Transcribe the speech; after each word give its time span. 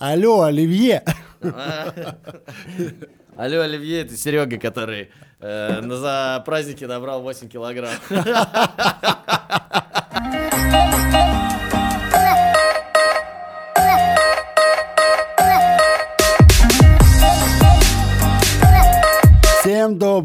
Алло, 0.00 0.42
Оливье! 0.42 1.04
Алло, 3.36 3.60
Оливье, 3.60 4.00
это 4.00 4.16
Серега, 4.16 4.58
который 4.58 5.10
э, 5.38 5.80
за 5.80 6.42
праздники 6.44 6.84
набрал 6.84 7.22
8 7.22 7.48
килограмм. 7.48 7.94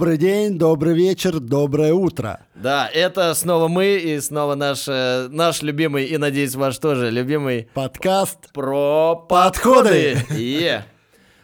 добрый 0.01 0.17
день, 0.17 0.57
добрый 0.57 0.95
вечер, 0.95 1.39
доброе 1.39 1.93
утро. 1.93 2.39
Да, 2.55 2.89
это 2.91 3.35
снова 3.35 3.67
мы 3.67 3.97
и 3.99 4.19
снова 4.19 4.55
наш, 4.55 4.87
э, 4.87 5.27
наш 5.29 5.61
любимый, 5.61 6.05
и, 6.05 6.17
надеюсь, 6.17 6.55
ваш 6.55 6.79
тоже 6.79 7.11
любимый 7.11 7.69
Подкаст 7.75 8.51
про 8.51 9.15
подходы. 9.15 10.17
Е. 10.31 10.85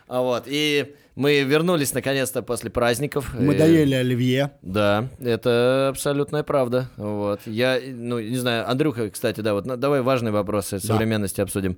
А 0.08 0.22
вот, 0.22 0.46
и 0.48 0.96
мы 1.16 1.44
вернулись 1.44 1.94
наконец-то 1.94 2.42
после 2.42 2.72
праздников. 2.72 3.32
Мы 3.38 3.54
Э, 3.54 3.58
доели 3.60 3.94
Оливье. 3.94 4.50
Да, 4.64 5.08
это 5.20 5.90
абсолютная 5.92 6.42
правда. 6.42 6.90
Вот. 6.98 7.42
Я, 7.46 7.80
ну, 7.86 8.20
не 8.20 8.38
знаю, 8.38 8.68
Андрюха, 8.68 9.12
кстати, 9.12 9.40
да, 9.42 9.54
вот 9.54 9.68
на- 9.68 9.78
давай 9.78 10.02
важные 10.02 10.32
вопросы 10.32 10.80
современности 10.80 11.42
обсудим. 11.42 11.78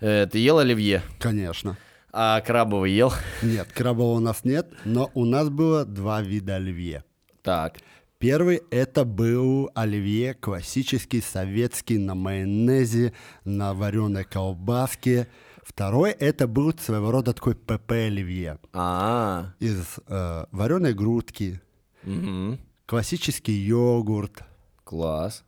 Э, 0.00 0.26
Ты 0.32 0.38
ел 0.38 0.56
оливье, 0.58 1.02
Конечно. 1.18 1.76
А 2.18 2.40
крабовый 2.40 2.92
ел? 2.92 3.12
Нет, 3.42 3.70
крабового 3.72 4.16
у 4.16 4.20
нас 4.20 4.42
нет, 4.44 4.72
но 4.86 5.10
у 5.12 5.26
нас 5.26 5.50
было 5.50 5.84
два 5.84 6.22
вида 6.22 6.56
оливье. 6.56 7.04
Так. 7.42 7.76
Первый 8.18 8.62
это 8.70 9.04
был 9.04 9.70
оливье 9.74 10.32
классический 10.32 11.20
советский 11.20 11.98
на 11.98 12.14
майонезе, 12.14 13.12
на 13.44 13.74
вареной 13.74 14.24
колбаске. 14.24 15.28
Второй 15.62 16.12
это 16.12 16.46
был 16.48 16.72
своего 16.78 17.10
рода 17.10 17.34
такой 17.34 17.54
ПП 17.54 17.92
оливье 17.92 18.58
А, 18.72 19.52
из 19.60 19.96
вареной 20.08 20.94
грудки, 20.94 21.60
мгм. 22.04 22.58
классический 22.86 23.52
йогурт. 23.52 24.42
класс. 24.84 25.44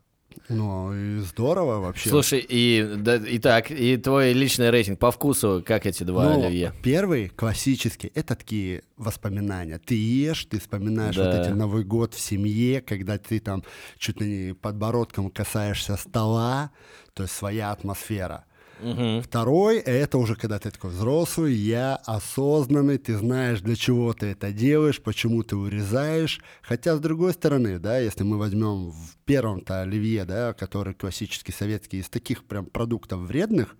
Ну 0.49 0.95
и 0.95 1.19
здорово 1.21 1.79
вообще. 1.79 2.09
Слушай, 2.09 2.45
и, 2.49 2.95
да, 2.97 3.21
итак, 3.23 3.71
и 3.71 3.97
твой 3.97 4.33
личный 4.33 4.71
рейтинг 4.71 4.99
по 4.99 5.11
вкусу, 5.11 5.63
как 5.67 5.85
эти 5.87 6.05
два 6.05 6.25
Ну, 6.25 6.47
оливье? 6.47 6.73
Первый, 6.83 7.29
классический, 7.29 8.11
это 8.15 8.35
такие 8.35 8.83
воспоминания. 8.97 9.79
Ты 9.79 9.95
ешь, 9.95 10.47
ты 10.47 10.59
вспоминаешь 10.59 11.17
Да. 11.17 11.25
вот 11.25 11.35
эти 11.47 11.51
Новый 11.51 11.85
год 11.85 12.15
в 12.15 12.21
семье, 12.21 12.81
когда 12.81 13.19
ты 13.19 13.41
там 13.41 13.63
чуть 13.99 14.21
ли 14.21 14.27
не 14.49 14.55
подбородком 14.55 15.31
касаешься 15.31 15.97
стола, 15.97 16.71
то 17.15 17.25
есть 17.25 17.35
своя 17.35 17.71
атмосфера. 17.73 18.45
Мгм. 18.81 19.23
Второй, 19.23 19.79
это 19.79 20.19
уже 20.19 20.37
когда 20.37 20.59
ты 20.59 20.71
такой 20.71 20.91
взрослый, 20.91 21.55
я 21.55 21.97
осознанный, 21.97 22.99
ты 22.99 23.17
знаешь, 23.17 23.61
для 23.61 23.77
чего 23.77 24.13
ты 24.13 24.27
это 24.27 24.53
делаешь, 24.53 25.01
почему 25.03 25.43
ты 25.43 25.57
урезаешь. 25.57 26.41
Хотя, 26.63 26.97
с 26.97 27.01
другой 27.01 27.33
стороны, 27.33 27.79
да, 27.79 27.99
если 27.99 28.23
мы 28.25 28.39
возьмем 28.39 28.91
в 28.91 29.17
первом-то 29.25 29.83
оливье, 29.83 30.25
да, 30.25 30.53
который 30.53 30.95
классический 30.95 31.53
советский, 31.53 31.99
из 31.99 32.09
таких 32.09 32.45
прям 32.45 32.67
продуктов 32.67 33.21
вредных, 33.21 33.77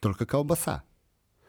только 0.00 0.26
колбаса. 0.26 0.84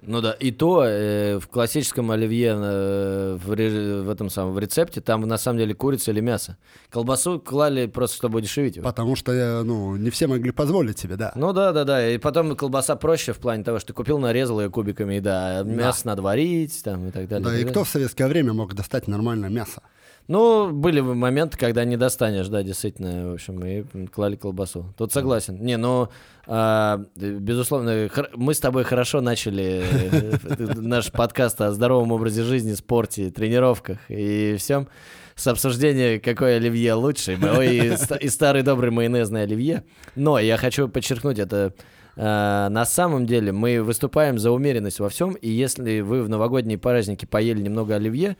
Ну 0.02 0.22
да, 0.22 0.32
и 0.34 0.52
то 0.52 0.84
э, 0.86 1.40
в 1.40 1.48
классическом 1.48 2.12
оливье 2.12 2.56
э, 2.56 3.38
в, 3.44 3.48
в 3.48 4.10
этом 4.10 4.30
самом 4.30 4.54
в 4.54 4.60
рецепте 4.60 5.02
там 5.02 5.22
на 5.22 5.38
самом 5.38 5.58
деле 5.58 5.74
курица 5.74 6.12
или 6.12 6.20
мясо. 6.20 6.58
Колбасу 6.92 7.40
клали 7.40 7.88
просто 7.88 8.18
чтобы 8.18 8.38
удешевить 8.38 8.76
его. 8.76 8.86
Потому 8.88 9.16
что, 9.16 9.32
э, 9.32 9.64
ну, 9.64 9.96
не 9.96 10.12
все 10.12 10.28
могли 10.28 10.52
позволить 10.52 11.00
себе, 11.00 11.16
да. 11.16 11.32
Ну 11.36 11.52
да, 11.52 11.72
да, 11.72 11.84
да. 11.84 12.08
И 12.10 12.20
потом 12.20 12.56
колбаса 12.56 12.96
проще 12.96 13.34
в 13.34 13.40
плане 13.40 13.64
того, 13.64 13.80
что 13.80 13.88
ты 13.88 13.94
купил, 13.94 14.20
нарезал 14.20 14.62
ее 14.62 14.70
кубиками, 14.70 15.16
и 15.16 15.20
да, 15.20 15.64
мясо 15.64 16.06
надо 16.06 16.22
варить 16.22 16.80
там 16.84 17.08
и 17.08 17.12
так 17.12 17.28
далее. 17.28 17.44
Да, 17.44 17.52
и 17.52 17.58
далее. 17.58 17.72
кто 17.72 17.84
в 17.84 17.90
советское 17.90 18.28
время 18.28 18.54
мог 18.54 18.76
достать 18.76 19.08
нормальное 19.08 19.50
мясо? 19.50 19.82
Ну, 20.28 20.72
были 20.72 21.00
моменты, 21.00 21.58
когда 21.58 21.86
не 21.86 21.96
достанешь, 21.96 22.50
да, 22.50 22.62
действительно, 22.62 23.30
в 23.30 23.34
общем, 23.36 23.66
и 23.66 24.08
клали 24.08 24.36
колбасу. 24.36 24.94
Тут 24.98 25.14
согласен. 25.14 25.58
Не, 25.64 25.78
ну, 25.78 26.10
а, 26.46 27.02
безусловно, 27.16 28.10
мы 28.36 28.54
с 28.54 28.60
тобой 28.60 28.84
хорошо 28.84 29.22
начали 29.22 29.84
э, 29.86 30.74
наш 30.76 31.12
подкаст 31.14 31.62
о 31.62 31.72
здоровом 31.72 32.12
образе 32.12 32.44
жизни, 32.44 32.74
спорте, 32.74 33.32
тренировках 33.32 34.00
и 34.10 34.56
всем 34.58 34.90
с 35.36 35.48
обсуждения, 35.48 36.20
какой 36.20 36.58
оливье 36.58 36.94
лучше, 36.94 37.34
и, 37.34 37.96
и 38.20 38.30
старый 38.30 38.64
добрый 38.64 38.92
майонезный 38.92 39.44
оливье. 39.44 39.84
Но 40.16 40.40
я 40.40 40.58
хочу 40.58 40.90
подчеркнуть, 40.90 41.40
это 41.40 41.74
э, 42.18 42.68
на 42.70 42.86
самом 42.86 43.28
деле 43.28 43.54
мы 43.54 43.82
выступаем 43.82 44.40
за 44.40 44.52
умеренность 44.52 45.00
во 45.00 45.08
всем, 45.08 45.34
и 45.36 45.50
если 45.50 46.02
вы 46.02 46.22
в 46.22 46.28
новогодние 46.28 46.78
праздники 46.78 47.26
поели 47.26 47.62
немного 47.62 47.96
оливье, 47.96 48.36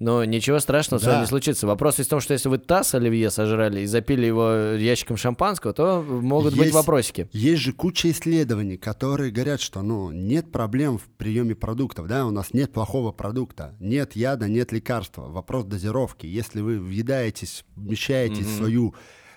но 0.00 0.24
ничего 0.24 0.58
страшного 0.58 0.98
с 0.98 1.04
Да. 1.04 1.10
вами 1.12 1.20
не 1.20 1.26
случится. 1.28 1.66
Вопрос 1.66 1.98
в 1.98 2.08
том, 2.08 2.20
что 2.20 2.32
если 2.32 2.48
вы 2.48 2.58
таз 2.58 2.94
оливье 2.94 3.30
сожрали 3.30 3.82
и 3.82 3.86
запили 3.86 4.26
его 4.26 4.50
ящиком 4.76 5.16
шампанского, 5.16 5.72
то 5.72 6.02
могут 6.02 6.54
быть 6.54 6.64
Есть- 6.64 6.74
вопросики. 6.74 7.28
Есть 7.32 7.62
же 7.62 7.72
куча 7.72 8.10
исследований, 8.10 8.76
которые 8.78 9.30
говорят, 9.30 9.60
что 9.60 9.82
ну, 9.82 10.10
нет 10.10 10.50
проблем 10.50 10.98
в 10.98 11.02
приеме 11.18 11.54
продуктов, 11.54 12.08
да, 12.08 12.26
у 12.26 12.30
нас 12.30 12.52
нет 12.54 12.72
плохого 12.72 13.12
продукта, 13.12 13.76
нет 13.78 14.16
яда, 14.16 14.48
нет 14.48 14.72
лекарства. 14.72 15.28
Вопрос 15.28 15.66
дозировки. 15.66 16.26
Если 16.26 16.60
вы 16.62 16.80
въедаетесь, 16.80 17.64
вмещаете 17.76 18.42
в 18.42 18.48
свою 18.48 18.94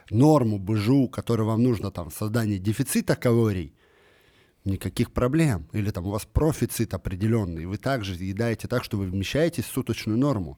норму 0.09 0.59
БЖУ, 0.59 1.09
которая 1.09 1.45
вам 1.45 1.61
нужна 1.61 1.91
там 1.91 2.09
в 2.09 2.13
создании 2.13 2.57
дефицита 2.57 3.15
калорий, 3.15 3.73
никаких 4.65 5.11
проблем. 5.11 5.67
Или 5.73 5.91
там 5.91 6.05
у 6.07 6.11
вас 6.11 6.25
профицит 6.25 6.93
определенный, 6.93 7.65
вы 7.65 7.77
также 7.77 8.15
съедаете 8.15 8.67
так, 8.67 8.83
что 8.83 8.97
вы 8.97 9.05
вмещаетесь 9.05 9.65
в 9.65 9.71
суточную 9.71 10.17
норму. 10.17 10.57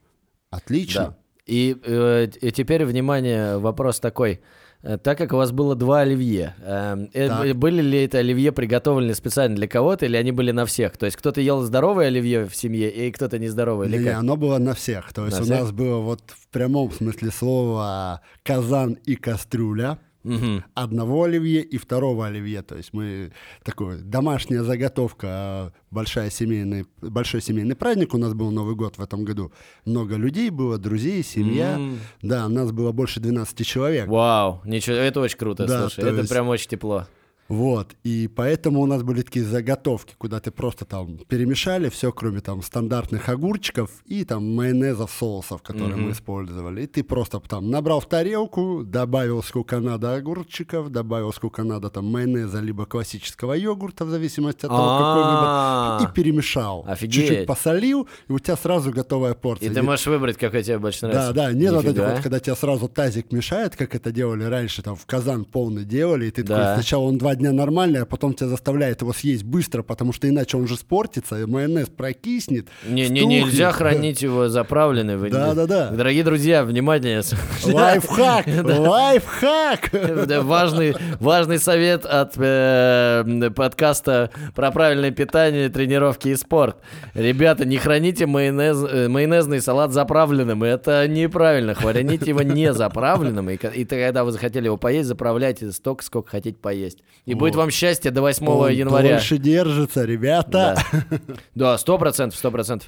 Отлично. 0.50 1.02
Да. 1.02 1.18
И, 1.46 1.78
э, 1.84 2.28
и 2.42 2.52
теперь, 2.52 2.86
внимание, 2.86 3.58
вопрос 3.60 4.00
такой. 4.00 4.42
Э, 4.82 4.98
Так 4.98 5.18
как 5.18 5.34
у 5.34 5.36
вас 5.38 5.52
было 5.52 5.76
два 5.76 6.02
оливье, 6.02 6.56
э, 6.60 7.08
э, 7.14 7.28
Так. 7.28 7.56
были 7.56 7.82
ли 7.82 8.04
это 8.04 8.20
оливье 8.20 8.52
приготовлены 8.52 9.14
специально 9.16 9.56
для 9.56 9.68
кого-то, 9.68 10.06
или 10.06 10.16
они 10.18 10.32
были 10.32 10.52
на 10.52 10.66
всех? 10.66 10.98
То 10.98 11.06
есть 11.06 11.18
кто-то 11.18 11.42
ел 11.42 11.62
здоровое 11.62 12.08
оливье 12.08 12.46
в 12.48 12.56
семье, 12.56 12.90
и 12.90 13.12
кто-то 13.12 13.38
нездоровое, 13.40 13.88
или 13.88 13.98
Не, 13.98 14.04
как? 14.06 14.16
оно 14.20 14.38
было 14.38 14.58
на 14.60 14.74
всех. 14.74 15.12
То 15.14 15.26
есть 15.26 15.38
На 15.38 15.42
у 15.44 15.46
всех? 15.46 15.60
нас 15.60 15.72
было 15.72 16.00
вот 16.00 16.22
в 16.36 16.48
прямом 16.50 16.92
смысле 16.92 17.32
слова 17.32 18.22
казан 18.44 18.94
и 19.06 19.16
кастрюля. 19.16 20.00
Мгм. 20.25 20.63
Одного 20.74 21.24
оливье 21.24 21.62
и 21.62 21.78
второго 21.78 22.25
оливье. 22.28 22.62
То 22.63 22.75
есть 22.75 22.94
мы 22.94 23.31
такой 23.63 24.02
домашняя 24.02 24.63
заготовка, 24.63 25.28
а, 25.30 25.72
большая 25.91 26.30
семейный, 26.30 26.86
большой 27.02 27.41
семейный 27.41 27.75
праздник. 27.75 28.13
У 28.13 28.18
нас 28.18 28.34
был 28.34 28.52
Новый 28.52 28.75
год 28.75 28.97
в 28.97 29.02
этом 29.02 29.24
году. 29.24 29.52
Много 29.85 30.16
людей 30.16 30.50
было, 30.50 30.78
друзей, 30.78 31.24
семья. 31.24 31.75
М. 31.75 32.00
Да, 32.22 32.47
у 32.47 32.50
нас 32.50 32.72
было 32.72 32.91
больше 32.91 33.19
12 33.19 33.64
человек. 33.64 34.08
Вау, 34.08 34.62
ничего, 34.66 34.96
это 34.96 35.22
очень 35.22 35.38
круто, 35.38 35.66
Да, 35.68 35.81
слушай, 35.81 36.02
то 36.02 36.08
это 36.08 36.18
есть- 36.22 36.30
прям 36.31 36.47
очень 36.50 36.69
тепло. 36.69 37.08
Вот, 37.48 37.96
и 38.04 38.28
поэтому 38.28 38.82
у 38.82 38.88
нас 38.88 39.04
были 39.04 39.22
такие 39.22 39.46
заготовки, 39.46 40.16
куда 40.18 40.40
ты 40.40 40.50
просто 40.50 40.84
там 40.86 41.20
перемешали 41.28 41.90
все, 41.90 42.12
кроме 42.12 42.40
там 42.40 42.64
стандартных 42.64 43.30
огурчиков 43.30 43.92
и 44.06 44.24
там 44.26 44.56
майонезов, 44.56 45.12
соусов, 45.12 45.62
которые 45.62 45.96
мы 45.96 46.12
использовали. 46.12 46.82
И 46.84 46.88
ты 46.88 47.04
просто 47.04 47.40
там 47.40 47.70
набрал 47.70 48.00
в 48.00 48.08
тарелку, 48.08 48.84
добавил 48.84 49.44
сколько 49.44 49.80
надо 49.80 50.16
огурчиков, 50.16 50.90
добавил 50.90 51.32
сколько 51.34 51.64
надо 51.64 51.90
там 51.92 52.06
майонеза, 52.12 52.60
либо 52.62 52.88
классического 52.88 53.54
йогурта, 53.54 54.06
в 54.06 54.10
зависимости 54.10 54.66
от 54.66 54.72
того, 54.72 54.98
какой 54.98 55.24
А. 55.24 55.98
выбор, 56.00 56.10
и 56.10 56.16
перемешал. 56.16 56.84
Офигеть. 56.88 57.28
Чуть-чуть 57.28 57.46
посолил, 57.48 58.08
и 58.28 58.32
у 58.32 58.40
тебя 58.40 58.58
сразу 58.58 58.92
готовая 58.92 59.36
порция. 59.36 59.70
И 59.70 59.74
ты 59.74 59.84
можешь 59.84 60.08
выбрать, 60.08 60.38
какой 60.38 60.64
тебе 60.64 60.80
больше 60.80 61.02
да, 61.02 61.08
нравится. 61.10 61.34
да, 61.34 61.52
не 61.54 61.70
надо 61.70 61.90
Нифига. 61.90 62.12
вот, 62.14 62.22
когда 62.24 62.40
тебе 62.40 62.56
сразу 62.56 62.88
тазик 62.88 63.32
мешает, 63.32 63.76
как 63.76 63.94
это 63.94 64.12
делали 64.12 64.46
раньше, 64.46 64.82
там 64.82 64.96
в 64.96 65.06
казан 65.06 65.46
полный 65.46 65.86
делали, 65.86 66.26
и 66.26 66.32
ты 66.32 66.42
Да. 66.44 66.58
такой, 66.58 66.74
сначала 66.76 67.04
он 67.04 67.20
два 67.20 67.34
дня 67.35 67.51
нормальный, 67.51 68.01
а 68.01 68.06
потом 68.06 68.34
тебя 68.34 68.47
заставляет 68.50 69.01
его 69.01 69.13
съесть 69.13 69.44
быстро, 69.44 69.84
потому 69.84 70.13
что 70.13 70.28
иначе 70.29 70.57
он 70.57 70.68
же 70.68 70.75
спортится, 70.78 71.41
и 71.41 71.46
майонез 71.46 71.87
прокиснет. 71.90 72.67
Не, 72.87 73.09
не, 73.09 73.26
нельзя 73.26 73.72
хранить 73.73 74.22
его 74.22 74.49
заправленным. 74.49 75.20
Вы 75.20 75.28
не- 75.28 75.34
Да-да-да. 75.34 75.90
Дорогие 75.91 76.23
друзья, 76.23 76.64
внимание. 76.64 77.22
Лайфхак! 77.66 78.46
Лайфхак! 78.64 79.90
Да, 80.28 80.41
важный, 80.41 80.96
важный 81.20 81.59
совет 81.59 82.05
от 82.05 82.34
э, 82.37 83.49
подкаста 83.55 84.31
про 84.53 84.72
правильное 84.72 85.11
питание, 85.11 85.70
тренировки 85.70 86.29
и 86.29 86.35
спорт. 86.35 86.78
Ребята, 87.14 87.66
не 87.66 87.78
храните 87.78 88.26
майонез, 88.26 88.78
э, 88.90 89.08
майонезный 89.08 89.61
салат 89.61 89.91
заправленным. 89.91 90.64
Это 90.64 91.08
неправильно. 91.08 91.73
Храните 91.73 92.29
его 92.29 92.41
не 92.41 92.73
заправленным. 92.73 93.49
И, 93.49 93.55
и 93.55 93.85
когда 93.85 94.23
вы 94.23 94.31
захотели 94.31 94.66
его 94.66 94.78
поесть, 94.78 95.08
заправляйте 95.08 95.72
столько, 95.72 96.03
сколько 96.03 96.29
хотите 96.31 96.58
поесть. 96.58 96.99
И 97.26 97.34
будет 97.34 97.56
вам 97.56 97.72
счастье 97.72 98.12
до 98.12 98.22
8 98.22 98.48
Он 98.48 98.70
января. 98.72 99.10
дольше 99.16 99.38
держится, 99.38 100.06
ребята. 100.06 100.76
Да. 101.56 101.78
Сто 101.78 101.98
процентов, 101.98 102.38
сто 102.38 102.52
процентов. 102.52 102.88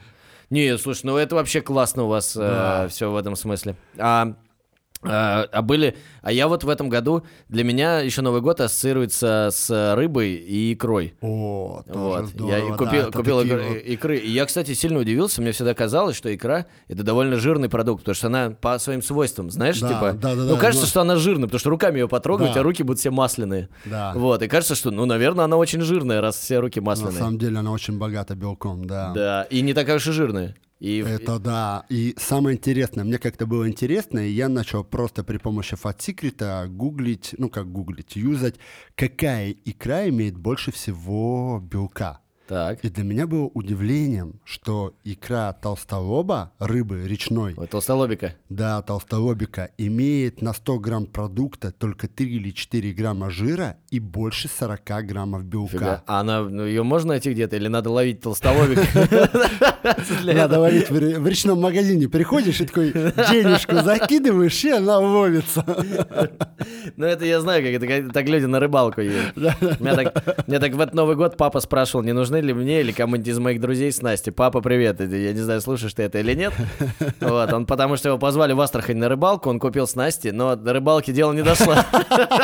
Не, 0.50 0.78
слушай, 0.78 1.01
ну 1.06 1.18
это 1.18 1.36
вообще 1.36 1.62
классно 1.62 2.04
у 2.04 2.07
вас 2.07 2.36
Да. 2.36 2.88
все 2.89 3.12
в 3.12 3.16
этом 3.18 3.36
смысле. 3.36 3.75
А 3.98 4.34
А, 5.09 5.48
а 5.51 5.62
были, 5.62 5.95
а 6.21 6.31
я 6.31 6.48
вот 6.48 6.63
в 6.63 6.69
этом 6.69 6.89
году 6.89 7.24
для 7.50 7.63
меня 7.63 8.00
еще 8.01 8.21
Новый 8.21 8.42
год 8.42 8.62
ассоциируется 8.62 9.50
с 9.51 9.94
рыбой 9.95 10.33
и 10.36 10.74
икрой. 10.74 11.15
О, 11.21 11.83
тоже 11.86 12.00
Вот, 12.00 12.25
здорово, 12.27 12.51
я 12.51 12.59
и 12.65 12.69
да, 12.69 12.75
купил, 12.77 13.12
купил 13.12 13.42
икры, 13.42 13.63
вот- 13.63 13.77
икры. 13.77 14.18
И 14.18 14.30
я, 14.30 14.45
кстати, 14.45 14.74
сильно 14.74 15.00
удивился. 15.00 15.42
Мне 15.42 15.51
всегда 15.51 15.74
казалось, 15.74 16.15
что 16.15 16.33
икра 16.33 16.65
это 16.88 17.04
довольно 17.04 17.38
жирный 17.38 17.69
продукт, 17.69 18.01
потому 18.04 18.15
что 18.15 18.27
она 18.27 18.50
по 18.51 18.77
своим 18.80 19.01
свойствам, 19.01 19.50
знаешь, 19.50 19.80
Да, 19.80 19.88
типа. 19.89 20.13
да, 20.13 20.36
да, 20.36 20.42
ну, 20.44 20.56
да, 20.56 20.59
кажется, 20.59 20.86
но- 20.86 20.89
что 20.89 21.01
она 21.01 21.15
жирная, 21.15 21.45
потому 21.45 21.60
что 21.60 21.69
руками 21.69 22.00
ее 22.00 22.07
потрогать, 22.07 22.53
Да. 22.53 22.60
а 22.60 22.63
руки 22.63 22.83
будут 22.83 23.00
все 23.00 23.12
масляные. 23.12 23.69
Да. 23.86 24.13
Вот, 24.15 24.42
и 24.44 24.48
кажется, 24.48 24.75
что, 24.75 24.92
ну, 24.92 25.06
наверное, 25.06 25.45
она 25.45 25.57
очень 25.57 25.81
жирная, 25.81 26.21
раз 26.21 26.38
все 26.38 26.60
руки 26.60 26.80
На 26.80 26.88
масляные. 26.88 27.18
самом 27.18 27.38
деле 27.38 27.60
она 27.60 27.71
очень 27.71 27.98
богата 27.98 28.36
белком, 28.36 28.86
да. 28.86 29.12
Да, 29.13 29.44
и 29.50 29.62
не 29.62 29.74
такая 29.74 29.98
уж 29.98 30.07
и 30.07 30.12
жирная. 30.12 30.56
И 30.79 31.00
Это 31.00 31.39
да. 31.39 31.85
И 31.89 32.15
самое 32.18 32.56
интересное, 32.56 33.03
мне 33.03 33.18
как-то 33.18 33.45
было 33.45 33.68
интересно, 33.68 34.19
и 34.19 34.31
я 34.31 34.47
начал 34.47 34.83
просто 34.83 35.24
при 35.24 35.38
помощи 35.38 35.75
фат-секрета 35.75 36.68
гуглить, 36.69 37.33
ну 37.38 37.50
как 37.50 37.71
гуглить, 37.71 38.15
юзать, 38.15 38.56
какая 38.95 39.56
икра 39.65 40.07
имеет 40.09 40.38
больше 40.38 40.71
всего 40.71 41.59
белка. 41.59 42.21
Так. 42.47 42.79
И 42.83 42.89
для 42.89 43.03
меня 43.03 43.27
было 43.27 43.49
удивлением, 43.53 44.39
что 44.45 44.94
икра 45.03 45.51
толстолоба, 45.53 46.51
рыбы 46.59 47.05
речной, 47.07 47.53
Ой, 47.57 47.67
толстолобика. 47.67 48.33
да, 48.49 48.81
толстолобика, 48.81 49.71
имеет 49.77 50.41
на 50.41 50.53
100 50.53 50.79
грамм 50.79 51.05
продукта 51.07 51.71
только 51.71 52.07
3 52.07 52.25
или 52.35 52.51
4 52.51 52.94
грамма 52.94 53.29
жира 53.29 53.77
и 53.89 53.99
больше 53.99 54.47
40 54.47 54.81
граммов 55.05 55.44
белка. 55.44 55.71
Фига. 55.77 56.03
А 56.07 56.21
она, 56.21 56.44
ну, 56.44 56.65
ее 56.65 56.83
можно 56.83 57.09
найти 57.09 57.33
где-то 57.33 57.55
или 57.57 57.67
надо 57.67 57.89
ловить 57.89 58.21
толстолобик? 58.21 58.79
Надо 60.23 60.59
ловить 60.59 60.89
в, 60.89 60.97
ре- 60.97 61.19
в 61.19 61.27
речном 61.27 61.61
магазине. 61.61 62.09
Приходишь 62.09 62.59
и 62.61 62.65
такой 62.65 62.91
денежку 62.91 63.75
закидываешь, 63.75 64.63
и 64.65 64.71
она 64.71 65.00
ловится. 65.00 65.63
Ну, 66.97 67.05
это 67.05 67.25
я 67.25 67.39
знаю, 67.41 67.63
как 67.63 67.83
это 67.83 68.11
так 68.13 68.27
люди 68.27 68.45
на 68.45 68.59
рыбалку 68.59 69.01
едут. 69.01 69.35
Меня 69.38 70.59
так 70.59 70.73
в 70.73 70.79
этот 70.81 70.93
Новый 70.93 71.15
год 71.15 71.38
папа 71.38 71.59
спрашивал, 71.61 72.03
не 72.03 72.13
нужны 72.13 72.37
ли 72.39 72.54
мне 72.54 72.81
или 72.81 72.92
кому-нибудь 72.92 73.28
из 73.28 73.39
моих 73.39 73.62
друзей 73.62 73.92
снасти. 73.92 74.30
Папа, 74.30 74.62
привет. 74.62 75.00
Я 75.00 75.34
не 75.34 75.39
знаю, 75.39 75.62
слушаешь 75.62 75.94
ты 75.94 76.04
это 76.04 76.19
или 76.19 76.34
нет. 76.34 76.54
Вот, 77.19 77.51
он 77.54 77.66
потому 77.66 77.98
что 77.98 78.10
его 78.10 78.18
позвали 78.18 78.54
в 78.54 78.62
Астрахань 78.62 78.98
на 78.98 79.10
рыбалку, 79.10 79.50
он 79.50 79.60
купил 79.60 79.88
снасти, 79.88 80.30
но 80.30 80.56
до 80.56 80.74
рыбалки 80.74 81.12
дело 81.12 81.34
не 81.34 81.44
дошло. 81.44 81.75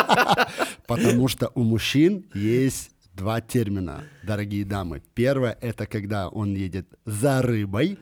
Потому 0.88 1.28
что 1.28 1.52
у 1.56 1.64
мужчин 1.64 2.26
есть 2.34 2.92
два 3.14 3.42
термина, 3.42 4.04
дорогие 4.24 4.66
дамы. 4.66 5.02
Первое— 5.14 5.58
это 5.62 5.86
когда 5.86 6.28
он 6.30 6.56
едет 6.56 6.88
за 7.06 7.42
рыбой, 7.42 7.98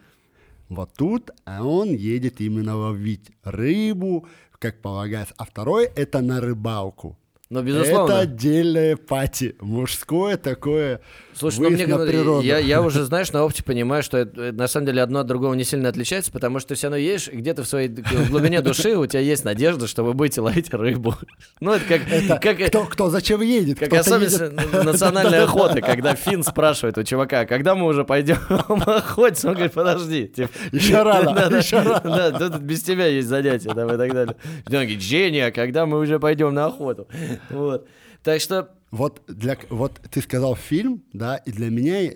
вот 0.70 0.94
тут, 0.98 1.32
а 1.46 1.64
он 1.64 1.94
едет 1.94 2.40
именно 2.40 2.76
ловить 2.76 3.30
рыбу, 3.44 4.26
как 4.58 4.82
полагается. 4.82 5.34
А 5.38 5.46
второе— 5.46 5.92
это 5.96 6.22
на 6.22 6.40
рыбалку. 6.40 7.18
Но, 7.52 7.62
безусловно. 7.62 8.14
Это 8.14 8.20
отдельное 8.22 8.96
пати. 8.96 9.56
Мужское 9.60 10.38
такое 10.38 11.02
Слушай, 11.34 11.60
ну 11.60 11.70
мне 11.72 11.86
на 11.86 11.98
природу. 12.06 12.42
я, 12.46 12.60
я 12.60 12.82
уже, 12.82 13.04
знаешь, 13.04 13.30
на 13.34 13.44
опыте 13.44 13.62
понимаю, 13.62 14.04
что 14.04 14.18
это, 14.20 14.42
это 14.42 14.58
на 14.58 14.68
самом 14.70 14.86
деле 14.86 15.02
одно 15.02 15.20
от 15.20 15.28
другого 15.28 15.54
не 15.54 15.66
сильно 15.66 15.90
отличается, 15.90 16.32
потому 16.32 16.60
что 16.60 16.70
ты 16.70 16.76
все 16.76 16.88
равно 16.88 16.96
едешь, 16.96 17.28
где-то 17.30 17.64
в 17.64 17.68
своей 17.68 17.90
в 17.90 18.30
глубине 18.30 18.62
души 18.62 18.96
у 18.96 19.06
тебя 19.06 19.20
есть 19.20 19.44
надежда, 19.44 19.88
что 19.88 20.04
вы 20.04 20.14
будете 20.14 20.40
ловить 20.40 20.74
рыбу. 20.74 21.14
Ну, 21.60 21.74
это 21.74 21.84
как... 21.86 22.42
как 22.42 22.68
Кто, 22.70 22.86
кто 22.86 23.10
зачем 23.10 23.42
едет? 23.42 23.80
Как 23.80 23.92
особенность 23.94 24.40
едет- 24.40 24.84
национальной 24.86 25.44
охоты, 25.44 25.82
когда 25.82 26.16
Финн 26.16 26.44
спрашивает 26.44 26.98
у 26.98 27.04
чувака, 27.04 27.46
когда 27.46 27.76
мы 27.76 27.86
уже 27.86 28.04
пойдем 28.06 28.38
охотиться, 28.50 29.50
он 29.50 29.56
говорит, 29.56 29.74
подожди. 29.74 30.28
типа, 30.28 30.50
Еще 30.72 31.04
рано, 31.04 31.34
Да, 31.34 31.50
да, 31.50 31.58
еще 31.58 31.82
рано. 31.82 32.02
Да, 32.04 32.32
тут 32.50 32.62
без 32.62 32.82
тебя 32.82 33.08
есть 33.08 33.28
занятия 33.28 33.74
там 33.74 33.94
и 33.94 33.98
так 33.98 34.14
далее. 34.14 34.36
Он 34.68 34.72
говорит, 34.72 35.02
Женя, 35.02 35.52
когда 35.52 35.86
мы 35.86 36.00
уже 36.00 36.18
пойдем 36.20 36.54
на 36.54 36.68
охоту? 36.68 37.08
Вот. 37.50 37.88
Так 38.24 38.40
что 38.42 38.76
Вот, 38.92 39.22
для, 39.28 39.58
вот 39.70 40.00
ты 40.12 40.22
сказал 40.22 40.56
фильм, 40.56 41.04
да, 41.14 41.38
и 41.38 41.52
для 41.52 41.70
меня 41.70 42.12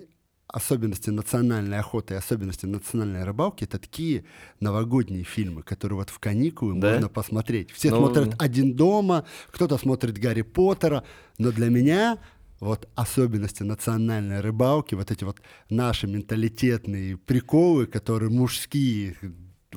особенности 0.48 1.10
национальной 1.10 1.80
охоты 1.80 2.14
и 2.14 2.18
особенности 2.18 2.66
национальной 2.66 3.24
рыбалки 3.24 3.64
это 3.64 3.78
такие 3.80 4.26
новогодние 4.60 5.24
фильмы, 5.24 5.64
которые 5.64 5.98
вот 5.98 6.10
в 6.10 6.20
каникулы 6.20 6.80
Да? 6.80 6.94
можно 6.94 7.10
посмотреть. 7.10 7.72
Все 7.72 7.90
Ну, 7.90 7.98
смотрят 7.98 8.36
«Один 8.40 8.74
дома», 8.76 9.26
кто-то 9.52 9.78
смотрит 9.78 10.18
«Гарри 10.18 10.44
Поттера», 10.44 11.04
но 11.38 11.52
для 11.52 11.70
меня 11.70 12.20
вот 12.60 12.88
особенности 12.96 13.64
национальной 13.64 14.40
рыбалки, 14.40 14.96
вот 14.96 15.12
эти 15.12 15.24
вот 15.24 15.42
наши 15.70 16.08
менталитетные 16.08 17.18
приколы, 17.18 17.86
которые 17.86 18.30
мужские, 18.30 19.18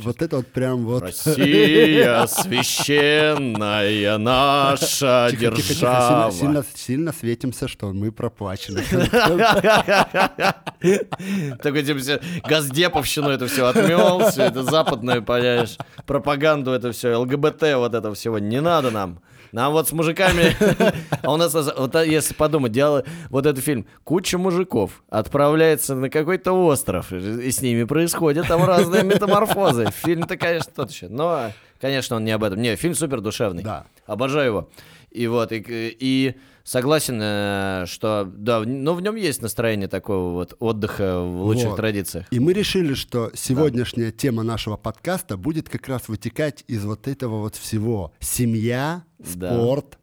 вот 0.05 0.23
это 0.23 0.37
вот 0.37 0.47
прям 0.49 0.85
вот... 0.85 1.03
Россия 1.03 2.27
священная 2.27 4.19
наша 4.19 5.29
Тихо, 5.31 5.41
тихо, 5.41 5.57
тихо, 5.57 5.69
держава. 5.69 6.33
сильно, 6.33 6.41
сильно, 6.41 6.65
сильно 6.75 7.13
светимся, 7.13 7.69
что 7.69 7.93
мы 7.93 8.13
проплачены. 8.13 8.83
Такой 11.63 11.83
типа 11.83 12.01
все 12.01 12.21
газдеповщину 12.45 13.31
это 13.31 13.47
все 13.47 13.67
отмел, 13.67 14.31
все 14.31 14.45
это 14.45 14.63
западное, 14.63 15.21
понимаешь, 15.21 15.77
пропаганду 16.07 16.73
это 16.73 16.93
все, 16.93 17.17
ЛГБТ 17.17 17.75
вот 17.75 17.95
это 17.95 18.15
всего 18.15 18.39
не 18.39 18.61
надо 18.61 18.91
нам. 18.91 19.21
Нам 19.53 19.73
вот 19.73 19.89
с 19.89 19.93
мужиками, 19.93 20.57
а 21.23 21.33
у 21.33 21.37
нас, 21.37 21.55
вот 21.55 21.95
а 21.95 22.05
если 22.05 22.35
подумать, 22.35 22.73
дело, 22.73 23.05
вот 23.31 23.47
этот 23.47 23.65
фильм, 23.65 23.87
куча 24.05 24.39
мужиков 24.39 25.03
отправляется 25.09 25.95
на 25.95 26.11
какой-то 26.11 26.53
остров, 26.53 27.13
и 27.13 27.51
с 27.51 27.63
ними 27.63 27.85
происходят 27.85 28.47
там 28.49 28.65
разные 28.65 29.05
метаморфозы. 29.05 29.91
Фильм-то, 30.03 30.37
конечно, 30.37 30.73
тот 30.75 30.91
еще, 30.91 31.09
но, 31.09 31.53
конечно, 31.81 32.17
он 32.17 32.25
не 32.25 32.33
об 32.33 32.45
этом. 32.45 32.61
Не, 32.61 32.77
фильм 32.77 32.95
супер 32.95 33.21
душевный. 33.21 33.63
Да. 33.63 33.87
Обожаю 34.07 34.47
его. 34.47 34.71
И 35.11 35.27
вот, 35.27 35.53
и, 35.53 35.65
и 35.69 36.35
согласен, 36.69 37.19
э, 37.23 37.85
что, 37.87 38.31
да, 38.31 38.61
ну, 38.61 38.93
в 38.95 39.01
нем 39.01 39.17
есть 39.17 39.41
настроение 39.41 39.89
такого 39.89 40.33
вот 40.35 40.55
отдыха 40.59 41.21
в 41.21 41.43
лучших 41.43 41.71
Вот. 41.71 41.77
традициях. 41.77 42.27
И 42.31 42.39
мы 42.39 42.53
решили, 42.53 42.95
что 42.95 43.31
сегодняшняя 43.35 44.11
тема 44.11 44.43
нашего 44.43 44.77
подкаста 44.77 45.37
будет 45.37 45.69
как 45.69 45.89
раз 45.89 46.09
вытекать 46.09 46.65
из 46.69 46.85
вот 46.85 47.09
этого 47.09 47.41
вот 47.41 47.57
всего. 47.57 48.13
Семья, 48.21 49.05
Да. 49.19 49.55
спорт, 49.55 49.99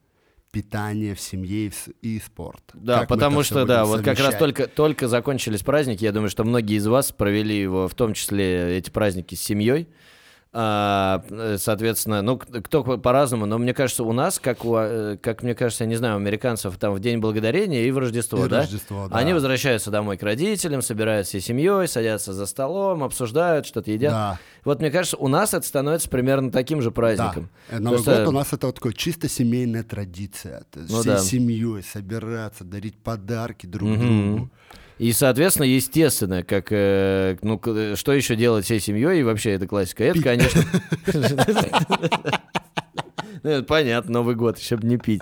питание 0.52 1.14
в 1.14 1.20
семье 1.20 1.72
и, 2.02 2.20
спорт. 2.20 2.64
Да, 2.74 3.00
Как 3.02 3.10
потому 3.10 3.44
что, 3.44 3.66
да, 3.66 3.86
вот 3.86 4.02
как 4.02 4.18
раз 4.20 4.36
только, 4.36 4.68
только 4.68 5.08
закончились 5.08 5.62
праздники. 5.62 6.04
Я 6.04 6.14
думаю, 6.14 6.30
что 6.30 6.44
многие 6.46 6.78
из 6.78 6.88
вас 6.88 7.12
провели 7.12 7.60
его, 7.60 7.88
в 7.88 7.94
том 7.94 8.14
числе 8.14 8.78
эти 8.78 8.90
праздники 8.90 9.36
с 9.36 9.42
семьей. 9.42 9.88
А, 10.58 11.22
э, 11.30 11.58
соответственно, 11.60 12.22
ну, 12.22 12.38
кто 12.38 12.82
по- 12.86 12.96
по-разному, 12.96 13.46
но 13.46 13.58
мне 13.58 13.74
кажется, 13.74 14.06
у 14.06 14.14
нас, 14.14 14.40
как, 14.40 14.64
у, 14.64 14.78
э, 14.78 15.18
как 15.22 15.44
мне 15.44 15.54
кажется, 15.54 15.84
я 15.84 15.90
не 15.90 15.98
знаю, 15.98 16.14
у 16.14 16.18
американцев 16.18 16.78
там 16.78 16.94
в 16.94 17.02
День 17.02 17.18
Благодарения 17.20 17.84
и 17.84 17.92
в 17.92 17.98
Рождество, 17.98 18.46
И 18.46 18.48
да? 18.50 18.60
Рождество, 18.62 19.10
да. 19.10 19.18
Они 19.18 19.34
возвращаются 19.34 19.92
домой 19.92 20.16
к 20.16 20.24
родителям, 20.24 20.82
собираются 20.82 21.32
всей 21.32 21.42
семьей, 21.42 21.90
садятся 21.90 22.32
за 22.32 22.46
столом, 22.46 23.04
обсуждают, 23.04 23.66
что-то 23.66 23.92
едят. 23.92 24.14
Да. 24.14 24.40
Вот 24.64 24.80
мне 24.80 24.92
кажется, 24.92 25.18
у 25.18 25.28
нас 25.28 25.54
это 25.54 25.68
становится 25.68 26.10
примерно 26.10 26.50
таким 26.54 26.82
же 26.82 26.90
Да. 26.90 26.94
праздником. 26.96 27.50
Э, 27.70 27.80
Новый 27.80 28.00
Потому 28.00 28.18
год 28.20 28.28
у 28.30 28.32
нас 28.32 28.54
это 28.54 28.68
вот 28.68 28.76
такой 28.76 28.94
чисто 28.94 29.28
семейная 29.28 29.84
традиция. 29.84 30.64
Ну 30.74 31.02
всей 31.02 31.04
да. 31.10 31.18
семьей 31.18 31.84
собираться, 31.84 32.64
дарить 32.64 32.96
подарки 32.98 33.66
друг 33.66 33.90
Мгм. 33.90 34.00
другу. 34.36 34.50
И, 34.98 35.12
соответственно, 35.12 35.66
естественно, 35.66 36.44
как, 36.44 36.68
э, 36.72 37.36
ну, 37.42 37.60
что 37.96 38.14
еще 38.14 38.36
делать 38.36 38.66
всей 38.66 38.80
семьей, 38.80 39.20
и 39.20 39.24
вообще 39.24 39.52
это 39.52 39.68
классика. 39.68 40.04
Это, 40.06 40.22
конечно... 40.22 40.62
Понятно, 43.68 44.14
Новый 44.14 44.36
год, 44.36 44.58
еще 44.58 44.78
бы 44.78 44.88
не 44.88 44.98
пить. 44.98 45.22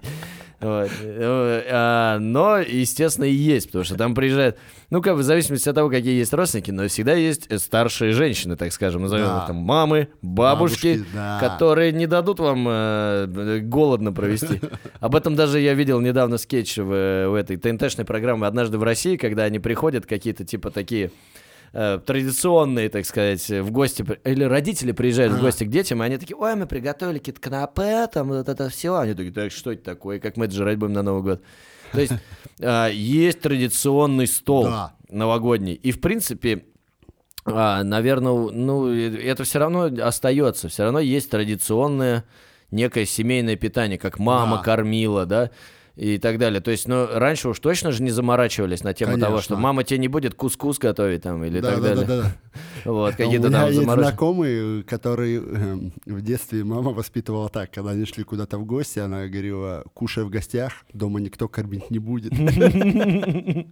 Вот. 0.64 0.90
Э, 1.02 1.64
а, 1.70 2.20
Но, 2.20 2.58
естественно, 2.60 3.26
и 3.26 3.34
есть, 3.34 3.68
потому 3.68 3.84
что 3.84 3.96
там 3.96 4.16
приезжают, 4.16 4.58
ну, 4.90 5.02
как 5.02 5.14
бы, 5.16 5.20
в 5.20 5.24
зависимости 5.24 5.68
от 5.70 5.76
того, 5.76 5.90
какие 5.90 6.18
есть 6.18 6.34
родственники, 6.34 6.72
но 6.72 6.88
всегда 6.88 7.14
есть 7.14 7.48
э, 7.50 7.58
старшие 7.60 8.14
женщины, 8.14 8.56
так 8.56 8.72
скажем, 8.74 9.02
назовем 9.04 9.26
Да. 9.26 9.40
их 9.42 9.48
там 9.48 9.58
мамы, 9.58 10.08
бабушки, 10.22 10.94
Бабушки, 10.96 11.06
да. 11.14 11.40
которые 11.42 11.92
не 11.92 12.08
дадут 12.08 12.40
вам 12.40 12.66
э, 12.70 13.60
голодно 13.62 14.14
провести. 14.14 14.62
Об 15.00 15.16
этом 15.16 15.36
даже 15.36 15.60
я 15.60 15.74
видел 15.74 16.00
недавно 16.00 16.38
скетч 16.38 16.78
в, 16.78 16.92
э, 16.92 17.28
в 17.28 17.34
этой 17.36 17.58
ТНТ-шной 17.58 18.06
программе 18.06 18.48
«Однажды 18.48 18.78
в 18.78 18.84
России», 18.84 19.18
когда 19.18 19.44
они 19.44 19.60
приходят, 19.60 20.06
какие-то 20.06 20.46
типа 20.46 20.72
такие 20.72 21.12
э, 21.74 22.00
традиционные, 22.06 22.90
так 22.90 23.06
сказать, 23.06 23.48
в 23.50 23.72
гости, 23.72 24.06
или 24.24 24.44
родители 24.44 24.92
приезжают 24.94 25.34
в 25.34 25.38
А. 25.38 25.40
гости 25.42 25.64
к 25.66 25.70
детям, 25.70 26.02
и 26.02 26.06
они 26.06 26.18
такие, 26.18 26.36
ой, 26.38 26.56
мы 26.56 26.66
приготовили 26.66 27.18
какие-то 27.18 27.42
канапе, 27.42 28.08
там 28.08 28.30
вот 28.30 28.48
это 28.48 28.70
все. 28.70 28.96
Они 28.96 29.14
такие, 29.14 29.34
так 29.34 29.52
что 29.52 29.72
это 29.72 29.84
такое, 29.84 30.20
как 30.20 30.38
мы 30.38 30.46
это 30.46 30.54
жрать 30.56 30.78
будем 30.78 30.94
на 30.94 31.04
Новый 31.04 31.24
год? 31.24 31.42
То 31.92 32.02
есть 32.02 32.14
э, 32.60 32.90
есть 32.94 33.42
традиционный 33.42 34.28
стол 34.28 34.64
Да. 34.66 34.94
новогодний, 35.10 35.74
и 35.74 35.92
в 35.92 36.00
принципе 36.02 36.66
наверное, 37.46 38.32
ну, 38.52 38.88
это 38.88 39.44
все 39.44 39.60
равно 39.60 39.90
остается. 40.02 40.70
Все 40.70 40.84
равно 40.84 41.00
есть 41.00 41.30
традиционное 41.30 42.24
некое 42.72 43.06
семейное 43.06 43.58
питание, 43.58 43.98
как 43.98 44.18
мама 44.18 44.58
Да. 44.58 44.64
кормила, 44.64 45.26
да. 45.26 45.52
И 45.96 46.18
так 46.18 46.40
далее. 46.40 46.60
То 46.60 46.72
есть, 46.72 46.88
ну, 46.88 47.08
раньше 47.12 47.50
уж 47.50 47.60
точно 47.60 47.92
же 47.92 48.02
не 48.02 48.10
заморачивались 48.10 48.84
на 48.84 48.94
тему 48.94 49.12
Конечно. 49.12 49.28
того, 49.28 49.42
что 49.42 49.56
мама 49.58 49.84
тебе 49.84 50.00
не 50.00 50.08
будет 50.08 50.34
кускус 50.34 50.80
готовить 50.80 51.22
там 51.22 51.44
или 51.44 51.60
Да, 51.60 51.72
так 51.72 51.82
да, 51.82 51.90
далее. 51.90 52.06
да, 52.08 52.22
да. 52.24 52.92
Вот, 52.92 53.14
У 53.14 53.18
какие-то 53.18 53.52
там 53.52 53.68
есть 53.68 53.80
заморочки. 53.80 54.08
знакомый, 54.10 54.84
который 54.84 55.36
эм, 55.36 55.94
в 56.06 56.22
детстве 56.22 56.64
мама 56.64 56.92
воспитывала 56.92 57.48
так, 57.50 57.72
когда 57.72 57.92
они 57.92 58.06
шли 58.06 58.24
куда-то 58.24 58.58
в 58.58 58.66
гости, 58.66 59.00
она 59.00 59.28
говорила, 59.28 59.84
кушай 59.94 60.24
в 60.24 60.30
гостях, 60.30 60.74
дома 60.94 61.20
никто 61.20 61.48
кормить 61.48 61.92
не 61.92 62.00
будет. 62.00 62.34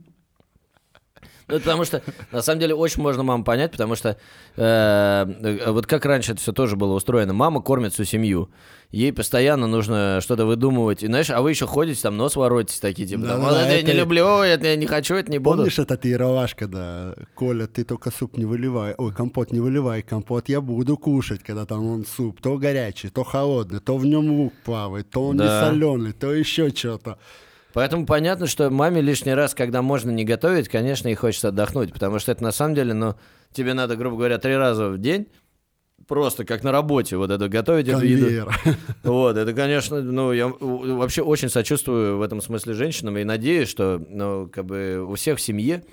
Ну, 1.51 1.57
это 1.57 1.65
потому 1.65 1.83
что, 1.85 2.01
на 2.31 2.41
самом 2.41 2.59
деле, 2.61 2.73
очень 2.73 3.01
можно 3.03 3.23
маму 3.23 3.43
понять, 3.43 3.71
потому 3.71 3.95
что 3.95 4.17
э, 4.55 5.71
вот 5.71 5.85
как 5.85 6.05
раньше 6.05 6.31
это 6.31 6.41
все 6.41 6.51
тоже 6.53 6.75
было 6.75 6.93
устроено. 6.93 7.33
Мама 7.33 7.61
кормит 7.61 7.93
всю 7.93 8.05
семью. 8.05 8.49
Ей 8.91 9.13
постоянно 9.13 9.67
нужно 9.67 10.19
что-то 10.21 10.45
выдумывать. 10.45 11.01
И 11.03 11.07
знаешь, 11.07 11.29
а 11.29 11.41
вы 11.41 11.51
еще 11.51 11.65
ходите, 11.65 12.01
там 12.01 12.17
нос 12.17 12.35
воротите 12.35 12.81
такие, 12.81 13.07
типа, 13.07 13.21
Да-да-да, 13.21 13.41
«Вот 13.43 13.57
это 13.57 13.71
я 13.75 13.81
не 13.83 13.89
это- 13.89 13.97
люблю, 13.99 14.25
это 14.41 14.67
я 14.67 14.75
не 14.75 14.85
хочу, 14.85 15.15
это 15.15 15.31
не 15.31 15.37
буду. 15.39 15.57
Помнишь 15.57 15.79
этот 15.79 16.03
ералаш, 16.03 16.55
когда 16.55 17.13
Коля, 17.35 17.67
ты 17.67 17.85
только 17.85 18.11
суп 18.11 18.35
не 18.37 18.43
выливай, 18.45 18.93
ой, 18.97 19.13
компот 19.13 19.51
не 19.53 19.59
выливай, 19.61 20.01
компот 20.01 20.49
я 20.49 20.59
буду 20.59 20.97
кушать, 20.97 21.41
когда 21.41 21.65
там 21.65 21.85
он 21.85 22.05
суп, 22.05 22.41
то 22.41 22.57
горячий, 22.57 23.09
то 23.09 23.23
холодный, 23.23 23.79
то 23.79 23.95
в 23.97 24.05
нем 24.05 24.29
лук 24.29 24.53
плавает, 24.65 25.09
то 25.09 25.27
он 25.27 25.37
Да. 25.37 25.43
не 25.45 25.67
соленый, 25.69 26.11
то 26.11 26.33
еще 26.33 26.69
что-то. 26.69 27.17
Поэтому 27.73 28.05
понятно, 28.05 28.47
что 28.47 28.69
маме 28.69 29.01
лишний 29.01 29.33
раз, 29.33 29.53
когда 29.53 29.81
можно 29.81 30.11
не 30.11 30.25
готовить, 30.25 30.67
конечно, 30.69 31.07
и 31.07 31.15
хочется 31.15 31.49
отдохнуть, 31.49 31.93
потому 31.93 32.19
что 32.19 32.31
это 32.31 32.43
на 32.43 32.51
самом 32.51 32.75
деле, 32.75 32.93
ну, 32.93 33.15
тебе 33.53 33.73
надо, 33.73 33.95
грубо 33.95 34.17
говоря, 34.17 34.37
три 34.37 34.55
раза 34.55 34.89
в 34.89 34.97
день 34.97 35.27
просто 36.07 36.45
как 36.45 36.63
на 36.63 36.71
работе 36.71 37.15
вот 37.15 37.31
это 37.31 37.47
готовить 37.47 37.87
эту 37.87 38.03
еду. 38.05 38.25
Конвейер. 38.25 38.59
Вот, 39.03 39.37
это, 39.37 39.53
конечно, 39.53 40.01
ну, 40.01 40.31
я 40.31 40.47
вообще 40.47 41.21
очень 41.21 41.49
сочувствую 41.49 42.17
в 42.17 42.21
этом 42.21 42.41
смысле 42.41 42.73
женщинам 42.73 43.17
и 43.17 43.23
надеюсь, 43.23 43.69
что, 43.69 44.01
ну, 44.09 44.49
как 44.51 44.65
бы 44.65 45.05
у 45.07 45.15
всех 45.15 45.37
в 45.37 45.41
семье 45.41 45.83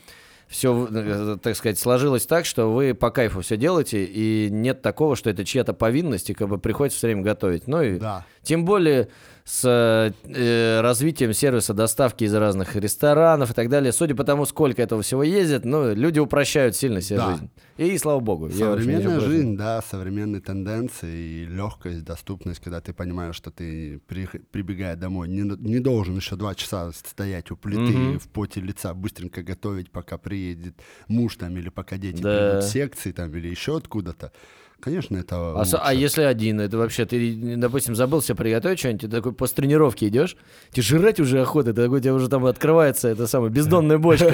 все, 0.48 1.38
так 1.42 1.54
сказать, 1.56 1.78
сложилось 1.78 2.26
так, 2.26 2.46
что 2.46 2.72
вы 2.72 2.94
по 2.94 3.10
кайфу 3.10 3.42
все 3.42 3.58
делаете, 3.58 4.04
и 4.04 4.48
нет 4.50 4.80
такого, 4.80 5.14
что 5.14 5.28
это 5.28 5.44
чья-то 5.44 5.74
повинность, 5.74 6.30
и 6.30 6.34
как 6.34 6.48
бы 6.48 6.58
приходится 6.58 6.96
все 6.98 7.08
время 7.08 7.22
готовить. 7.22 7.66
Ну 7.68 7.82
и 7.82 7.98
Да. 7.98 8.24
тем 8.42 8.64
более 8.64 9.08
с 9.48 10.12
э, 10.24 10.80
развитием 10.82 11.32
сервиса 11.32 11.72
доставки 11.72 12.24
из 12.24 12.34
разных 12.34 12.76
ресторанов 12.76 13.50
и 13.50 13.54
так 13.54 13.70
далее, 13.70 13.92
судя 13.92 14.14
по 14.14 14.22
тому, 14.22 14.44
сколько 14.44 14.82
этого 14.82 15.00
всего 15.00 15.22
ездит, 15.22 15.64
ну, 15.64 15.94
люди 15.94 16.18
упрощают 16.18 16.76
сильно 16.76 17.00
себе 17.00 17.16
Да. 17.18 17.30
жизнь. 17.32 17.50
И 17.78 17.96
слава 17.96 18.20
богу. 18.20 18.50
Современная 18.50 19.20
жизнь, 19.20 19.56
да, 19.56 19.80
современные 19.80 20.42
тенденции 20.42 21.16
и 21.16 21.46
легкость, 21.46 22.04
доступность, 22.04 22.60
когда 22.60 22.82
ты 22.82 22.92
понимаешь, 22.92 23.36
что 23.36 23.50
ты, 23.50 24.00
при- 24.06 24.26
прибегая 24.52 24.96
домой, 24.96 25.28
не, 25.28 25.40
не 25.42 25.78
должен 25.80 26.16
еще 26.16 26.36
два 26.36 26.54
часа 26.54 26.92
стоять 26.92 27.50
у 27.50 27.56
плиты 27.56 27.80
Мгм. 27.80 28.18
в 28.18 28.28
поте 28.28 28.60
лица, 28.60 28.92
быстренько 28.92 29.42
готовить, 29.42 29.90
пока 29.90 30.18
приедет 30.18 30.74
муж 31.08 31.36
там, 31.36 31.56
или 31.56 31.70
пока 31.70 31.96
дети 31.96 32.20
Да. 32.20 32.50
придут 32.50 32.64
с 32.64 32.72
секции 32.72 33.12
там, 33.12 33.34
или 33.34 33.48
еще 33.48 33.78
откуда-то. 33.78 34.30
Конечно, 34.80 35.16
это 35.16 35.36
А, 35.36 35.54
а 35.54 35.58
лучше. 35.58 35.78
если 35.94 36.22
один, 36.22 36.60
это 36.60 36.78
вообще, 36.78 37.04
ты, 37.04 37.56
допустим, 37.56 37.96
забыл 37.96 38.22
себе 38.22 38.36
приготовить 38.36 38.78
что-нибудь, 38.78 39.00
ты 39.02 39.08
такой 39.08 39.32
после 39.32 39.56
тренировки 39.56 40.04
идешь, 40.04 40.36
тебе 40.70 40.82
жрать 40.82 41.18
уже 41.18 41.40
охота, 41.40 41.72
ты 41.72 41.82
такой, 41.82 41.98
у 41.98 42.00
тебя 42.00 42.14
уже 42.14 42.28
там 42.28 42.46
открывается 42.46 43.08
эта 43.08 43.26
самая 43.26 43.50
бездонная 43.50 43.98
бочка. 43.98 44.28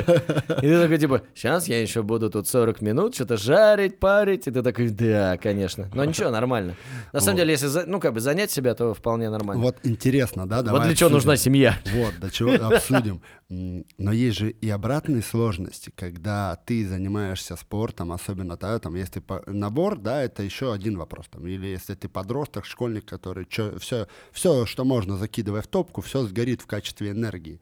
И 0.58 0.66
ты 0.66 0.80
такой, 0.82 0.98
типа, 0.98 1.22
сейчас 1.34 1.66
я 1.66 1.80
еще 1.80 2.02
буду 2.02 2.28
тут 2.28 2.46
40 2.46 2.82
минут 2.82 3.14
что-то 3.14 3.38
жарить, 3.38 3.98
парить, 3.98 4.46
и 4.46 4.50
ты 4.50 4.62
такой, 4.62 4.90
да, 4.90 5.38
конечно. 5.38 5.90
Но 5.94 6.04
ничего, 6.04 6.30
нормально. 6.30 6.76
На 7.12 7.20
самом 7.20 7.36
Вот. 7.36 7.40
деле, 7.40 7.52
если, 7.52 7.82
ну, 7.86 7.98
как 7.98 8.12
бы 8.12 8.20
занять 8.20 8.50
себя, 8.50 8.74
то 8.74 8.92
вполне 8.92 9.30
нормально. 9.30 9.62
Вот 9.62 9.78
интересно, 9.82 10.46
да, 10.46 10.62
Вот 10.62 10.82
для 10.82 10.94
чего 10.94 11.08
нужна 11.08 11.36
семья. 11.36 11.78
Вот, 11.94 12.14
до 12.20 12.30
чего 12.30 12.52
обсудим. 12.52 13.22
Но 13.48 14.12
есть 14.12 14.38
же 14.38 14.50
и 14.50 14.68
обратные 14.70 15.22
сложности, 15.22 15.92
когда 15.94 16.58
ты 16.66 16.86
занимаешься 16.86 17.56
спортом, 17.56 18.12
особенно 18.12 18.56
да, 18.56 18.78
там, 18.78 18.94
если 18.94 19.22
набор, 19.46 19.98
да, 19.98 20.22
это 20.22 20.33
еще 20.42 20.72
один 20.72 20.98
вопрос. 20.98 21.26
Там, 21.30 21.46
или 21.46 21.66
если 21.66 21.94
ты 21.94 22.08
подросток, 22.08 22.64
школьник, 22.64 23.04
который 23.04 23.46
все, 23.78 24.06
все, 24.32 24.66
что 24.66 24.84
можно, 24.84 25.16
закидывая 25.16 25.62
в 25.62 25.66
топку, 25.66 26.00
все 26.00 26.24
сгорит 26.24 26.62
в 26.62 26.66
качестве 26.66 27.10
энергии. 27.10 27.60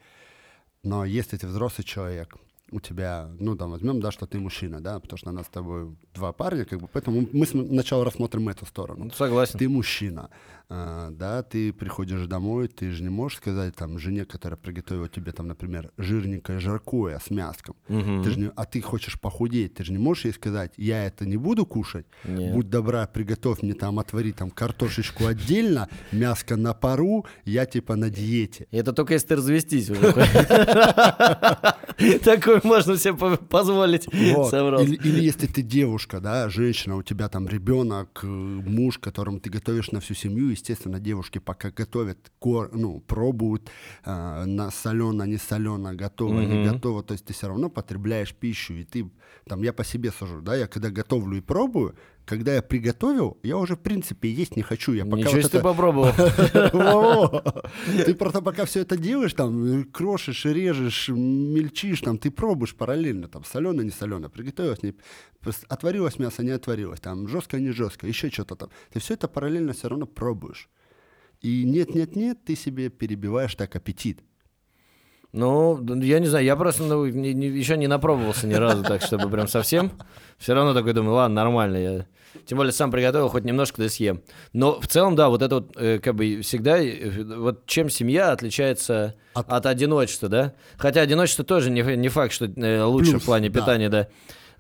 Но 0.83 1.05
если 1.05 1.37
ты 1.37 1.47
взрослый 1.47 1.85
человек, 1.85 2.37
у 2.73 2.81
тебя, 2.81 3.29
ну, 3.39 3.55
там, 3.55 3.71
возьмем, 3.71 4.01
да, 4.01 4.11
что 4.11 4.27
ты 4.27 4.41
мужчина, 4.41 4.81
да, 4.81 4.99
потому 4.99 5.19
что 5.19 5.31
у 5.31 5.33
нас 5.33 5.47
с 5.47 5.51
тобой 5.51 5.95
два 6.15 6.33
парня, 6.33 6.65
как 6.65 6.81
бы, 6.81 6.89
поэтому 6.89 7.29
мы 7.33 7.47
сначала 7.47 8.05
рассмотрим 8.05 8.49
эту 8.49 8.65
сторону 8.67 9.05
Ну, 9.05 9.11
Согласен. 9.11 9.59
ты 9.59 9.69
мужчина, 9.69 10.31
да, 11.11 11.43
ты 11.43 11.73
приходишь 11.73 12.27
домой, 12.27 12.69
ты 12.69 12.91
же 12.93 13.03
не 13.03 13.09
можешь 13.11 13.39
сказать 13.39 13.75
там 13.75 13.99
жене, 13.99 14.25
которая 14.25 14.57
приготовила 14.57 15.09
тебе 15.09 15.33
там, 15.33 15.49
например, 15.49 15.91
жирненькое 15.99 16.61
жаркое 16.61 17.19
с 17.19 17.31
мяском, 17.31 17.75
Мгм. 17.89 18.23
ты 18.25 18.31
же 18.31 18.39
не- 18.41 18.51
а 18.57 18.65
ты 18.65 18.81
хочешь 18.81 19.21
похудеть, 19.21 19.75
ты 19.75 19.85
же 19.85 19.93
не 19.93 19.99
можешь 19.99 20.25
ей 20.27 20.33
сказать, 20.33 20.73
я 20.77 21.05
это 21.07 21.27
не 21.27 21.37
буду 21.37 21.67
кушать, 21.67 22.07
Нет. 22.25 22.55
будь 22.55 22.71
добра, 22.71 23.07
приготовь 23.07 23.63
мне 23.63 23.75
там, 23.75 23.99
отвори 23.99 24.33
там 24.33 24.51
картошечку 24.51 25.27
отдельно, 25.27 25.89
мяско 26.13 26.57
на 26.57 26.73
пару, 26.75 27.27
я 27.45 27.67
типа 27.67 27.97
на 27.97 28.09
диете. 28.11 28.67
Это 28.71 28.93
только 28.93 29.15
если 29.15 29.29
ты 29.29 29.37
развестись 29.37 29.91
уже. 29.91 30.01
Такое 32.25 32.61
можно 32.65 32.97
себе 32.97 33.15
по- 33.15 33.37
позволить. 33.37 34.07
Или 34.13 35.21
если 35.21 35.47
ты 35.47 35.63
девушка, 35.63 36.21
да, 36.21 36.49
женщина, 36.49 36.97
у 36.97 37.03
тебя 37.03 37.29
там 37.29 37.47
ребенок, 37.49 38.21
э, 38.23 38.27
муж, 38.27 38.99
которому 38.99 39.41
ты 39.41 39.51
готовишь 39.51 39.93
на 39.93 40.01
всю 40.01 40.15
семью, 40.15 40.53
естественно, 40.63 41.01
девушки 41.01 41.41
пока 41.41 41.71
готовят, 41.71 42.31
кор- 42.39 42.71
ну, 42.73 43.01
пробуют 43.01 43.71
э, 44.05 44.45
на 44.47 44.71
солено, 44.71 45.25
не 45.27 45.39
солено, 45.39 45.95
готово, 45.95 46.41
не 46.41 46.57
Мгм. 46.57 46.73
готово, 46.73 47.03
то 47.03 47.13
есть 47.15 47.25
ты 47.25 47.33
все 47.33 47.49
равно 47.49 47.69
потребляешь 47.69 48.35
пищу, 48.35 48.75
и 48.75 48.85
ты, 48.85 49.11
там, 49.47 49.63
я 49.63 49.73
по 49.73 49.85
себе 49.85 50.11
сужу, 50.13 50.41
да, 50.41 50.55
я 50.57 50.67
когда 50.67 50.91
готовлю 50.91 51.37
и 51.39 51.41
пробую, 51.41 51.95
когда 52.25 52.55
я 52.55 52.63
приготовил, 52.63 53.39
я 53.43 53.57
уже, 53.57 53.75
в 53.75 53.81
принципе, 53.81 54.31
есть 54.31 54.57
не 54.57 54.63
хочу, 54.63 54.93
я 54.93 55.05
пока 55.05 55.17
Ничего 55.17 55.33
вот 55.33 55.41
себе 55.41 55.49
ты 55.49 55.59
это- 55.59 55.65
попробовал. 55.65 56.13
Ты 58.07 58.15
просто 58.15 58.41
пока 58.41 58.65
все 58.65 58.81
это 58.81 58.97
делаешь, 58.97 59.35
там, 59.35 59.85
крошишь, 59.85 60.45
режешь, 60.45 61.09
мельчишь, 61.09 62.01
там, 62.01 62.19
ты 62.19 62.31
пробуешь 62.31 62.75
параллельно, 62.75 63.29
там, 63.29 63.45
соленое, 63.45 63.85
не 63.85 63.91
соленое, 63.91 64.31
приготовилось, 64.31 64.83
не... 64.83 64.95
отварилось 65.69 66.19
мясо, 66.19 66.43
не 66.43 66.51
отварилось, 66.51 67.01
там, 67.01 67.29
жестко, 67.29 67.59
не 67.59 67.71
жестко, 67.71 68.07
еще 68.07 68.31
что-то 68.31 68.57
там. 68.57 68.71
Ты 68.93 69.01
все 69.01 69.15
это 69.15 69.29
параллельно 69.29 69.73
все 69.73 69.89
равно 69.89 70.07
пробуешь. 70.07 70.69
И 71.41 71.65
нет-нет-нет, 71.65 72.45
ты 72.45 72.55
себе 72.55 72.89
перебиваешь 72.89 73.55
так 73.57 73.75
аппетит. 73.75 74.21
Ну, 75.33 75.83
я 76.03 76.19
не 76.19 76.27
знаю, 76.27 76.45
я 76.45 76.57
просто 76.57 76.83
ну, 76.83 77.07
не- 77.07 77.33
не- 77.33 77.47
еще 77.47 77.79
не 77.79 77.87
напробовался 77.87 78.47
ни 78.47 78.53
разу, 78.55 78.83
так 78.83 79.01
чтобы 79.03 79.31
прям 79.31 79.49
совсем. 79.49 79.93
Все 80.39 80.53
равно 80.55 80.75
такой 80.75 80.93
думаю, 80.93 81.15
ладно, 81.15 81.37
нормально. 81.37 81.77
Я... 81.77 82.07
Тем 82.47 82.59
более 82.59 82.73
сам 82.73 82.91
приготовил, 82.91 83.29
хоть 83.29 83.45
немножко 83.45 83.81
да 83.81 83.89
съем. 83.89 84.23
Но 84.53 84.79
в 84.81 84.87
целом, 84.89 85.17
да, 85.17 85.29
вот 85.29 85.41
это 85.43 85.57
вот 85.57 85.77
э, 85.77 85.99
как 86.01 86.15
бы 86.17 86.41
всегда, 86.43 86.79
э, 86.79 87.23
вот 87.37 87.65
чем 87.67 87.89
семья 87.89 88.33
отличается 88.33 89.15
от, 89.35 89.51
От- 89.51 89.67
одиночества, 89.67 90.29
да? 90.29 90.55
Хотя 90.77 91.01
одиночество 91.01 91.45
тоже 91.45 91.71
не, 91.71 91.83
не 91.97 92.09
факт, 92.09 92.33
что 92.33 92.47
э, 92.47 92.83
лучше 92.83 93.13
Плюс, 93.13 93.23
в 93.23 93.27
плане 93.27 93.49
да. 93.49 93.61
питания, 93.61 93.89
да. 93.89 94.09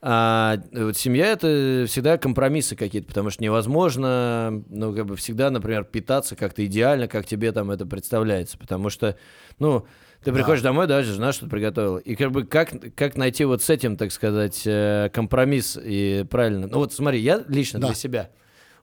А 0.04 0.56
вот 0.72 0.96
семья 0.96 1.26
это 1.28 1.84
всегда 1.86 2.18
компромиссы 2.18 2.74
какие-то, 2.76 3.06
потому 3.06 3.30
что 3.30 3.42
невозможно, 3.42 4.62
ну, 4.68 4.94
как 4.94 5.06
бы 5.06 5.16
всегда, 5.16 5.48
например, 5.50 5.84
питаться 5.84 6.34
как-то 6.34 6.64
идеально, 6.66 7.06
как 7.08 7.24
тебе 7.24 7.52
там 7.52 7.70
это 7.70 7.86
представляется. 7.86 8.58
Потому 8.58 8.90
что, 8.90 9.16
ну, 9.60 9.86
ты 10.24 10.30
Да. 10.30 10.36
приходишь 10.36 10.62
домой, 10.62 10.86
да, 10.86 11.02
жена 11.02 11.32
что-то 11.32 11.50
приготовила. 11.50 11.98
И 11.98 12.14
как 12.14 12.30
бы 12.30 12.44
как, 12.44 12.72
как 12.94 13.16
найти 13.16 13.44
вот 13.44 13.62
с 13.62 13.70
этим, 13.70 13.96
так 13.96 14.12
сказать, 14.12 14.62
э, 14.66 15.10
компромисс 15.12 15.78
и 15.82 16.24
правильно. 16.30 16.66
Ну 16.66 16.78
вот 16.78 16.92
смотри, 16.92 17.20
я 17.20 17.42
лично 17.48 17.80
Да. 17.80 17.88
для 17.88 17.96
себя. 17.96 18.30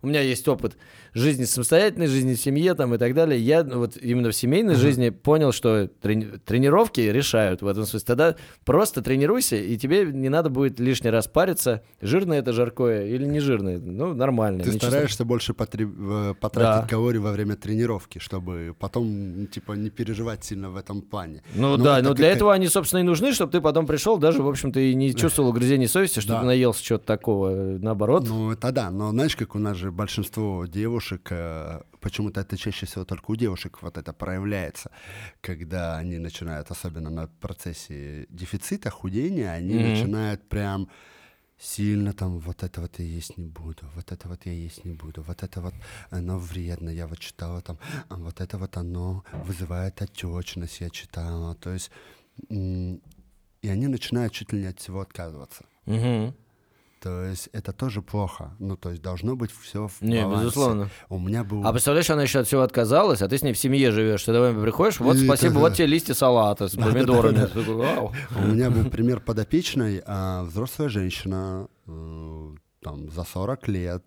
У 0.01 0.08
меня 0.08 0.22
есть 0.22 0.48
опыт 0.48 0.77
жизни 1.13 1.44
самостоятельной, 1.46 2.08
жизни 2.08 2.36
в 2.36 2.39
семье 2.42 2.74
там 2.74 2.94
и 2.94 2.98
так 2.98 3.13
далее. 3.13 3.39
Я 3.39 3.63
ну, 3.63 3.80
вот 3.80 3.98
именно 3.98 4.30
в 4.32 4.36
семейной 4.36 4.75
жизни 4.75 5.10
понял, 5.10 5.51
что 5.51 5.89
трени- 6.01 6.39
тренировки 6.46 7.01
решают 7.01 7.62
в 7.62 7.68
этом 7.68 7.86
смысле. 7.86 8.06
Тогда 8.06 8.36
просто 8.66 9.01
тренируйся, 9.01 9.56
и 9.56 9.78
тебе 9.78 10.06
не 10.06 10.30
надо 10.30 10.50
будет 10.50 10.80
лишний 10.80 11.10
раз 11.10 11.28
париться, 11.28 11.82
жирное 12.01 12.39
это 12.39 12.54
жаркое 12.54 13.08
или 13.08 13.25
не 13.25 13.39
жирное. 13.39 13.80
Ну, 13.80 14.13
нормально. 14.13 14.63
Ты 14.63 14.72
стараешься 14.74 15.25
больше 15.25 15.54
потреб- 15.54 15.94
э, 16.00 16.34
потратить 16.39 16.84
Да. 16.84 16.88
калорий 16.88 17.20
во 17.20 17.32
время 17.32 17.56
тренировки, 17.56 18.20
чтобы 18.20 18.75
потом, 18.78 19.48
типа, 19.48 19.74
не 19.74 19.89
переживать 19.89 20.44
сильно 20.44 20.70
в 20.70 20.75
этом 20.78 21.01
плане. 21.01 21.42
Ну, 21.56 21.78
Ну, 21.78 21.84
да, 21.84 22.00
это 22.00 22.10
но 22.10 22.13
для 22.13 22.28
как- 22.30 22.36
этого 22.38 22.54
они, 22.54 22.68
собственно, 22.68 23.00
и 23.00 23.04
нужны, 23.04 23.34
чтобы 23.34 23.51
ты 23.51 23.62
потом 23.62 23.88
пришел, 23.88 24.18
даже, 24.18 24.42
в 24.44 24.48
общем-то, 24.48 24.80
и 24.80 24.94
не 24.94 25.13
чувствовал 25.16 25.50
угрызений 25.50 25.88
совести, 25.88 26.20
что 26.20 26.34
Да. 26.34 26.39
ты 26.42 26.46
наелся 26.46 26.84
чего-то 26.84 27.06
такого. 27.06 27.50
Наоборот. 27.80 28.25
Ну, 28.28 28.51
это 28.51 28.72
да, 28.72 28.92
но 28.92 29.10
знаешь, 29.12 29.36
как 29.36 29.56
у 29.56 29.60
нас 29.60 29.78
же 29.78 29.92
большинство 29.92 30.66
девушек, 30.66 30.99
э, 31.32 31.82
почему-то 32.00 32.41
это 32.41 32.58
чаще 32.58 32.86
всего 32.86 33.06
только 33.06 33.32
у 33.32 33.36
девушек 33.36 33.82
вот 33.82 33.98
это 33.98 34.13
проявляется, 34.13 34.91
когда 35.41 35.98
они 35.98 36.20
начинают, 36.20 36.72
особенно 36.72 37.10
на 37.10 37.27
процессе 37.27 38.25
дефицита, 38.29 38.89
худения, 38.89 39.51
они 39.51 39.75
Мгм. 39.75 39.84
начинают 39.89 40.50
прям 40.50 40.88
сильно 41.58 42.13
там 42.13 42.39
вот 42.39 42.63
это 42.63 42.82
вот 42.82 43.00
я 43.00 43.06
есть 43.06 43.38
не 43.38 43.46
буду, 43.46 43.84
вот 43.96 44.12
это 44.12 44.27
вот 44.29 44.46
я 44.46 44.53
есть 44.53 44.86
не 44.86 44.94
буду, 44.94 45.22
вот 45.24 45.44
это 45.44 45.62
вот 45.62 45.74
оно 46.12 46.39
вредно, 46.39 46.89
я 46.89 47.06
вот 47.08 47.20
читала 47.20 47.62
там, 47.62 47.77
а 48.10 48.15
вот 48.15 48.39
это 48.41 48.58
вот 48.58 48.77
оно 48.77 49.24
вызывает 49.34 50.01
отечность, 50.01 50.82
я 50.82 50.89
читала, 50.89 51.56
то 51.56 51.74
есть 51.74 51.91
и 52.50 53.70
они 53.70 53.88
начинают 53.88 54.32
чуть 54.34 54.53
ли 54.53 54.62
не 54.62 54.68
от 54.68 54.79
всего 54.79 55.01
отказываться. 55.01 55.65
Мгм. 55.86 56.34
То 57.01 57.24
есть 57.24 57.48
это 57.53 57.72
тоже 57.72 58.01
плохо. 58.01 58.56
Ну, 58.60 58.75
то 58.75 58.89
есть 58.89 59.01
должно 59.01 59.36
быть 59.38 59.51
все 59.51 59.88
в 59.88 60.01
Не, 60.01 60.22
балансе. 60.24 60.44
безусловно. 60.44 60.89
У 61.08 61.18
меня 61.18 61.44
был... 61.46 61.65
А 61.65 61.72
представляешь, 61.72 62.10
она 62.10 62.24
еще 62.24 62.39
от 62.39 62.48
всего 62.48 62.62
отказалась, 62.62 63.22
а 63.22 63.29
ты 63.29 63.38
с 63.38 63.41
ней 63.41 63.53
в 63.53 63.58
семье 63.58 63.91
живешь. 63.91 64.24
Ты 64.25 64.34
домой 64.34 64.53
приходишь, 64.62 65.00
вот 65.00 65.15
И 65.15 65.25
спасибо, 65.25 65.51
это- 65.53 65.60
вот 65.60 65.74
тебе 65.75 65.88
листья 65.88 66.13
салата 66.13 66.68
с 66.68 66.75
помидорами. 66.75 67.48
У 68.38 68.48
меня 68.48 68.70
был 68.70 68.89
пример 68.89 69.22
подопечной, 69.22 70.01
а, 70.06 70.44
взрослая 70.44 70.89
женщина, 70.89 71.68
э, 71.88 72.50
там, 72.82 73.10
за 73.12 73.24
40 73.24 73.68
лет, 73.70 74.03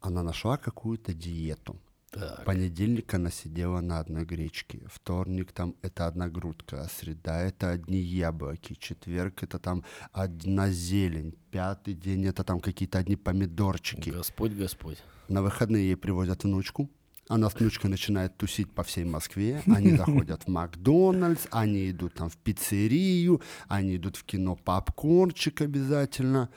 она 0.00 0.22
нашла 0.22 0.58
какую-то 0.58 1.14
диету. 1.14 1.76
Так. 2.12 2.44
Понедельник 2.44 3.14
она 3.14 3.30
сидела 3.30 3.80
на 3.80 3.98
одной 3.98 4.26
гречке, 4.26 4.82
вторник 4.92 5.50
там 5.52 5.74
это 5.80 6.06
одна 6.06 6.28
грудка, 6.28 6.86
среда 7.00 7.40
это 7.40 7.70
одни 7.70 7.96
яблоки, 7.96 8.74
четверг 8.78 9.42
это 9.42 9.58
там 9.58 9.82
одна 10.12 10.70
зелень, 10.70 11.34
пятый 11.50 11.94
день 11.94 12.26
это 12.26 12.44
там 12.44 12.60
какие-то 12.60 12.98
одни 12.98 13.16
помидорчики. 13.16 14.10
Господь, 14.10 14.52
Господь. 14.52 14.98
На 15.28 15.40
выходные 15.40 15.86
ей 15.86 15.96
привозят 15.96 16.44
внучку. 16.44 16.90
Она 17.28 17.48
с 17.48 17.54
внучкой 17.54 17.88
начинает 17.88 18.36
тусить 18.36 18.70
по 18.70 18.82
всей 18.82 19.04
Москве. 19.04 19.62
Они 19.66 19.96
заходят 19.96 20.42
в 20.42 20.48
Макдональдс, 20.48 21.46
они 21.50 21.90
идут 21.90 22.12
там 22.12 22.28
в 22.28 22.36
пиццерию, 22.36 23.40
они 23.68 23.96
идут 23.96 24.16
в 24.16 24.24
кино 24.24 24.54
попкорнчик 24.54 25.62
обязательно. 25.62 26.50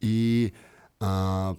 И 0.00 0.52
а, 1.00 1.56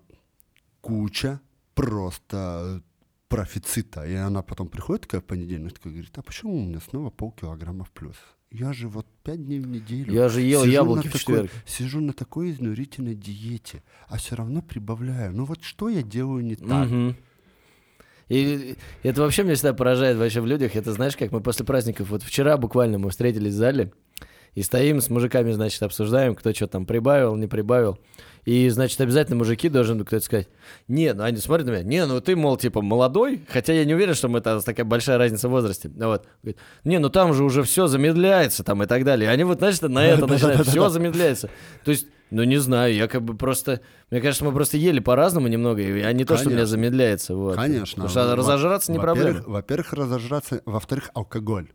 куча 0.81 1.39
просто 1.73 2.83
профицита. 3.29 4.03
И 4.05 4.13
она 4.15 4.41
потом 4.41 4.67
приходит 4.67 5.03
такая 5.03 5.21
в 5.21 5.23
понедельник, 5.23 5.73
такая 5.73 5.93
говорит, 5.93 6.11
а 6.17 6.21
почему 6.21 6.57
у 6.57 6.61
меня 6.65 6.79
снова 6.81 7.09
полкилограмма 7.09 7.85
в 7.85 7.91
плюс? 7.91 8.15
Я 8.51 8.73
же 8.73 8.87
вот 8.87 9.05
пять 9.23 9.45
дней 9.45 9.59
в 9.59 9.67
неделю. 9.67 10.11
Я 10.11 10.27
же 10.27 10.41
ел 10.41 10.65
яблоки 10.65 11.07
в 11.07 11.13
такой- 11.13 11.19
четверг. 11.19 11.51
Сижу 11.67 12.01
на 12.01 12.13
такой 12.13 12.49
изнурительной 12.51 13.13
диете, 13.13 13.83
а 14.07 14.17
все 14.17 14.35
равно 14.35 14.63
прибавляю. 14.63 15.31
Ну 15.33 15.45
вот 15.45 15.61
что 15.63 15.87
я 15.87 16.01
делаю 16.01 16.43
не 16.43 16.55
так? 16.55 16.89
Мгм. 16.89 17.15
И 18.27 18.75
это 19.03 19.21
вообще 19.21 19.43
меня 19.43 19.55
всегда 19.55 19.73
поражает 19.73 20.17
вообще 20.17 20.41
в 20.41 20.45
людях. 20.45 20.75
Это 20.75 20.91
знаешь, 20.93 21.15
как 21.15 21.31
мы 21.31 21.41
после 21.41 21.65
праздников, 21.65 22.09
вот 22.09 22.23
вчера 22.23 22.57
буквально 22.57 22.97
мы 22.99 23.09
встретились 23.11 23.53
в 23.53 23.57
зале 23.57 23.91
и 24.55 24.61
стоим 24.61 25.01
с 25.01 25.09
мужиками, 25.09 25.51
значит, 25.51 25.81
обсуждаем, 25.83 26.35
кто 26.35 26.53
что 26.53 26.67
там 26.67 26.85
прибавил, 26.85 27.35
не 27.35 27.47
прибавил. 27.47 27.97
И, 28.45 28.69
значит, 28.69 28.99
обязательно 29.01 29.37
мужики 29.37 29.69
должен 29.69 30.03
кто-то 30.03 30.23
сказать, 30.25 30.47
не, 30.87 31.13
ну 31.13 31.23
они 31.23 31.37
смотрят 31.37 31.67
на 31.67 31.71
меня, 31.71 31.83
не, 31.83 32.05
ну 32.05 32.19
ты, 32.21 32.35
мол, 32.35 32.57
типа 32.57 32.81
молодой, 32.81 33.41
хотя 33.49 33.73
я 33.73 33.85
не 33.85 33.93
уверен, 33.93 34.15
что 34.15 34.27
мы 34.27 34.39
это 34.39 34.59
такая 34.61 34.85
большая 34.85 35.17
разница 35.17 35.49
в 35.49 35.51
возрасте. 35.51 35.91
Ну 35.93 36.07
Вот. 36.07 36.25
Говорит, 36.41 36.57
не, 36.83 36.97
ну 36.99 37.09
там 37.09 37.33
же 37.33 37.43
уже 37.43 37.63
все 37.63 37.87
замедляется 37.87 38.63
там 38.63 38.81
и 38.81 38.85
так 38.87 39.03
далее. 39.03 39.29
И 39.29 39.33
они 39.33 39.43
вот, 39.43 39.59
знаешь, 39.59 39.79
на 39.81 40.05
это 40.05 40.25
начинают, 40.25 40.67
все 40.67 40.89
замедляется. 40.89 41.49
То 41.83 41.91
есть, 41.91 42.07
ну 42.31 42.43
не 42.43 42.57
знаю, 42.57 42.95
я 42.95 43.07
как 43.07 43.23
бы 43.23 43.35
просто, 43.35 43.81
мне 44.09 44.21
кажется, 44.21 44.45
мы 44.45 44.51
просто 44.53 44.77
ели 44.77 44.99
по-разному 44.99 45.47
немного, 45.47 45.81
а 45.81 46.11
не 46.13 46.23
то, 46.25 46.35
что 46.37 46.45
у 46.47 46.51
меня 46.51 46.59
Конечно. 46.61 46.65
замедляется. 46.77 47.35
Вот. 47.35 47.55
Конечно. 47.55 47.85
Потому 48.03 48.09
что 48.09 48.27
Во- 48.27 48.35
разожраться 48.35 48.91
не 48.91 48.97
во-первых- 48.99 49.21
проблема. 49.35 49.53
Во-первых, 49.53 49.93
разожраться, 49.93 50.61
во-вторых, 50.65 51.11
алкоголь. 51.13 51.67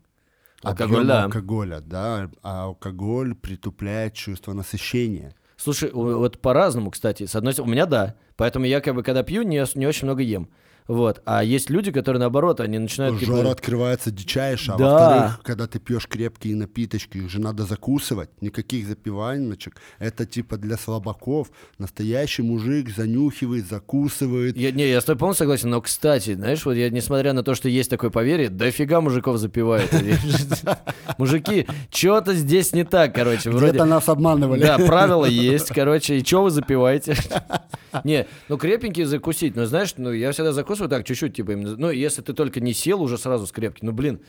Да. 0.61 1.23
алкоголя, 1.25 1.81
да, 1.81 2.31
а 2.41 2.63
алкоголь 2.65 3.35
притупляет 3.35 4.13
чувство 4.13 4.53
насыщения. 4.53 5.35
Слушай, 5.57 5.91
вот 5.91 6.39
по-разному, 6.39 6.91
кстати. 6.91 7.25
С 7.25 7.35
одной 7.35 7.53
стороны, 7.53 7.71
у 7.71 7.73
меня 7.73 7.85
да. 7.85 8.15
Поэтому 8.35 8.65
я 8.65 8.81
как 8.81 8.95
бы, 8.95 9.03
когда 9.03 9.23
пью, 9.23 9.43
не, 9.43 9.63
не 9.77 9.87
очень 9.87 10.05
много 10.05 10.21
ем. 10.21 10.49
Вот. 10.87 11.21
А 11.25 11.43
есть 11.43 11.69
люди, 11.69 11.91
которые 11.91 12.19
наоборот, 12.19 12.59
они 12.59 12.77
начинают... 12.77 13.19
типа, 13.19 13.37
Жора 13.37 13.51
открывается 13.51 14.11
дичайше, 14.11 14.71
а 14.71 14.77
Да. 14.77 14.85
во-вторых, 14.85 15.39
когда 15.43 15.67
ты 15.67 15.79
пьешь 15.79 16.07
крепкие 16.07 16.55
напиточки, 16.55 17.17
их 17.17 17.29
же 17.29 17.39
надо 17.41 17.63
закусывать, 17.63 18.29
никаких 18.41 18.87
запиваночек. 18.87 19.75
Это 19.97 20.25
типа 20.25 20.57
для 20.57 20.77
слабаков. 20.77 21.49
Настоящий 21.79 22.43
мужик 22.43 22.89
занюхивает, 22.95 23.67
закусывает. 23.67 24.57
Я, 24.57 24.71
не, 24.71 24.87
я 24.87 25.01
с 25.01 25.05
тобой 25.05 25.19
полностью 25.19 25.45
согласен, 25.45 25.69
но, 25.71 25.81
кстати, 25.81 26.35
знаешь, 26.35 26.63
вот 26.65 26.73
я, 26.73 26.89
несмотря 26.91 27.33
на 27.33 27.41
то, 27.43 27.55
что 27.55 27.67
есть 27.67 27.89
такое 27.89 28.11
поверье, 28.11 28.49
дофига 28.49 29.01
мужиков 29.01 29.37
запивают. 29.37 29.91
Мужики, 31.17 31.67
что-то 31.91 32.33
здесь 32.33 32.73
не 32.73 32.83
так, 32.83 33.15
короче. 33.15 33.49
Где-то 33.51 33.85
нас 33.85 34.07
обманывали. 34.09 34.61
Да, 34.61 34.77
правила 34.77 35.25
есть, 35.51 35.69
короче, 35.69 36.17
и 36.19 36.23
что 36.25 36.43
вы 36.43 36.51
запиваете? 36.51 37.15
Не, 38.03 38.27
ну 38.49 38.57
крепенькие 38.57 39.05
закусить, 39.05 39.55
ну 39.55 39.65
знаешь, 39.65 39.93
ну 39.95 40.11
я 40.11 40.33
всегда 40.33 40.51
закусываю 40.51 40.74
так 40.75 41.05
чуть-чуть, 41.05 41.35
типа, 41.35 41.51
именно, 41.51 41.75
ну 41.77 41.89
если 41.89 42.21
ты 42.21 42.33
только 42.33 42.59
не 42.59 42.73
сел 42.73 43.01
уже 43.01 43.17
сразу 43.17 43.47
с 43.47 43.51
крепким, 43.51 43.87
ну 43.87 43.93
блин, 43.93 44.21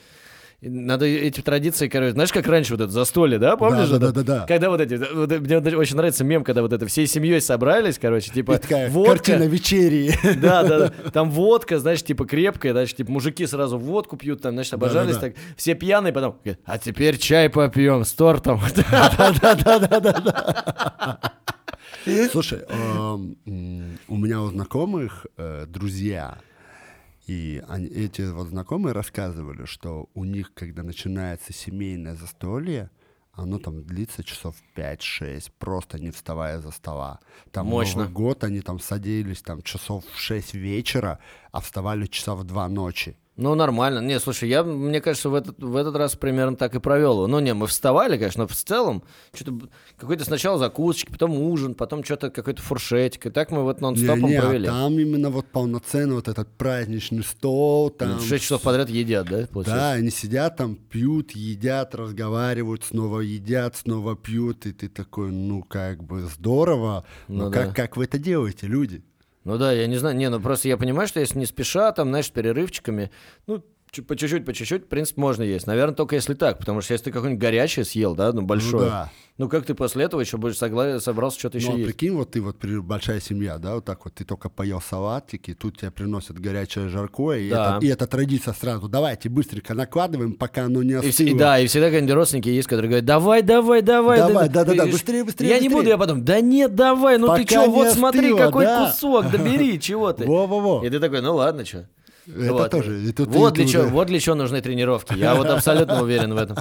надо 0.59 1.05
эти 1.05 1.41
традиции, 1.41 1.87
короче, 1.87 2.13
знаешь, 2.13 2.31
как 2.31 2.47
раньше 2.47 2.73
вот 2.73 2.81
это 2.81 2.91
застолье, 2.91 3.37
да, 3.37 3.55
помнишь? 3.57 3.89
Да, 3.89 3.99
да, 3.99 4.11
да, 4.11 4.23
да, 4.23 4.39
да. 4.39 4.45
Когда 4.47 4.71
вот 4.71 4.81
эти, 4.81 4.95
вот, 4.95 5.29
мне 5.39 5.59
вот 5.59 5.73
очень 5.73 5.95
нравится 5.95 6.23
мем, 6.23 6.43
когда 6.43 6.63
вот 6.63 6.73
это 6.73 6.87
всей 6.87 7.05
семьей 7.05 7.41
собрались, 7.41 7.99
короче, 7.99 8.31
типа 8.31 8.53
И 8.53 8.57
такая 8.57 8.89
водка, 8.89 9.17
картина 9.17 9.43
вечерии. 9.43 10.11
да, 10.41 10.63
да, 10.63 10.79
да. 10.79 11.11
Там 11.11 11.29
водка, 11.29 11.77
знаешь, 11.77 12.01
типа 12.01 12.25
крепкая, 12.25 12.71
значит, 12.71 12.97
типа 12.97 13.11
мужики 13.11 13.45
сразу 13.45 13.77
водку 13.77 14.17
пьют, 14.17 14.41
там, 14.41 14.53
значит, 14.53 14.73
обожались, 14.73 15.17
Да-да-да. 15.17 15.33
так, 15.33 15.43
все 15.55 15.75
пьяные, 15.75 16.11
потом, 16.11 16.39
а 16.65 16.79
теперь 16.79 17.17
чай 17.19 17.49
попьем 17.49 18.03
с 18.03 18.13
тортом. 18.13 18.59
Слушай, 18.67 18.85
эм, 19.83 21.17
м, 23.45 23.97
у 24.07 24.17
меня 24.17 24.41
у 24.41 24.47
знакомых 24.49 25.25
э, 25.37 25.65
друзья, 25.67 26.37
и 27.27 27.61
они- 27.67 27.87
эти 27.87 28.21
вот 28.31 28.47
знакомые 28.47 28.93
рассказывали, 28.93 29.65
что 29.65 30.09
у 30.13 30.23
них, 30.23 30.53
когда 30.53 30.83
начинается 30.83 31.53
семейное 31.53 32.15
застолье, 32.15 32.89
оно 33.33 33.59
там 33.59 33.83
длится 33.83 34.23
часов 34.23 34.55
5-6, 34.75 35.51
просто 35.59 35.99
не 35.99 36.09
вставая 36.11 36.59
за 36.59 36.71
стола. 36.71 37.19
Там 37.51 37.67
Мощно. 37.67 38.01
Новый 38.03 38.13
год 38.13 38.43
они 38.43 38.61
там 38.61 38.79
садились 38.79 39.41
там 39.41 39.61
часов 39.61 40.03
в 40.11 40.17
6 40.19 40.53
вечера, 40.55 41.19
а 41.51 41.59
вставали 41.61 42.07
часа 42.07 42.33
в 42.35 42.43
2 42.43 42.67
ночи. 42.69 43.15
Ну, 43.37 43.53
нормально. 43.53 43.99
Не, 43.99 44.19
слушай, 44.19 44.49
я, 44.49 44.63
мне 44.63 44.99
кажется, 44.99 45.29
в 45.29 45.35
этот, 45.35 45.61
в 45.61 45.75
этот 45.75 45.95
раз 45.95 46.15
примерно 46.15 46.57
так 46.57 46.73
и 46.73 46.79
провел. 46.79 47.27
Ну, 47.27 47.39
не, 47.39 47.53
мы 47.53 47.67
вставали, 47.67 48.17
конечно, 48.17 48.43
но 48.43 48.47
в 48.47 48.55
целом 48.55 49.03
что-то 49.31 49.69
какой-то 49.95 50.25
сначала 50.25 50.57
закусочки, 50.57 51.11
потом 51.11 51.37
ужин, 51.39 51.75
потом 51.75 52.03
что-то 52.03 52.31
какой-то 52.31 52.63
фуршетик. 52.63 53.27
И 53.27 53.29
так 53.29 53.51
мы 53.51 53.61
вот 53.61 53.79
нон-стопом 53.79 54.21
Не-не, 54.23 54.37
а 54.37 54.41
провели. 54.41 54.65
там 54.65 54.97
именно 54.99 55.29
вот 55.29 55.45
полноценный 55.51 56.15
вот 56.15 56.27
этот 56.27 56.49
праздничный 56.57 57.23
стол, 57.23 57.91
там 57.91 58.19
Шесть 58.21 58.45
часов 58.45 58.63
подряд 58.63 58.89
едят, 58.89 59.27
да, 59.29 59.45
получается? 59.45 59.75
Да, 59.75 59.91
они 59.91 60.09
сидят 60.09 60.57
там, 60.57 60.75
пьют, 60.75 61.31
едят, 61.31 61.93
разговаривают, 61.93 62.83
снова 62.85 63.19
едят, 63.19 63.75
снова 63.75 64.15
пьют, 64.15 64.65
и 64.65 64.71
ты 64.73 64.89
такой, 64.89 65.29
ну, 65.31 65.61
как 65.61 66.03
бы 66.03 66.21
здорово, 66.21 67.05
но 67.27 67.45
Ну 67.45 67.51
как, 67.51 67.67
да. 67.67 67.73
как 67.73 67.97
вы 67.97 68.05
это 68.05 68.17
делаете, 68.17 68.65
люди? 68.65 69.03
Ну 69.47 69.57
да, 69.57 69.71
я 69.71 69.87
не 69.87 69.95
знаю. 69.95 70.13
Не, 70.17 70.29
ну 70.29 70.41
просто 70.41 70.67
я 70.67 70.75
понимаю, 70.75 71.07
что 71.07 71.21
если 71.21 71.39
не 71.39 71.45
спеша, 71.45 71.93
там, 71.93 72.09
знаешь, 72.09 72.29
перерывчиками, 72.29 73.11
ну, 73.47 73.63
по 74.07 74.15
чуть-чуть, 74.15 74.45
по 74.45 74.53
чуть-чуть, 74.53 74.85
в 74.85 74.87
принципе, 74.87 75.19
можно 75.21 75.43
есть. 75.43 75.65
Наверное, 75.65 75.95
только 75.95 76.15
если 76.15 76.33
так, 76.33 76.59
потому 76.59 76.81
что 76.81 76.93
если 76.93 77.05
ты 77.05 77.11
какое-нибудь 77.11 77.41
горячее 77.41 77.85
съел, 77.85 78.15
да, 78.15 78.31
ну, 78.33 78.41
большое, 78.43 78.83
Ну 78.83 78.89
да. 78.89 79.11
ну, 79.37 79.49
как 79.49 79.65
ты 79.65 79.73
после 79.73 80.03
этого 80.05 80.21
еще 80.21 80.37
будешь 80.37 80.55
согла- 80.55 80.99
собрался 80.99 81.39
что-то 81.39 81.57
еще 81.57 81.69
Ну, 81.69 81.75
а 81.75 81.77
есть? 81.79 81.89
прикинь, 81.89 82.11
вот 82.15 82.31
ты 82.31 82.41
вот 82.41 82.57
большая 82.63 83.19
семья, 83.21 83.57
да, 83.57 83.75
вот 83.75 83.85
так 83.85 84.03
вот, 84.05 84.13
ты 84.13 84.23
только 84.25 84.49
поел 84.49 84.81
салатики, 84.81 85.53
тут 85.53 85.77
тебе 85.79 85.89
приносят 85.89 86.37
горячее 86.39 86.89
жаркое, 86.89 87.39
и, 87.39 87.49
Да. 87.49 87.77
это, 87.77 87.85
и 87.85 87.89
это 87.89 88.07
традиция 88.07 88.53
сразу, 88.53 88.87
давайте 88.89 89.29
быстренько 89.29 89.73
накладываем, 89.73 90.33
пока 90.33 90.65
оно 90.65 90.83
не 90.83 90.91
И, 90.91 90.95
остыло. 90.95 91.27
и 91.27 91.33
да, 91.33 91.59
и 91.59 91.67
всегда 91.67 91.87
какие-нибудь 91.87 92.13
родственники 92.15 92.49
есть, 92.49 92.67
которые 92.67 92.89
говорят, 92.89 93.05
давай, 93.05 93.41
давай, 93.41 93.81
давай. 93.81 94.19
Давай, 94.19 94.49
да-да-да, 94.49 94.83
И- 94.85 94.91
быстрее, 94.91 95.23
быстрее, 95.23 95.47
Я 95.49 95.55
не 95.59 95.69
быстрее. 95.69 95.75
буду, 95.77 95.89
я 95.89 95.97
потом, 95.97 96.23
да 96.25 96.39
нет, 96.41 96.75
давай, 96.75 97.17
ну 97.17 97.27
ты 97.35 97.43
Пока 97.43 97.61
что, 97.61 97.65
не 97.67 97.73
вот 97.73 97.87
смотри, 97.93 98.31
остыло, 98.31 98.37
какой 98.37 98.65
да. 98.65 98.91
кусок, 98.91 99.31
да 99.31 99.37
бери, 99.37 99.79
чего 99.79 100.11
ты. 100.13 100.25
Во-во-во. 100.27 100.85
И 100.85 100.89
ты 100.89 100.99
такой, 100.99 101.21
ну 101.21 101.33
ладно, 101.35 101.63
что. 101.65 101.87
Это 102.27 102.69
тоже, 102.69 103.01
и 103.03 103.11
тут- 103.13 103.29
вот, 103.29 103.53
для 103.53 103.65
чего, 103.67 103.83
вот 103.87 104.07
для 104.07 104.19
чего 104.19 104.35
нужны 104.35 104.61
тренировки. 104.61 105.13
Я 105.13 105.35
вот 105.35 105.47
абсолютно 105.47 106.01
уверен 106.01 106.33
в 106.33 106.37
этом. 106.37 106.57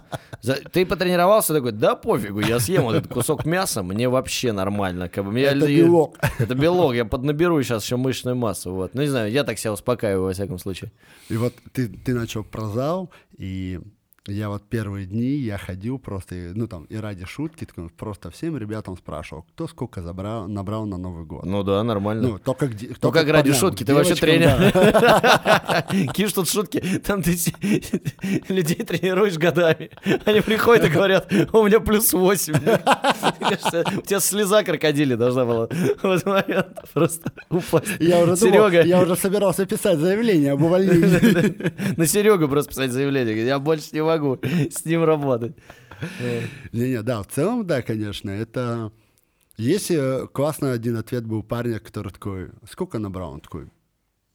Ты 0.72 0.86
потренировался 0.86 1.52
такой, 1.54 1.72
да 1.72 1.96
пофигу, 1.96 2.40
я 2.40 2.60
съем 2.60 2.82
вот 2.84 2.94
этот 2.96 3.12
кусок 3.12 3.44
мяса, 3.46 3.82
мне 3.82 4.08
вообще 4.08 4.52
нормально. 4.52 5.08
Как 5.08 5.24
бы, 5.24 5.32
мне- 5.32 5.42
Это 5.44 5.66
я- 5.66 5.82
белок. 5.84 6.16
Это 6.38 6.54
белок, 6.54 6.94
я 6.94 7.04
поднаберу 7.04 7.60
сейчас 7.62 7.84
еще 7.84 7.96
мышечную 7.96 8.36
массу. 8.36 8.72
Вот. 8.72 8.94
Ну 8.94 9.02
не 9.02 9.08
знаю, 9.08 9.30
я 9.32 9.42
так 9.44 9.58
себя 9.58 9.72
успокаиваю 9.72 10.26
во 10.26 10.32
всяком 10.32 10.58
случае. 10.58 10.92
И 11.28 11.36
вот 11.36 11.52
ты, 11.72 11.88
ты 11.88 12.14
начал 12.14 12.44
про 12.44 12.68
зал, 12.68 13.10
и 13.36 13.80
Я 14.28 14.48
вот 14.48 14.68
первые 14.68 15.06
дни 15.06 15.36
я 15.36 15.56
ходил 15.56 16.00
просто, 16.00 16.34
ну 16.54 16.66
там, 16.66 16.84
и 16.86 16.96
ради 16.96 17.24
шутки, 17.26 17.64
такой, 17.64 17.88
просто 17.90 18.30
всем 18.32 18.56
ребятам 18.58 18.96
спрашивал, 18.96 19.42
кто 19.54 19.68
сколько 19.68 20.02
забрал, 20.02 20.48
набрал 20.48 20.84
на 20.84 20.98
Новый 20.98 21.24
год. 21.24 21.44
Ну 21.44 21.62
да, 21.62 21.80
нормально. 21.84 22.28
Ну, 22.30 22.38
только, 22.40 22.66
где- 22.66 22.88
Ну 22.88 22.94
только 23.00 23.20
как 23.20 23.28
ради 23.28 23.50
парням, 23.50 23.60
шутки, 23.60 23.84
ты 23.84 23.94
вообще 23.94 24.16
тренер. 24.16 24.72
Киш 26.12 26.32
тут 26.32 26.48
шутки, 26.48 26.80
там 27.04 27.22
ты 27.22 27.36
людей 28.48 28.84
тренируешь 28.84 29.36
годами. 29.38 29.90
Они 30.24 30.40
приходят 30.40 30.86
и 30.86 30.88
говорят, 30.88 31.32
у 31.52 31.64
меня 31.64 31.78
плюс 31.78 32.12
8. 32.12 32.52
Мне 32.54 32.78
кажется, 33.38 33.84
у 33.96 34.00
тебя 34.02 34.18
слеза 34.20 34.64
крокодили 34.64 35.14
должна 35.14 35.44
была 35.44 35.66
в 35.68 36.04
этот 36.10 36.26
момент 36.26 36.66
просто 36.92 37.30
упасть. 37.48 37.86
Я 38.00 38.18
уже 38.24 38.36
думал, 38.36 38.70
Серега, 38.70 38.82
я 38.82 39.02
уже 39.02 39.14
собирался 39.14 39.66
писать 39.66 39.98
заявление 40.00 40.52
об 40.52 40.62
увольнении. 40.62 41.72
на 41.96 42.06
Серегу 42.06 42.48
просто 42.48 42.70
писать 42.70 42.90
заявление. 42.90 43.46
Я 43.46 43.58
больше 43.60 43.90
не 43.92 44.02
могу 44.02 44.15
с 44.18 44.84
ним 44.84 45.04
работать. 45.04 45.56
Не-не, 46.72 47.02
да, 47.02 47.22
в 47.22 47.28
целом, 47.28 47.66
да, 47.66 47.82
конечно, 47.82 48.30
это... 48.30 48.92
Если 49.56 50.26
классный 50.32 50.74
один 50.74 50.96
ответ 50.96 51.24
был 51.24 51.42
парня, 51.42 51.78
который 51.78 52.12
такой, 52.12 52.50
сколько 52.70 52.98
набрал? 52.98 53.32
Он 53.32 53.40
такой, 53.40 53.70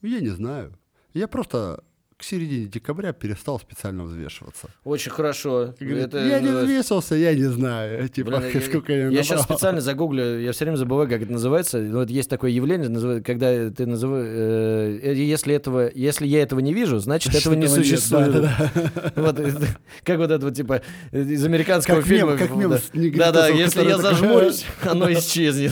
я 0.01 0.19
не 0.19 0.29
знаю. 0.29 0.75
Я 1.13 1.27
просто 1.27 1.83
к 2.21 2.23
середине 2.23 2.67
декабря 2.67 3.13
перестал 3.13 3.60
специально 3.60 4.03
взвешиваться. 4.03 4.69
Очень 4.84 5.10
хорошо. 5.12 5.73
Говорит, 5.79 6.05
Это 6.05 6.23
я 6.23 6.39
не 6.39 6.49
взвесился, 6.51 7.15
я 7.15 7.34
не 7.34 7.45
знаю. 7.45 8.07
Типа, 8.10 8.38
Блин, 8.38 8.51
я- 8.53 8.62
сколько 8.67 8.93
я, 8.93 9.07
Я 9.07 9.23
сейчас 9.23 9.39
набрал. 9.39 9.57
специально 9.57 9.81
загуглю, 9.81 10.39
я 10.39 10.51
все 10.51 10.65
время 10.65 10.77
забываю, 10.77 11.10
как 11.10 11.23
это 11.23 11.31
называется. 11.31 11.79
Ну, 11.79 11.99
Вот 11.99 12.12
есть 12.12 12.29
такое 12.29 12.51
явление, 12.51 13.21
когда 13.21 13.71
ты 13.71 13.86
называешь... 13.88 15.01
если, 15.17 15.55
этого, 15.55 15.89
если 15.95 16.27
я 16.27 16.43
этого 16.43 16.60
не 16.60 16.73
вижу, 16.73 16.99
значит, 16.99 17.34
этого 17.34 17.55
не 17.55 17.67
существует. 17.67 18.47
Вот, 19.15 19.39
как 20.03 20.17
вот 20.19 20.31
это 20.31 20.45
вот, 20.45 20.55
типа, 20.55 20.81
из 21.12 21.43
американского 21.43 22.01
Как 22.01 22.07
мем, 22.07 22.17
фильма. 22.17 22.38
как 22.38 22.55
мем 22.55 23.17
Да-да, 23.17 23.47
если 23.47 23.84
я 23.84 23.97
зажмурюсь, 23.97 24.63
оно 24.84 25.12
исчезнет. 25.12 25.71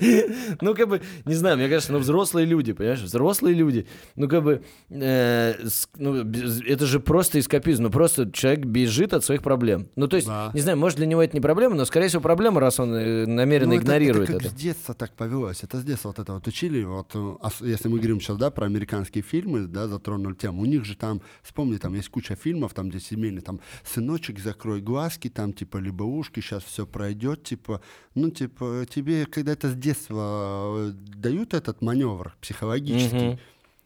Ну, 0.60 0.74
как 0.74 0.88
бы, 0.88 1.00
не 1.24 1.34
знаю, 1.34 1.56
мне 1.56 1.68
кажется, 1.68 1.92
ну, 1.92 1.98
взрослые 1.98 2.46
люди, 2.46 2.72
понимаешь, 2.72 3.00
взрослые 3.00 3.54
люди, 3.54 3.86
ну, 4.16 4.28
как 4.28 4.42
бы, 4.42 4.62
э, 4.90 5.54
ну, 5.96 6.14
это 6.66 6.86
же 6.86 7.00
просто 7.00 7.38
эскапизм, 7.38 7.84
ну, 7.84 7.90
просто 7.90 8.30
человек 8.32 8.64
бежит 8.66 9.12
от 9.14 9.24
своих 9.24 9.42
проблем. 9.42 9.88
Ну, 9.96 10.08
то 10.08 10.16
есть, 10.16 10.28
Да. 10.28 10.50
не 10.54 10.60
знаю, 10.60 10.78
может, 10.78 10.96
для 10.98 11.06
него 11.06 11.22
это 11.22 11.36
не 11.36 11.40
проблема, 11.40 11.74
но, 11.74 11.84
скорее 11.84 12.08
всего, 12.08 12.22
проблема, 12.22 12.60
раз 12.60 12.80
он 12.80 12.94
э, 12.94 13.26
намеренно 13.26 13.70
Ну, 13.70 13.74
это- 13.76 13.84
игнорирует 13.84 14.28
это. 14.30 14.38
это. 14.38 14.44
как 14.48 14.52
с 14.52 14.60
детства 14.60 14.94
так 14.94 15.12
повелось. 15.14 15.62
Это 15.62 15.78
с 15.78 15.84
детства 15.84 16.08
вот 16.08 16.18
это 16.18 16.32
вот 16.34 16.46
учили. 16.46 16.82
Вот, 16.84 17.10
э, 17.14 17.34
если 17.60 17.88
мы 17.88 17.98
говорим 17.98 18.20
сейчас, 18.20 18.36
да, 18.36 18.50
про 18.50 18.66
американские 18.66 19.22
фильмы, 19.22 19.66
да, 19.66 19.86
затронули 19.88 20.34
тему. 20.34 20.62
У 20.62 20.66
них 20.66 20.84
же 20.84 20.96
там, 20.96 21.20
вспомни, 21.42 21.76
там 21.76 21.94
есть 21.94 22.08
куча 22.08 22.34
фильмов, 22.34 22.74
там, 22.74 22.88
где 22.88 23.00
семейные, 23.00 23.42
там, 23.42 23.60
сыночек, 23.84 24.38
закрой 24.38 24.80
глазки, 24.80 25.28
там, 25.28 25.52
типа, 25.52 25.78
либо 25.78 26.04
ушки, 26.04 26.40
сейчас 26.40 26.62
все 26.64 26.86
пройдет, 26.86 27.42
типа, 27.44 27.80
ну, 28.14 28.30
типа, 28.30 28.86
тебе, 28.92 29.26
когда 29.26 29.52
это 29.52 29.68
с 29.68 29.74
детства 29.74 29.89
э, 30.08 30.92
дают 31.16 31.54
этот 31.54 31.82
маневр 31.82 32.36
психологический, 32.40 33.28
Мгм. 33.30 33.38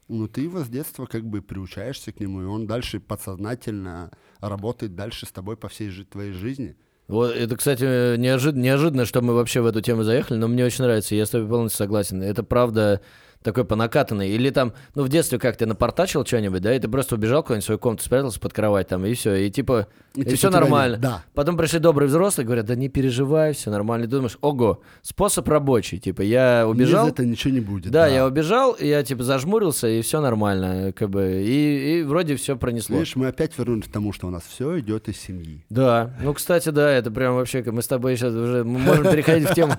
ну, 0.08 0.28
ты 0.28 0.42
его 0.42 0.60
с 0.64 0.68
детства 0.68 1.06
как 1.06 1.24
бы 1.24 1.42
приучаешься 1.42 2.12
к 2.12 2.20
нему, 2.20 2.42
и 2.42 2.44
он 2.46 2.66
дальше 2.66 3.00
подсознательно 3.00 4.10
работает 4.40 4.94
дальше 4.94 5.26
с 5.26 5.32
тобой 5.32 5.56
по 5.56 5.68
всей 5.68 5.88
жи- 5.90 6.04
твоей 6.04 6.32
жизни. 6.32 6.76
Вот 7.08 7.34
это, 7.34 7.56
кстати, 7.56 7.82
неожид- 8.16 8.54
неожиданно, 8.56 9.04
что 9.04 9.20
мы 9.20 9.34
вообще 9.34 9.60
в 9.60 9.66
эту 9.66 9.80
тему 9.82 10.04
заехали, 10.04 10.38
но 10.38 10.48
мне 10.48 10.64
очень 10.64 10.84
нравится, 10.84 11.14
я 11.14 11.26
с 11.26 11.30
тобой 11.30 11.48
полностью 11.48 11.78
согласен. 11.78 12.22
Это 12.22 12.42
правда 12.42 13.00
такой 13.44 13.64
по 13.64 13.76
накатанной. 13.76 14.30
Или 14.30 14.50
там, 14.50 14.72
ну, 14.94 15.04
в 15.04 15.08
детстве 15.08 15.38
как 15.38 15.56
ты 15.56 15.66
напортачил 15.66 16.24
что-нибудь, 16.24 16.62
да, 16.62 16.74
и 16.74 16.78
ты 16.80 16.88
просто 16.88 17.14
убежал 17.14 17.42
куда-нибудь 17.42 17.62
в 17.62 17.66
свою 17.66 17.78
комнату, 17.78 18.02
спрятался 18.02 18.40
под 18.40 18.52
кровать 18.52 18.88
там, 18.88 19.04
и 19.04 19.12
все, 19.12 19.34
и 19.34 19.50
типа, 19.50 19.86
и, 20.14 20.24
типа 20.24 20.36
все 20.36 20.50
нормально. 20.50 20.96
Да. 20.96 21.22
Потом 21.34 21.56
пришли 21.56 21.78
добрые 21.78 22.08
взрослые, 22.08 22.46
говорят, 22.46 22.64
да 22.64 22.74
не 22.74 22.88
переживай, 22.88 23.52
все 23.52 23.70
нормально. 23.70 24.04
И 24.04 24.06
думаешь, 24.06 24.38
ого, 24.40 24.80
способ 25.02 25.46
рабочий, 25.46 25.98
типа, 25.98 26.22
я 26.22 26.66
убежал, 26.66 27.04
Без 27.04 27.12
этого 27.12 27.26
ничего 27.26 27.52
не 27.52 27.60
будет. 27.60 27.92
да, 27.92 28.06
я 28.06 28.26
убежал, 28.26 28.72
и 28.72 28.88
я 28.88 29.02
типа 29.02 29.22
зажмурился, 29.22 29.88
и 29.88 30.00
все 30.00 30.20
нормально, 30.20 30.92
как 30.92 31.10
бы, 31.10 31.42
и, 31.44 31.98
и 31.98 32.02
вроде 32.02 32.36
все 32.36 32.56
пронесло. 32.56 32.96
Видишь, 32.96 33.14
мы 33.14 33.28
опять 33.28 33.56
вернулись 33.58 33.84
к 33.84 33.92
тому, 33.92 34.14
что 34.14 34.26
у 34.26 34.30
нас 34.30 34.42
все 34.48 34.78
идет 34.80 35.08
из 35.08 35.18
семьи. 35.18 35.66
Да, 35.68 36.14
ну, 36.22 36.32
кстати, 36.32 36.70
да, 36.70 36.90
это 36.90 37.10
прям 37.10 37.34
вообще, 37.34 37.62
мы 37.66 37.82
с 37.82 37.88
тобой 37.88 38.16
сейчас 38.16 38.32
уже 38.32 38.64
мы 38.64 38.78
можем 38.78 39.04
переходить 39.04 39.50
в 39.50 39.54
тему 39.54 39.74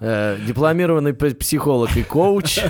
э, 0.00 0.38
дипломированный 0.46 1.12
психолог 1.12 1.94
и 1.96 2.02
коуч, 2.02 2.60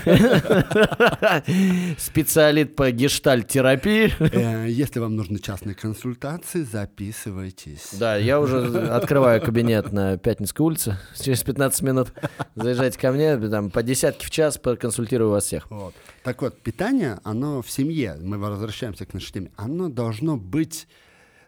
специалист 1.99 2.75
по 2.75 2.91
гештальт-терапии. 2.91 4.13
Э, 4.33 4.67
Если 4.69 5.01
вам 5.01 5.17
нужны 5.17 5.39
частные 5.39 5.75
консультации, 5.75 6.63
записывайтесь. 6.63 7.91
Да, 7.93 8.17
я 8.17 8.41
уже 8.41 8.89
открываю 8.89 9.41
кабинет 9.41 9.93
на 9.93 10.19
Пятницкой 10.19 10.67
улице 10.67 10.99
через 11.21 11.43
15 11.43 11.83
минут. 11.83 12.13
Заезжайте 12.55 12.99
ко 12.99 13.13
мне, 13.13 13.37
там 13.37 13.71
по 13.71 13.83
десятке 13.83 14.27
в 14.27 14.31
час 14.31 14.59
проконсультирую 14.59 15.31
вас 15.31 15.45
всех. 15.45 15.71
Вот. 15.71 15.95
Так 16.23 16.43
вот, 16.43 16.61
питание, 16.61 17.19
оно 17.25 17.63
в 17.63 17.71
семье, 17.71 18.17
мы 18.21 18.39
возвращаемся 18.39 19.07
к 19.07 19.15
нашей 19.15 19.33
теме, 19.33 19.51
оно 19.57 19.89
должно 19.89 20.37
быть, 20.37 20.87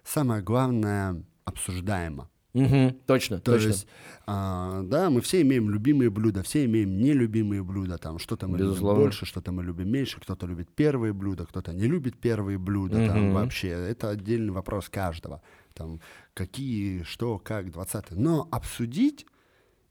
самое 0.04 0.42
главное, 0.42 1.22
обсуждаемо. 1.44 2.28
Мгм, 2.54 2.94
точно, 3.06 3.40
То 3.40 3.52
точно. 3.52 3.66
есть, 3.68 3.86
а, 4.26 4.82
да, 4.84 5.10
мы 5.10 5.20
все 5.20 5.42
имеем 5.42 5.70
любимые 5.70 6.08
блюда, 6.08 6.42
все 6.44 6.64
имеем 6.66 6.98
нелюбимые 6.98 7.64
блюда, 7.64 7.98
там 7.98 8.18
что-то 8.20 8.46
мы 8.46 8.58
Безусловно. 8.58 8.92
любим 8.96 9.02
больше, 9.02 9.26
что-то 9.26 9.50
мы 9.50 9.64
любим 9.64 9.88
меньше, 9.90 10.20
кто-то 10.20 10.46
любит 10.46 10.70
первые 10.70 11.12
блюда, 11.12 11.46
кто-то 11.46 11.72
не 11.72 11.86
любит 11.88 12.16
первые 12.16 12.56
блюда, 12.58 12.98
Мгм. 12.98 13.06
там 13.06 13.32
вообще, 13.32 13.68
это 13.70 14.10
отдельный 14.10 14.52
вопрос 14.52 14.88
каждого, 14.88 15.42
там 15.74 16.00
какие, 16.32 17.02
что, 17.02 17.38
как, 17.40 17.72
20 17.72 18.12
но 18.12 18.48
обсудить 18.52 19.26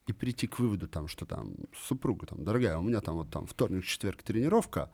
и 0.08 0.14
прийти 0.14 0.48
к 0.48 0.58
выводу, 0.60 0.88
там, 0.88 1.10
что 1.10 1.26
там 1.26 1.56
супруга, 1.76 2.28
там, 2.28 2.46
дорогая, 2.46 2.78
у 2.78 2.82
меня 2.82 3.02
там 3.02 3.16
вот 3.16 3.30
там 3.30 3.46
вторник, 3.46 3.84
четверг 3.84 4.24
тренировка, 4.24 4.90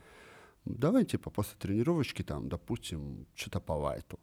давай 0.66 1.06
типа 1.06 1.30
после 1.30 1.56
тренировочки 1.60 2.24
там, 2.24 2.50
допустим, 2.50 3.28
что-то 3.36 3.60
по 3.60 3.74
лайту. 3.74 4.20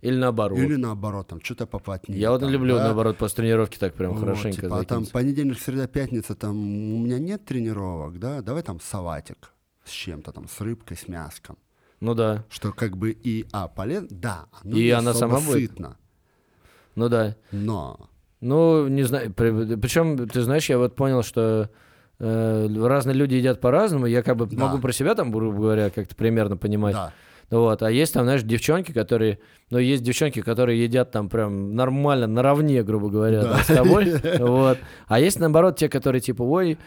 Или 0.00 0.16
наоборот. 0.16 0.58
Или 0.58 0.76
наоборот, 0.76 1.28
там, 1.28 1.40
что-то 1.42 1.66
поплотнее. 1.66 2.18
Я 2.20 2.30
вот 2.30 2.40
там, 2.40 2.50
люблю, 2.50 2.76
да. 2.76 2.84
наоборот, 2.84 3.16
после 3.18 3.36
тренировки 3.44 3.78
так 3.78 3.94
прям 3.94 4.12
Вот, 4.12 4.20
хорошенько 4.20 4.62
типа, 4.62 4.80
а 4.80 4.84
там 4.84 5.06
понедельник, 5.06 5.58
среда, 5.58 5.86
пятница, 5.86 6.34
там 6.34 6.56
у 6.56 6.98
меня 6.98 7.18
нет 7.18 7.44
тренировок, 7.44 8.18
да, 8.18 8.42
давай 8.42 8.62
там 8.62 8.80
салатик 8.80 9.52
с 9.84 9.90
чем-то 9.90 10.32
там, 10.32 10.48
с 10.48 10.60
рыбкой, 10.60 10.96
с 10.96 11.08
мяском. 11.08 11.58
Ну 12.00 12.14
да, 12.14 12.44
Что 12.50 12.72
как 12.72 12.96
бы 12.96 13.12
и, 13.12 13.46
а, 13.52 13.68
полезно, 13.68 14.08
да, 14.10 14.46
оно 14.62 14.76
И 14.76 14.90
она 14.90 15.14
сама 15.14 15.40
будет? 15.40 15.70
сытно, 15.70 15.96
ну 16.94 17.08
да. 17.08 17.36
но 17.50 18.08
Ну, 18.40 18.88
не 18.88 19.04
знаю. 19.04 19.32
Причем, 19.32 20.28
ты 20.28 20.42
знаешь, 20.42 20.68
я 20.68 20.76
вот 20.78 20.94
понял, 20.96 21.22
что 21.22 21.70
э, 22.18 22.68
разные 22.82 23.14
люди 23.14 23.34
едят 23.36 23.60
по-разному. 23.60 24.06
Я 24.06 24.22
как 24.22 24.36
бы 24.36 24.46
Да. 24.46 24.66
могу 24.66 24.80
про 24.80 24.92
себя 24.92 25.14
там, 25.14 25.30
грубо 25.32 25.56
говоря, 25.56 25.88
как-то 25.90 26.14
примерно 26.14 26.56
понимать. 26.58 26.94
да, 26.94 27.12
Вот. 27.50 27.82
А 27.82 27.90
есть 27.90 28.14
там, 28.14 28.24
знаешь, 28.24 28.42
девчонки, 28.42 28.92
которые... 28.92 29.38
Ну, 29.70 29.78
есть 29.78 30.02
девчонки, 30.02 30.40
которые 30.42 30.82
едят 30.82 31.10
там 31.10 31.28
прям 31.28 31.74
нормально, 31.74 32.26
наравне, 32.26 32.82
грубо 32.82 33.08
говоря, 33.08 33.42
Да. 33.42 33.50
там, 33.52 33.60
с 33.62 33.66
тобой. 33.66 34.12
Вот. 34.38 34.78
А 35.06 35.20
есть, 35.20 35.38
наоборот, 35.38 35.76
те, 35.76 35.88
которые 35.88 36.20
типа, 36.20 36.42
ой, 36.42 36.78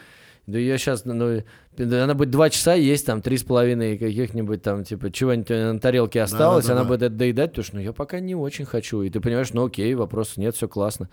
да 0.48 0.58
я 0.58 0.78
сейчас, 0.78 1.04
ну, 1.04 1.42
да 1.76 2.04
она 2.04 2.14
будет 2.14 2.30
два 2.30 2.48
часа 2.50 2.74
есть 2.74 3.04
там 3.06 3.20
три 3.22 3.36
с 3.36 3.44
половиной 3.44 3.98
каких-нибудь 3.98 4.62
там, 4.62 4.82
типа, 4.82 5.10
чего-нибудь 5.12 5.50
на 5.50 5.78
тарелке 5.78 6.22
осталось, 6.22 6.64
она 6.66 6.76
Да-да-да. 6.76 6.88
будет 6.88 7.02
это 7.02 7.14
доедать, 7.14 7.50
потому 7.50 7.64
что, 7.64 7.76
ну, 7.76 7.82
я 7.82 7.92
пока 7.92 8.18
не 8.20 8.34
очень 8.34 8.64
хочу. 8.64 9.02
И 9.02 9.10
ты 9.10 9.20
понимаешь, 9.20 9.52
ну, 9.52 9.66
окей, 9.66 9.94
вопросов 9.94 10.38
нет, 10.38 10.56
все 10.56 10.66
классно. 10.68 11.08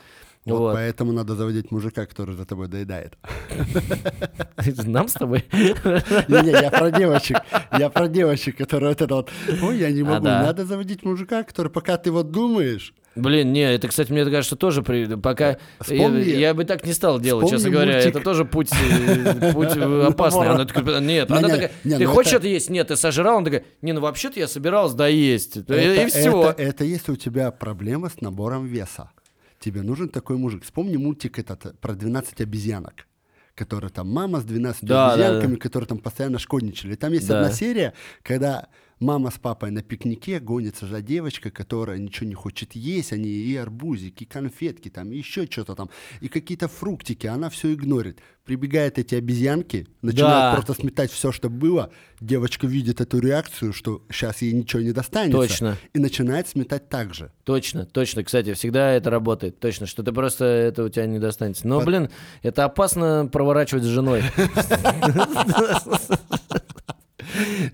вот, 0.46 0.60
Вот. 0.60 0.74
поэтому 0.76 1.12
надо 1.12 1.36
заводить 1.36 1.70
мужика, 1.72 2.06
который 2.06 2.36
за 2.36 2.46
тобой 2.46 2.68
доедает. 2.68 3.18
Нам 4.86 5.08
с 5.08 5.14
тобой? 5.14 5.44
Не-не, 5.52 6.52
я 6.52 6.72
про 6.72 6.92
девочек, 6.92 7.38
я 7.78 7.90
про 7.90 8.08
девочек, 8.08 8.58
которые 8.58 8.90
вот 8.90 9.02
это 9.02 9.16
вот, 9.16 9.30
ой, 9.62 9.78
я 9.78 9.92
не 9.92 10.02
А, 10.02 10.06
могу, 10.06 10.26
да. 10.26 10.44
надо 10.44 10.66
заводить 10.66 11.04
мужика, 11.04 11.44
который 11.44 11.72
пока 11.72 11.98
ты 11.98 12.12
вот 12.12 12.32
думаешь, 12.32 12.94
Блин, 13.16 13.54
не, 13.54 13.62
это, 13.74 13.88
кстати, 13.88 14.12
мне 14.12 14.26
кажется, 14.26 14.56
тоже 14.58 14.84
при... 14.84 15.16
пока... 15.16 15.58
Вспомни- 15.80 16.24
я, 16.24 16.38
я 16.50 16.54
бы 16.54 16.66
так 16.66 16.86
не 16.86 16.92
стал 16.92 17.20
делать, 17.20 17.46
вспомни 17.46 17.58
честно 17.64 17.72
говоря. 17.72 17.94
мультик. 17.94 18.10
Это 18.10 18.20
тоже 18.22 18.44
путь, 18.46 18.70
э, 18.74 19.54
путь 19.54 19.70
опасный. 19.78 20.48
Она 20.50 20.66
такая, 20.66 21.00
нет, 21.00 21.32
она 21.32 21.42
Не-не, 21.42 21.54
такая, 21.54 21.72
ты 21.84 22.00
ну 22.00 22.12
хочешь 22.12 22.34
это- 22.34 22.48
есть? 22.48 22.70
Нет, 22.70 22.90
ты 22.90 22.98
сожрал? 22.98 23.38
Она 23.38 23.46
такая, 23.46 23.64
не, 23.82 23.94
ну 23.94 24.02
вообще-то 24.02 24.40
я 24.40 24.48
собиралась 24.50 24.94
доесть. 24.94 25.56
И- 25.58 26.06
все. 26.08 26.54
Это, 26.58 26.84
если 26.84 27.14
у 27.14 27.16
тебя 27.16 27.52
проблема 27.52 28.10
с 28.10 28.20
набором 28.20 28.66
веса. 28.66 29.12
Тебе 29.60 29.82
нужен 29.82 30.10
такой 30.10 30.36
мужик. 30.38 30.64
Вспомни 30.64 30.98
мультик 30.98 31.40
этот 31.40 31.80
про 31.80 31.94
12 31.94 32.42
обезьянок. 32.42 33.08
Который 33.56 33.90
там 33.90 34.10
мама 34.12 34.42
с 34.42 34.44
12 34.44 34.84
Да, 34.84 35.08
да, 35.08 35.14
обезьянками, 35.14 35.56
которые 35.56 35.88
там 35.88 36.00
постоянно 36.00 36.38
шкодничали. 36.40 36.96
Там 36.96 37.14
есть 37.14 37.30
Да. 37.30 37.40
одна 37.40 37.54
серия, 37.54 37.94
когда 38.22 38.68
Мама 39.00 39.30
с 39.30 39.34
папой 39.38 39.72
на 39.72 39.82
пикнике 39.84 40.40
гонится 40.40 40.88
за 40.88 41.02
девочкой, 41.02 41.52
которая 41.52 41.98
ничего 41.98 42.28
не 42.30 42.34
хочет 42.34 42.74
есть, 42.76 43.12
они 43.12 43.28
и 43.30 43.54
арбузики, 43.58 44.24
и 44.24 44.26
конфетки, 44.26 44.90
там, 44.90 45.12
и 45.12 45.18
еще 45.18 45.48
что-то 45.48 45.76
там, 45.76 45.90
и 46.22 46.30
какие-то 46.30 46.70
фруктики, 46.70 47.28
она 47.28 47.50
все 47.50 47.74
игнорит. 47.74 48.20
Прибегают 48.46 48.98
эти 49.00 49.16
обезьянки, 49.16 49.88
начинают 50.02 50.54
Да. 50.54 50.54
просто 50.54 50.80
сметать 50.82 51.12
все, 51.12 51.32
что 51.34 51.50
было. 51.50 51.90
Девочка 52.22 52.68
видит 52.68 53.02
эту 53.02 53.20
реакцию, 53.20 53.74
что 53.74 54.04
сейчас 54.12 54.42
ей 54.44 54.54
ничего 54.54 54.82
не 54.82 54.92
достанется. 54.94 55.38
Точно. 55.40 55.78
И 55.94 56.00
начинает 56.00 56.48
сметать 56.48 56.88
так 56.88 57.14
же. 57.14 57.32
Точно, 57.44 57.86
точно. 57.86 58.24
Кстати, 58.24 58.54
всегда 58.54 58.92
это 58.94 59.10
работает. 59.10 59.60
Точно, 59.60 59.88
что 59.88 60.04
ты 60.04 60.12
просто 60.14 60.46
это 60.46 60.84
у 60.84 60.90
тебя 60.90 61.06
не 61.08 61.20
достанется. 61.20 61.68
Но, 61.68 61.80
Под- 61.80 61.88
блин, 61.88 62.10
это 62.44 62.64
опасно 62.66 63.28
проворачивать 63.32 63.84
с 63.84 63.88
женой. 63.88 64.24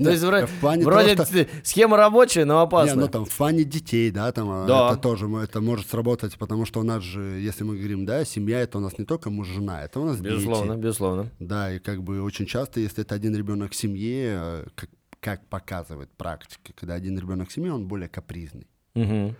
То 0.03 0.09
есть 0.11 0.23
вроде 0.23 1.49
схема 1.63 1.97
рабочая, 1.97 2.45
но 2.45 2.59
Не, 2.59 2.63
опасна. 2.63 3.01
ну 3.01 3.07
там 3.07 3.25
в 3.25 3.35
плане 3.35 3.63
детей, 3.63 4.11
да, 4.11 4.31
там 4.31 4.47
а, 4.49 4.91
это 4.91 5.01
тоже 5.01 5.27
это 5.41 5.61
может 5.61 5.89
сработать, 5.89 6.37
потому 6.37 6.65
что 6.65 6.79
у 6.79 6.83
нас 6.83 7.03
же, 7.03 7.21
если 7.21 7.63
мы 7.63 7.77
говорим, 7.77 8.05
да, 8.05 8.25
семья, 8.25 8.61
это 8.61 8.77
у 8.77 8.81
нас 8.81 8.97
не 8.97 9.05
только 9.05 9.29
муж, 9.29 9.47
жена, 9.47 9.83
это 9.83 9.99
у 9.99 10.05
нас 10.05 10.17
Безусловно, 10.17 10.75
дети. 10.75 10.83
безусловно. 10.83 11.29
Да, 11.39 11.73
и 11.73 11.79
как 11.79 12.03
бы 12.03 12.21
очень 12.21 12.45
часто, 12.45 12.79
если 12.79 13.03
это 13.03 13.15
один 13.15 13.35
ребенок 13.35 13.71
в 13.71 13.75
семье, 13.75 14.39
э, 14.39 14.65
как, 15.19 15.45
показывает 15.47 16.09
практика, 16.17 16.73
когда 16.75 16.95
один 16.95 17.17
ребенок 17.17 17.49
в 17.49 17.53
семье, 17.53 17.73
он 17.73 17.87
более 17.87 18.09
капризный. 18.09 18.67
Мгм. 18.95 19.35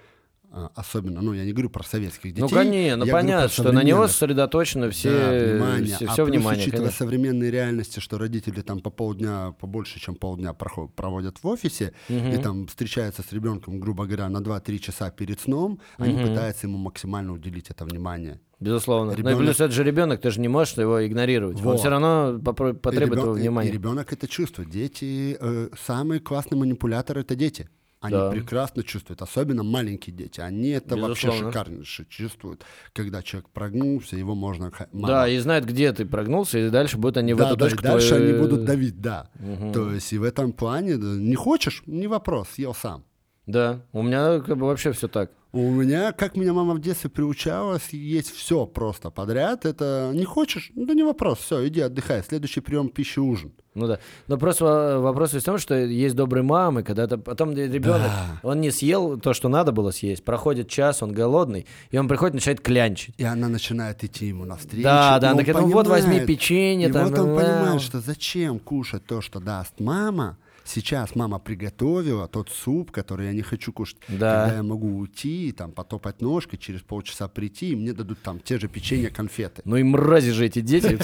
А, 0.54 0.70
Особенно, 0.76 1.22
ну, 1.22 1.32
я 1.34 1.46
не 1.46 1.54
говорю 1.54 1.70
про 1.70 1.82
советских 1.84 2.32
детей. 2.34 2.42
Ну, 2.42 2.50
конечно, 2.50 2.98
ну 2.98 3.06
я 3.06 3.14
понятно, 3.14 3.48
что 3.48 3.72
на 3.72 3.84
него 3.84 4.06
сосредоточено 4.08 4.90
все, 4.90 5.10
Да, 5.10 5.54
внимание. 5.54 5.96
все, 5.96 6.06
а 6.08 6.12
все 6.12 6.26
плюс, 6.26 6.36
внимание. 6.38 6.62
учитывая 6.64 6.88
конечно. 6.88 7.06
современные 7.06 7.52
реальности, 7.52 8.00
что 8.02 8.18
родители 8.18 8.60
там 8.62 8.82
по 8.82 8.90
полдня, 8.90 9.54
по 9.60 9.66
больше, 9.68 10.00
чем 10.02 10.16
полдня 10.16 10.54
проводят 10.54 11.38
в 11.42 11.48
офисе, 11.48 11.94
и 12.10 12.38
там 12.44 12.68
встречаются 12.68 13.24
с 13.24 13.32
ребенком, 13.32 13.80
грубо 13.80 14.06
говоря, 14.06 14.28
на 14.28 14.40
2-3 14.42 14.80
часа 14.80 15.10
перед 15.10 15.40
сном, 15.40 15.80
они 15.98 16.22
пытаются 16.22 16.68
ему 16.68 16.78
максимально 16.78 17.32
уделить 17.34 17.70
это 17.70 17.86
внимание. 17.86 18.40
Безусловно. 18.60 19.12
Ну 19.14 19.18
и 19.18 19.18
Ребенок- 19.22 19.40
плюс 19.40 19.56
это 19.60 19.72
же 19.72 19.84
ребенок, 19.84 20.22
ты 20.22 20.30
же 20.32 20.40
не 20.40 20.48
можешь 20.48 20.76
его 20.78 21.04
игнорировать. 21.08 21.58
Он 21.58 21.64
Вот. 21.64 21.80
все 21.80 21.90
равно 21.90 22.40
потребует 22.44 22.86
и, 22.86 22.90
ребен- 23.00 23.14
твоего 23.14 23.36
и- 23.36 23.40
и 23.40 23.42
внимания. 23.42 23.72
ребенок 23.72 24.14
это 24.14 24.28
чувствует. 24.28 24.70
Дети, 24.70 25.36
э, 25.40 25.70
самые 25.84 26.20
классные 26.20 26.60
манипуляторы 26.60 27.22
это 27.22 27.36
дети. 27.36 27.70
Они 28.02 28.16
Да. 28.16 28.32
прекрасно 28.32 28.82
чувствуют, 28.84 29.22
особенно 29.22 29.62
маленькие 29.64 30.16
дети. 30.16 30.42
Они 30.42 30.70
это 30.70 30.98
вообще 30.98 31.28
Безусловно. 31.28 31.52
шикарнейше 31.52 32.06
чувствуют, 32.10 32.64
когда 32.94 33.22
человек 33.22 33.50
прогнулся, 33.50 34.16
его 34.18 34.34
можно... 34.34 34.72
мама 34.92 35.08
Да, 35.08 35.28
и 35.30 35.38
знают, 35.38 35.66
где 35.66 35.94
ты 35.94 36.06
прогнулся, 36.06 36.58
и 36.58 36.70
дальше 36.72 36.98
будут 36.98 37.18
они 37.18 37.34
в 37.36 37.38
Да, 37.38 37.50
эту 37.50 37.58
да, 37.58 37.66
точку 37.66 37.84
дальше 37.84 38.08
твою- 38.10 38.24
они 38.32 38.40
будут 38.42 38.66
давить, 38.66 39.00
да. 39.02 39.30
То 39.74 39.92
есть 39.94 40.12
и 40.14 40.18
в 40.18 40.24
этом 40.24 40.52
плане, 40.52 40.96
не 40.96 41.36
хочешь, 41.36 41.84
не 41.86 42.08
вопрос, 42.08 42.50
съел 42.56 42.74
сам. 42.74 43.04
Да, 43.48 43.82
у 43.92 44.02
меня 44.04 44.40
как 44.40 44.58
бы 44.58 44.68
вообще 44.68 44.92
все 44.92 45.08
так. 45.08 45.32
У 45.54 45.70
меня, 45.70 46.14
как 46.14 46.38
меня 46.38 46.54
мама 46.54 46.76
в 46.76 46.80
детстве 46.80 47.10
приучала, 47.10 47.78
есть 47.92 48.34
все 48.34 48.66
просто 48.66 49.10
подряд. 49.10 49.66
Это 49.66 50.12
не 50.14 50.24
хочешь, 50.24 50.72
ну 50.76 50.86
да 50.86 50.94
не 50.94 51.04
вопрос, 51.04 51.40
все, 51.40 51.68
иди 51.68 51.82
отдыхай. 51.82 52.24
Следующий 52.24 52.62
прием 52.62 52.88
пищи 52.88 53.20
ужин. 53.20 53.52
Ну 53.74 53.86
да. 53.88 54.00
Но 54.28 54.38
просто 54.38 54.64
во- 54.64 55.00
вопрос 55.02 55.34
в 55.34 55.44
том, 55.44 55.58
что 55.58 55.76
есть 55.76 56.16
добрые 56.16 56.44
мамы, 56.44 56.84
когда 56.84 57.06
то 57.06 57.18
потом 57.18 57.52
ребенок, 57.54 58.00
Да. 58.08 58.40
он 58.44 58.62
не 58.62 58.72
съел 58.72 59.20
то, 59.20 59.34
что 59.34 59.50
надо 59.50 59.74
было 59.74 59.92
съесть, 59.92 60.24
проходит 60.24 60.70
час, 60.70 61.04
он 61.04 61.12
голодный, 61.12 61.66
и 61.90 61.98
он 61.98 62.08
приходит, 62.08 62.36
начинает 62.36 62.62
клянчить. 62.62 63.16
И 63.18 63.26
она 63.26 63.50
начинает 63.50 64.06
идти 64.06 64.28
ему 64.28 64.46
навстречу. 64.46 64.84
Да, 64.84 65.20
да, 65.20 65.28
он 65.32 65.34
она 65.34 65.44
говорит, 65.44 65.68
ну 65.68 65.74
вот 65.74 65.88
возьми 65.88 66.22
печенье, 66.22 66.88
И 66.88 66.92
там, 66.94 67.10
вот 67.10 67.20
он 67.20 67.36
понимает, 67.36 67.82
что 67.82 68.00
зачем 68.00 68.58
кушать 68.60 69.06
то, 69.06 69.20
что 69.20 69.42
даст 69.42 69.82
мама. 69.82 70.38
Сейчас 70.64 71.16
мама 71.16 71.40
приготовила 71.40 72.28
тот 72.28 72.50
суп, 72.50 72.92
который 72.92 73.28
я 73.28 73.34
не 73.34 73.42
хочу 73.42 73.74
кушать. 73.74 73.98
Да. 74.08 74.46
Когда 74.46 74.56
я 74.58 74.64
могу 74.64 74.98
уйти, 74.98 75.52
там, 75.52 75.72
потопать 75.72 76.22
ножкой, 76.22 76.60
через 76.60 76.82
полчаса 76.82 77.28
прийти, 77.28 77.72
и 77.72 77.76
мне 77.76 77.94
дадут 77.94 78.22
там 78.22 78.40
те 78.40 78.60
же 78.60 78.68
печенье, 78.68 79.10
конфеты. 79.10 79.62
Ну 79.66 79.76
и 79.78 79.84
мрази 79.84 80.32
же 80.32 80.46
эти 80.46 80.62
дети. 80.62 81.00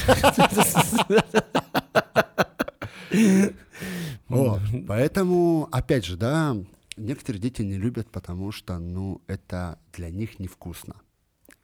Вот. 4.28 4.60
Поэтому, 4.88 5.70
опять 5.72 6.06
же, 6.06 6.18
да, 6.18 6.56
некоторые 6.98 7.42
дети 7.42 7.62
не 7.62 7.78
любят, 7.78 8.10
потому 8.12 8.52
что, 8.52 8.78
ну, 8.78 9.22
это 9.28 9.80
для 9.94 10.10
них 10.10 10.40
невкусно. 10.40 10.96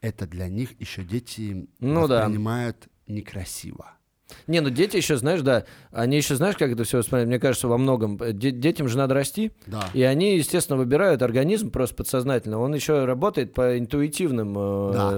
Это 0.01 0.27
для 0.27 0.47
них 0.47 0.79
еще 0.79 1.03
дети 1.03 1.67
Ну 1.79 2.08
да. 2.08 2.21
воспринимают 2.21 2.88
некрасиво. 3.08 3.91
Не, 4.47 4.62
ну 4.62 4.69
дети 4.69 4.97
еще, 4.97 5.17
знаешь, 5.17 5.41
да, 5.41 5.65
они 5.91 6.17
еще, 6.17 6.36
знаешь, 6.36 6.55
как 6.57 6.71
это 6.71 6.83
все 6.86 6.97
воспринимают? 6.97 7.29
Мне 7.29 7.39
кажется, 7.39 7.67
во 7.67 7.77
многом 7.77 8.17
э, 8.21 8.31
де- 8.33 8.51
детям 8.51 8.88
же 8.88 8.97
надо 8.97 9.13
расти, 9.13 9.51
Да. 9.67 9.83
и 9.93 10.01
они, 10.01 10.38
естественно, 10.38 10.77
выбирают 10.77 11.21
организм 11.21 11.69
просто 11.71 11.95
подсознательно. 11.95 12.57
Он 12.59 12.73
еще 12.73 13.05
работает 13.05 13.53
по 13.53 13.77
интуитивным 13.77 14.55
э, 14.57 14.91
Да. 14.93 15.12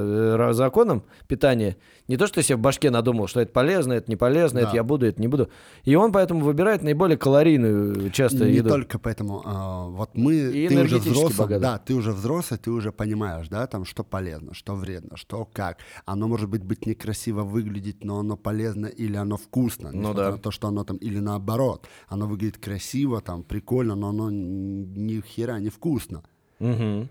э, 0.50 0.54
законам 0.54 1.04
питания. 1.28 1.78
Не 2.08 2.18
то, 2.18 2.28
что 2.28 2.42
себе 2.44 2.58
в 2.58 2.60
башке 2.60 2.92
надумал, 2.92 3.28
что 3.28 3.40
это 3.42 3.52
полезно, 3.52 3.94
это 3.94 4.10
не 4.12 4.16
полезно, 4.16 4.62
Да. 4.62 4.68
это 4.68 4.76
я 4.76 4.84
буду, 4.84 5.06
это 5.08 5.22
не 5.22 5.28
буду. 5.28 5.50
И 5.86 5.96
он 5.96 6.12
поэтому 6.12 6.42
выбирает 6.42 6.84
наиболее 6.84 7.18
калорийную 7.18 8.10
часто 8.12 8.46
не 8.46 8.54
еду. 8.58 8.70
только 8.70 9.00
поэтому, 9.00 9.42
а, 9.46 9.86
вот 9.88 10.12
мы, 10.16 10.36
И 10.36 10.68
ты 10.68 10.82
уже 10.84 10.98
взрослый, 10.98 11.38
богатый. 11.38 11.62
да, 11.62 11.78
ты 11.78 11.94
уже 11.94 12.12
взрослый, 12.12 12.60
ты 12.60 12.70
уже 12.72 12.92
понимаешь, 12.92 13.48
да, 13.50 13.66
там, 13.68 13.86
что 13.86 14.04
полезно, 14.04 14.54
что 14.54 14.76
вредно, 14.76 15.16
что 15.16 15.48
как. 15.52 15.78
Оно 16.06 16.28
может 16.28 16.50
быть 16.50 16.64
быть 16.64 16.86
некрасиво 16.86 17.44
выглядеть, 17.44 18.04
но 18.04 18.20
оно 18.20 18.36
полезно 18.38 18.88
или 18.98 19.18
оно 19.18 19.38
вкусно, 19.38 19.92
Ну 19.92 20.14
да. 20.14 20.32
на 20.32 20.38
то, 20.38 20.52
что 20.52 20.68
оно 20.68 20.84
там, 20.84 20.98
или 20.98 21.20
наоборот, 21.20 21.88
оно 22.08 22.28
выглядит 22.28 22.58
красиво, 22.58 23.22
там, 23.22 23.44
прикольно, 23.44 23.96
но 23.96 24.10
оно 24.10 24.30
ни 24.32 25.22
хера 25.22 25.60
не 25.60 25.70
вкусно. 25.70 26.24
Мгм. 26.60 27.10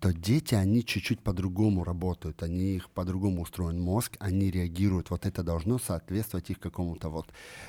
То 0.00 0.12
дети, 0.12 0.54
они 0.54 0.84
чуть-чуть 0.84 1.20
по-другому 1.20 1.84
работают, 1.84 2.42
они 2.42 2.76
их 2.76 2.90
по-другому 2.90 3.42
устроен 3.42 3.80
мозг, 3.80 4.16
они 4.20 4.50
реагируют, 4.50 5.10
вот 5.10 5.26
это 5.26 5.42
должно 5.42 5.78
соответствовать 5.78 6.50
их 6.50 6.58
какому-то 6.60 7.08
вот, 7.08 7.26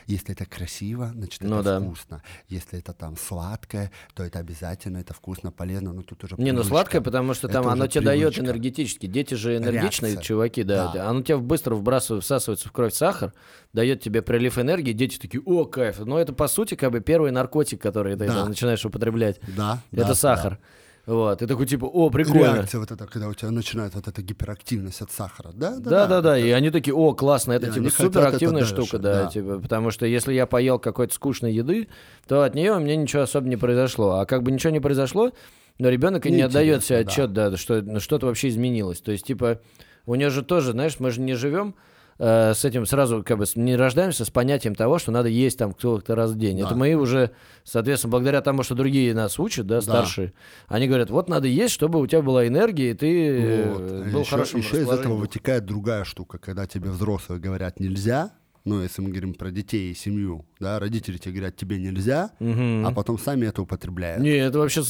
если 0.08 0.34
это 0.34 0.46
красиво, 0.46 1.12
значит 1.16 1.42
Ну 1.42 1.60
это 1.60 1.80
да. 1.80 1.86
вкусно, 1.86 2.24
если 2.50 2.80
это 2.80 2.94
там 2.94 3.18
сладкое, 3.18 3.92
то 4.14 4.24
это 4.24 4.40
обязательно, 4.40 4.98
это 4.98 5.14
вкусно, 5.14 5.52
полезно, 5.52 5.94
но 5.94 6.02
тут 6.02 6.24
уже 6.24 6.36
Не, 6.38 6.46
ну 6.52 6.58
привычка. 6.60 6.68
сладкое, 6.70 7.02
потому 7.02 7.34
что 7.34 7.48
Это 7.48 7.62
там 7.62 7.68
оно 7.68 7.84
уже 7.84 7.92
тебе 7.92 8.06
дает 8.06 8.34
привычка. 8.34 8.44
энергетически. 8.46 9.06
Дети 9.08 9.34
же 9.36 9.58
энергичные 9.58 10.12
Реакция. 10.14 10.24
чуваки, 10.28 10.64
да. 10.64 10.92
Да. 10.94 11.10
Оно 11.10 11.22
тебе 11.22 11.38
быстро 11.38 11.76
вбрасывает, 11.76 12.24
всасывается 12.24 12.70
в 12.70 12.72
кровь 12.72 12.94
сахар, 12.94 13.34
дает 13.74 14.02
тебе 14.02 14.22
прилив 14.22 14.58
энергии, 14.60 14.94
дети 14.94 15.18
такие, 15.20 15.42
о, 15.46 15.66
кайф. 15.66 16.00
Но 16.00 16.20
это, 16.20 16.34
по 16.34 16.48
сути, 16.48 16.76
как 16.76 16.92
бы 16.92 17.00
первый 17.02 17.32
наркотик, 17.32 17.82
который 17.82 18.16
ты 18.16 18.28
Да. 18.28 18.46
начинаешь 18.48 18.86
употреблять. 18.86 19.40
Да, 19.56 19.82
это 19.92 20.08
да, 20.08 20.16
сахар. 20.16 20.60
Вот. 21.06 21.42
И 21.42 21.48
такой, 21.48 21.66
типа, 21.66 21.86
о, 21.86 22.10
прикольно. 22.10 22.56
Реакция 22.56 22.80
вот 22.80 22.92
эта, 22.92 23.06
когда 23.06 23.28
у 23.28 23.34
тебя 23.34 23.52
начинает 23.52 23.94
вот 23.94 24.08
эта 24.08 24.22
гиперактивность 24.22 25.02
от 25.02 25.12
сахара, 25.12 25.52
да, 25.54 25.78
Да, 25.78 26.08
да, 26.08 26.22
да. 26.22 26.38
И 26.38 26.50
они 26.52 26.70
такие, 26.70 26.94
о, 26.94 27.14
классно, 27.14 27.52
это 27.52 27.70
типа 27.70 27.90
суперактивная 27.90 28.64
штука, 28.64 29.00
да, 29.00 29.28
типа, 29.28 29.60
потому 29.60 29.92
что 29.92 30.06
если 30.06 30.34
я 30.34 30.46
поел 30.46 30.80
какой-то 30.80 31.14
скучной 31.14 31.54
еды, 31.54 31.90
то 32.28 32.44
от 32.44 32.56
нее 32.56 32.78
мне 32.80 32.96
ничего 32.96 33.24
особо 33.24 33.48
не 33.48 33.58
произошло. 33.58 34.20
А 34.20 34.26
как 34.26 34.44
бы 34.44 34.52
ничего 34.52 34.72
не 34.72 34.80
произошло, 34.80 35.32
но 35.78 35.90
ребенок 35.90 36.26
и 36.26 36.32
не 36.32 36.42
отдает 36.42 36.86
себе 36.86 37.00
отчет, 37.00 37.34
да, 37.34 37.56
что 37.58 37.82
ну, 37.82 38.00
что-то 38.00 38.28
вообще 38.28 38.48
изменилось. 38.48 39.02
То 39.02 39.12
есть, 39.12 39.26
типа, 39.26 39.60
у 40.06 40.16
нее 40.16 40.30
же 40.30 40.42
тоже, 40.42 40.72
знаешь, 40.72 41.00
мы 41.00 41.12
же 41.12 41.20
не 41.20 41.34
живем 41.34 41.76
э, 42.20 42.54
с 42.54 42.66
этим 42.66 42.86
сразу, 42.86 43.24
как 43.24 43.38
бы, 43.38 43.46
не 43.56 43.76
рождаемся 43.76 44.26
с 44.26 44.30
понятием 44.30 44.76
того, 44.76 45.00
что 45.00 45.12
надо 45.12 45.30
есть 45.30 45.58
там 45.58 45.74
кто-то 45.74 46.16
раз 46.16 46.32
в 46.32 46.38
день. 46.38 46.60
Да. 46.60 46.66
Это 46.68 46.76
мы 46.76 46.94
уже, 46.96 47.32
соответственно, 47.64 48.12
благодаря 48.12 48.42
тому, 48.42 48.64
что 48.64 48.76
другие 48.76 49.14
нас 49.14 49.40
учат, 49.40 49.68
да, 49.68 49.82
старшие, 49.82 50.34
они 50.68 50.88
говорят, 50.88 51.10
вот 51.10 51.30
надо 51.30 51.48
есть, 51.48 51.74
чтобы 51.74 52.00
у 52.00 52.08
тебя 52.08 52.22
была 52.22 52.48
энергия, 52.48 52.92
и 52.92 52.94
ты 52.94 53.28
э, 53.28 53.70
Вот. 53.72 53.82
был 54.12 54.20
еще, 54.22 54.30
хорошим 54.32 54.60
еще 54.60 54.82
из 54.82 54.90
этого 54.90 55.16
вытекает 55.16 55.66
другая 55.66 56.04
штука, 56.04 56.38
когда 56.38 56.66
тебе 56.68 56.90
взрослые 56.90 57.40
говорят 57.40 57.80
нельзя, 57.80 58.32
ну, 58.66 58.82
если 58.82 59.02
мы 59.02 59.10
говорим 59.10 59.34
про 59.34 59.52
детей 59.52 59.92
и 59.92 59.94
семью, 59.94 60.46
да, 60.60 60.80
родители 60.80 61.18
тебе 61.18 61.34
говорят, 61.34 61.58
тебе 61.58 61.78
нельзя, 61.80 62.32
Мгм. 62.40 62.86
а 62.88 62.92
потом 62.92 63.20
сами 63.20 63.46
это 63.46 63.62
употребляют. 63.62 64.22
Не, 64.24 64.38
это 64.38 64.60
вообще... 64.60 64.82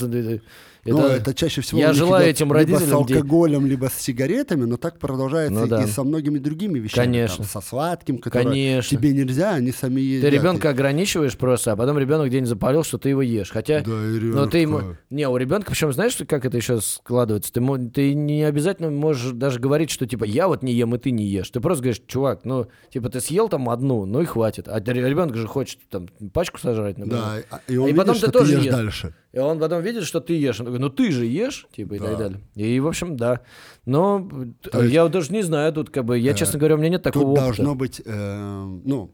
с- 0.84 0.88
Это, 0.88 0.98
Ну, 0.98 1.08
это- 1.08 1.34
чаще 1.34 1.62
всего 1.62 1.80
я 1.80 1.94
желаю 1.94 2.30
этим 2.30 2.48
либо 2.54 2.76
с 2.76 2.80
родителям, 2.82 2.98
алкоголем, 3.00 3.66
либо 3.66 3.86
с 3.88 3.94
сигаретами, 4.02 4.66
но 4.66 4.76
так 4.78 5.00
продолжается 5.00 5.62
Ну 5.62 5.68
да. 5.68 5.82
и 5.84 5.88
со 5.88 6.04
многими 6.04 6.40
другими 6.40 6.78
вещами. 6.80 7.06
Конечно. 7.06 7.38
там, 7.38 7.46
со 7.46 7.62
сладким, 7.62 8.18
которое 8.18 8.44
Конечно. 8.44 8.98
тебе 8.98 9.14
нельзя, 9.14 9.52
они 9.52 9.72
сами 9.72 10.02
едят. 10.02 10.30
Ты 10.30 10.36
ребенка 10.36 10.70
ограничиваешь 10.70 11.38
просто, 11.38 11.72
а 11.72 11.76
потом 11.78 11.98
ребенок 11.98 12.30
день 12.30 12.46
запалил, 12.46 12.84
что 12.84 12.98
ты 12.98 13.10
его 13.10 13.22
ешь. 13.22 13.50
Хотя, 13.50 13.80
Да, 13.82 13.92
но 13.92 14.16
ребенок 14.18 14.52
ты 14.52 14.58
ему... 14.58 14.82
Не, 15.10 15.30
у 15.30 15.38
ребенка, 15.38 15.72
причем 15.72 15.94
знаешь, 15.94 16.18
как 16.28 16.46
это 16.46 16.58
еще 16.58 16.82
складывается? 16.82 17.54
Ты, 17.54 17.62
ты 17.94 18.14
не 18.14 18.44
обязательно 18.44 18.92
можешь 18.92 19.32
даже 19.32 19.60
говорить, 19.60 19.90
что 19.90 20.06
типа 20.06 20.26
я 20.26 20.48
вот 20.50 20.64
не 20.64 20.74
ем, 20.74 20.94
и 20.96 20.98
ты 20.98 21.12
не 21.12 21.26
ешь. 21.26 21.50
Ты 21.50 21.62
просто 21.62 21.84
говоришь, 21.84 22.02
чувак, 22.08 22.42
ну, 22.44 22.68
типа 22.92 23.08
ты 23.10 23.22
съел 23.22 23.48
там 23.48 23.70
одну, 23.70 24.06
ну 24.06 24.22
и 24.22 24.26
хватит. 24.26 24.68
А 24.68 24.80
ребенок 24.80 25.36
же 25.38 25.48
хочет 25.48 25.80
там 25.90 26.10
пачку 26.34 26.60
сожрать, 26.60 26.98
например. 26.98 27.46
Да, 27.50 27.58
и 27.68 27.78
он 27.78 27.88
И 27.88 27.92
видит, 27.94 28.06
потом 28.06 28.20
ты 28.20 28.32
тоже 28.32 28.54
ешь 28.54 28.64
ешь. 28.64 28.74
дальше. 28.74 29.16
И 29.34 29.40
он 29.40 29.60
потом 29.60 29.82
видит, 29.82 30.04
что 30.04 30.20
ты 30.20 30.34
ешь. 30.38 30.60
Он 30.60 30.68
такой, 30.68 30.80
ну 30.80 30.90
ты 30.90 31.12
же 31.12 31.26
ешь, 31.26 31.66
типа, 31.76 31.96
и 31.96 32.00
Да. 32.00 32.06
так 32.06 32.18
далее. 32.20 32.40
И, 32.56 32.80
в 32.80 32.88
общем, 32.88 33.18
да. 33.18 33.42
Но 33.86 34.30
То 34.62 34.82
есть- 34.84 34.94
я 34.94 35.04
вот 35.04 35.12
даже 35.12 35.34
не 35.34 35.42
знаю, 35.42 35.74
тут 35.74 35.90
как 35.90 36.06
бы, 36.06 36.18
я, 36.20 36.32
Э, 36.32 36.36
честно 36.36 36.60
говоря, 36.60 36.76
у 36.76 36.78
меня 36.78 36.90
нет 36.90 37.02
такого 37.04 37.26
Тут 37.26 37.32
опыта. 37.32 37.46
должно 37.46 37.76
быть, 37.76 38.02
э, 38.06 38.64
ну, 38.86 39.12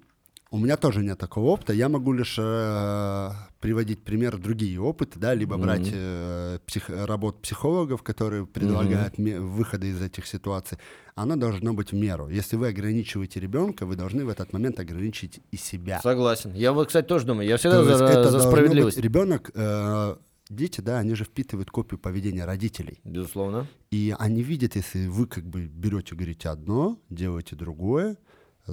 У 0.51 0.57
меня 0.57 0.77
тоже 0.77 1.03
нет 1.03 1.19
такого 1.19 1.45
опыта. 1.51 1.73
Я 1.73 1.89
могу 1.89 2.11
лишь 2.11 2.35
э, 2.39 3.29
приводить 3.59 4.03
пример 4.03 4.37
другие 4.39 4.79
опыты, 4.81 5.19
да, 5.19 5.35
либо 5.35 5.57
Мгм. 5.57 5.63
брать 5.65 5.89
э, 5.93 6.57
псих, 6.65 6.89
работ 6.89 7.39
психологов, 7.43 8.01
которые 8.01 8.47
предлагают 8.47 9.19
ме- 9.19 9.39
выходы 9.39 9.89
из 9.89 10.01
этих 10.01 10.25
ситуаций. 10.25 10.79
Оно 11.13 11.35
должно 11.35 11.73
быть 11.73 11.91
в 11.91 11.95
меру. 11.95 12.29
Если 12.29 12.55
вы 12.55 12.69
ограничиваете 12.69 13.39
ребенка, 13.39 13.85
вы 13.85 13.95
должны 13.95 14.25
в 14.25 14.29
этот 14.29 14.51
момент 14.51 14.79
ограничить 14.79 15.39
и 15.51 15.57
себя. 15.57 15.99
Согласен. 16.01 16.51
Я 16.55 16.73
вот, 16.73 16.87
кстати, 16.87 17.05
тоже 17.05 17.25
думаю. 17.27 17.47
Я 17.47 17.57
всегда 17.57 17.77
То 17.77 17.83
за, 17.83 17.97
за 17.97 18.13
должно 18.13 18.39
быть- 18.39 18.47
справедливость. 18.47 18.97
Ребенок, 18.97 19.51
э, 19.53 20.15
дети, 20.49 20.81
да, 20.81 20.97
они 20.97 21.13
же 21.13 21.25
впитывают 21.25 21.69
копию 21.69 21.99
поведения 21.99 22.45
родителей. 22.45 22.99
Безусловно. 23.03 23.67
И 23.91 24.15
они 24.17 24.41
видят, 24.41 24.75
если 24.75 25.05
вы 25.05 25.27
как 25.27 25.43
бы 25.45 25.65
берете, 25.67 26.15
говорите 26.15 26.49
одно, 26.49 26.97
делаете 27.11 27.55
другое, 27.55 28.17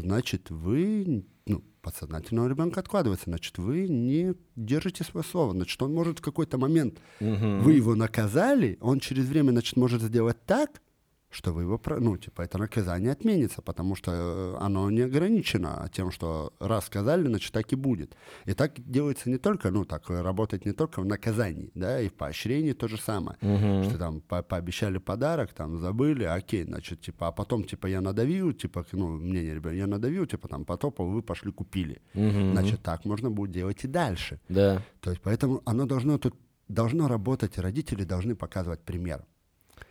значит, 0.00 0.50
вы, 0.50 1.24
ну, 1.46 1.62
подсознательно 1.82 2.44
у 2.44 2.48
ребенка 2.48 2.80
откладывается, 2.80 3.26
значит, 3.30 3.58
вы 3.58 3.88
не 3.88 4.34
держите 4.56 5.04
свое 5.04 5.24
слово, 5.24 5.52
значит, 5.52 5.80
он 5.82 5.94
может 5.94 6.18
в 6.18 6.22
какой-то 6.22 6.58
момент, 6.58 6.98
Мгм. 7.20 7.60
вы 7.60 7.74
его 7.74 7.94
наказали, 7.94 8.78
он 8.80 9.00
через 9.00 9.26
время, 9.26 9.50
значит, 9.52 9.76
может 9.76 10.02
сделать 10.02 10.38
так, 10.46 10.82
что 11.30 11.52
вы 11.52 11.62
его, 11.62 11.80
ну, 12.00 12.16
типа, 12.16 12.42
это 12.42 12.58
наказание 12.58 13.12
отменится, 13.12 13.60
потому 13.62 13.94
что 13.96 14.12
э, 14.12 14.56
оно 14.64 14.90
не 14.90 15.02
ограничено 15.02 15.88
тем, 15.92 16.10
что 16.10 16.52
раз 16.60 16.86
сказали, 16.86 17.26
значит, 17.26 17.52
так 17.52 17.72
и 17.72 17.76
будет. 17.76 18.16
И 18.44 18.54
так 18.54 18.72
делается 18.78 19.28
не 19.28 19.38
только, 19.38 19.70
ну, 19.70 19.84
так 19.84 20.08
э, 20.10 20.22
работает 20.22 20.64
не 20.64 20.72
только 20.72 21.00
в 21.00 21.04
наказании, 21.04 21.70
да, 21.74 22.00
и 22.00 22.08
в 22.08 22.14
поощрении 22.14 22.72
то 22.72 22.88
же 22.88 22.96
самое. 22.96 23.36
Мгм. 23.40 23.84
Что 23.84 23.98
там 23.98 24.20
по- 24.20 24.42
пообещали 24.42 24.98
подарок, 24.98 25.52
там 25.52 25.78
забыли, 25.78 26.24
окей, 26.24 26.64
значит, 26.64 27.00
типа, 27.00 27.28
а 27.28 27.32
потом, 27.32 27.64
типа, 27.64 27.86
я 27.86 28.00
надавил, 28.00 28.52
типа, 28.52 28.84
ну, 28.92 29.08
мнение 29.08 29.54
ребенка, 29.54 29.76
я 29.76 29.86
надавил, 29.86 30.26
типа, 30.26 30.48
там, 30.48 30.64
потопал, 30.64 31.08
вы 31.08 31.22
пошли 31.22 31.52
купили. 31.52 32.00
Мгм. 32.14 32.52
Значит, 32.52 32.82
так 32.82 33.04
можно 33.04 33.30
будет 33.30 33.50
делать 33.50 33.84
и 33.84 33.88
дальше. 33.88 34.40
Да. 34.48 34.82
То 35.00 35.10
есть, 35.10 35.22
поэтому 35.22 35.60
оно 35.64 35.86
должно 35.86 36.18
тут, 36.18 36.34
должно 36.68 37.08
работать, 37.08 37.58
и 37.58 37.60
родители 37.60 38.04
должны 38.04 38.34
показывать 38.34 38.80
пример. 38.80 39.24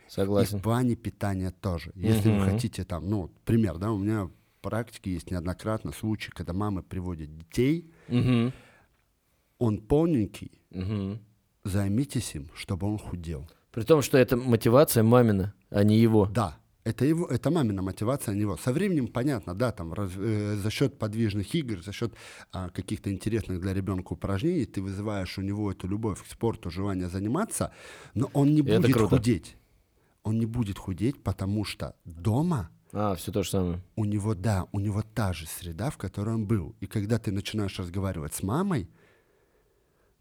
И 0.07 0.11
Согласен. 0.11 0.59
в 0.59 0.61
плане 0.61 0.95
питания 0.95 1.51
тоже. 1.51 1.91
Если 1.95 2.29
Мгм. 2.29 2.39
вы 2.39 2.45
хотите 2.45 2.83
там, 2.83 3.09
ну, 3.09 3.31
пример, 3.45 3.77
да, 3.77 3.91
у 3.91 3.97
меня 3.97 4.25
в 4.25 4.31
практике 4.61 5.11
есть 5.13 5.31
неоднократно 5.31 5.91
случаи, 5.91 6.29
когда 6.31 6.53
мамы 6.53 6.83
приводят 6.83 7.35
детей, 7.37 7.91
Мгм. 8.07 8.53
он 9.59 9.77
полненький, 9.79 10.51
Мгм. 10.71 11.19
займитесь 11.63 12.35
им, 12.35 12.49
чтобы 12.55 12.87
он 12.87 12.97
худел. 12.97 13.47
При 13.71 13.83
том, 13.83 14.01
что 14.01 14.17
это 14.17 14.37
мотивация 14.37 15.03
мамина, 15.03 15.53
а 15.69 15.83
не 15.83 15.97
его. 15.97 16.27
Да, 16.27 16.57
это 16.83 17.03
его, 17.05 17.25
это 17.27 17.49
мамина 17.51 17.81
мотивация, 17.81 18.31
а 18.31 18.35
не 18.35 18.41
его. 18.41 18.57
Со 18.57 18.71
временем 18.71 19.07
понятно, 19.07 19.53
да, 19.55 19.71
там 19.71 19.91
раз- 19.93 20.11
э, 20.15 20.55
за 20.55 20.69
счет 20.69 20.97
подвижных 20.99 21.53
игр, 21.55 21.81
за 21.83 21.91
счет 21.91 22.13
а, 22.51 22.69
каких-то 22.69 23.11
интересных 23.11 23.59
для 23.59 23.73
ребенка 23.73 24.13
упражнений 24.13 24.65
ты 24.65 24.81
вызываешь 24.81 25.37
у 25.37 25.41
него 25.41 25.71
эту 25.71 25.87
любовь 25.87 26.21
к 26.23 26.27
спорту, 26.31 26.69
желание 26.69 27.09
заниматься, 27.09 27.71
но 28.13 28.29
он 28.33 28.53
не 28.53 28.61
это 28.61 28.81
будет 28.81 28.93
круто. 28.93 29.15
худеть. 29.17 29.57
Он 30.25 30.37
не 30.39 30.45
будет 30.45 30.77
худеть, 30.79 31.21
потому 31.23 31.63
что 31.63 31.95
дома 32.03 32.69
А, 32.91 33.13
все 33.15 33.31
то 33.31 33.43
же 33.43 33.49
самое. 33.51 33.81
у 33.95 34.05
него, 34.05 34.33
да, 34.35 34.65
у 34.71 34.79
него 34.79 35.01
та 35.13 35.31
же 35.33 35.45
среда, 35.47 35.89
в 35.91 35.97
которой 35.97 36.33
он 36.35 36.45
был. 36.47 36.75
И 36.81 36.87
когда 36.87 37.19
ты 37.19 37.31
начинаешь 37.31 37.77
разговаривать 37.79 38.33
с 38.33 38.41
мамой, 38.43 38.89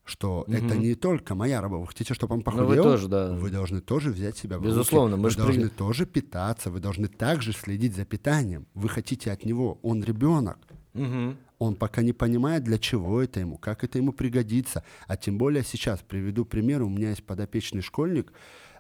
что 0.05 0.45
это 0.49 0.77
не 0.77 0.95
только 0.95 1.35
моя 1.35 1.63
работа, 1.63 1.81
вы 1.81 1.87
хотите, 1.89 2.13
чтобы 2.13 2.35
он 2.35 2.41
Ну, 2.41 2.45
похудел, 2.45 2.67
вы 2.69 2.77
тоже, 2.77 3.09
да. 3.09 3.33
вы 3.33 3.51
должны 3.51 3.81
тоже 3.81 4.11
взять 4.11 4.37
себя 4.37 4.59
в 4.59 4.61
руки. 4.61 4.69
Безусловно, 4.73 5.17
мы 5.17 5.31
вы 5.31 5.35
должны 5.35 5.69
при- 5.69 5.75
тоже 5.75 6.05
питаться, 6.05 6.71
вы 6.71 6.81
должны 6.81 7.09
также 7.09 7.53
следить 7.55 7.97
за 7.97 8.05
питанием. 8.05 8.67
Вы 8.75 8.91
хотите 8.91 9.33
от 9.33 9.47
него, 9.47 9.79
он 9.83 10.05
ребенок. 10.05 10.59
Мгм. 10.93 11.39
Он 11.59 11.75
пока 11.77 12.03
не 12.03 12.13
понимает, 12.13 12.65
для 12.65 12.77
чего 12.79 13.23
это 13.23 13.41
ему, 13.41 13.57
как 13.57 13.83
это 13.85 13.97
ему 13.97 14.13
пригодится. 14.13 14.85
А 15.07 15.17
тем 15.17 15.39
более 15.39 15.65
сейчас, 15.65 16.01
приведу 16.07 16.45
пример, 16.45 16.83
у 16.83 16.91
меня 16.91 17.09
есть 17.11 17.25
подопечный 17.25 17.81
школьник, 17.81 18.33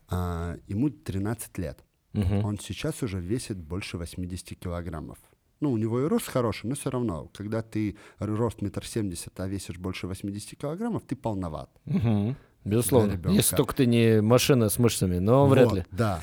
а, 0.09 0.57
ему 0.67 0.91
13 0.91 1.59
лет. 1.59 1.85
Мгм. 2.13 2.45
Он 2.45 2.59
сейчас 2.59 3.03
уже 3.03 3.21
весит 3.21 3.59
больше 3.59 3.99
80 3.99 4.59
килограммов. 4.59 5.19
Ну, 5.61 5.73
у 5.73 5.77
него 5.79 6.01
и 6.01 6.05
рост 6.05 6.27
хороший, 6.29 6.67
но 6.67 6.75
все 6.75 6.91
равно, 6.91 7.31
когда 7.33 7.63
ты 7.63 7.97
рост 8.19 8.61
метр 8.63 8.85
семьдесят, 8.87 9.39
а 9.41 9.47
весишь 9.49 9.79
больше 9.79 10.07
80 10.07 10.59
килограммов, 10.59 11.03
ты 11.07 11.17
полноват. 11.17 11.71
Мгм. 11.87 12.37
Безусловно. 12.65 13.19
Если 13.31 13.57
только 13.57 13.75
ты 13.75 13.87
не 13.87 14.21
машина 14.23 14.69
с 14.69 14.79
мышцами, 14.79 15.19
но 15.19 15.47
вряд 15.47 15.67
Вот, 15.67 15.77
ли. 15.77 15.85
Да. 15.91 16.23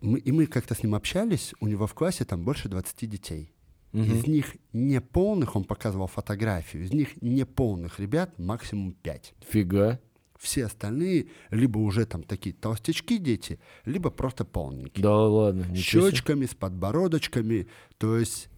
Мы- 0.00 0.18
и 0.18 0.32
мы 0.32 0.46
как-то 0.46 0.74
с 0.74 0.82
ним 0.82 0.94
общались, 0.94 1.54
у 1.60 1.66
него 1.66 1.86
в 1.86 1.94
классе 1.94 2.24
там 2.24 2.44
больше 2.44 2.68
20 2.68 3.06
детей. 3.06 3.52
Мгм. 3.92 4.04
Из 4.12 4.26
них 4.26 4.56
неполных, 4.72 5.56
он 5.56 5.64
показывал 5.64 6.06
фотографию, 6.08 6.84
из 6.84 6.92
них 6.92 7.20
неполных 7.22 7.98
ребят 7.98 8.38
максимум 8.38 8.92
5. 8.92 9.34
Фига. 9.50 9.98
Все 10.38 10.66
остальные 10.66 11.26
либо 11.50 11.78
уже 11.78 12.06
там 12.06 12.22
такие 12.22 12.54
толстячки 12.54 13.18
дети, 13.18 13.58
либо 13.84 14.10
просто 14.10 14.44
полненькие. 14.44 15.02
Да 15.02 15.16
ладно. 15.16 15.64
С 15.74 15.78
щечками, 15.78 16.46
с 16.46 16.54
подбородочками. 16.54 17.66
То 17.98 18.16
есть 18.16 18.48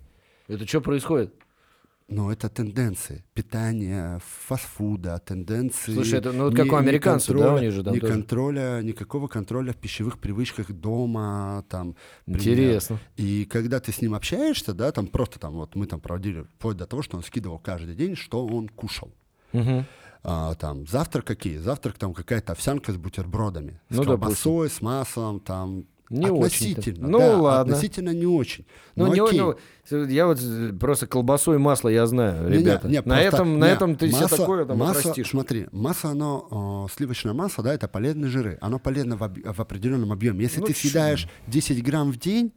Это 0.47 0.67
что 0.67 0.81
происходит? 0.81 1.35
Ну, 2.13 2.29
это 2.29 2.49
тенденции 2.49 3.25
питания, 3.35 4.21
фастфуда, 4.49 5.21
тенденции. 5.25 5.95
Слушай, 5.95 6.19
это, 6.19 6.33
ну, 6.33 6.47
вот 6.47 6.57
как 6.57 6.73
у 6.73 6.75
американцев, 6.75 7.39
да, 7.39 7.55
у 7.55 7.59
них 7.61 7.71
же 7.71 7.85
там 7.85 7.95
ни 7.95 8.01
тоже. 8.01 8.13
контроля, 8.13 8.83
никакого 8.83 9.29
контроля 9.29 9.73
в 9.73 9.77
пищевых 9.77 10.19
привычках 10.19 10.73
дома, 10.73 11.65
там. 11.69 11.95
пример. 12.25 12.41
Интересно. 12.41 12.99
И 13.17 13.45
когда 13.45 13.79
ты 13.79 13.93
с 13.93 14.03
ним 14.03 14.15
общаешься, 14.15 14.75
да, 14.75 14.91
там 14.91 15.07
просто 15.07 15.39
там 15.39 15.55
вот 15.55 15.77
мы 15.77 15.87
там 15.87 16.01
проводили 16.01 16.43
вплоть 16.43 16.77
до 16.77 16.87
того, 16.87 17.03
что 17.03 17.17
он 17.17 17.23
скидывал 17.23 17.61
каждый 17.61 17.95
день, 17.95 18.17
что 18.17 18.45
он 18.45 18.69
кушал. 18.69 19.13
Мгм. 19.53 19.87
А, 20.23 20.55
там 20.55 20.87
завтрак 20.87 21.25
какие? 21.27 21.57
Завтрак 21.59 21.97
там 21.99 22.13
какая-то 22.15 22.53
овсянка 22.53 22.93
с 22.93 22.97
бутербродами, 22.97 23.81
с 23.89 23.97
Ну, 23.97 24.05
колбасой, 24.05 24.69
с 24.71 24.81
маслом, 24.81 25.41
там. 25.41 25.85
Не 26.11 26.27
относительно, 26.27 27.07
Ну, 27.07 27.19
да, 27.21 27.37
ладно. 27.37 27.73
относительно 27.75 28.11
не 28.11 28.27
очень. 28.27 28.67
Ну, 28.97 29.07
Ну, 29.07 29.15
не, 29.15 29.21
окей. 29.21 29.39
ну, 29.41 30.05
я 30.07 30.27
вот 30.27 30.41
э, 30.43 30.73
просто 30.73 31.07
колбасу 31.07 31.55
и 31.55 31.59
масло 31.59 31.89
я 31.89 32.05
знаю, 32.09 32.49
Не-не, 32.51 32.59
ребята. 32.65 32.89
не, 32.89 32.97
на 32.97 33.03
просто- 33.03 33.21
этом, 33.37 33.59
на 33.61 33.67
не, 33.69 33.73
этом 33.73 33.95
ты 33.95 34.09
все 34.09 34.23
масса- 34.23 34.37
такое 34.37 34.65
там 34.65 34.77
масса, 34.77 34.99
отрастишь. 34.99 35.31
Смотри, 35.31 35.69
масса, 35.71 36.09
оно, 36.09 36.87
э, 36.91 36.93
сливочное 36.97 37.33
масло, 37.33 37.63
да, 37.63 37.73
это 37.73 37.87
полезные 37.87 38.29
жиры. 38.29 38.59
Оно 38.61 38.81
полезно 38.81 39.17
в, 39.17 39.23
об- 39.23 39.39
в 39.39 39.61
определенном 39.61 40.11
объеме. 40.11 40.43
Если 40.43 40.59
Ну, 40.59 40.67
ты 40.67 40.75
съедаешь 40.75 41.29
10 41.47 41.81
грамм 41.81 42.11
в 42.11 42.19
день, 42.19 42.53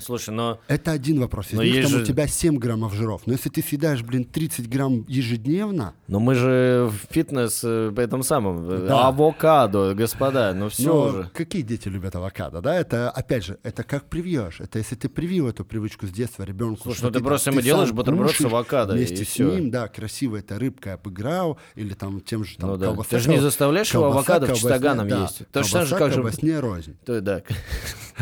Слушай, 0.00 0.30
но 0.34 0.58
это 0.68 0.90
один 0.92 1.20
вопрос. 1.20 1.48
Из 1.48 1.52
Но 1.54 1.62
них 1.62 1.74
есть 1.74 1.88
там 1.88 1.98
же- 1.98 2.02
у 2.02 2.06
тебя 2.06 2.26
7 2.26 2.56
граммов 2.58 2.94
жиров. 2.94 3.22
Но 3.26 3.32
если 3.32 3.48
ты 3.48 3.62
съедаешь, 3.62 4.02
блин, 4.02 4.24
30 4.24 4.68
грамм 4.68 5.04
ежедневно, 5.08 5.94
Но 6.08 6.20
мы 6.20 6.34
же 6.34 6.90
в 6.90 7.12
фитнес 7.12 7.60
э, 7.64 7.92
по 7.94 8.00
этом 8.00 8.22
самом. 8.22 8.68
э, 8.70 8.86
Да. 8.88 9.08
Авокадо, 9.08 9.94
господа, 9.94 10.52
ну 10.54 10.68
все 10.68 10.84
но 10.92 11.00
уже. 11.02 11.30
какие 11.34 11.62
дети 11.62 11.88
любят 11.88 12.16
авокадо, 12.16 12.60
да? 12.60 12.74
Это, 12.74 13.10
опять 13.10 13.44
же, 13.44 13.58
это 13.62 13.82
как 13.84 14.04
привьешь. 14.08 14.60
Это 14.60 14.78
если 14.78 14.94
ты 14.96 15.08
привил 15.08 15.48
эту 15.48 15.64
привычку 15.64 16.06
с 16.06 16.10
детства 16.10 16.42
ребенку. 16.44 16.82
Слушай, 16.82 16.96
что 16.98 17.06
ну 17.06 17.12
ты 17.12 17.18
там- 17.20 17.26
просто 17.26 17.50
ему 17.50 17.60
делаешь 17.60 17.92
бутерброд 17.92 18.32
с 18.32 18.40
авокадо, 18.40 18.94
и 18.94 18.98
Вместе 18.98 19.24
с 19.24 19.28
всё. 19.28 19.50
ним, 19.54 19.70
да, 19.70 19.88
красиво 19.88 20.36
это 20.36 20.58
рыбкой 20.58 20.94
обыграл, 20.94 21.58
или 21.74 21.94
там 21.94 22.20
тем 22.20 22.44
же 22.44 22.56
там 22.56 22.70
Ну 22.70 22.76
да. 22.76 22.86
колбаса. 22.86 23.10
Ты 23.10 23.18
же 23.20 23.30
не 23.30 23.38
заставляешь 23.40 23.92
его 23.92 24.04
колбаса 24.04 24.18
авокадо 24.34 24.46
колбасне- 24.46 24.54
чистоганом 24.56 25.08
да, 25.08 25.22
есть. 25.22 25.42
Точно 25.52 25.52
так 25.52 25.64
же, 25.64 25.70
колбаса 25.72 25.98
как 25.98 26.08
же... 26.10 26.14
колбасне 26.14 26.60
рознь. 26.60 26.96
То- 27.04 27.20
Да, 27.20 27.42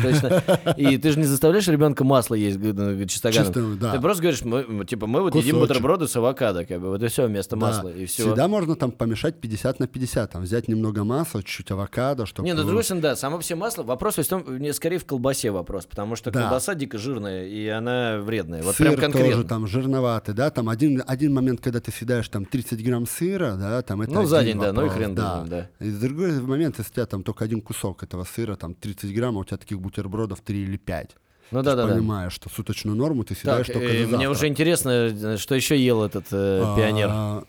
точно. 0.01 0.73
И 0.77 0.97
ты 0.97 1.11
же 1.11 1.19
не 1.19 1.25
заставляешь 1.25 1.67
ребенка 1.67 2.03
масло 2.03 2.35
есть 2.35 2.57
г- 2.57 3.05
чистоганом. 3.07 3.45
Чистым, 3.45 3.77
да. 3.79 3.93
Ты 3.93 3.99
просто 4.01 4.21
говоришь, 4.23 4.41
мы, 4.43 4.85
типа, 4.85 5.07
мы 5.07 5.21
вот 5.21 5.35
едим 5.35 5.55
Кусочек. 5.55 5.67
бутерброды 5.69 6.07
с 6.07 6.15
авокадо, 6.15 6.65
как 6.65 6.79
бы, 6.81 6.89
вот 6.89 7.03
и 7.03 7.07
все, 7.07 7.27
вместо 7.27 7.55
Да. 7.55 7.65
масла, 7.67 7.89
и 7.89 8.05
все. 8.05 8.23
Всегда 8.23 8.47
можно 8.47 8.75
там 8.75 8.91
помешать 8.91 9.39
50 9.39 9.79
на 9.79 9.87
50, 9.87 10.31
там 10.31 10.43
взять 10.43 10.67
немного 10.67 11.03
масла, 11.03 11.43
чуть-чуть 11.43 11.71
авокадо, 11.71 12.25
чтобы... 12.25 12.47
Не, 12.47 12.53
ну, 12.53 12.63
другой 12.63 12.83
да, 13.01 13.15
само 13.15 13.39
все 13.39 13.55
масло, 13.55 13.83
вопрос 13.83 14.17
в 14.17 14.25
том, 14.27 14.43
не, 14.57 14.73
скорее 14.73 14.97
в 14.97 15.05
колбасе 15.05 15.51
вопрос, 15.51 15.85
потому 15.85 16.15
что 16.15 16.31
Да. 16.31 16.41
колбаса 16.43 16.75
дико 16.75 16.97
жирная, 16.97 17.45
и 17.47 17.67
она 17.67 18.17
вредная, 18.19 18.63
вот 18.63 18.75
Сыр 18.75 18.87
прям 18.87 18.99
конкретно. 19.01 19.31
тоже 19.31 19.43
там 19.47 19.67
жирноватый, 19.67 20.33
да, 20.33 20.49
там 20.49 20.69
один, 20.69 21.03
один 21.05 21.33
момент, 21.33 21.61
когда 21.61 21.79
ты 21.79 21.91
съедаешь 21.91 22.27
там 22.29 22.45
30 22.45 22.83
грамм 22.83 23.05
сыра, 23.05 23.55
да, 23.59 23.81
там 23.81 24.01
это 24.01 24.11
Ну, 24.13 24.25
за 24.25 24.43
день, 24.43 24.59
да, 24.59 24.73
ну 24.73 24.81
и 24.81 24.85
вопрос, 24.85 24.93
хрен 24.97 25.15
да. 25.15 25.39
ним, 25.39 25.49
да. 25.49 25.69
И 25.79 25.91
другой 25.91 26.39
момент, 26.41 26.75
если 26.79 26.91
у 26.91 26.93
тебя 26.95 27.05
там 27.05 27.23
только 27.23 27.43
один 27.45 27.61
кусок 27.61 28.03
этого 28.03 28.23
сыра, 28.23 28.55
там 28.55 28.73
30 28.73 29.13
грамм, 29.13 29.37
а 29.37 29.41
у 29.41 29.43
тебя 29.43 29.57
таких 29.57 29.79
бутербродов 29.89 30.41
3 30.41 30.63
или 30.63 30.77
5. 30.77 31.15
Ну 31.51 31.63
да, 31.63 31.75
да, 31.75 31.87
да. 31.87 31.93
понимаешь, 31.93 32.33
что 32.33 32.47
суточную 32.49 32.95
норму 32.95 33.23
ты 33.23 33.33
съедаешь 33.33 33.67
Так, 33.67 33.75
только 33.75 33.87
э, 33.91 34.05
мне 34.05 34.29
уже 34.29 34.47
интересно, 34.47 34.89
э, 34.89 35.37
что 35.37 35.55
еще 35.55 35.75
ел 35.83 36.03
этот 36.03 36.25
э, 36.31 36.61
А, 36.63 36.75
пионер. 36.77 37.45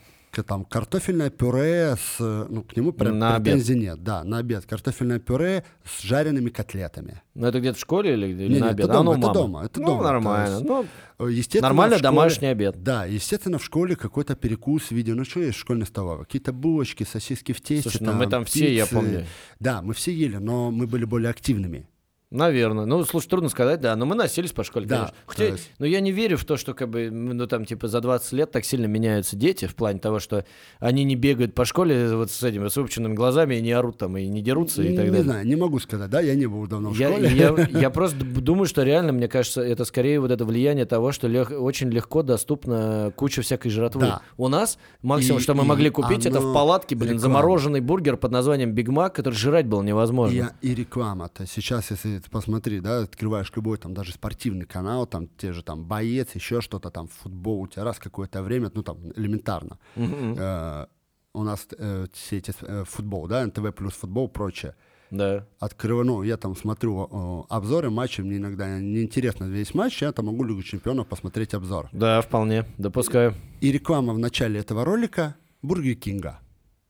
Там 0.46 0.64
картофельное 0.64 1.28
пюре 1.28 1.96
с, 1.96 2.18
ну, 2.20 2.62
к 2.62 2.76
нему 2.76 2.92
пр- 2.92 3.10
На 3.12 3.34
обед. 3.34 3.52
претензий 3.54 3.74
нет, 3.74 4.02
да, 4.04 4.22
на 4.24 4.38
обед. 4.38 4.64
Картофельное 4.64 5.18
пюре 5.18 5.64
с 5.84 6.02
жареными 6.02 6.48
котлетами. 6.50 7.20
Ну 7.34 7.48
это 7.48 7.58
где-то 7.58 7.76
в 7.76 7.80
школе 7.80 8.14
или, 8.14 8.28
или 8.28 8.54
Не, 8.54 8.60
на 8.60 8.68
обед? 8.70 8.86
это 8.86 8.94
дома, 8.94 9.12
а, 9.12 9.16
ну, 9.16 9.22
это 9.24 9.32
дома, 9.34 9.64
это 9.64 9.80
ну, 9.80 9.86
дома, 9.88 10.02
нормально. 10.04 10.54
есть- 10.54 10.64
Ну, 10.64 10.86
Естественно, 11.28 11.62
Нормально 11.68 11.96
школе- 11.96 12.02
домашний 12.02 12.46
обед. 12.46 12.82
Да, 12.82 13.04
естественно, 13.06 13.58
в 13.58 13.64
школе 13.64 13.96
какой-то 13.96 14.34
перекус 14.36 14.84
в 14.84 14.92
виде, 14.92 15.12
ну 15.14 15.24
что 15.24 15.40
есть 15.40 15.56
в 15.58 15.60
школьной 15.60 15.86
столовой? 15.86 16.24
Какие-то 16.24 16.52
булочки, 16.54 17.02
сосиски 17.02 17.52
в 17.52 17.60
тесте. 17.60 17.90
Слушай, 17.90 18.04
ну 18.04 18.12
мы 18.14 18.26
там 18.28 18.44
все, 18.46 18.72
я 18.72 18.84
пиццы. 18.84 18.94
помню. 18.94 19.26
Да, 19.58 19.82
мы 19.82 19.92
все 19.94 20.14
ели, 20.14 20.36
но 20.36 20.70
мы 20.70 20.86
были 20.86 21.04
более 21.04 21.28
активными. 21.30 21.86
Наверное. 22.30 22.84
Ну, 22.86 23.04
слушай, 23.04 23.26
трудно 23.28 23.48
сказать, 23.48 23.80
да, 23.80 23.96
но 23.96 24.06
мы 24.06 24.14
носились 24.14 24.52
по 24.52 24.62
школе, 24.62 24.86
Да, 24.86 24.96
конечно. 24.96 25.16
Хотя, 25.26 25.44
есть- 25.46 25.70
ну, 25.80 25.86
я 25.86 25.98
не 26.00 26.12
верю 26.12 26.36
в 26.36 26.44
то, 26.44 26.56
что, 26.56 26.74
как 26.74 26.88
бы, 26.88 27.10
ну, 27.10 27.46
там, 27.48 27.64
типа, 27.64 27.88
за 27.88 28.00
20 28.00 28.32
лет 28.34 28.52
так 28.52 28.64
сильно 28.64 28.86
меняются 28.86 29.34
дети, 29.34 29.66
в 29.66 29.74
плане 29.74 29.98
того, 29.98 30.20
что 30.20 30.44
они 30.78 31.02
не 31.02 31.16
бегают 31.16 31.54
по 31.54 31.64
школе 31.64 32.14
вот 32.14 32.30
с 32.30 32.40
этими, 32.44 32.68
с 32.68 32.76
выпученными 32.76 33.14
глазами 33.14 33.56
и 33.56 33.60
не 33.60 33.72
орут 33.72 33.98
там, 33.98 34.16
и 34.16 34.28
не 34.28 34.42
дерутся, 34.42 34.80
и 34.82 34.90
не 34.90 34.96
так 34.96 35.06
далее. 35.06 35.24
знаю, 35.24 35.44
не 35.46 35.56
могу 35.56 35.80
сказать, 35.80 36.08
да, 36.08 36.20
я 36.20 36.36
не 36.36 36.46
был 36.46 36.68
давно 36.68 36.90
в 36.90 36.96
Я, 36.98 37.08
школе. 37.08 37.30
я, 37.30 37.68
я 37.80 37.90
просто 37.90 38.16
думаю, 38.24 38.66
что 38.66 38.84
реально, 38.84 39.10
мне 39.12 39.26
кажется, 39.26 39.60
это 39.62 39.84
скорее 39.84 40.20
вот 40.20 40.30
это 40.30 40.44
влияние 40.44 40.84
того, 40.84 41.10
что 41.10 41.26
лег- 41.26 41.52
очень 41.58 41.90
легко 41.90 42.22
доступна 42.22 43.12
куча 43.16 43.42
всякой 43.42 43.70
жратвы. 43.70 44.02
Да. 44.02 44.22
У 44.36 44.46
нас 44.46 44.78
максимум, 45.02 45.40
И- 45.40 45.42
что 45.42 45.54
мы 45.54 45.64
и 45.64 45.66
могли 45.66 45.90
купить, 45.90 46.26
это 46.26 46.38
в 46.40 46.54
палатке, 46.54 46.94
блин, 46.94 47.14
реклама. 47.14 47.20
замороженный 47.34 47.80
бургер 47.80 48.16
под 48.16 48.30
названием 48.30 48.70
Биг 48.72 48.88
Мак, 48.88 49.16
который 49.16 49.34
жрать 49.34 49.66
было 49.66 49.82
невозможно. 49.82 50.54
И, 50.62 50.68
и 50.70 50.74
реклама-то. 50.76 51.44
Сейчас, 51.48 51.90
если 51.90 52.19
ты 52.20 52.30
посмотри, 52.30 52.80
да, 52.80 53.00
открываешь 53.00 53.52
любой 53.54 53.78
там 53.78 53.94
даже 53.94 54.12
спортивный 54.12 54.66
канал, 54.66 55.06
там 55.06 55.28
те 55.28 55.52
же 55.52 55.62
там 55.62 55.84
боец, 55.84 56.34
еще 56.34 56.60
что-то 56.60 56.90
там, 56.90 57.08
футбол, 57.08 57.62
у 57.62 57.66
тебя 57.66 57.84
раз 57.84 57.98
какое-то 57.98 58.42
время, 58.42 58.70
ну 58.74 58.82
там 58.82 58.98
элементарно. 59.16 59.78
Мгм. 59.96 60.36
Э, 60.38 60.86
у 61.32 61.42
нас 61.42 61.66
э, 61.76 62.06
все 62.12 62.38
эти 62.38 62.52
э, 62.60 62.84
футбол, 62.86 63.26
да, 63.26 63.46
НТВ 63.46 63.74
плюс 63.74 63.94
футбол, 63.94 64.28
прочее. 64.28 64.74
Да. 65.10 65.46
Открываю, 65.58 66.06
ну, 66.06 66.22
я 66.22 66.36
там 66.36 66.56
смотрю 66.56 67.08
э, 67.10 67.52
обзоры 67.52 67.90
матчей, 67.90 68.22
мне 68.22 68.36
иногда 68.36 68.78
неинтересно 68.78 69.44
весь 69.44 69.74
матч, 69.74 70.02
я 70.02 70.12
там 70.12 70.26
могу 70.26 70.44
Лигу 70.44 70.62
Чемпионов 70.62 71.08
посмотреть 71.08 71.54
обзор. 71.54 71.88
Да, 71.92 72.20
вполне. 72.20 72.64
Допускаю. 72.78 73.34
И 73.60 73.72
реклама 73.72 74.12
в 74.12 74.18
начале 74.18 74.60
этого 74.60 74.84
ролика 74.84 75.36
Бургер 75.62 75.96
Кинга. 75.96 76.40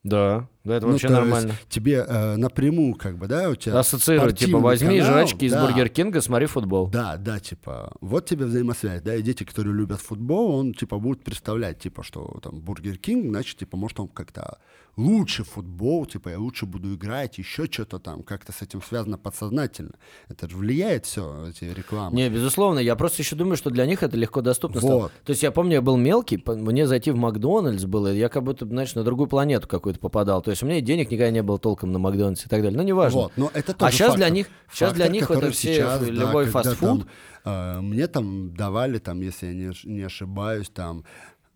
Да. 0.02 0.48
Да, 0.62 0.76
это 0.76 0.86
Ну, 0.86 0.92
вообще 0.92 1.08
нормально. 1.08 1.54
тебе 1.70 2.04
э, 2.06 2.36
напрямую, 2.36 2.94
как 2.94 3.16
бы, 3.16 3.26
да, 3.26 3.48
у 3.48 3.54
тебя 3.54 3.78
Ассоциируют, 3.78 4.38
типа, 4.38 4.58
возьми 4.58 4.98
канал, 4.98 5.14
жрачки 5.14 5.46
из 5.46 5.52
да. 5.52 5.66
Бургер 5.66 5.88
Кинга, 5.88 6.20
смотри 6.20 6.46
футбол. 6.46 6.88
Да, 6.88 7.16
да, 7.16 7.40
типа, 7.40 7.92
вот 8.00 8.26
тебе 8.26 8.44
взаимосвязь, 8.44 9.00
да, 9.00 9.14
и 9.14 9.22
дети, 9.22 9.44
которые 9.44 9.74
любят 9.74 10.00
футбол, 10.00 10.54
он, 10.54 10.74
типа, 10.74 10.98
будет 10.98 11.24
представлять, 11.24 11.78
типа, 11.78 12.02
что 12.02 12.38
там 12.42 12.60
Бургер 12.60 12.98
Кинг, 12.98 13.30
значит, 13.30 13.56
типа, 13.58 13.78
может, 13.78 14.00
он 14.00 14.08
как-то 14.08 14.58
лучше 14.96 15.44
футбол, 15.44 16.04
типа, 16.04 16.30
я 16.30 16.38
лучше 16.38 16.66
буду 16.66 16.94
играть, 16.94 17.38
еще 17.38 17.66
что-то 17.66 17.98
там, 17.98 18.22
как-то 18.22 18.52
с 18.52 18.60
этим 18.60 18.82
связано 18.82 19.16
подсознательно. 19.18 19.92
Это 20.28 20.48
же 20.48 20.56
влияет 20.56 21.06
все, 21.06 21.46
эти 21.48 21.64
рекламы. 21.64 22.16
Не, 22.16 22.28
безусловно, 22.28 22.80
я 22.80 22.96
просто 22.96 23.22
еще 23.22 23.36
думаю, 23.36 23.56
что 23.56 23.70
для 23.70 23.86
них 23.86 24.02
это 24.02 24.16
легко 24.16 24.42
доступно 24.42 24.80
стало. 24.80 25.02
Вот. 25.02 25.12
То 25.24 25.30
есть 25.30 25.42
я 25.42 25.50
помню, 25.52 25.74
я 25.74 25.82
был 25.82 25.96
мелкий, 25.96 26.42
мне 26.44 26.86
зайти 26.86 27.10
в 27.10 27.16
Макдональдс 27.16 27.84
было, 27.84 28.12
я 28.12 28.28
как 28.28 28.42
будто, 28.42 28.66
знаешь, 28.66 28.94
на 28.94 29.04
другую 29.04 29.28
планету 29.28 29.68
какую-то 29.68 30.00
попадал. 30.00 30.42
То 30.50 30.52
есть 30.52 30.64
у 30.64 30.66
меня 30.66 30.78
и 30.78 30.80
денег 30.80 31.12
никогда 31.12 31.30
не 31.30 31.44
было 31.44 31.60
толком 31.60 31.92
на 31.92 32.00
Макдональдс 32.00 32.44
и 32.44 32.48
так 32.48 32.60
далее. 32.60 32.76
Ну, 32.76 32.82
неважно. 32.82 33.20
Вот, 33.20 33.32
но 33.36 33.52
это 33.54 33.70
А 33.70 33.74
тоже 33.76 33.96
щас 33.96 34.14
для 34.16 34.24
фактор. 34.24 34.32
них- 34.34 34.48
щас 34.72 34.92
для 34.94 35.04
Фактор, 35.04 35.12
них 35.12 35.30
это 35.30 35.50
все, 35.52 35.74
сейчас, 35.74 36.00
да, 36.00 36.06
любой 36.06 36.46
когда 36.46 36.62
фастфуд. 36.62 36.88
там, 36.88 37.76
э, 37.76 37.80
мне 37.82 38.06
там 38.08 38.52
давали, 38.52 38.98
там, 38.98 39.20
если 39.20 39.46
я 39.46 39.52
не, 39.54 39.70
не 39.84 40.02
ошибаюсь, 40.02 40.68
там 40.70 41.04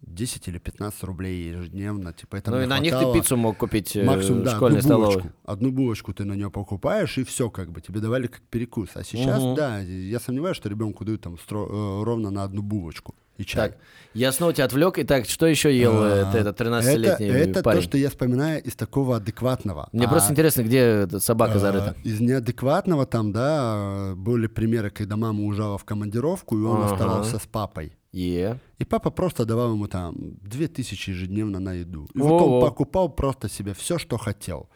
10 0.03 0.47
или 0.47 0.59
15 0.59 1.03
рублей 1.03 1.49
ежедневно, 1.49 2.13
типа 2.13 2.37
это 2.37 2.53
ну 2.53 2.63
и 2.63 2.67
на 2.67 2.79
них 2.79 2.97
ты 2.97 3.13
пиццу 3.13 3.37
мог 3.37 3.57
купить 3.57 3.97
э, 3.97 4.05
Максимум, 4.05 4.45
да, 4.45 4.55
школьной 4.55 4.79
одну 4.79 4.89
столовой. 4.89 5.15
булочку. 5.15 5.33
Одну 5.45 5.73
булочку 5.73 6.15
ты 6.15 6.25
на 6.25 6.35
нее 6.35 6.51
покупаешь, 6.53 7.19
и 7.19 7.25
все, 7.25 7.51
как 7.51 7.73
бы, 7.73 7.81
тебе 7.81 7.99
давали 7.99 8.29
как 8.29 8.43
перекус. 8.43 8.91
А 8.95 9.03
сейчас, 9.03 9.43
Мгм. 9.43 9.55
да, 9.57 9.81
я 9.81 10.21
сомневаюсь, 10.21 10.57
что 10.57 10.69
ребенку 10.69 11.05
дают 11.05 11.23
там 11.23 11.35
стро- 11.35 11.67
э, 11.69 12.05
ровно 12.05 12.31
на 12.31 12.45
одну 12.45 12.63
булочку 12.63 13.17
и 13.37 13.45
чай. 13.45 13.71
Так, 13.71 13.79
я 14.15 14.31
снова 14.33 14.53
тебя 14.53 14.65
отвлек. 14.67 14.99
Итак, 14.99 15.27
что 15.27 15.47
еще 15.47 15.77
ел 15.77 15.93
А, 15.95 16.33
э, 16.35 16.39
этот 16.39 16.61
13-летний 16.61 17.27
это, 17.27 17.51
это 17.51 17.63
парень? 17.63 17.81
то, 17.81 17.85
что 17.89 17.99
я 17.99 18.09
вспоминаю 18.11 18.63
из 18.63 18.75
такого 18.77 19.17
адекватного. 19.17 19.89
Мне 19.93 20.07
А, 20.07 20.09
просто 20.09 20.33
интересно, 20.33 20.63
где 20.63 21.09
собака 21.19 21.55
э, 21.57 21.59
зарыта. 21.59 21.97
Из 22.05 22.21
неадекватного 22.21 23.07
там, 23.07 23.33
да, 23.33 24.15
были 24.17 24.47
примеры, 24.47 24.91
когда 24.91 25.17
мама 25.17 25.43
уезжала 25.45 25.79
в 25.79 25.85
командировку, 25.85 26.57
и 26.59 26.63
он 26.63 26.83
Ага. 26.83 26.93
оставался 26.93 27.39
с 27.39 27.47
папой. 27.47 27.93
Е. 28.13 28.61
И 28.79 28.85
папа 28.85 29.11
просто 29.11 29.45
давал 29.45 29.73
ему 29.73 29.89
там 29.89 30.15
2000 30.43 31.11
ежедневно 31.11 31.59
на 31.59 31.73
еду. 31.73 32.07
И 32.15 32.19
Во-во. 32.21 32.39
вот 32.39 32.63
он 32.63 32.69
покупал 32.71 33.09
просто 33.09 33.49
себе 33.49 33.75
все, 33.75 33.99
что 33.99 34.17
хотел. 34.19 34.69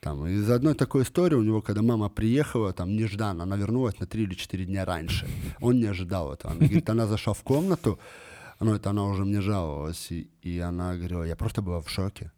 Там, 0.00 0.26
из 0.26 0.50
одной 0.50 0.74
такой 0.74 1.02
истории 1.02 1.34
у 1.36 1.42
него, 1.42 1.62
когда 1.62 1.82
мама 1.82 2.08
приехала, 2.08 2.72
там, 2.72 2.94
нежданно, 2.96 3.42
она 3.44 3.56
вернулась 3.56 3.98
на 3.98 4.06
3 4.06 4.22
или 4.22 4.34
4 4.34 4.64
дня 4.64 4.84
раньше. 4.84 5.26
Он 5.60 5.78
не 5.78 5.86
ожидал 5.86 6.32
этого. 6.32 6.52
Она 6.52 6.66
говорит, 6.66 6.90
она 6.90 7.06
зашла 7.06 7.32
в 7.32 7.42
комнату, 7.42 7.98
ну, 8.60 8.74
это 8.74 8.90
она 8.90 9.04
уже 9.04 9.24
мне 9.24 9.40
жаловалась, 9.40 10.10
и, 10.12 10.28
и 10.42 10.58
она 10.60 10.94
говорила, 10.96 11.24
я 11.24 11.36
просто 11.36 11.62
была 11.62 11.80
в 11.80 11.88
шоке. 11.90 12.30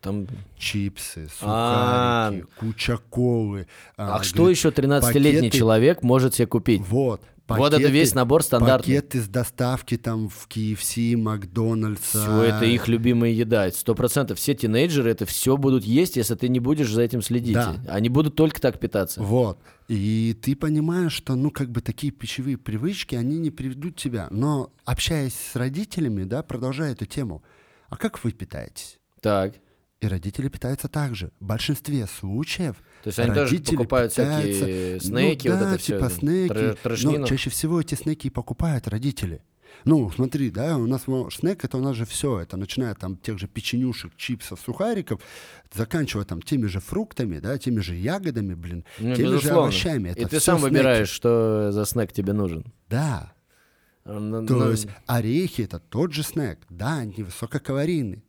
Там... 0.00 0.26
Чипсы, 0.58 1.28
А. 1.42 2.30
сухарики, 2.30 2.46
куча 2.60 2.96
колы. 3.10 3.66
А, 3.96 4.22
что 4.22 4.38
говорит, 4.38 4.58
еще 4.58 4.68
13-летний 4.68 5.48
пакеты- 5.48 5.58
человек 5.58 6.02
может 6.02 6.34
себе 6.34 6.46
купить? 6.46 6.82
Вот. 6.86 7.22
Вот 7.48 7.72
это 7.72 7.88
весь 7.88 8.14
набор 8.14 8.42
стандартный. 8.42 8.96
Пакеты 8.96 9.22
с 9.22 9.28
доставки 9.28 9.96
там 9.96 10.28
в 10.28 10.48
KFC, 10.48 11.16
Макдональдса. 11.16 12.22
Все 12.22 12.42
это 12.42 12.64
их 12.64 12.88
любимая 12.88 13.30
еда. 13.30 13.70
Сто 13.70 13.94
процентов 13.94 14.38
все 14.38 14.54
тинейджеры 14.54 15.10
это 15.10 15.26
все 15.26 15.56
будут 15.56 15.84
есть, 15.84 16.16
если 16.16 16.34
ты 16.34 16.48
не 16.48 16.60
будешь 16.60 16.90
за 16.90 17.02
этим 17.02 17.22
следить. 17.22 17.54
Да. 17.54 17.76
Они 17.88 18.08
будут 18.08 18.34
только 18.34 18.60
так 18.60 18.80
питаться. 18.80 19.22
Вот. 19.22 19.58
И 19.88 20.36
ты 20.42 20.56
понимаешь, 20.56 21.12
что, 21.12 21.36
ну, 21.36 21.50
как 21.50 21.70
бы 21.70 21.80
такие 21.80 22.12
пищевые 22.12 22.58
привычки, 22.58 23.14
они 23.14 23.38
не 23.38 23.50
приведут 23.50 23.96
тебя. 23.96 24.26
Но, 24.30 24.72
общаясь 24.84 25.34
с 25.34 25.54
родителями, 25.54 26.24
да, 26.24 26.42
продолжая 26.42 26.92
эту 26.92 27.06
тему, 27.06 27.44
а 27.88 27.96
как 27.96 28.22
вы 28.24 28.32
питаетесь? 28.32 28.98
Так. 29.20 29.54
И 30.00 30.08
родители 30.08 30.48
питаются 30.48 30.88
так 30.88 31.14
же. 31.14 31.30
В 31.40 31.46
большинстве 31.46 32.06
случаев 32.06 32.76
То 33.06 33.08
есть 33.10 33.18
они 33.20 33.34
тоже 33.34 33.58
покупают 33.60 34.10
всякие 34.12 34.52
питаются- 34.98 35.06
снеки, 35.06 35.46
ну, 35.48 35.54
вот 35.54 35.60
да, 35.62 35.74
это 35.74 35.82
типа 35.84 36.10
снеки. 36.10 36.52
тр- 36.52 36.78
трошнину. 36.82 37.18
Но 37.20 37.26
чаще 37.26 37.50
всего 37.50 37.80
эти 37.80 37.94
снеки 37.94 38.26
и 38.26 38.30
покупают 38.30 38.88
родители. 38.88 39.42
Ну, 39.84 40.10
смотри, 40.10 40.50
да, 40.50 40.76
у 40.76 40.86
нас 40.88 41.02
ну, 41.06 41.30
снэк 41.30 41.64
это 41.64 41.76
у 41.76 41.80
нас 41.80 41.94
же 41.94 42.04
все, 42.04 42.40
это 42.40 42.56
начиная 42.56 42.96
там 42.96 43.16
тех 43.16 43.38
же 43.38 43.46
печенюшек, 43.46 44.16
чипсов, 44.16 44.58
сухариков, 44.58 45.20
заканчивая 45.72 46.24
там 46.24 46.42
теми 46.42 46.66
же 46.66 46.80
фруктами, 46.80 47.38
да, 47.38 47.56
теми 47.58 47.78
же 47.78 47.94
ягодами, 47.94 48.54
блин, 48.54 48.84
Ну, 48.98 49.14
теми 49.14 49.26
же 49.28 49.32
безусловно. 49.34 49.62
овощами. 49.62 50.08
Это 50.08 50.22
И 50.22 50.24
ты 50.24 50.40
сам 50.40 50.58
снеки. 50.58 50.72
выбираешь, 50.72 51.08
что 51.10 51.70
за 51.70 51.84
снэк 51.84 52.12
тебе 52.12 52.32
нужен. 52.32 52.64
Да, 52.90 53.34
Ну, 54.04 54.44
то 54.44 54.54
ну, 54.56 54.70
есть 54.72 54.88
орехи 55.06 55.62
это 55.62 55.78
тот 55.78 56.12
же 56.12 56.24
снэк, 56.24 56.58
да, 56.70 56.98
они 56.98 57.22
высококалорийные, 57.22 58.24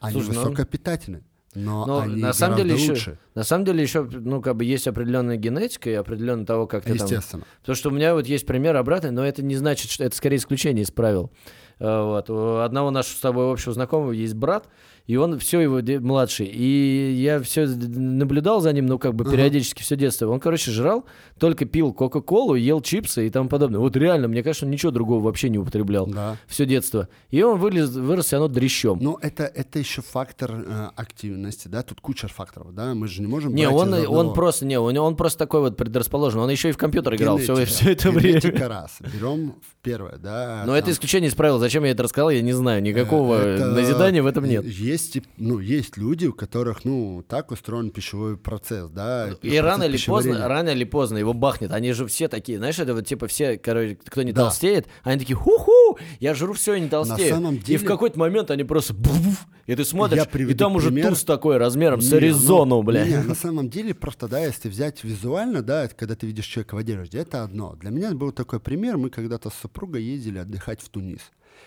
они 0.00 0.12
Слушай, 0.22 0.34
ну- 0.36 0.42
высокопитательные, 0.44 1.22
но, 1.56 1.86
Но 1.86 1.98
они 2.00 2.20
на 2.22 2.32
самом 2.32 2.56
деле 2.58 2.70
гораздо 2.70 2.92
еще, 2.92 2.92
лучше, 2.92 3.18
на 3.34 3.42
самом 3.42 3.64
деле 3.64 3.82
еще, 3.82 4.02
ну 4.04 4.40
как 4.42 4.56
бы 4.56 4.64
есть 4.64 4.86
определенная 4.86 5.36
генетика 5.36 5.90
и 5.90 5.94
определенно 5.94 6.44
того, 6.46 6.66
как 6.66 6.84
ты 6.84 6.94
там. 6.96 7.06
естественно. 7.06 7.44
Потому 7.60 7.76
что 7.76 7.88
у 7.88 7.92
меня 7.92 8.14
вот 8.14 8.26
есть 8.26 8.46
пример 8.46 8.76
обратный, 8.76 9.10
но 9.10 9.26
это 9.26 9.42
не 9.42 9.56
значит, 9.56 9.90
что 9.90 10.04
это 10.04 10.14
скорее 10.16 10.36
исключение 10.36 10.84
из 10.84 10.90
правил. 10.90 11.30
Э, 11.78 12.02
Вот. 12.04 12.30
У 12.30 12.58
одного 12.58 12.90
нашего 12.90 13.16
с 13.16 13.20
тобой 13.20 13.50
общего 13.52 13.72
знакомого 13.72 14.12
есть 14.12 14.34
брат, 14.34 14.68
и 15.06 15.16
он 15.16 15.38
все 15.38 15.60
его 15.60 15.80
младший. 16.00 16.46
И 16.46 17.12
я 17.12 17.40
все 17.40 17.66
наблюдал 17.66 18.60
за 18.60 18.72
ним, 18.72 18.86
ну, 18.86 18.98
как 18.98 19.14
бы 19.14 19.22
Ага. 19.24 19.32
периодически 19.32 19.82
все 19.82 19.96
детство. 19.96 20.28
Он, 20.28 20.40
короче, 20.40 20.70
жрал, 20.70 21.04
только 21.38 21.64
пил 21.64 21.92
Кока-Колу, 21.92 22.54
ел 22.54 22.80
чипсы 22.80 23.26
и 23.26 23.30
тому 23.30 23.48
подобное. 23.48 23.78
Вот 23.80 23.96
реально, 23.96 24.28
мне 24.28 24.42
кажется, 24.42 24.64
он 24.64 24.70
ничего 24.70 24.90
другого 24.90 25.22
вообще 25.22 25.48
не 25.48 25.58
употреблял. 25.58 26.06
Да. 26.06 26.36
Все 26.46 26.66
детство. 26.66 27.08
И 27.30 27.42
он 27.42 27.58
вылез, 27.58 27.90
вырос 27.90 28.26
все 28.26 28.36
равно 28.36 28.48
дрещом. 28.52 28.98
Ну, 29.00 29.18
это, 29.20 29.44
это 29.44 29.78
еще 29.78 30.02
фактор 30.02 30.64
э, 30.66 30.88
активности, 30.96 31.68
да, 31.68 31.82
тут 31.82 32.00
куча 32.00 32.28
факторов, 32.28 32.74
да, 32.74 32.94
мы 32.94 33.08
же 33.08 33.20
не 33.20 33.28
можем 33.28 33.54
Не, 33.54 33.68
он, 33.68 33.92
он 33.94 34.34
просто, 34.34 34.66
не, 34.66 34.78
он, 34.78 34.96
он 34.96 35.16
просто 35.16 35.38
такой 35.38 35.60
вот 35.60 35.76
предрасположен. 35.76 36.40
Он 36.40 36.50
еще 36.50 36.70
и 36.70 36.72
в 36.72 36.78
компьютер 36.78 37.14
играл 37.14 37.38
все, 37.38 37.64
все 37.64 37.92
это 37.92 38.10
время. 38.10 38.40
Генетика 38.40 38.68
раз, 38.68 38.98
берем 39.00 39.54
в 39.60 39.82
первое, 39.82 40.16
да. 40.16 40.62
Но 40.66 40.72
там, 40.72 40.74
это 40.74 40.90
исключение 40.90 41.28
из 41.28 41.34
правил. 41.34 41.58
Зачем 41.58 41.84
я 41.84 41.92
это 41.92 42.02
рассказал, 42.02 42.30
я 42.30 42.42
не 42.42 42.52
знаю. 42.52 42.82
Никакого 42.82 43.34
э, 43.36 43.54
это 43.54 43.66
назидания 43.66 44.22
в 44.22 44.26
этом 44.26 44.44
нет. 44.44 44.64
Есть, 44.64 44.95
тип- 45.02 45.26
ну, 45.36 45.58
есть 45.58 45.96
люди, 45.96 46.26
у 46.26 46.32
которых, 46.32 46.84
ну, 46.84 47.24
так 47.28 47.50
устроен 47.50 47.90
пищевой 47.90 48.36
процесс, 48.36 48.88
да. 48.90 49.28
И 49.28 49.36
процесс 49.48 49.60
рано 49.60 49.84
или 49.84 49.98
поздно, 50.04 50.48
рано 50.48 50.68
или 50.70 50.84
поздно 50.84 51.18
его 51.18 51.32
бахнет. 51.32 51.72
Они 51.72 51.92
же 51.92 52.06
все 52.06 52.28
такие, 52.28 52.58
знаешь, 52.58 52.78
это 52.78 52.94
вот 52.94 53.06
типа 53.06 53.26
все, 53.26 53.58
короче, 53.58 53.96
кто 54.04 54.22
не 54.22 54.32
Да. 54.32 54.42
толстеет, 54.42 54.86
они 55.02 55.18
такие, 55.18 55.34
ху-ху, 55.36 55.98
я 56.20 56.34
жру 56.34 56.52
все 56.54 56.74
и 56.74 56.80
не 56.80 56.88
толстею. 56.88 57.34
самом 57.34 57.54
И 57.56 57.58
в 57.58 57.64
деле- 57.64 57.86
какой-то 57.86 58.18
момент 58.18 58.50
они 58.50 58.64
просто 58.64 58.94
буф, 58.94 59.46
и 59.66 59.74
ты 59.74 59.84
смотришь, 59.84 60.24
и 60.34 60.54
там 60.54 60.76
уже 60.76 60.90
пример. 60.90 61.10
туз 61.10 61.24
такой 61.24 61.56
размером 61.56 62.00
с 62.00 62.10
Не, 62.10 62.16
Аризону, 62.18 62.76
ну, 62.76 62.82
бля. 62.82 63.04
не, 63.06 63.16
на 63.22 63.34
самом 63.34 63.68
деле, 63.68 63.94
просто, 63.94 64.28
да, 64.28 64.40
если 64.44 64.68
взять 64.68 65.02
визуально, 65.04 65.62
да, 65.62 65.88
когда 65.88 66.14
ты 66.14 66.26
видишь 66.26 66.46
человека 66.46 66.74
в 66.74 66.78
одежде, 66.78 67.18
это 67.18 67.42
одно. 67.42 67.74
Для 67.80 67.90
меня 67.90 68.12
был 68.12 68.32
такой 68.32 68.60
пример, 68.60 68.96
мы 68.96 69.10
когда-то 69.10 69.50
с 69.50 69.54
супругой 69.54 70.02
ездили 70.02 70.38
отдыхать 70.38 70.80
в 70.80 70.88
Тунис. 70.88 71.20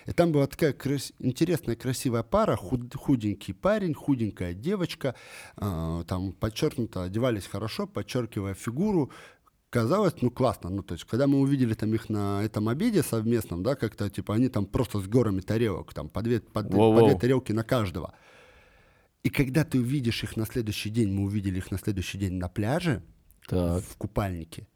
И 0.09 0.11
там 0.13 0.31
была 0.31 0.47
такая 0.47 0.73
крас- 0.73 1.13
интересная, 1.19 1.75
красивая 1.75 2.23
пара, 2.23 2.55
худ- 2.55 2.95
худенький 2.95 3.53
парень, 3.53 3.93
худенькая 3.93 4.53
девочка, 4.55 5.13
э, 5.55 6.03
там 6.07 6.33
подчеркнуто 6.33 7.03
одевались 7.03 7.45
хорошо, 7.45 7.85
подчеркивая 7.85 8.55
фигуру, 8.55 9.11
казалось, 9.69 10.15
ну, 10.21 10.31
классно. 10.31 10.71
Ну, 10.71 10.81
то 10.81 10.95
есть, 10.95 11.05
когда 11.05 11.27
мы 11.27 11.39
увидели 11.39 11.75
там 11.75 11.93
их 11.93 12.09
на 12.09 12.41
этом 12.43 12.69
обеде 12.69 13.03
совместном, 13.03 13.61
да, 13.61 13.75
как-то, 13.75 14.09
типа, 14.09 14.33
они 14.33 14.49
там 14.49 14.65
просто 14.65 14.99
с 14.99 15.07
горами 15.07 15.41
тарелок, 15.41 15.93
там, 15.93 16.09
по 16.09 16.23
две, 16.23 16.39
по, 16.39 16.63
по 16.63 17.01
две 17.05 17.15
тарелки 17.15 17.51
на 17.51 17.63
каждого. 17.63 18.15
И 19.21 19.29
когда 19.29 19.63
ты 19.63 19.79
увидишь 19.79 20.23
их 20.23 20.35
на 20.37 20.47
следующий 20.47 20.89
день, 20.89 21.11
мы 21.13 21.25
увидели 21.25 21.57
их 21.59 21.69
на 21.69 21.77
следующий 21.77 22.17
день 22.17 22.33
на 22.33 22.47
пляже, 22.49 23.03
Так. 23.47 23.83
в 23.83 23.95
купальнике, 23.97 24.67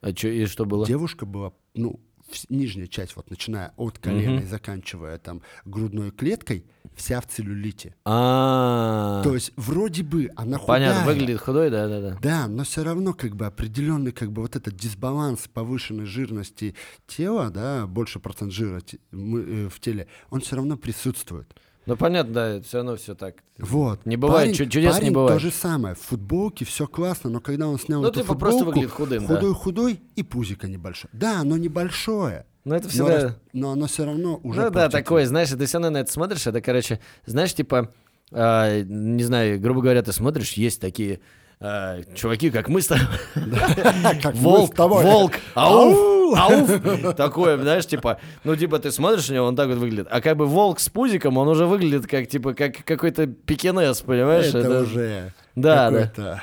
А 0.00 0.14
чё, 0.14 0.30
и 0.30 0.46
что 0.46 0.64
было? 0.64 0.86
Девушка 0.86 1.26
была, 1.26 1.52
ну, 1.74 2.00
нижняя 2.48 2.86
часть, 2.86 3.16
вот 3.16 3.30
начиная 3.30 3.72
от 3.76 3.98
колена 3.98 4.34
Мгм. 4.36 4.42
и 4.44 4.46
заканчивая 4.46 5.18
там 5.18 5.42
грудной 5.64 6.10
клеткой, 6.10 6.64
вся 6.94 7.20
в 7.20 7.26
целлюлите. 7.26 7.94
А, 8.04 9.20
То 9.22 9.34
есть 9.34 9.52
вроде 9.56 10.02
бы 10.02 10.30
она 10.36 10.58
худая. 10.58 10.80
понятно, 10.90 11.06
выглядит 11.12 11.40
худой, 11.40 11.70
да, 11.70 11.86
да, 11.88 12.00
да. 12.00 12.18
Да, 12.20 12.46
но 12.48 12.64
все 12.64 12.82
равно 12.82 13.14
как 13.14 13.36
бы 13.36 13.46
определенный 13.46 14.12
как 14.12 14.32
бы 14.32 14.42
вот 14.42 14.56
этот 14.56 14.74
дисбаланс 14.74 15.48
повышенной 15.52 16.06
жирности 16.06 16.74
тела, 17.06 17.50
да, 17.50 17.86
больше 17.86 18.18
процент 18.20 18.52
жира 18.52 18.80
э, 19.12 19.68
в 19.68 19.80
теле, 19.80 20.08
он 20.30 20.40
все 20.40 20.56
равно 20.56 20.76
присутствует. 20.76 21.54
Ну 21.88 21.96
понятно, 21.96 22.32
да, 22.34 22.60
все 22.60 22.76
равно 22.78 22.96
все 22.96 23.14
так. 23.14 23.36
Вот. 23.58 24.04
Не 24.04 24.16
бывает, 24.16 24.54
чу- 24.54 24.66
чудес 24.66 24.94
не 24.96 25.00
парень 25.00 25.12
бывает. 25.14 25.40
то 25.40 25.46
же 25.46 25.50
самое. 25.50 25.94
В 25.94 26.00
футболке 26.00 26.64
все 26.64 26.86
классно, 26.86 27.30
но 27.30 27.40
когда 27.40 27.66
он 27.66 27.78
снял 27.78 28.02
Ну, 28.02 28.08
эту 28.08 28.20
типа, 28.20 28.34
просто 28.34 28.58
футболку, 28.64 28.78
выглядит 28.80 28.94
худым, 28.94 29.26
да. 29.26 29.34
худой-худой 29.36 30.00
и 30.14 30.22
пузико 30.22 30.68
небольшое. 30.68 31.08
Да, 31.14 31.40
оно 31.40 31.56
небольшое. 31.56 32.44
Ну 32.64 32.74
это 32.74 32.84
Но, 32.84 32.90
всегда... 32.90 33.22
рас- 33.22 33.36
но 33.54 33.70
оно 33.72 33.86
все 33.86 34.04
равно 34.04 34.38
уже 34.42 34.60
Ну 34.60 34.70
да, 34.70 34.90
такое, 34.90 35.24
знаешь, 35.26 35.48
ты 35.48 35.64
все 35.64 35.78
равно 35.78 35.90
на 35.90 35.98
это 36.02 36.12
смотришь, 36.12 36.46
это, 36.46 36.60
короче, 36.60 37.00
знаешь, 37.24 37.54
типа, 37.54 37.90
а, 38.32 38.82
не 38.82 39.22
знаю, 39.24 39.58
грубо 39.58 39.80
говоря, 39.80 40.02
ты 40.02 40.12
смотришь, 40.12 40.52
есть 40.52 40.80
такие 40.82 41.20
а, 41.60 42.02
чуваки, 42.14 42.50
как 42.50 42.68
мы 42.68 42.82
с 42.82 42.88
тобой. 42.88 43.06
Волк, 44.34 44.76
волк, 44.78 45.32
ауф, 45.54 45.96
ауф. 46.34 47.14
Такое, 47.16 47.56
знаешь, 47.58 47.86
типа, 47.86 48.18
ну, 48.44 48.56
типа, 48.56 48.78
ты 48.78 48.90
смотришь 48.90 49.28
на 49.28 49.34
него, 49.34 49.46
он 49.46 49.56
так 49.56 49.68
вот 49.68 49.78
выглядит. 49.78 50.08
А 50.10 50.20
как 50.20 50.36
бы 50.36 50.46
волк 50.46 50.80
с 50.80 50.88
пузиком, 50.88 51.36
он 51.38 51.48
уже 51.48 51.66
выглядит 51.66 52.06
как, 52.06 52.28
типа, 52.28 52.54
как 52.54 52.84
какой-то 52.84 53.26
пекинес, 53.26 54.00
понимаешь? 54.00 54.54
Это, 54.54 54.82
уже 54.82 55.32
Да, 55.54 56.10
да. 56.16 56.42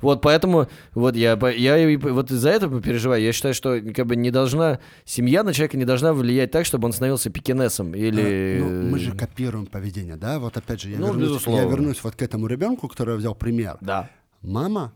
Вот 0.00 0.20
поэтому, 0.20 0.66
вот 0.94 1.14
я, 1.14 1.38
я 1.50 1.98
вот 1.98 2.30
из-за 2.32 2.50
этого 2.50 2.82
переживаю. 2.82 3.22
Я 3.22 3.32
считаю, 3.32 3.54
что 3.54 3.80
как 3.94 4.06
бы 4.06 4.16
не 4.16 4.32
должна, 4.32 4.80
семья 5.04 5.44
на 5.44 5.52
человека 5.52 5.76
не 5.76 5.84
должна 5.84 6.12
влиять 6.12 6.50
так, 6.50 6.66
чтобы 6.66 6.86
он 6.86 6.92
становился 6.92 7.30
пекинесом 7.30 7.94
или... 7.94 8.58
Ну, 8.60 8.90
мы 8.90 8.98
же 8.98 9.12
копируем 9.12 9.66
поведение, 9.66 10.16
да? 10.16 10.40
Вот 10.40 10.56
опять 10.56 10.82
же, 10.82 10.90
я, 10.90 10.98
Ну, 10.98 11.06
вернусь, 11.06 11.28
безусловно. 11.28 11.62
я 11.62 11.68
вернусь 11.68 12.02
вот 12.02 12.16
к 12.16 12.22
этому 12.22 12.48
ребенку, 12.48 12.88
который 12.88 13.10
я 13.12 13.16
взял 13.16 13.36
пример. 13.36 13.78
Да. 13.80 14.10
Мама 14.42 14.92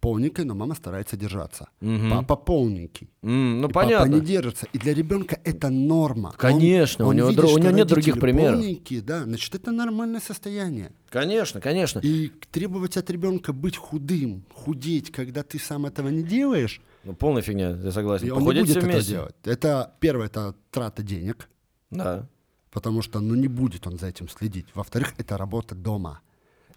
полненькая, 0.00 0.46
но 0.46 0.54
мама 0.54 0.74
старается 0.74 1.16
держаться. 1.16 1.68
Мгм. 1.80 2.10
Папа 2.10 2.36
полненький. 2.36 3.10
М, 3.22 3.60
ну, 3.60 3.68
и 3.68 3.72
понятно. 3.72 4.06
Папа 4.06 4.20
не 4.20 4.20
держится. 4.26 4.66
И 4.72 4.78
для 4.78 4.94
ребенка 4.94 5.38
это 5.44 5.68
норма. 5.68 6.30
Он- 6.30 6.36
Конечно, 6.36 7.04
у 7.04 7.08
он 7.08 7.16
него 7.16 7.28
видит, 7.28 7.44
дру- 7.44 7.54
у 7.54 7.58
него 7.58 7.70
нет 7.70 7.86
других 7.88 8.18
примеров. 8.18 8.54
Полненькие, 8.60 9.02
да, 9.02 9.24
значит, 9.24 9.54
это 9.54 9.70
нормальное 9.72 10.20
состояние. 10.20 10.92
Конечно, 11.10 11.60
конечно. 11.60 12.00
И 12.00 12.30
требовать 12.50 12.96
от 12.96 13.10
ребенка 13.10 13.52
быть 13.52 13.76
худым, 13.76 14.44
худеть, 14.54 15.10
когда 15.12 15.42
ты 15.42 15.58
сам 15.58 15.84
этого 15.86 16.08
не 16.08 16.22
делаешь, 16.22 16.80
Ну, 17.04 17.14
полная 17.14 17.42
фигня, 17.42 17.70
я 17.70 17.90
согласен. 17.92 18.26
и 18.26 18.30
он 18.30 18.40
не 18.40 18.44
будет 18.62 18.76
это 18.76 19.02
делать. 19.02 19.34
Это 19.44 19.92
первое, 20.00 20.26
это 20.26 20.54
трата 20.70 21.02
денег, 21.02 21.48
Да, 21.90 22.26
потому 22.70 23.02
что, 23.02 23.20
ну, 23.20 23.34
не 23.34 23.48
будет 23.48 23.86
он 23.86 23.98
за 23.98 24.06
этим 24.06 24.28
следить. 24.28 24.66
Во-вторых, 24.74 25.14
это 25.18 25.36
работа 25.36 25.74
дома. 25.74 26.20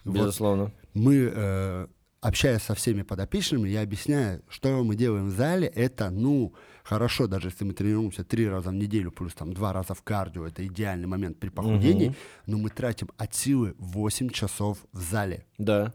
Вот 0.03 0.15
безусловно. 0.15 0.71
мы, 0.93 1.31
э, 1.33 1.87
общаясь 2.23 2.61
со 2.63 2.73
всеми 2.73 3.01
подопечными, 3.03 3.69
я 3.69 3.81
объясняю, 3.81 4.41
что 4.49 4.83
мы 4.83 4.95
делаем 4.95 5.27
в 5.27 5.31
зале. 5.31 5.67
Это, 5.67 6.09
ну, 6.09 6.53
хорошо, 6.83 7.27
даже 7.27 7.49
если 7.49 7.65
мы 7.65 7.73
тренируемся 7.73 8.23
три 8.23 8.47
раза 8.47 8.69
в 8.69 8.73
неделю, 8.73 9.11
плюс 9.11 9.33
там 9.33 9.53
два 9.53 9.73
раза 9.73 9.93
в 9.93 10.01
кардио, 10.01 10.47
это 10.47 10.65
идеальный 10.65 11.07
момент 11.07 11.39
при 11.39 11.49
похудении, 11.49 12.07
Мгм. 12.07 12.15
но 12.47 12.57
мы 12.57 12.69
тратим 12.69 13.09
от 13.17 13.33
силы 13.35 13.75
8 13.77 14.29
часов 14.29 14.77
в 14.93 15.01
зале 15.01 15.45
Да. 15.57 15.93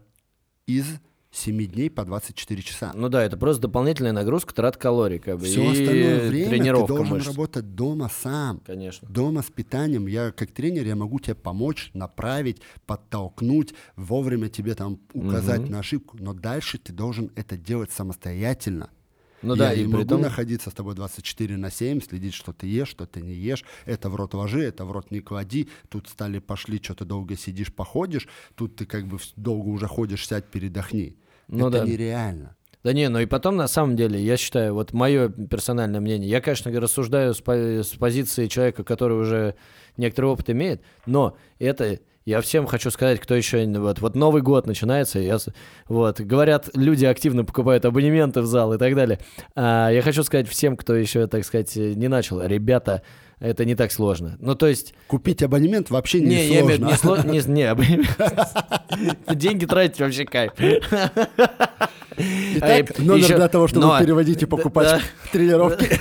из 0.67 0.85
7 1.31 1.65
дней 1.67 1.89
по 1.89 2.03
24 2.05 2.61
часа. 2.63 2.91
Ну 2.95 3.07
да, 3.07 3.23
это 3.23 3.37
просто 3.37 3.61
дополнительная 3.63 4.11
нагрузка, 4.11 4.53
трат 4.53 4.77
калорий, 4.77 5.19
как 5.19 5.37
бы. 5.37 5.45
Все 5.45 5.63
и 5.63 5.67
остальное 5.83 6.27
время 6.27 6.73
ты 6.75 6.87
должен 6.87 7.07
мышц. 7.07 7.27
работать 7.27 7.75
дома 7.75 8.09
сам. 8.09 8.61
Конечно. 8.65 9.07
Дома 9.07 9.43
с 9.43 9.51
питанием, 9.51 10.07
я 10.07 10.31
как 10.31 10.51
тренер, 10.51 10.85
я 10.87 10.95
могу 10.95 11.19
тебе 11.19 11.35
помочь, 11.35 11.91
направить, 11.93 12.61
подтолкнуть, 12.87 13.73
вовремя 13.95 14.49
тебе 14.49 14.73
там 14.73 14.99
указать 15.13 15.61
Мгм. 15.61 15.71
на 15.71 15.79
ошибку, 15.79 16.17
но 16.19 16.33
дальше 16.33 16.79
ты 16.79 16.93
должен 16.93 17.31
это 17.35 17.57
делать 17.57 17.91
самостоятельно. 17.91 18.89
Ну 19.41 19.55
я 19.55 19.59
да, 19.59 19.75
не 19.75 19.83
и 19.83 19.87
могу 19.87 20.05
том... 20.05 20.21
находиться 20.21 20.69
с 20.69 20.73
тобой 20.73 20.95
24 20.95 21.57
на 21.57 21.71
7, 21.71 22.01
следить, 22.01 22.33
что 22.33 22.53
ты 22.53 22.67
ешь, 22.67 22.89
что 22.89 23.05
ты 23.05 23.21
не 23.21 23.33
ешь, 23.33 23.63
это 23.85 24.09
в 24.09 24.15
рот 24.15 24.33
ложи, 24.33 24.63
это 24.63 24.85
в 24.85 24.91
рот 24.91 25.11
не 25.11 25.21
клади, 25.21 25.69
тут 25.89 26.07
стали, 26.09 26.39
пошли, 26.39 26.79
что 26.81 26.95
ты 26.95 27.05
долго 27.05 27.35
сидишь, 27.37 27.73
походишь, 27.73 28.27
тут 28.55 28.75
ты 28.75 28.85
как 28.85 29.07
бы 29.07 29.17
долго 29.35 29.67
уже 29.67 29.87
ходишь, 29.87 30.27
сядь, 30.27 30.45
передохни. 30.45 31.17
Ну 31.47 31.69
это 31.69 31.79
да. 31.79 31.85
нереально. 31.85 32.55
Да 32.81 32.93
не, 32.93 33.09
ну 33.09 33.19
и 33.19 33.25
потом, 33.25 33.57
на 33.57 33.67
самом 33.67 33.97
деле, 33.97 34.23
я 34.23 34.37
считаю, 34.37 34.73
вот 34.73 34.93
мое 34.93 35.27
персональное 35.27 35.99
мнение, 35.99 36.29
я, 36.29 36.39
конечно, 36.39 36.71
рассуждаю 36.79 37.33
с, 37.33 37.41
по- 37.41 37.53
с 37.53 37.89
позиции 37.89 38.47
человека, 38.47 38.85
который 38.85 39.19
уже 39.19 39.55
некоторый 39.97 40.27
опыт 40.27 40.49
имеет, 40.49 40.81
но 41.05 41.37
это, 41.59 41.99
я 42.25 42.41
всем 42.41 42.65
хочу 42.67 42.91
сказать, 42.91 43.19
кто 43.19 43.35
еще, 43.35 43.65
вот, 43.65 43.99
вот 43.99 44.15
Новый 44.15 44.41
год 44.41 44.67
начинается, 44.67 45.19
я, 45.19 45.37
вот, 45.87 46.19
говорят, 46.21 46.69
люди 46.75 47.05
активно 47.05 47.43
покупают 47.43 47.85
абонементы 47.85 48.41
в 48.41 48.45
зал 48.45 48.73
и 48.73 48.77
так 48.77 48.95
далее. 48.95 49.19
А, 49.55 49.89
я 49.89 50.01
хочу 50.01 50.23
сказать 50.23 50.47
всем, 50.47 50.77
кто 50.77 50.95
еще, 50.95 51.27
так 51.27 51.45
сказать, 51.45 51.75
не 51.75 52.07
начал, 52.07 52.41
ребята, 52.41 53.01
это 53.39 53.63
не 53.65 53.75
так 53.75 53.91
сложно. 53.91 54.35
Ну, 54.39 54.55
то 54.55 54.67
есть, 54.67 54.93
Купить 55.07 55.41
абонемент 55.41 55.89
вообще 55.89 56.19
не, 56.19 56.27
не, 56.27 56.47
я 56.53 56.61
имею 56.61 56.79
сложно. 56.97 57.31
не, 57.31 57.39
сло- 57.39 57.47
не, 57.47 57.53
не, 57.53 57.63
абонемент. 57.63 58.17
деньги 59.35 59.65
тратить 59.65 59.99
вообще 59.99 60.25
кайф. 60.25 60.51
Итак, 62.55 62.99
и 62.99 63.03
номер 63.03 63.27
для 63.35 63.47
того, 63.47 63.67
чтобы 63.67 63.97
переводить 63.99 64.43
и 64.43 64.45
покупать 64.45 65.01
тренировки. 65.31 65.87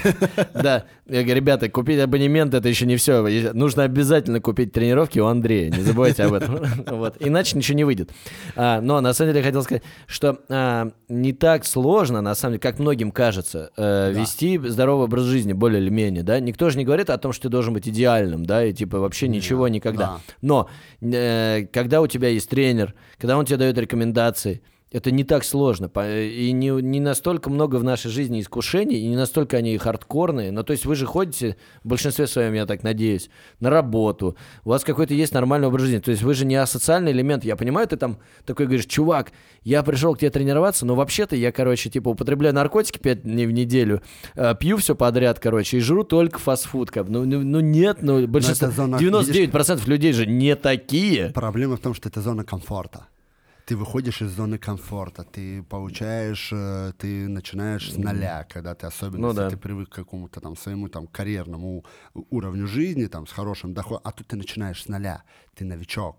Да, 0.55 0.85
я 1.07 1.23
говорю, 1.23 1.37
ребята, 1.37 1.69
купить 1.69 2.01
абонемент 2.01 2.53
это 2.55 2.69
еще 2.69 2.85
не 2.87 2.97
все. 2.97 3.23
Нужно 3.53 3.85
обязательно 3.85 4.41
купить 4.41 4.73
тренировки 4.73 5.19
у 5.21 5.27
Андрея. 5.27 5.71
Не 5.71 5.83
забывайте 5.83 6.25
об 6.25 6.35
этом. 6.35 6.59
Вот. 6.87 7.17
Иначе 7.21 7.57
ничего 7.57 7.77
не 7.77 7.85
выйдет. 7.85 8.11
А, 8.57 8.81
но 8.81 9.01
на 9.01 9.13
самом 9.13 9.31
деле 9.33 9.41
я 9.41 9.47
хотел 9.47 9.63
сказать, 9.63 9.83
что 10.07 10.39
а, 10.49 10.91
не 11.09 11.33
так 11.33 11.65
сложно, 11.65 12.21
на 12.21 12.35
самом 12.35 12.55
деле, 12.55 12.61
как 12.61 12.79
многим 12.79 13.11
кажется, 13.13 13.71
э, 13.77 14.13
Да. 14.15 14.21
вести 14.21 14.59
здоровый 14.59 15.05
образ 15.05 15.25
жизни 15.25 15.53
более 15.53 15.81
или 15.81 15.91
менее. 15.91 16.23
Да? 16.25 16.41
Никто 16.41 16.71
же 16.71 16.79
не 16.79 16.85
говорит 16.85 17.11
о 17.11 17.19
том, 17.19 17.33
что 17.33 17.45
ты 17.45 17.49
должен 17.51 17.73
быть 17.75 17.89
идеальным, 17.89 18.45
да, 18.45 18.65
и 18.65 18.73
типа 18.73 18.99
вообще 18.99 19.29
ничего 19.29 19.69
никогда. 19.69 20.07
да. 20.07 20.21
Но 20.43 20.69
э, 21.01 21.67
когда 21.73 22.01
у 22.01 22.07
тебя 22.07 22.29
есть 22.29 22.49
тренер, 22.49 22.95
когда 23.19 23.37
он 23.39 23.45
тебе 23.45 23.59
дает 23.59 23.79
рекомендации, 23.79 24.63
это 24.91 25.11
не 25.11 25.25
так 25.25 25.45
сложно. 25.45 25.89
по- 25.89 26.09
И 26.09 26.51
не, 26.53 26.69
не 26.71 27.01
настолько 27.01 27.51
много 27.51 27.77
в 27.77 27.85
нашей 27.85 28.11
жизни 28.11 28.41
искушений, 28.41 28.99
и 28.99 29.07
не 29.09 29.17
настолько 29.17 29.57
они 29.59 29.77
хардкорные. 29.79 30.51
Но 30.53 30.63
то 30.63 30.73
есть 30.73 30.87
вы 30.87 30.95
же 30.95 31.05
ходите, 31.07 31.57
в 31.85 31.89
большинстве 31.89 32.27
своем, 32.27 32.55
я 32.55 32.65
так 32.67 32.83
надеюсь, 32.83 33.29
на 33.61 33.71
работу. 33.71 34.37
У 34.65 34.71
вас 34.71 34.85
какой-то 34.85 35.15
есть 35.15 35.33
нормальный 35.35 35.69
образ 35.69 35.83
жизни. 35.85 35.99
То 35.99 36.11
есть 36.11 36.23
вы 36.23 36.35
же 36.35 36.47
не 36.47 36.57
асоциальный 36.57 37.13
элемент. 37.13 37.45
Я 37.45 37.57
понимаю, 37.57 37.87
ты 37.87 37.97
там 37.97 38.19
такой 38.47 38.67
говоришь, 38.67 38.87
чувак, 38.87 39.33
я 39.63 39.83
пришел 39.83 40.15
к 40.15 40.21
тебе 40.21 40.31
тренироваться, 40.31 40.87
но 40.87 40.95
вообще-то 40.95 41.37
я, 41.37 41.53
короче, 41.53 41.91
типа 41.91 42.09
употребляю 42.11 42.55
наркотики 42.55 42.99
5 42.99 43.23
дней 43.23 43.47
в 43.47 43.53
неделю, 43.53 44.01
э, 44.37 44.55
пью 44.59 44.77
все 44.79 44.95
подряд, 44.95 45.39
короче, 45.39 45.77
и 45.77 45.81
жру 45.81 46.05
только 46.05 46.39
фастфуд. 46.39 46.91
Ну, 47.09 47.25
ну, 47.27 47.41
ну 47.43 47.61
нет, 47.61 47.99
ну 48.01 48.27
большинство, 48.27 48.69
это 48.69 48.77
зона- 48.77 48.97
99% 48.99 49.87
людей 49.87 50.13
же 50.13 50.27
не 50.27 50.57
такие. 50.57 51.31
Проблема 51.35 51.77
в 51.77 51.81
том, 51.81 51.93
что 51.95 52.09
это 52.09 52.21
зона 52.23 52.45
комфорта. 52.45 53.07
Ты 53.69 53.77
выходишь 53.77 54.23
из 54.23 54.31
зоны 54.31 54.57
комфорта, 54.57 55.25
ты 55.31 55.63
получаешь, 55.63 56.49
э, 56.55 56.93
ты 56.97 57.29
начинаешь 57.29 57.93
с 57.93 57.99
нуля, 57.99 58.47
когда 58.49 58.75
ты 58.75 58.87
особенно, 58.87 59.19
Ну 59.19 59.29
если 59.29 59.41
да. 59.43 59.51
ты 59.51 59.57
привык 59.59 59.91
к 59.91 59.95
какому-то 59.95 60.41
там 60.41 60.57
своему 60.57 60.89
там 60.89 61.07
карьерному 61.07 61.85
уровню 62.31 62.67
жизни, 62.67 63.05
там 63.09 63.27
с 63.27 63.31
хорошим 63.31 63.75
доходом, 63.75 64.01
а 64.05 64.13
тут 64.13 64.27
ты 64.29 64.37
начинаешь 64.37 64.83
с 64.83 64.89
нуля, 64.89 65.23
ты 65.55 65.67
новичок, 65.67 66.17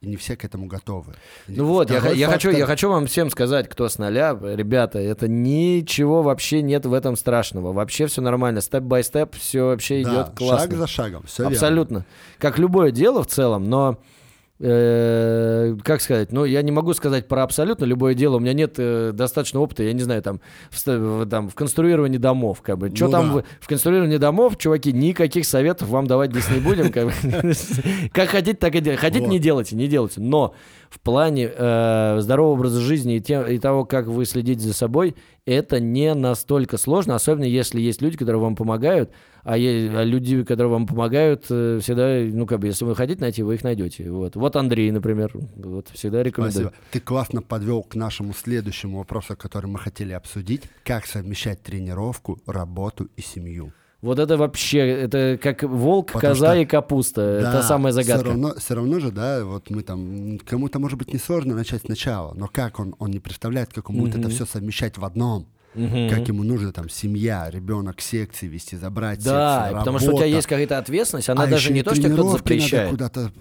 и 0.00 0.06
не 0.06 0.14
все 0.14 0.36
к 0.36 0.44
этому 0.44 0.66
готовы. 0.66 1.14
Ну 1.48 1.64
вот, 1.64 1.90
я, 1.90 1.98
Второй 1.98 2.18
я 2.18 2.28
хочу, 2.28 2.50
фактор- 2.50 2.58
я 2.60 2.66
хочу 2.66 2.88
вам 2.88 3.06
всем 3.06 3.30
сказать, 3.30 3.68
кто 3.68 3.88
с 3.88 3.98
нуля, 3.98 4.38
ребята, 4.40 5.00
это 5.00 5.26
ничего 5.26 6.22
вообще 6.22 6.62
нет 6.62 6.86
в 6.86 6.92
этом 6.92 7.16
страшного. 7.16 7.72
Вообще 7.72 8.06
все 8.06 8.20
нормально. 8.22 8.60
Step 8.60 8.87
by 8.87 9.00
step, 9.00 9.34
все 9.34 9.62
вообще 9.64 10.04
Да, 10.04 10.10
идет 10.12 10.36
классно. 10.38 10.58
шаг 10.68 10.72
за 10.78 10.86
шагом, 10.86 11.22
все 11.24 11.48
Абсолютно. 11.48 12.06
Как 12.38 12.58
любое 12.60 12.92
дело 12.92 13.24
в 13.24 13.26
целом, 13.26 13.68
но 13.68 13.98
э, 14.62 15.76
как 15.84 16.00
сказать, 16.00 16.32
ну, 16.32 16.44
я 16.44 16.62
не 16.62 16.70
могу 16.72 16.94
сказать 16.94 17.28
про 17.28 17.42
абсолютно 17.42 17.84
любое 17.84 18.14
дело, 18.14 18.36
у 18.36 18.40
меня 18.40 18.52
нет 18.52 18.74
э, 18.78 19.10
достаточно 19.12 19.60
опыта, 19.60 19.82
я 19.82 19.92
не 19.92 20.00
знаю, 20.02 20.22
там 20.22 20.40
в, 20.70 20.86
в- 20.86 21.26
там, 21.26 21.48
в 21.48 21.54
конструировании 21.54 22.18
домов, 22.18 22.62
как 22.62 22.78
бы. 22.78 22.94
Что 22.94 23.06
Ну 23.06 23.10
там 23.10 23.26
да. 23.28 23.32
вы- 23.34 23.44
в 23.60 23.66
конструировании 23.68 24.16
домов, 24.18 24.56
чуваки, 24.58 24.92
никаких 24.92 25.44
советов 25.46 25.88
вам 25.88 26.06
давать 26.06 26.30
здесь 26.30 26.50
не 26.50 26.60
будем. 26.60 26.90
Как. 26.92 27.12
Как 28.12 28.28
хотите, 28.28 28.54
так 28.56 28.74
и 28.74 28.80
делайте. 28.80 29.00
Хотите, 29.00 29.26
не 29.26 29.38
делайте, 29.38 29.76
не 29.76 29.88
делайте. 29.88 30.20
Но 30.20 30.54
в 30.90 31.00
плане 31.00 31.50
э, 31.54 32.16
здорового 32.20 32.52
образа 32.54 32.80
жизни 32.80 33.16
и 33.16 33.58
того, 33.58 33.84
как 33.84 34.06
вы 34.06 34.24
следите 34.24 34.60
за 34.60 34.74
собой, 34.74 35.14
это 35.44 35.80
не 35.80 36.14
настолько 36.14 36.76
сложно, 36.78 37.14
особенно 37.14 37.44
если 37.44 37.80
есть 37.80 38.00
люди, 38.00 38.16
которые 38.16 38.40
вам 38.40 38.54
помогают, 38.54 39.10
а, 39.42 39.58
е- 39.58 39.90
а 39.96 40.04
люди, 40.04 40.44
которые 40.44 40.70
вам 40.70 40.86
помогают, 40.86 41.46
э, 41.50 41.80
всегда, 41.82 42.20
ну, 42.20 42.46
как 42.46 42.60
бы, 42.60 42.68
если 42.68 42.84
вы 42.84 42.94
хотите 42.94 43.20
найти, 43.20 43.42
вы 43.42 43.54
их 43.56 43.64
найдете. 43.64 44.10
Вот, 44.10 44.36
вот 44.36 44.56
Андрей, 44.56 44.90
например, 44.92 45.32
вот, 45.56 45.88
всегда 45.88 46.22
рекомендую. 46.22 46.68
Спасибо. 46.68 46.72
Ты 46.92 47.00
классно 47.00 47.42
подвел 47.42 47.82
к 47.82 47.94
нашему 47.96 48.34
следующему 48.34 48.98
вопросу, 48.98 49.36
который 49.36 49.66
мы 49.66 49.78
хотели 49.78 50.12
обсудить. 50.12 50.62
Как 50.84 51.06
совмещать 51.06 51.62
тренировку, 51.62 52.40
работу 52.46 53.08
и 53.16 53.22
семью? 53.22 53.72
Вот 54.02 54.18
это 54.18 54.36
вообще, 54.36 54.78
это 54.80 55.38
как 55.40 55.62
волк, 55.62 56.08
Потому 56.12 56.34
коза 56.34 56.46
что- 56.48 56.56
и 56.60 56.64
капуста. 56.64 57.20
это 57.22 57.62
самая 57.62 57.92
загадка. 57.92 58.18
Все 58.24 58.28
равно, 58.30 58.54
все 58.58 58.74
равно 58.74 58.98
же, 59.00 59.10
да, 59.12 59.44
вот 59.44 59.70
мы 59.70 59.82
там, 59.84 60.38
кому-то 60.44 60.80
может 60.80 60.98
быть 60.98 61.12
несложно 61.14 61.54
начать 61.54 61.82
сначала, 61.86 62.34
но 62.34 62.48
как 62.52 62.80
он, 62.80 62.96
он 62.98 63.12
не 63.12 63.20
представляет, 63.20 63.72
как 63.72 63.90
он 63.90 63.96
будет 63.96 64.16
это 64.16 64.28
все 64.28 64.44
совмещать 64.44 64.98
в 64.98 65.04
одном. 65.04 65.46
Мгм. 65.74 66.10
Как 66.10 66.26
ему 66.28 66.42
нужно 66.42 66.72
там 66.72 66.88
семья, 66.90 67.48
ребенок, 67.48 68.00
секции 68.02 68.46
вести, 68.46 68.76
забрать 68.76 69.24
Да, 69.24 69.62
секции, 69.68 69.78
потому 69.78 69.98
что 70.00 70.10
у 70.12 70.16
тебя 70.16 70.26
есть 70.26 70.46
какая-то 70.48 70.76
ответственность, 70.78 71.30
она 71.30 71.44
А 71.44 71.46
даже 71.46 71.72
не 71.72 71.82
то, 71.82 71.94
что 71.94 72.08
кто-то 72.10 72.28
запрещает. 72.38 72.90
куда-то. 72.90 73.32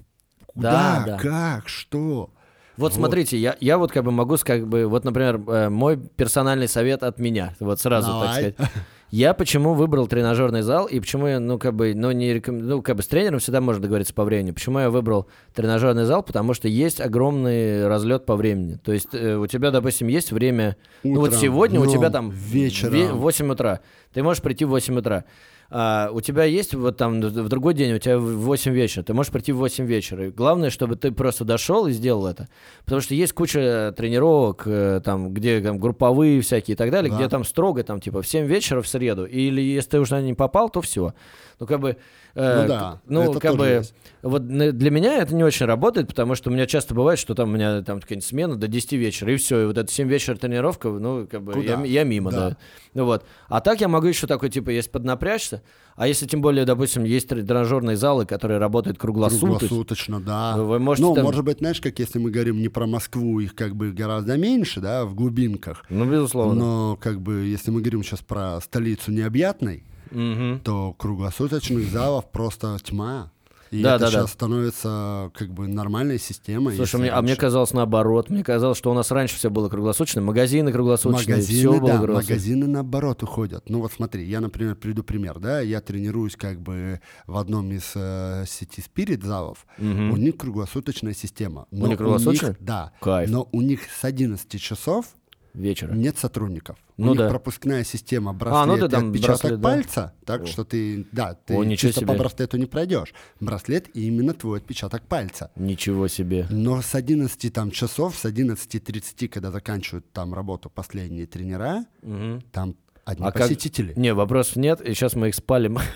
Да, 0.53 1.01
Куда? 1.01 1.03
да. 1.07 1.17
Как? 1.17 1.67
Что? 1.67 2.29
Вот 2.77 2.93
смотрите, 2.93 3.37
я, 3.37 3.57
я 3.59 3.77
вот 3.77 3.91
как 3.91 4.03
бы 4.05 4.11
могу, 4.11 4.37
как 4.43 4.67
бы, 4.67 4.85
вот, 4.85 5.03
например, 5.05 5.41
э, 5.47 5.69
мой 5.69 5.97
персональный 5.97 6.67
совет 6.67 7.03
от 7.03 7.19
меня, 7.19 7.53
вот 7.59 7.79
сразу, 7.81 8.07
так 8.11 8.19
Давай. 8.21 8.53
сказать. 8.53 8.71
Я 9.11 9.33
почему 9.33 9.73
выбрал 9.73 10.07
тренажерный 10.07 10.61
зал 10.61 10.85
и 10.85 11.01
почему 11.01 11.27
я, 11.27 11.41
ну, 11.41 11.59
как 11.59 11.75
бы, 11.75 11.93
ну, 11.93 12.11
не 12.11 12.33
реком... 12.33 12.59
ну, 12.59 12.81
как 12.81 12.95
бы 12.95 13.03
с 13.03 13.07
тренером 13.07 13.39
всегда 13.39 13.59
можно 13.59 13.81
договориться 13.81 14.13
по 14.13 14.23
времени. 14.23 14.51
Почему 14.51 14.79
я 14.79 14.89
выбрал 14.89 15.27
тренажерный 15.53 16.05
зал? 16.05 16.23
Потому 16.23 16.53
что 16.53 16.69
есть 16.69 17.01
огромный 17.01 17.87
разлет 17.87 18.25
по 18.25 18.37
времени. 18.37 18.79
То 18.81 18.93
есть 18.93 19.09
э, 19.11 19.35
у 19.35 19.47
тебя, 19.47 19.71
допустим, 19.71 20.07
есть 20.07 20.31
время, 20.31 20.77
ну, 21.03 21.19
вот 21.19 21.27
Утром, 21.29 21.41
сегодня 21.41 21.79
у 21.81 21.85
тебя 21.87 21.99
днем, 21.99 22.11
там 22.11 22.29
вечером. 22.29 22.93
ве- 22.93 23.11
8 23.11 23.51
утра. 23.51 23.81
Ты 24.13 24.23
можешь 24.23 24.41
прийти 24.41 24.63
в 24.63 24.69
8 24.69 24.97
утра. 24.99 25.25
А, 25.73 26.09
у 26.11 26.19
тебя 26.19 26.43
есть 26.43 26.73
вот 26.73 26.97
там 26.97 27.21
в 27.21 27.47
другой 27.47 27.73
день, 27.73 27.93
у 27.93 27.97
тебя 27.97 28.19
в 28.19 28.39
8 28.41 28.73
вечера, 28.73 29.03
ты 29.03 29.13
можешь 29.13 29.31
прийти 29.31 29.53
в 29.53 29.57
8 29.57 29.85
вечера. 29.85 30.27
И 30.27 30.29
главное, 30.29 30.69
чтобы 30.69 30.97
ты 30.97 31.11
просто 31.13 31.45
дошел 31.45 31.87
и 31.87 31.93
сделал 31.93 32.27
это. 32.27 32.49
Потому 32.83 32.99
что 32.99 33.15
есть 33.15 33.31
куча 33.31 33.93
тренировок, 33.95 34.63
э, 34.65 34.99
там, 35.03 35.33
где 35.33 35.61
там 35.61 35.79
групповые 35.79 36.41
всякие 36.41 36.73
и 36.73 36.77
так 36.77 36.91
далее, 36.91 37.09
Да. 37.09 37.17
где 37.17 37.29
там 37.29 37.45
строго, 37.45 37.83
там, 37.83 38.01
типа, 38.01 38.21
в 38.21 38.27
7 38.27 38.45
вечера 38.45 38.81
в 38.81 38.87
среду. 38.87 39.25
Или 39.25 39.61
если 39.61 39.91
ты 39.91 39.99
уже 40.01 40.15
на 40.15 40.21
не 40.21 40.33
попал, 40.33 40.69
то 40.69 40.81
все. 40.81 41.13
Ну, 41.59 41.65
как 41.65 41.79
бы... 41.79 41.95
э, 42.35 42.61
Ну 42.61 42.67
да, 42.67 43.01
ну, 43.07 43.33
как 43.39 43.55
бы... 43.55 43.67
есть. 43.67 43.93
Вот 44.21 44.47
для 44.47 44.91
меня 44.91 45.17
это 45.17 45.33
не 45.33 45.43
очень 45.43 45.65
работает, 45.65 46.07
потому 46.07 46.35
что 46.35 46.49
у 46.49 46.53
меня 46.53 46.65
часто 46.67 46.93
бывает, 46.93 47.17
что 47.19 47.33
там 47.33 47.49
у 47.49 47.53
меня 47.53 47.81
там 47.81 47.99
какая-нибудь 47.99 48.25
смена 48.27 48.55
до 48.55 48.67
10 48.67 48.93
вечера, 48.93 49.33
и 49.33 49.37
все, 49.37 49.63
и 49.63 49.65
вот 49.65 49.77
это 49.77 49.91
7 49.91 50.07
вечера 50.07 50.35
тренировка, 50.35 50.89
ну, 50.89 51.27
как 51.29 51.41
бы 51.43 51.53
я, 51.63 51.75
Куда? 51.77 51.85
я 51.87 52.03
мимо, 52.03 52.31
да. 52.31 52.49
Да. 52.49 52.57
Ну 52.93 53.05
вот. 53.05 53.25
А 53.47 53.61
так 53.61 53.81
я 53.81 53.87
могу 53.87 54.07
еще 54.07 54.27
такой, 54.27 54.49
типа, 54.49 54.69
если 54.69 54.91
поднапрячься, 54.91 55.63
а 55.95 56.07
если 56.07 56.25
тем 56.27 56.41
более, 56.41 56.65
допустим, 56.65 57.03
есть 57.03 57.27
тр- 57.31 57.43
тренажерные 57.43 57.97
залы, 57.97 58.25
которые 58.25 58.59
работают 58.59 58.97
круглосуточно, 58.97 59.59
Круглосуточно, 59.59 60.19
да. 60.21 60.57
Вы 60.57 60.79
можете 60.79 61.07
ну, 61.07 61.15
там- 61.15 61.25
может 61.25 61.43
быть, 61.43 61.59
знаешь, 61.59 61.81
как 61.81 61.99
если 61.99 62.19
мы 62.19 62.31
говорим 62.31 62.59
не 62.59 62.69
про 62.69 62.85
Москву, 62.85 63.39
их 63.39 63.55
как 63.55 63.75
бы 63.75 63.91
гораздо 63.91 64.37
меньше, 64.37 64.81
да, 64.81 65.05
в 65.05 65.15
глубинках. 65.15 65.83
ну, 65.89 66.09
безусловно. 66.09 66.53
Но 66.55 66.97
как 67.01 67.21
бы, 67.21 67.45
если 67.45 67.71
мы 67.71 67.81
говорим 67.81 68.03
сейчас 68.03 68.21
про 68.21 68.59
столицу 68.61 69.11
необъятной, 69.11 69.83
Мгм. 70.11 70.59
то 70.63 70.93
круглосуточных 70.97 71.89
залов 71.89 72.29
просто 72.31 72.77
тьма. 72.83 73.31
И 73.71 73.81
Да, 73.81 73.95
это 73.95 73.99
да, 74.07 74.11
да. 74.11 74.17
сейчас 74.19 74.31
становится 74.33 75.31
как 75.33 75.49
бы 75.53 75.65
нормальной 75.65 76.19
системой. 76.19 76.75
Слушай, 76.75 76.99
мне, 76.99 77.09
а 77.09 77.21
мне 77.21 77.37
казалось 77.37 77.71
наоборот. 77.71 78.29
Мне 78.29 78.43
казалось, 78.43 78.77
что 78.77 78.91
у 78.91 78.93
нас 78.93 79.09
раньше 79.11 79.37
все 79.37 79.49
было 79.49 79.69
круглосуточно, 79.69 80.21
магазины 80.21 80.73
круглосуточные, 80.73 81.37
Магазины, 81.37 81.59
все 81.71 81.79
было 81.79 81.89
да, 81.91 81.97
круглосуточно. 81.99 82.33
магазины 82.33 82.67
наоборот 82.67 83.23
уходят. 83.23 83.69
Ну 83.69 83.79
вот 83.79 83.93
смотри, 83.93 84.25
я, 84.25 84.41
например, 84.41 84.75
приведу 84.75 85.03
пример, 85.03 85.39
да, 85.39 85.61
я 85.61 85.79
тренируюсь 85.79 86.35
как 86.35 86.59
бы 86.59 86.99
в 87.27 87.37
одном 87.37 87.71
из 87.71 87.93
э, 87.95 88.43
сети 88.45 88.83
Spirit 88.83 89.25
залов, 89.25 89.65
Мгм. 89.77 90.11
у 90.11 90.17
них 90.17 90.35
круглосуточная 90.35 91.13
система. 91.13 91.65
Но 91.71 91.87
них 91.87 91.97
круглосуточная? 91.97 92.49
них- 92.49 92.57
да, 92.59 92.91
Кайф. 92.99 93.29
но 93.29 93.47
у 93.53 93.61
них 93.61 93.83
с 93.89 94.03
11 94.03 94.59
часов 94.59 95.05
Вечера. 95.53 95.93
нет 95.93 96.17
сотрудников. 96.17 96.77
Ну 96.97 97.07
у 97.07 97.09
них 97.11 97.19
да. 97.19 97.29
пропускная 97.29 97.83
система 97.83 98.31
А, 98.31 98.65
ну 98.65 98.77
браслет 98.77 98.91
ты 98.91 98.95
и 98.95 98.99
отпечаток 99.09 99.41
браслет, 99.41 99.59
да? 99.59 99.69
пальца, 99.69 100.13
так 100.25 100.47
что 100.47 100.63
ты, 100.63 101.07
да, 101.11 101.33
ты 101.33 101.55
О, 101.55 101.75
чисто 101.75 102.01
по 102.01 102.07
себе. 102.11 102.17
браслету 102.19 102.57
не 102.57 102.65
пройдешь. 102.67 103.13
Браслет 103.39 103.89
именно 103.95 104.33
твой 104.33 104.59
отпечаток 104.59 105.01
пальца. 105.07 105.49
Ничего 105.55 106.07
себе. 106.07 106.45
Но 106.49 106.81
с 106.81 106.93
11 106.93 107.51
там, 107.53 107.71
часов, 107.71 108.15
с 108.17 108.25
11.30, 108.25 109.27
когда 109.29 109.51
заканчивают 109.51 110.11
там 110.11 110.33
работу 110.33 110.69
последние 110.69 111.25
тренера, 111.25 111.85
Мгм. 112.03 112.41
там 112.51 112.75
одни 113.05 113.25
А 113.25 113.31
как- 113.31 113.43
посетители. 113.47 113.93
Не, 113.95 114.13
вопросов 114.13 114.55
нет, 114.57 114.81
и 114.81 114.93
сейчас 114.93 115.15
мы 115.15 115.29
их 115.29 115.35
спалим. 115.35 115.77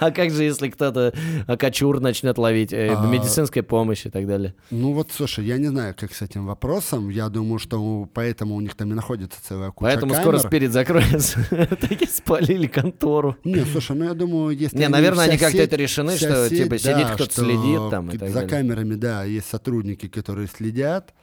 А 0.00 0.10
как 0.10 0.30
же, 0.30 0.44
если 0.44 0.68
кто-то 0.68 1.12
акачур 1.46 2.00
начнет 2.00 2.36
ловить, 2.38 2.72
э, 2.72 2.94
А. 2.94 3.06
медицинская 3.06 3.62
помощь 3.62 4.06
и 4.06 4.10
так 4.10 4.26
далее? 4.26 4.54
Ну 4.70 4.92
вот, 4.92 5.10
слушай, 5.12 5.44
я 5.44 5.58
не 5.58 5.66
знаю, 5.68 5.94
как 5.98 6.12
с 6.14 6.22
этим 6.22 6.46
вопросом. 6.46 7.08
Я 7.08 7.28
думаю, 7.28 7.58
что 7.58 8.08
поэтому 8.12 8.54
у 8.54 8.60
них 8.60 8.74
там 8.74 8.90
и 8.90 8.94
находится 8.94 9.38
целая 9.42 9.70
куча 9.70 9.90
Поэтому 9.90 10.14
скоро 10.14 10.38
спирит 10.38 10.72
закроется. 10.72 11.40
Таки 11.80 12.06
спалили 12.06 12.66
контору. 12.66 13.36
Не, 13.44 13.64
слушай, 13.64 13.96
ну 13.96 14.04
я 14.04 14.14
думаю, 14.14 14.56
если 14.56 14.76
Не, 14.78 14.88
наверное, 14.88 15.26
они 15.26 15.38
как-то 15.38 15.58
это 15.62 15.76
решены, 15.76 16.16
что, 16.16 16.48
типа, 16.48 16.78
сидит 16.78 17.06
кто-то 17.14 17.32
следит 17.32 17.90
там 17.90 18.10
и 18.10 18.18
так 18.18 18.28
За 18.28 18.34
далее. 18.34 18.50
камерами, 18.50 18.94
да, 18.94 19.24
есть 19.24 19.48
сотрудники, 19.48 20.08
которые 20.08 20.48
следят. 20.48 21.14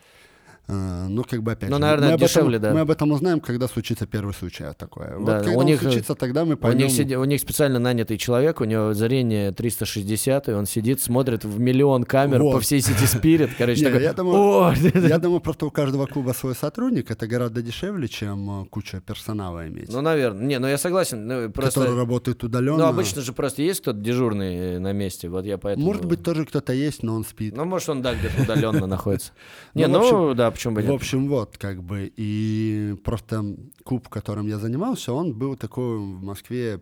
Э, 0.69 1.07
Ну, 1.09 1.23
как 1.23 1.41
бы 1.41 1.51
опять 1.53 1.69
Ну, 1.69 1.77
же, 1.77 1.81
наверное, 1.81 2.11
мы 2.11 2.17
дешевле, 2.19 2.57
этом, 2.57 2.69
да. 2.69 2.73
мы 2.75 2.79
об 2.81 2.91
этом 2.91 3.11
узнаем, 3.11 3.39
когда 3.39 3.67
случится 3.67 4.05
первый 4.05 4.33
случай 4.33 4.65
такое. 4.77 5.15
Вот 5.17 5.25
Да, 5.25 5.39
когда 5.39 5.57
у 5.57 5.61
них, 5.63 5.79
э, 5.81 5.83
случится, 5.83 6.13
тогда 6.15 6.45
мы 6.45 6.53
У 6.53 6.57
поймем. 6.57 6.87
них, 6.87 6.91
сиди- 6.91 7.15
у 7.15 7.23
них 7.25 7.41
специально 7.41 7.79
нанятый 7.79 8.17
человек, 8.17 8.61
у 8.61 8.65
него 8.65 8.93
зрение 8.93 9.51
360, 9.51 10.47
и 10.49 10.51
он 10.53 10.65
сидит, 10.67 11.01
смотрит 11.01 11.43
в 11.43 11.59
миллион 11.59 12.03
камер 12.03 12.41
Вот. 12.43 12.53
по 12.53 12.59
всей 12.59 12.81
сети 12.81 13.05
Спирит. 13.05 13.49
Короче, 13.57 13.81
Не, 13.81 13.87
такой, 13.87 14.03
я 14.03 14.13
думаю-! 14.13 15.07
Я 15.09 15.17
думаю, 15.17 15.39
просто 15.41 15.65
у 15.65 15.71
каждого 15.71 16.05
клуба 16.05 16.33
свой 16.33 16.53
сотрудник. 16.55 17.09
Это 17.09 17.25
гораздо 17.25 17.61
дешевле, 17.63 18.07
чем 18.07 18.63
э, 18.63 18.65
куча 18.67 19.01
персонала 19.01 19.67
иметь. 19.67 19.91
Ну, 19.91 20.01
наверное. 20.01 20.45
Не, 20.45 20.59
ну 20.59 20.67
я 20.67 20.77
согласен. 20.77 21.25
Ну, 21.27 21.49
просто... 21.49 21.79
который 21.81 21.97
работает 21.97 22.43
удаленно. 22.43 22.77
Ну, 22.77 22.85
обычно 22.85 23.21
же 23.23 23.33
просто 23.33 23.63
есть 23.63 23.81
кто-то 23.81 23.97
дежурный 23.99 24.75
э, 24.75 24.79
на 24.79 24.93
месте, 24.93 25.29
вот 25.29 25.45
я 25.45 25.57
поэтому... 25.57 25.85
Может 25.87 26.05
быть, 26.05 26.21
тоже 26.23 26.45
кто-то 26.45 26.73
есть, 26.73 27.01
но 27.03 27.15
он 27.15 27.23
спит. 27.25 27.55
Ну, 27.57 27.65
может, 27.65 27.89
он, 27.89 28.01
да, 28.03 28.13
где-то 28.13 28.43
удаленно 28.43 28.85
находится. 28.85 29.31
Не, 29.73 29.87
Ну, 29.87 29.99
в 29.99 30.11
ну, 30.11 30.33
да, 30.35 30.51
почему 30.59 30.75
бы 30.75 30.81
В 30.81 30.85
нет. 30.85 30.95
общем, 30.95 31.27
вот, 31.27 31.57
как 31.57 31.81
бы, 31.81 32.11
и 32.17 32.95
просто 33.03 33.55
клуб, 33.83 34.09
которым 34.09 34.47
я 34.47 34.57
занимался, 34.59 35.13
он 35.13 35.33
был 35.33 35.55
такой 35.55 35.97
в 35.97 36.21
Москве 36.21 36.81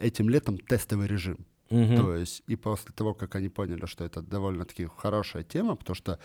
этим 0.00 0.28
летом 0.28 0.58
тестовый 0.58 1.08
режим. 1.08 1.36
Мгм. 1.70 1.96
То 1.96 2.14
есть, 2.14 2.42
и 2.46 2.56
после 2.56 2.92
того, 2.94 3.14
как 3.14 3.34
они 3.34 3.48
поняли, 3.48 3.86
что 3.86 4.04
это 4.04 4.22
довольно-таки 4.22 4.88
хорошая 4.96 5.42
тема, 5.42 5.74
потому 5.74 5.96
что 5.96 6.18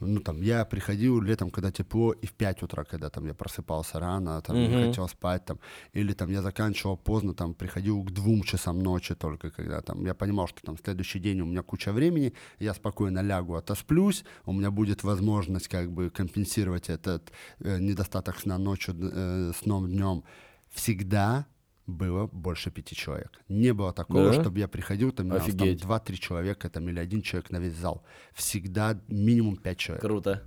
ну, 0.00 0.20
там, 0.20 0.42
я 0.42 0.64
приходил 0.64 1.20
летом, 1.20 1.50
когда 1.50 1.70
тепло, 1.70 2.12
и 2.12 2.26
в 2.26 2.32
5 2.32 2.62
утра, 2.62 2.84
когда 2.84 3.10
там 3.10 3.26
я 3.26 3.34
просыпался 3.34 3.98
рано, 4.00 4.40
там, 4.42 4.56
не 4.56 4.68
Мгм. 4.68 4.88
хотел 4.88 5.08
спать, 5.08 5.44
там, 5.44 5.58
или 5.92 6.12
там 6.12 6.30
я 6.30 6.42
заканчивал 6.42 6.96
поздно, 6.96 7.34
там, 7.34 7.54
приходил 7.54 8.02
к 8.02 8.10
двум 8.10 8.42
часам 8.42 8.78
ночи 8.78 9.14
только, 9.14 9.50
когда 9.50 9.80
там, 9.80 10.04
я 10.04 10.14
понимал, 10.14 10.46
что 10.48 10.62
там 10.62 10.76
следующий 10.78 11.18
день 11.18 11.40
у 11.40 11.46
меня 11.46 11.62
куча 11.62 11.92
времени, 11.92 12.32
я 12.58 12.74
спокойно 12.74 13.20
лягу, 13.22 13.54
отосплюсь, 13.54 14.24
у 14.44 14.52
меня 14.52 14.70
будет 14.70 15.04
возможность 15.04 15.68
как 15.68 15.90
бы 15.90 16.10
компенсировать 16.10 16.88
этот 16.88 17.32
э, 17.60 17.78
недостаток 17.78 18.38
сна 18.38 18.58
ночью, 18.58 18.94
э, 18.98 19.52
сном 19.60 19.88
днем. 19.88 20.24
Всегда 20.70 21.46
было 21.86 22.28
больше 22.32 22.70
пяти 22.70 22.96
человек. 22.96 23.30
Не 23.48 23.72
было 23.72 23.92
такого, 23.92 24.32
Да? 24.32 24.40
чтобы 24.40 24.58
я 24.58 24.68
приходил, 24.68 25.12
там, 25.12 25.28
нас 25.28 25.38
там 25.44 25.48
Офигеть. 25.48 25.80
два-три 25.82 26.18
человека 26.18 26.68
там, 26.68 26.88
или 26.88 26.98
один 26.98 27.22
человек 27.22 27.50
на 27.50 27.58
весь 27.58 27.74
зал. 27.74 28.02
Всегда 28.34 28.98
минимум 29.08 29.56
пять 29.56 29.78
человек. 29.78 30.02
Круто. 30.02 30.42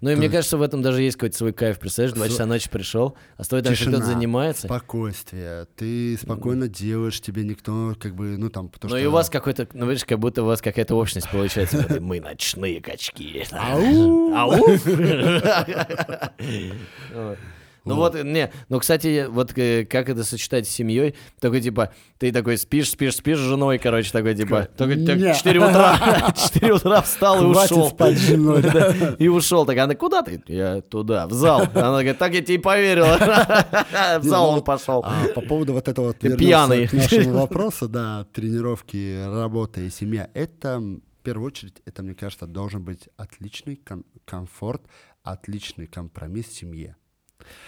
Ну 0.00 0.10
и 0.10 0.14
То 0.14 0.18
мне 0.18 0.26
есть- 0.26 0.36
кажется, 0.36 0.58
в 0.58 0.62
этом 0.62 0.82
даже 0.82 1.00
есть 1.02 1.16
какой-то 1.16 1.36
свой 1.36 1.52
кайф. 1.54 1.78
Представляешь, 1.78 2.14
два 2.14 2.26
С- 2.26 2.30
часа 2.32 2.44
ночи 2.44 2.68
пришел, 2.68 3.16
а 3.38 3.44
с 3.44 3.48
тобой 3.48 3.62
там 3.62 3.74
кто-то 3.74 4.02
занимается. 4.04 4.66
Спокойствие. 4.66 5.66
Ты 5.76 6.18
спокойно 6.18 6.68
делаешь, 6.68 7.20
тебе 7.22 7.42
никто 7.42 7.94
как 7.98 8.14
бы, 8.14 8.36
ну 8.36 8.50
там, 8.50 8.68
потому 8.68 8.90
Ну 8.90 8.96
что... 8.98 9.04
и 9.04 9.06
у 9.06 9.10
вас 9.12 9.30
какой-то, 9.30 9.66
ну 9.72 9.88
видишь, 9.88 10.04
как 10.04 10.18
будто 10.18 10.42
у 10.42 10.46
вас 10.46 10.60
какая-то 10.60 10.94
общность 10.96 11.30
получается. 11.30 11.86
Мы 12.00 12.20
ночные 12.20 12.82
качки. 12.82 13.44
Ау! 13.52 14.34
Ау! 14.34 14.66
Вот. 17.84 17.90
Ну 17.90 17.96
вот, 17.96 18.24
не, 18.24 18.50
ну, 18.70 18.78
кстати, 18.80 19.26
вот 19.28 19.56
э, 19.58 19.84
как 19.84 20.08
это 20.08 20.24
сочетать 20.24 20.66
с 20.66 20.70
семьей? 20.70 21.14
Такой, 21.38 21.60
типа, 21.60 21.92
ты 22.18 22.32
такой 22.32 22.56
спишь, 22.56 22.90
спишь, 22.90 23.16
спишь 23.16 23.36
с 23.38 23.42
женой, 23.42 23.78
короче, 23.78 24.10
такой, 24.10 24.34
типа, 24.34 24.68
только 24.76 24.96
так, 25.04 25.18
Не. 25.18 25.34
4 25.34 25.60
утра, 25.60 26.32
4 26.54 26.72
утра 26.72 27.02
встал 27.02 27.42
и 27.42 27.46
ушел. 27.46 27.90
спать 27.90 28.18
женой. 28.18 28.62
И 29.18 29.28
ушел. 29.28 29.66
Так 29.66 29.76
она, 29.76 29.94
куда 29.94 30.22
ты? 30.22 30.42
Я 30.46 30.80
туда, 30.80 31.26
в 31.26 31.32
зал. 31.32 31.62
Она 31.74 31.90
говорит, 31.90 32.18
так 32.18 32.32
я 32.32 32.42
тебе 32.42 32.54
и 32.54 32.58
поверила. 32.58 33.18
В 34.20 34.24
зал 34.24 34.44
ну 34.44 34.48
он 34.50 34.54
вот, 34.56 34.64
пошел. 34.64 35.04
А 35.04 35.28
по 35.34 35.40
поводу 35.40 35.74
вот 35.74 35.86
этого 35.88 36.06
вот 36.06 36.18
пьяный. 36.18 36.88
нашему 36.90 37.40
вопросу, 37.40 37.88
да, 37.88 38.26
тренировки, 38.32 39.24
работа 39.26 39.80
и 39.80 39.90
семья, 39.90 40.30
это 40.34 40.78
в 40.78 41.00
первую 41.22 41.46
очередь, 41.48 41.80
это, 41.84 42.02
мне 42.02 42.14
кажется, 42.14 42.46
должен 42.46 42.82
быть 42.82 43.08
отличный 43.16 43.76
ком- 43.76 44.04
комфорт, 44.24 44.82
отличный 45.22 45.86
компромисс 45.86 46.46
в 46.46 46.54
семье. 46.54 46.96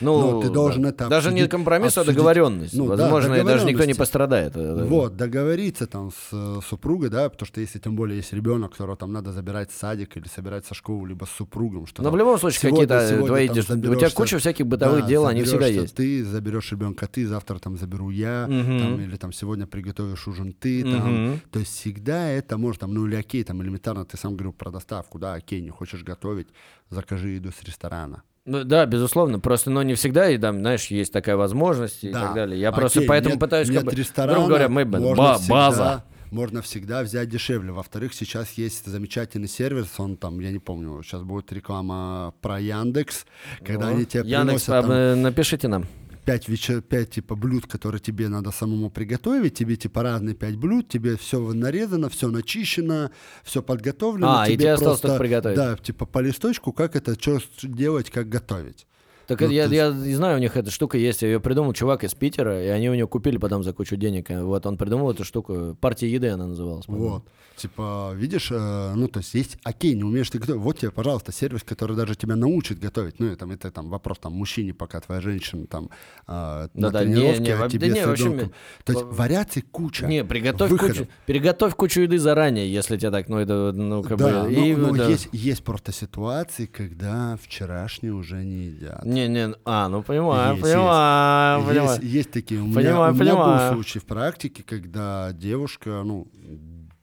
Ну, 0.01 0.21
Но 0.33 0.43
ты 0.43 0.51
должен 0.51 0.83
да. 0.83 0.89
это 0.91 1.09
Даже 1.09 1.29
не 1.29 1.41
обсудить- 1.41 1.51
компромисс, 1.51 1.97
а 1.97 2.01
обсудить. 2.01 2.17
договоренность. 2.17 2.75
Ну, 2.75 2.89
да, 2.89 2.97
Возможно, 3.05 3.35
и 3.35 3.43
даже 3.45 3.65
никто 3.67 3.85
не 3.85 3.95
пострадает. 3.95 4.57
Э, 4.57 4.85
Вот, 4.85 5.17
договориться 5.17 5.87
там 5.87 6.11
с 6.11 6.29
э, 6.33 6.61
супругой, 6.67 7.09
да, 7.11 7.29
потому 7.29 7.47
что 7.47 7.61
если 7.61 7.79
тем 7.79 7.97
более 7.97 8.17
есть 8.19 8.33
ребенок, 8.33 8.73
которого 8.73 8.97
там 8.97 9.13
надо 9.13 9.33
забирать 9.33 9.71
в 9.71 9.75
садик 9.75 10.17
или 10.17 10.27
собирать 10.29 10.67
со 10.67 10.75
школы, 10.75 11.09
либо 11.09 11.25
с 11.25 11.31
супругом, 11.31 11.87
что 11.87 12.03
Но 12.03 12.11
в 12.11 12.17
любом 12.17 12.39
случае, 12.39 12.71
какие-то 12.71 13.07
сегодня 13.09 13.27
твои... 13.27 13.49
там 13.49 13.91
У 13.93 13.95
тебя 13.97 14.11
куча 14.11 14.39
всяких 14.39 14.67
бытовых 14.67 15.03
Да, 15.03 15.07
дел, 15.09 15.27
они 15.27 15.43
всегда 15.43 15.67
есть. 15.67 15.95
Ты 15.95 16.25
заберешь 16.25 16.71
ребенка, 16.73 17.07
ты 17.07 17.27
завтра 17.27 17.59
там 17.59 17.77
заберу 17.77 18.11
я, 18.11 18.47
Мгм. 18.49 18.79
там, 18.81 19.01
или 19.01 19.17
там 19.17 19.33
сегодня 19.33 19.67
приготовишь 19.67 20.27
ужин 20.29 20.53
ты, 20.53 20.83
там. 20.83 21.27
Мгм. 21.31 21.41
То 21.51 21.59
есть 21.61 21.73
всегда 21.79 22.29
это 22.29 22.57
может 22.59 22.81
там, 22.81 22.93
ну 22.95 23.07
или 23.07 23.17
окей, 23.17 23.45
там 23.45 23.63
элементарно 23.63 24.05
ты 24.05 24.17
сам 24.17 24.33
говорил 24.35 24.53
про 24.53 24.71
доставку, 24.71 25.19
да, 25.19 25.35
окей, 25.35 25.61
не 25.61 25.71
хочешь 25.71 26.03
готовить, 26.03 26.49
закажи 26.91 27.29
еду 27.31 27.51
с 27.51 27.63
ресторана. 27.65 28.23
Ну, 28.47 28.65
да, 28.65 28.87
безусловно. 28.87 29.41
Просто, 29.41 29.71
но 29.71 29.83
не 29.83 29.95
всегда, 29.95 30.31
и 30.31 30.39
там, 30.39 30.61
знаешь, 30.61 30.87
есть 30.87 31.13
такая 31.13 31.37
возможность 31.37 32.05
и 32.05 32.13
Да. 32.13 32.23
так 32.23 32.35
далее. 32.35 32.61
Я 32.61 32.69
Окей, 32.71 32.81
просто 32.81 33.03
поэтому 33.07 33.35
нет- 33.35 33.41
пытаюсь 33.41 33.69
нет 33.69 33.83
как 33.85 33.93
бы, 33.95 34.33
грубо 34.33 34.47
говоря, 34.49 34.69
мы 34.69 34.85
ба- 34.85 34.99
всегда- 35.39 35.53
база. 35.53 36.05
Можно 36.33 36.61
всегда 36.61 37.03
взять 37.03 37.29
дешевле. 37.29 37.71
Во-вторых, 37.73 38.13
сейчас 38.13 38.53
есть 38.53 38.85
замечательный 38.87 39.47
сервис, 39.49 39.87
он 39.99 40.17
там, 40.17 40.41
я 40.41 40.51
не 40.51 40.59
помню, 40.59 41.01
сейчас 41.05 41.23
будет 41.23 41.53
реклама 41.53 42.35
про 42.41 42.59
Яндекс, 42.61 43.27
когда 43.65 43.87
Ну, 43.91 43.95
они 43.97 44.05
тебе 44.07 44.23
Яндекс, 44.29 44.65
приносят 44.65 44.67
там, 44.67 44.91
э, 44.91 45.15
напишите 45.15 45.69
нам. 45.69 45.87
Пять, 46.27 46.49
вечер, 46.49 46.83
пять 46.83 47.11
типа 47.11 47.37
блюд, 47.37 47.67
которые 47.67 48.01
тебе 48.01 48.29
надо 48.29 48.51
самому 48.51 48.91
приготовить, 48.91 49.55
тебе 49.55 49.77
типа 49.77 50.03
разные 50.03 50.35
пять 50.35 50.57
блюд, 50.57 50.89
тебе 50.89 51.17
все 51.17 51.41
нарезано, 51.53 52.11
все 52.11 52.29
начищено, 52.29 53.11
все 53.45 53.63
подготовлено. 53.63 54.41
А, 54.41 54.45
и 54.47 54.53
тебе 54.53 54.59
тебе 54.59 54.73
осталось 54.73 55.01
просто, 55.01 55.09
только 55.09 55.23
приготовить. 55.23 55.57
Да, 55.57 55.77
типа 55.77 56.05
по 56.05 56.19
листочку, 56.19 56.73
как 56.73 56.97
это, 56.97 57.15
что 57.15 57.41
делать, 57.63 58.11
как 58.11 58.29
готовить. 58.29 58.87
Так 59.27 59.41
Ну, 59.41 59.49
я, 59.49 59.69
то 59.69 59.75
я 59.75 59.91
не 59.91 60.15
знаю, 60.15 60.37
у 60.37 60.41
них 60.41 60.57
эта 60.57 60.71
штука 60.71 60.99
есть. 60.99 61.23
Ее 61.23 61.41
придумал 61.41 61.73
чувак 61.73 62.05
из 62.05 62.15
Питера, 62.15 62.63
и 62.63 62.69
они 62.69 62.89
у 62.91 62.95
него 62.95 63.09
купили 63.09 63.39
потом 63.39 63.63
за 63.63 63.73
кучу 63.73 63.97
денег. 63.97 64.31
Вот 64.31 64.67
он 64.67 64.77
придумал 64.77 65.11
эту 65.11 65.25
штуку. 65.25 65.77
Партия 65.81 66.09
еды 66.09 66.29
она 66.29 66.47
называлась. 66.47 66.87
по-моему. 66.87 67.09
Вот. 67.09 67.25
Типа, 67.57 68.13
видишь, 68.15 68.51
э, 68.53 68.93
ну, 68.95 69.09
то 69.09 69.21
есть 69.21 69.33
есть, 69.33 69.57
окей, 69.65 69.95
не 69.95 70.05
умеешь 70.05 70.29
ты 70.29 70.39
готовить, 70.39 70.61
вот 70.61 70.79
тебе, 70.79 70.91
пожалуйста, 70.91 71.33
сервис, 71.33 71.63
который 71.63 71.97
даже 71.97 72.15
тебя 72.15 72.37
научит 72.37 72.79
готовить. 72.79 73.19
Ну, 73.19 73.33
и 73.33 73.35
там, 73.35 73.51
это 73.51 73.71
там 73.71 73.89
вопрос 73.89 74.19
там 74.19 74.35
мужчине, 74.35 74.75
пока 74.75 75.01
твоя 75.01 75.23
женщина 75.23 75.67
там 75.67 75.89
э, 76.29 76.33
на 76.33 76.69
Да-да, 76.75 77.05
не, 77.05 77.15
тренировке, 77.15 77.41
не, 77.41 77.51
а 77.53 77.57
во- 77.57 77.69
тебе 77.71 77.89
да 77.89 77.95
не, 77.95 78.03
с 78.05 78.21
ребенком. 78.21 78.49
ми- 78.49 78.53
То 78.85 78.93
есть 78.93 79.05
вариаций 79.07 79.63
куча. 79.63 80.07
Не, 80.07 80.23
приготовь 80.23 80.71
выходов. 80.71 80.99
кучу, 80.99 81.09
переготовь 81.25 81.75
кучу 81.75 82.03
еды 82.03 82.19
заранее, 82.19 82.71
если 82.71 82.99
тебе 82.99 83.11
так, 83.11 83.29
ну, 83.31 83.39
это, 83.39 83.73
ну, 83.73 84.03
как 84.03 84.19
да, 84.19 84.45
бы... 84.45 84.51
но, 84.51 84.65
и, 84.65 84.75
но 84.75 84.95
да. 84.95 85.09
есть, 85.09 85.31
есть 85.33 85.65
просто 85.65 85.93
ситуации, 85.93 86.67
когда 86.67 87.39
вчерашние 87.43 88.13
уже 88.13 88.45
не 88.45 88.67
едят. 88.67 89.03
Не, 89.17 89.29
не, 89.29 89.55
а, 89.65 89.89
ну, 89.89 90.03
понимаю, 90.03 90.53
Есть, 90.57 90.63
понимаю, 90.63 91.59
есть, 91.61 91.69
понимаю. 91.69 92.01
есть 92.03 92.31
такие. 92.31 92.61
У 92.61 92.67
меня, 92.67 92.75
Понимаю, 92.75 93.13
у 93.13 93.17
меня 93.17 93.33
понимаю. 93.33 93.69
был 93.71 93.75
случай 93.77 93.99
в 93.99 94.05
практике, 94.05 94.63
когда 94.63 95.33
девушка, 95.33 96.03
ну, 96.05 96.29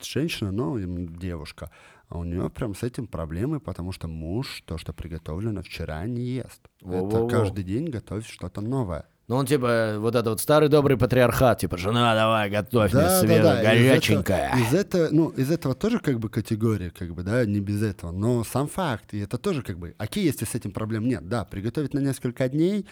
женщина, 0.00 0.52
но 0.52 0.78
девушка, 0.78 1.70
а 2.08 2.18
у 2.18 2.24
нее 2.24 2.50
прям 2.50 2.74
с 2.74 2.82
этим 2.82 3.06
проблемы, 3.06 3.58
потому 3.60 3.90
что 3.92 4.06
муж 4.06 4.62
то, 4.66 4.78
что 4.78 4.92
приготовлено 4.92 5.62
вчера, 5.62 6.04
не 6.06 6.22
ест. 6.22 6.60
Во-во-во. 6.82 7.26
Это 7.26 7.36
каждый 7.36 7.64
день 7.64 7.86
готовить 7.88 8.26
что-то 8.26 8.60
новое. 8.60 9.06
Ну, 9.26 9.36
он, 9.36 9.46
типа, 9.46 9.94
вот 10.00 10.14
это 10.14 10.28
вот 10.30 10.40
старый 10.40 10.68
добрый 10.68 10.98
патриархат, 10.98 11.60
типа, 11.60 11.78
жена, 11.78 12.14
давай, 12.14 12.50
готовь 12.50 12.92
мне 12.92 13.08
свежее, 13.08 13.58
Из 13.58 13.62
горяченькое. 13.62 14.38
этого, 14.52 14.60
из, 14.60 14.74
этого, 14.74 15.08
ну, 15.12 15.28
из 15.30 15.50
этого 15.50 15.74
тоже 15.74 15.98
как 15.98 16.20
бы 16.20 16.28
категория, 16.28 16.90
как 16.90 17.14
бы, 17.14 17.22
да, 17.22 17.46
не 17.46 17.60
без 17.60 17.82
этого. 17.82 18.12
Но 18.12 18.44
сам 18.44 18.68
факт, 18.68 19.14
и 19.14 19.20
это 19.20 19.38
тоже 19.38 19.62
как 19.62 19.78
бы, 19.78 19.94
окей, 19.96 20.24
если 20.24 20.44
с 20.44 20.54
этим 20.54 20.72
проблем 20.72 21.08
нет, 21.08 21.26
да, 21.26 21.46
приготовить 21.46 21.94
на 21.94 22.00
несколько 22.00 22.48
дней, 22.50 22.86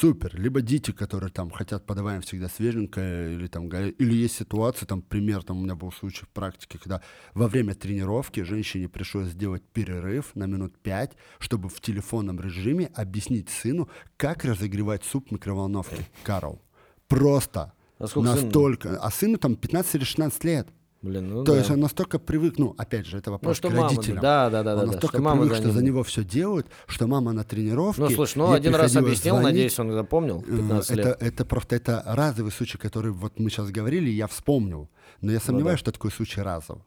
супер. 0.00 0.38
Либо 0.38 0.60
дети, 0.60 0.90
которые 0.90 1.30
там 1.30 1.50
хотят, 1.50 1.84
подаваем 1.86 2.22
всегда 2.22 2.48
свеженькое, 2.48 3.34
или 3.34 3.46
там, 3.46 3.68
или 3.68 4.14
есть 4.14 4.36
ситуация, 4.36 4.86
там, 4.86 5.02
пример, 5.02 5.42
там, 5.42 5.58
у 5.58 5.62
меня 5.62 5.74
был 5.74 5.92
случай 5.92 6.24
в 6.24 6.28
практике, 6.28 6.78
когда 6.78 7.02
во 7.34 7.48
время 7.48 7.74
тренировки 7.74 8.40
женщине 8.40 8.88
пришлось 8.88 9.28
сделать 9.28 9.62
перерыв 9.72 10.34
на 10.34 10.44
минут 10.44 10.78
пять, 10.78 11.12
чтобы 11.38 11.68
в 11.68 11.80
телефонном 11.80 12.40
режиме 12.40 12.90
объяснить 12.94 13.50
сыну, 13.50 13.88
как 14.16 14.44
разогревать 14.44 15.04
суп 15.04 15.28
в 15.28 15.32
микроволновке. 15.32 16.06
Карл. 16.22 16.62
Просто. 17.08 17.72
А? 17.98 18.06
Настолько. 18.20 18.98
А 18.98 19.10
сыну 19.10 19.38
там 19.38 19.56
15 19.56 19.94
или 19.96 20.04
16 20.04 20.44
лет. 20.44 20.68
Блин, 21.06 21.28
ну 21.28 21.44
То 21.44 21.52
да. 21.52 21.58
есть 21.58 21.70
он 21.70 21.80
настолько 21.80 22.18
привык, 22.18 22.58
ну, 22.58 22.74
опять 22.76 23.06
же, 23.06 23.18
это 23.18 23.30
Ну, 23.30 23.34
вопрос 23.36 23.56
что 23.56 23.68
к 23.70 23.74
мама, 23.74 23.88
родителям. 23.90 24.20
да, 24.20 24.50
да, 24.50 24.62
да, 24.62 24.72
он 24.72 24.76
да, 24.78 24.80
да, 24.86 24.92
настолько 24.92 25.16
что 25.18 25.22
мама 25.22 25.40
привык, 25.42 25.56
за 25.56 25.62
что 25.62 25.72
за 25.72 25.84
него 25.84 26.02
все 26.02 26.24
делают, 26.24 26.66
что 26.86 27.06
мама 27.06 27.32
на 27.32 27.44
тренировке. 27.44 28.02
Ну, 28.02 28.10
слушай, 28.10 28.38
ну, 28.38 28.52
один 28.52 28.74
раз 28.74 28.96
объяснил, 28.96 29.34
звонить. 29.34 29.52
надеюсь, 29.52 29.78
он 29.78 29.92
запомнил, 29.92 30.44
Э, 30.48 30.56
15 30.56 30.90
это, 30.98 31.08
лет. 31.08 31.16
это 31.20 31.44
просто 31.44 31.76
это 31.76 32.02
разовый 32.06 32.50
случай, 32.52 32.76
который 32.78 33.12
вот 33.12 33.38
мы 33.38 33.50
сейчас 33.50 33.70
говорили, 33.70 34.10
я 34.10 34.26
вспомнил. 34.26 34.88
Но 35.20 35.32
я 35.32 35.40
сомневаюсь, 35.40 35.78
что 35.78 35.92
такой 35.92 36.10
случай 36.10 36.40
разовый. 36.42 36.82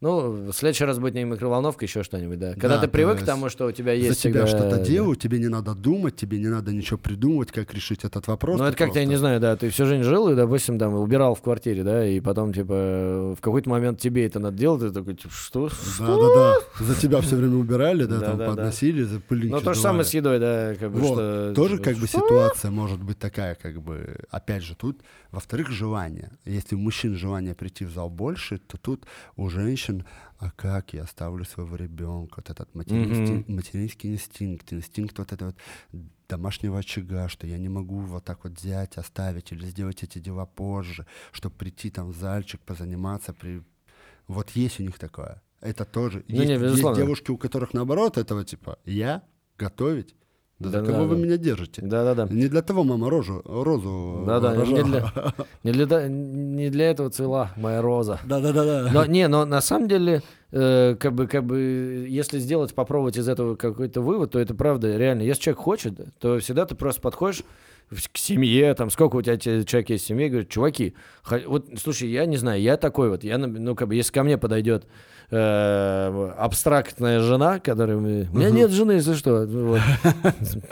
Ну, 0.00 0.50
в 0.50 0.52
следующий 0.54 0.84
раз 0.86 0.98
будет 0.98 1.14
не 1.14 1.24
микроволновка, 1.24 1.84
еще 1.84 2.02
что-нибудь, 2.02 2.38
да. 2.38 2.54
Когда 2.54 2.76
Да, 2.76 2.78
ты 2.82 2.88
привык 2.88 3.16
к 3.16 3.18
есть 3.18 3.26
тому, 3.26 3.50
что 3.50 3.66
у 3.66 3.72
тебя 3.72 3.92
есть 3.92 4.08
За 4.08 4.14
тебя 4.14 4.46
всегда- 4.46 4.46
что-то 4.46 4.76
да. 4.78 4.82
делают, 4.82 5.20
тебе 5.20 5.38
не 5.38 5.48
надо 5.48 5.74
думать, 5.74 6.16
тебе 6.16 6.38
не 6.38 6.46
надо 6.48 6.72
ничего 6.72 6.96
придумывать, 6.96 7.52
как 7.52 7.74
решить 7.74 8.02
этот 8.04 8.26
вопрос. 8.26 8.58
Ну, 8.58 8.64
это 8.64 8.76
как-то, 8.78 8.98
я 8.98 9.04
не 9.04 9.16
знаю, 9.16 9.40
да, 9.40 9.56
ты 9.56 9.68
всю 9.68 9.84
жизнь 9.84 10.02
жил 10.04 10.30
и, 10.30 10.34
допустим, 10.34 10.78
там, 10.78 10.94
убирал 10.94 11.34
в 11.34 11.42
квартире, 11.42 11.84
да, 11.84 12.06
и 12.06 12.18
потом, 12.20 12.54
типа, 12.54 13.34
в 13.38 13.40
какой-то 13.42 13.68
момент 13.68 14.00
тебе 14.00 14.24
это 14.24 14.38
надо 14.38 14.56
делать, 14.56 14.80
ты 14.80 14.90
такой, 14.90 15.16
типа, 15.16 15.34
что? 15.34 15.68
Да-да-да. 15.98 16.56
За 16.82 16.94
тебя 16.94 17.20
все 17.20 17.36
время 17.36 17.56
убирали, 17.56 18.04
да, 18.04 18.20
там 18.20 18.38
подносили, 18.38 19.02
за 19.02 19.20
пылинки 19.20 19.52
Ну, 19.52 19.60
то 19.60 19.74
же 19.74 19.80
самое 19.80 20.04
с 20.04 20.14
едой, 20.14 20.38
да, 20.38 20.76
как 20.80 20.92
бы, 20.92 21.00
что... 21.04 21.52
тоже 21.54 21.76
типа, 21.76 21.84
как 21.90 21.96
бы 21.98 22.06
что? 22.06 22.18
ситуация 22.20 22.70
может 22.70 23.02
быть 23.02 23.18
такая, 23.18 23.54
как 23.54 23.82
бы, 23.82 24.16
опять 24.30 24.62
же, 24.62 24.74
тут, 24.74 25.00
во-вторых, 25.30 25.70
желание. 25.70 26.32
Если 26.44 26.74
у 26.74 26.78
мужчин 26.78 27.14
желание 27.14 27.54
прийти 27.54 27.84
в 27.84 27.90
зал 27.90 28.10
больше, 28.10 28.58
то 28.58 28.76
тут 28.76 29.06
у 29.36 29.48
женщин, 29.48 30.04
а 30.38 30.50
как 30.50 30.92
я 30.92 31.02
оставлю 31.02 31.44
своего 31.44 31.76
ребенка, 31.76 32.34
вот 32.36 32.50
этот 32.50 32.74
материнский, 32.74 33.44
материнский 33.52 34.12
инстинкт, 34.12 34.72
инстинкт 34.72 35.18
вот 35.18 35.32
этого 35.32 35.54
вот 35.92 36.02
домашнего 36.28 36.78
очага, 36.78 37.28
что 37.28 37.46
я 37.46 37.58
не 37.58 37.68
могу 37.68 37.98
вот 38.00 38.24
так 38.24 38.44
вот 38.44 38.58
взять, 38.58 38.96
оставить 38.96 39.52
или 39.52 39.66
сделать 39.66 40.02
эти 40.02 40.18
дела 40.18 40.46
позже, 40.46 41.06
чтобы 41.32 41.56
прийти 41.56 41.90
там 41.90 42.10
в 42.12 42.16
зальчик, 42.16 42.60
позаниматься. 42.60 43.32
При... 43.32 43.62
Вот 44.28 44.50
есть 44.50 44.80
у 44.80 44.82
них 44.82 44.98
такое. 44.98 45.42
Это 45.60 45.84
тоже. 45.84 46.24
Ну, 46.28 46.36
есть, 46.36 46.48
не, 46.48 46.68
есть 46.68 46.96
девушки, 46.96 47.30
у 47.30 47.36
которых 47.36 47.74
наоборот 47.74 48.16
этого 48.16 48.44
типа, 48.44 48.78
я 48.84 49.22
готовить. 49.58 50.14
Да, 50.60 50.68
Да 50.68 50.82
кого 50.84 51.04
вы 51.04 51.16
надо. 51.16 51.22
меня 51.26 51.36
держите? 51.38 51.80
Да-да-да. 51.82 52.28
Не 52.30 52.46
для 52.48 52.60
того 52.62 52.84
мама 52.84 53.08
рожу, 53.10 53.42
розу 53.44 54.24
Да-да, 54.26 54.54
не 54.54 54.60
рожала. 54.60 54.84
для, 54.84 55.12
не, 55.64 55.72
для, 55.72 56.08
не 56.08 56.70
для 56.70 56.90
этого 56.90 57.10
цвела 57.10 57.50
моя 57.56 57.80
роза. 57.82 58.20
Да-да-да. 58.24 58.90
Но 58.92 59.06
не, 59.06 59.26
но 59.26 59.46
на 59.46 59.62
самом 59.62 59.88
деле, 59.88 60.22
э, 60.52 60.96
как 61.00 61.14
бы, 61.14 61.26
как 61.26 61.44
бы, 61.44 62.06
если 62.08 62.38
сделать, 62.38 62.74
попробовать 62.74 63.16
из 63.16 63.26
этого 63.28 63.56
какой-то 63.56 64.02
вывод, 64.02 64.32
то 64.32 64.38
это 64.38 64.54
правда 64.54 64.94
реально. 64.96 65.22
Если 65.22 65.42
человек 65.44 65.60
хочет, 65.60 65.94
то 66.18 66.38
всегда 66.38 66.66
ты 66.66 66.74
просто 66.74 67.00
подходишь 67.00 67.42
к 68.12 68.18
семье, 68.18 68.72
там, 68.74 68.88
сколько 68.90 69.16
у 69.16 69.22
тебя 69.22 69.36
те- 69.36 69.64
человек 69.64 69.90
есть 69.90 70.04
в 70.04 70.06
семье, 70.06 70.26
и 70.26 70.30
говорит, 70.30 70.48
чуваки, 70.50 70.94
вот, 71.46 71.66
слушай, 71.82 72.08
я 72.08 72.24
не 72.26 72.36
знаю, 72.36 72.60
я 72.62 72.76
такой 72.76 73.08
вот, 73.08 73.24
я, 73.24 73.36
ну, 73.38 73.74
как 73.74 73.88
бы, 73.88 73.96
если 73.96 74.12
ко 74.12 74.22
мне 74.22 74.38
подойдет 74.38 74.86
э, 75.30 76.32
абстрактная 76.38 77.20
жена, 77.20 77.58
которая... 77.60 77.96
У 77.96 78.00
меня 78.00 78.50
нет 78.50 78.70
жены, 78.70 78.92
если 78.92 79.14
что. 79.14 79.46
Вот. 79.46 79.80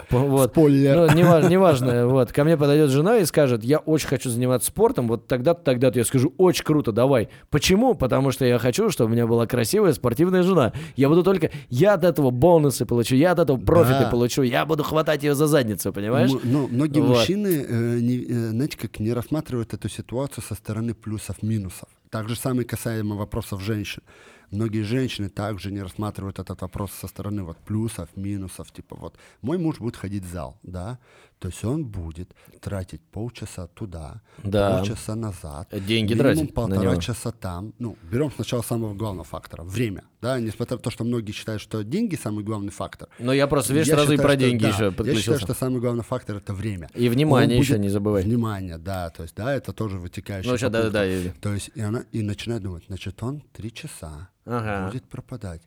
Вот. 0.09 0.51
Спойлер. 0.51 0.95
Ну, 0.95 1.15
неважно, 1.15 1.47
неважно, 1.49 2.07
вот, 2.07 2.31
ко 2.31 2.43
мне 2.43 2.57
подойдет 2.57 2.89
жена 2.89 3.17
и 3.17 3.25
скажет, 3.25 3.63
я 3.63 3.77
очень 3.79 4.07
хочу 4.07 4.29
заниматься 4.29 4.67
спортом, 4.67 5.07
вот 5.07 5.27
тогда-то, 5.27 5.61
тогда-то 5.63 5.99
я 5.99 6.05
скажу, 6.05 6.33
очень 6.37 6.63
круто, 6.63 6.91
давай. 6.91 7.29
Почему? 7.49 7.93
Потому 7.95 8.31
что 8.31 8.45
я 8.45 8.57
хочу, 8.59 8.89
чтобы 8.89 9.11
у 9.11 9.13
меня 9.13 9.27
была 9.27 9.45
красивая 9.45 9.93
спортивная 9.93 10.43
жена. 10.43 10.73
Я 10.95 11.09
буду 11.09 11.23
только, 11.23 11.51
я 11.69 11.93
от 11.93 12.03
этого 12.03 12.31
бонусы 12.31 12.85
получу, 12.85 13.15
я 13.15 13.31
от 13.31 13.39
этого 13.39 13.57
профиты 13.57 14.01
Да. 14.01 14.09
получу, 14.09 14.41
я 14.43 14.65
буду 14.65 14.83
хватать 14.83 15.23
ее 15.23 15.35
за 15.35 15.47
задницу, 15.47 15.93
понимаешь? 15.93 16.31
М- 16.31 16.39
Ну, 16.43 16.67
многие 16.67 16.99
Вот. 17.01 17.09
мужчины, 17.17 17.65
э, 17.67 17.99
не, 17.99 18.17
э, 18.27 18.49
знаете, 18.49 18.77
как 18.77 18.99
не 18.99 19.13
рассматривают 19.13 19.73
эту 19.73 19.89
ситуацию 19.89 20.43
со 20.43 20.55
стороны 20.55 20.93
плюсов-минусов. 20.93 21.87
Так 22.09 22.27
же 22.27 22.35
самое 22.35 22.65
касаемо 22.67 23.15
вопросов 23.15 23.61
женщин. 23.61 24.01
Многие 24.51 24.81
женщины 24.81 25.29
также 25.29 25.71
не 25.71 25.83
рассматривают 25.83 26.39
этот 26.39 26.61
вопрос 26.61 26.91
со 26.91 27.07
стороны 27.07 27.43
вот 27.43 27.57
плюсов, 27.57 28.09
минусов. 28.15 28.71
Типа 28.71 28.95
вот 28.95 29.15
мой 29.41 29.59
муж 29.59 29.77
будет 29.77 29.95
ходить 29.95 30.23
в 30.23 30.31
зал, 30.31 30.57
да, 30.63 30.97
то 31.39 31.47
есть 31.47 31.63
он 31.63 31.85
будет 31.85 32.33
тратить 32.59 33.01
полчаса 33.01 33.67
туда, 33.67 34.21
Да. 34.43 34.77
полчаса 34.77 35.15
назад. 35.15 35.69
Деньги 35.87 36.13
тратить 36.13 36.49
на 36.49 36.53
полтора 36.53 36.91
него. 36.91 37.01
часа 37.01 37.31
там. 37.31 37.73
Ну, 37.79 37.97
берем 38.11 38.29
сначала 38.35 38.61
самого 38.61 38.93
главного 38.93 39.23
фактора— 39.23 39.63
время. 39.63 40.03
Да, 40.21 40.37
несмотря 40.39 40.75
на 40.75 40.83
то, 40.83 40.89
что 40.91 41.05
многие 41.05 41.31
считают, 41.31 41.61
что 41.61 41.81
деньги 41.83 42.15
самый 42.15 42.43
главный 42.43 42.71
фактор. 42.71 43.07
Но 43.19 43.31
я 43.31 43.47
просто, 43.47 43.71
видишь, 43.73 43.87
Я 43.87 43.95
сразу 43.95 44.11
и 44.13 44.17
про 44.17 44.29
что- 44.31 44.35
деньги 44.37 44.63
да, 44.63 44.67
еще 44.69 44.83
Я 44.85 44.91
подключился. 44.91 45.21
считаю, 45.21 45.39
что 45.39 45.53
самый 45.53 45.79
главный 45.79 46.03
фактор 46.03 46.35
это 46.35 46.53
время. 46.53 46.89
И 46.93 47.07
внимание 47.07 47.55
Он 47.57 47.61
еще 47.63 47.73
будет- 47.75 47.83
не 47.83 47.89
забывай. 47.89 48.23
Внимание, 48.23 48.77
да, 48.77 49.09
то 49.09 49.23
есть, 49.23 49.33
да, 49.35 49.53
это 49.55 49.71
тоже 49.71 49.97
вытекающее. 49.97 50.51
Ну, 50.51 50.57
сейчас, 50.57 50.69
да-да-да. 50.71 51.03
пунктам. 51.03 51.23
я- 51.23 51.33
То 51.41 51.53
есть, 51.53 51.71
и 51.73 51.79
она 51.79 52.03
и 52.11 52.21
начинает 52.21 52.63
думать, 52.63 52.83
значит, 52.87 53.23
он 53.23 53.41
три 53.53 53.71
часа 53.73 54.27
Ага. 54.45 54.87
будет 54.87 55.05
пропадать. 55.07 55.61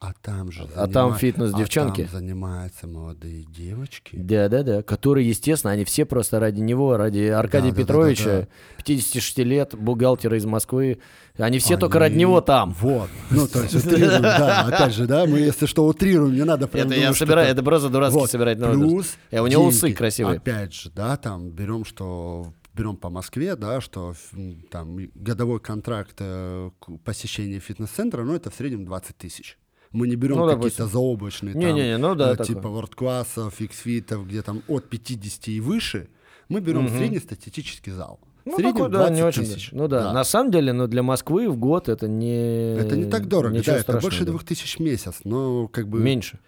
А 0.00 0.12
там 0.22 0.52
же 0.52 0.62
А 0.76 0.86
там 0.86 1.10
занима- 1.10 1.18
фитнес-девчонки. 1.18 2.02
А 2.02 2.04
там 2.04 2.20
занимаются 2.20 2.86
молодые 2.86 3.42
девочки. 3.42 4.14
Да-да-да, 4.14 4.82
которые, 4.84 5.28
естественно, 5.28 5.72
они 5.72 5.84
все 5.84 6.04
просто 6.04 6.38
ради 6.38 6.60
него, 6.60 6.96
ради 6.96 7.26
Аркадия 7.26 7.72
Да-да-да-да-да. 7.72 8.12
Петровича, 8.14 8.48
56 8.76 9.38
лет, 9.38 9.74
бухгалтера 9.74 10.36
из 10.36 10.44
Москвы. 10.44 10.98
Они 11.36 11.58
все 11.58 11.76
только 11.76 11.98
ради 11.98 12.12
Они- 12.12 12.20
него 12.20 12.40
там. 12.40 12.76
Вот. 12.78 13.08
Ну, 13.30 13.48
то 13.48 13.60
есть 13.62 13.74
утрируем, 13.74 14.22
да. 14.22 14.66
Опять 14.66 14.94
же, 14.94 15.06
да, 15.08 15.26
мы, 15.26 15.40
если 15.40 15.66
что, 15.66 15.84
утрируем, 15.84 16.32
не 16.32 16.44
надо 16.44 16.68
прям 16.68 16.86
Это 16.86 16.94
я 16.94 17.12
собираю, 17.12 17.48
там- 17.48 17.56
это 17.56 17.64
просто 17.64 17.88
дурацкий 17.88 18.26
собирать 18.28 18.58
Плюс 18.58 19.16
И 19.32 19.38
у 19.38 19.46
него 19.48 19.64
усы 19.64 19.92
красивые. 19.94 20.36
Опять 20.36 20.74
же, 20.74 20.90
да, 20.90 21.16
там 21.16 21.50
берем, 21.50 21.84
что 21.84 22.52
берем 22.72 22.96
по 22.96 23.10
Москве, 23.10 23.56
да, 23.56 23.80
что 23.80 24.14
там 24.70 24.96
годовой 25.16 25.58
контракт 25.58 26.14
э, 26.20 26.70
посещения 27.04 27.58
фитнес-центра, 27.58 28.22
ну, 28.22 28.36
это 28.36 28.50
в 28.52 28.54
среднем 28.54 28.84
20 28.84 29.16
тысяч. 29.16 29.58
Мы 29.92 30.06
не 30.08 30.16
берем 30.16 30.36
Ну, 30.36 30.46
какие-то 30.46 30.86
заоблачные, 30.86 31.54
там, 31.54 31.62
Не-не-не, 31.62 31.96
ну 31.98 32.14
да, 32.14 32.34
э, 32.38 32.44
типа 32.44 32.68
вордклассов, 32.68 33.60
иксфитов, 33.60 34.26
где 34.26 34.42
там 34.42 34.62
от 34.68 34.88
50 34.88 35.48
и 35.48 35.60
выше. 35.60 36.08
Мы 36.48 36.60
берем 36.60 36.84
Мгм. 36.84 36.98
среднестатистический 36.98 37.90
зал. 37.90 38.20
Ну, 38.44 38.56
такой, 38.56 38.88
да, 38.90 39.10
не 39.10 39.20
20 39.20 39.24
очень. 39.24 39.54
тысяч. 39.54 39.68
Ну 39.72 39.88
да. 39.88 40.12
на 40.12 40.24
самом 40.24 40.50
деле, 40.50 40.72
ну 40.72 40.86
для 40.86 41.02
Москвы 41.02 41.48
в 41.50 41.56
год 41.56 41.88
это 41.88 42.08
не... 42.08 42.76
Это 42.76 42.96
не 42.96 43.10
так 43.10 43.28
дорого, 43.28 43.54
да, 43.54 43.60
это 43.60 43.80
страшного, 43.80 44.00
больше 44.00 44.24
да. 44.24 44.32
2000 44.32 44.76
в 44.76 44.80
месяц, 44.80 45.20
но 45.24 45.68
как 45.68 45.88
бы... 45.88 46.00
Меньше. 46.00 46.38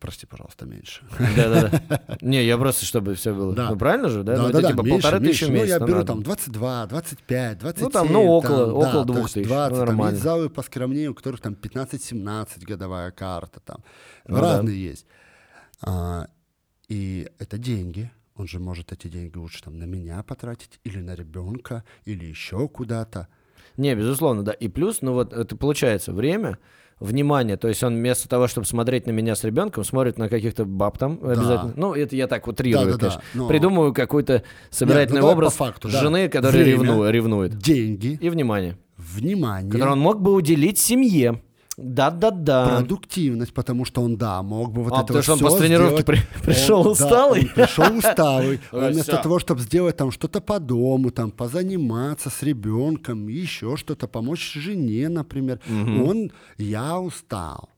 Прости, 0.00 0.26
пожалуйста, 0.26 0.64
меньше. 0.64 1.02
Да-да-да. 1.36 2.16
Не, 2.20 2.44
я 2.44 2.56
просто, 2.56 2.84
чтобы 2.86 3.14
все 3.16 3.34
было. 3.34 3.52
Да. 3.52 3.70
Ну 3.70 3.76
правильно 3.76 4.08
же, 4.08 4.22
да? 4.22 4.36
Ну, 4.36 4.42
Да, 4.44 4.48
это 4.50 4.52
да, 4.52 4.62
да, 4.62 4.68
типа 4.70 4.82
меньше, 4.82 5.02
полторы 5.02 5.26
тысячи 5.26 5.44
меньше. 5.44 5.46
в 5.46 5.54
месяц. 5.54 5.68
Ну, 5.68 5.74
я 5.74 5.78
ну, 5.80 5.86
беру 5.86 5.96
надо. 5.98 6.06
там 6.06 6.22
22, 6.22 6.86
25, 6.86 7.58
27. 7.58 7.90
там, 7.90 8.12
ну, 8.12 8.22
около- 8.22 8.66
там, 8.66 8.74
около 8.76 9.04
да, 9.04 9.12
двух 9.12 9.30
тысяч, 9.30 9.46
20, 9.48 9.70
ну, 9.72 9.76
там 9.76 9.86
нормально. 9.86 10.12
есть 10.12 10.22
залы 10.22 10.50
поскромнее, 10.50 11.08
у 11.10 11.14
которых 11.14 11.40
там 11.40 11.54
15-17 11.54 12.64
годовая 12.64 13.10
карта. 13.10 13.58
Там. 13.60 13.82
Ну 14.28 14.36
да. 14.36 14.40
Разные 14.42 14.80
есть. 14.84 15.06
А, 15.82 16.28
и 16.88 17.28
это 17.40 17.58
деньги. 17.58 18.10
Он 18.36 18.46
же 18.46 18.60
может 18.60 18.92
эти 18.92 19.08
деньги 19.08 19.36
лучше 19.36 19.64
там 19.64 19.78
на 19.80 19.84
меня 19.84 20.22
потратить, 20.22 20.78
или 20.84 21.00
на 21.00 21.16
ребенка, 21.16 21.82
или 22.04 22.24
еще 22.24 22.68
куда-то. 22.68 23.26
Не, 23.76 23.96
безусловно, 23.96 24.44
да. 24.44 24.52
И 24.52 24.68
плюс, 24.68 25.02
ну 25.02 25.12
вот 25.14 25.32
это 25.32 25.56
получается 25.56 26.12
время, 26.12 26.58
внимание. 27.00 27.56
То 27.56 27.68
есть 27.68 27.82
он 27.82 27.94
вместо 27.96 28.28
того, 28.28 28.46
чтобы 28.48 28.66
смотреть 28.66 29.06
на 29.06 29.10
меня 29.12 29.34
с 29.34 29.44
ребенком, 29.44 29.84
смотрит 29.84 30.18
на 30.18 30.28
каких-то 30.28 30.64
баб 30.64 30.98
там 30.98 31.18
обязательно. 31.22 31.72
Ну, 31.76 31.94
это 31.94 32.16
я 32.16 32.26
так 32.26 32.46
утрирую, 32.48 32.84
Да-да-да, 32.86 32.98
конечно. 32.98 33.22
но- 33.34 33.48
Придумываю 33.48 33.94
какой-то 33.94 34.42
собирательный 34.70 35.20
ну 35.20 35.26
давай 35.28 35.34
образ 35.34 35.54
факту, 35.54 35.88
да. 35.88 36.00
жены, 36.00 36.28
которая 36.28 36.62
Время. 36.64 36.82
ревну- 36.84 37.10
ревнует. 37.10 37.56
Деньги, 37.58 38.18
И 38.20 38.28
внимание. 38.28 38.76
внимание. 38.96 39.70
Который 39.70 39.92
он 39.92 40.00
мог 40.00 40.20
бы 40.20 40.32
уделить 40.32 40.78
семье. 40.78 41.42
Да-да-да. 41.80 42.66
продуктивность, 42.78 43.54
потому 43.54 43.84
что 43.84 44.02
он, 44.02 44.16
да, 44.16 44.42
мог 44.42 44.72
бы 44.72 44.82
вот 44.82 44.92
А, 44.92 44.96
это 44.96 45.06
потому 45.12 45.16
вот 45.18 45.22
что 45.24 45.32
он 45.34 45.38
после 45.38 45.58
тренировки 45.68 46.02
при- 46.02 46.20
пришел 46.42 46.78
Он- 46.80 46.84
да, 46.84 46.90
усталый. 46.90 47.40
он 47.42 47.48
пришел 47.54 47.96
усталый. 47.96 48.60
Он 48.72 48.88
вместо 48.92 49.16
того, 49.22 49.38
чтобы 49.38 49.60
сделать 49.60 49.96
там 49.96 50.10
что-то 50.10 50.40
по 50.40 50.58
дому, 50.58 51.10
там 51.12 51.30
позаниматься 51.30 52.30
с 52.30 52.42
ребенком, 52.42 53.28
еще 53.28 53.76
что-то, 53.76 54.08
помочь 54.08 54.52
жене, 54.54 55.08
например, 55.08 55.60
он, 55.68 56.32
я 56.58 56.98
устал. 56.98 57.68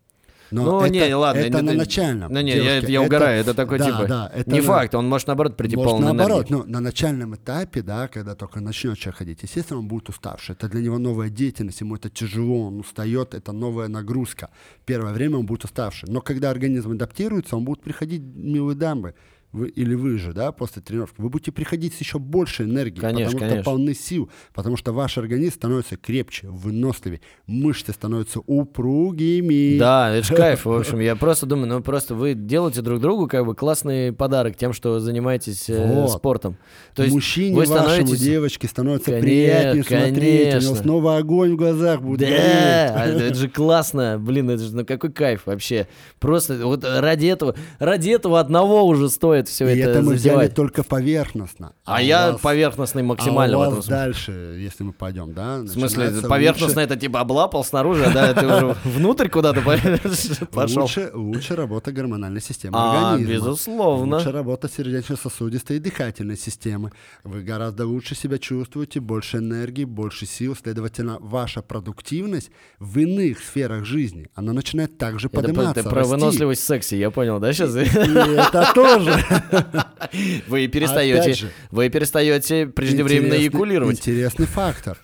Но 0.50 0.64
Ну, 0.64 0.80
это, 0.80 0.90
не, 0.90 1.14
ладно. 1.14 1.38
это 1.40 1.48
это- 1.48 1.62
на 1.62 1.70
это- 1.70 1.78
начальном. 1.78 2.32
Ну, 2.32 2.40
не, 2.40 2.50
я, 2.50 2.56
девушки, 2.56 2.78
это 2.84 2.92
я 2.92 3.02
угораю, 3.02 3.40
это 3.40 3.54
такой 3.54 3.78
да, 3.78 3.84
типа... 3.86 4.06
да, 4.08 4.32
это 4.34 4.50
не 4.50 4.60
на- 4.60 4.66
факт, 4.66 4.94
он 4.94 5.08
может 5.08 5.26
наоборот 5.28 5.56
прийти 5.56 5.76
Может, 5.76 5.90
полный 5.90 6.06
наоборот, 6.12 6.50
энергии. 6.50 6.52
ну, 6.66 6.72
на 6.72 6.80
начальном 6.80 7.34
этапе, 7.34 7.82
да, 7.82 8.08
когда 8.08 8.34
только 8.34 8.60
начнет 8.60 8.98
человек 8.98 9.18
ходить, 9.18 9.42
естественно, 9.42 9.78
он 9.80 9.88
будет 9.88 10.08
уставший. 10.08 10.54
Это 10.54 10.68
для 10.68 10.80
него 10.82 10.98
новая 10.98 11.28
деятельность, 11.30 11.80
ему 11.80 11.96
это 11.96 12.10
тяжело, 12.10 12.66
он 12.66 12.80
устает, 12.80 13.34
это 13.34 13.52
новая 13.52 13.88
нагрузка. 13.88 14.50
Первое 14.86 15.12
время 15.12 15.38
он 15.38 15.46
будет 15.46 15.64
уставший. 15.64 16.08
Но 16.10 16.20
когда 16.20 16.50
организм 16.50 16.90
адаптируется, 16.92 17.56
он 17.56 17.64
будет 17.64 17.82
приходить, 17.82 18.22
милые 18.22 18.76
дамы, 18.76 19.14
вы, 19.52 19.68
или 19.68 19.94
вы 19.94 20.18
же, 20.18 20.32
да, 20.32 20.52
после 20.52 20.80
тренировки, 20.80 21.20
вы 21.20 21.28
будете 21.28 21.50
приходить 21.50 21.94
с 21.94 21.98
еще 21.98 22.18
больше 22.18 22.64
энергии, 22.64 23.00
Конечно, 23.00 23.32
потому 23.32 23.38
конечно. 23.40 23.62
что 23.62 23.70
полны 23.70 23.94
сил, 23.94 24.30
потому 24.54 24.76
что 24.76 24.92
ваш 24.92 25.18
организм 25.18 25.54
становится 25.54 25.96
крепче, 25.96 26.46
выносливее, 26.48 27.20
мышцы 27.46 27.92
становятся 27.92 28.40
упругими. 28.46 29.78
Да, 29.78 30.14
это 30.14 30.26
ж 30.26 30.36
кайф, 30.36 30.64
в 30.64 30.72
общем. 30.78 31.00
Я 31.00 31.16
просто 31.16 31.46
думаю, 31.46 31.68
ну 31.68 31.82
просто 31.82 32.14
вы 32.14 32.34
делаете 32.34 32.82
друг 32.82 33.00
другу 33.00 33.26
как 33.26 33.44
бы 33.44 33.54
классный 33.54 34.12
подарок 34.12 34.56
тем, 34.56 34.72
что 34.72 35.00
занимаетесь 35.00 35.68
э, 35.68 35.84
Вот. 35.84 36.12
спортом. 36.12 36.56
То 36.94 37.02
есть 37.02 37.14
Мужчине 37.14 37.54
вы 37.56 37.64
вашему, 37.64 37.78
становитесь... 37.88 38.20
девочке 38.20 38.68
становится 38.68 39.06
Конечно, 39.06 39.26
приятнее 39.26 39.84
смотреть, 39.84 40.14
у 40.14 40.58
него 40.58 40.60
конечно. 40.60 40.74
снова 40.76 41.16
огонь 41.16 41.52
в 41.54 41.56
глазах 41.56 42.02
будет 42.02 42.28
Да, 42.28 42.94
а 42.94 43.06
это 43.06 43.34
же 43.34 43.48
классно, 43.48 44.18
блин, 44.20 44.50
это 44.50 44.62
же 44.62 44.76
ну 44.76 44.84
какой 44.84 45.10
кайф 45.12 45.42
вообще. 45.46 45.88
Просто 46.18 46.66
вот 46.66 46.84
ради 46.84 47.26
этого, 47.26 47.56
ради 47.78 48.10
этого 48.10 48.38
одного 48.38 48.84
уже 48.84 49.08
стоит 49.08 49.39
все 49.48 49.68
И 49.68 49.78
это, 49.78 49.90
это 49.90 50.02
мы 50.02 50.14
взяли 50.14 50.34
задевать. 50.36 50.54
только 50.54 50.82
поверхностно. 50.82 51.74
А, 51.84 51.96
у 51.96 51.98
я 52.00 52.32
вас- 52.32 52.40
поверхностный 52.40 53.02
максимально 53.02 53.56
а 53.56 53.58
в 53.58 53.60
у 53.60 53.62
этом 53.64 53.74
вас 53.76 53.84
смысле. 53.86 53.96
дальше, 54.04 54.32
если 54.58 54.84
мы 54.84 54.92
пойдем, 54.92 55.32
да? 55.32 55.58
В 55.58 55.68
смысле, 55.68 56.10
поверхностно 56.28 56.80
это 56.80 56.96
типа 56.96 57.20
облапал 57.20 57.64
снаружи, 57.64 58.04
а 58.04 58.10
да, 58.12 58.34
ты 58.34 58.46
уже 58.46 58.76
внутрь 58.84 59.28
куда-то 59.28 59.60
лучше, 59.64 60.46
пошел. 60.52 60.82
Лучше, 60.82 61.10
лучше 61.14 61.56
работа 61.56 61.92
гормональной 61.92 62.40
системы 62.42 62.76
А, 62.78 63.12
организма. 63.12 63.34
безусловно. 63.34 64.16
Лучше 64.16 64.32
работа 64.32 64.68
сердечно-сосудистой 64.68 65.76
и 65.76 65.80
дыхательной 65.80 66.36
системы. 66.36 66.92
Вы 67.24 67.42
гораздо 67.42 67.86
лучше 67.86 68.14
себя 68.14 68.38
чувствуете, 68.38 69.00
больше 69.00 69.38
энергии, 69.38 69.84
больше 69.84 70.26
сил. 70.26 70.56
Следовательно, 70.60 71.18
ваша 71.20 71.62
продуктивность 71.62 72.50
в 72.78 72.98
иных 72.98 73.38
сферах 73.40 73.84
жизни, 73.84 74.28
она 74.34 74.52
начинает 74.52 74.98
также 74.98 75.28
Это 75.28 75.38
про, 75.38 75.42
подниматься, 75.46 75.82
ты 75.82 75.88
про 75.88 76.04
выносливость 76.04 76.62
в 76.62 76.64
сексе, 76.64 76.98
я 76.98 77.10
понял, 77.10 77.38
да, 77.40 77.52
сейчас? 77.52 77.74
И 77.76 77.80
это 77.80 78.70
тоже. 78.74 79.14
Вы 80.48 80.68
перестаете, 80.68 81.48
вы 81.70 81.88
перестаете 81.88 82.66
преждевременно 82.66 83.34
эякулировать. 83.34 83.98
Интересный 83.98 84.46
фактор. 84.46 84.98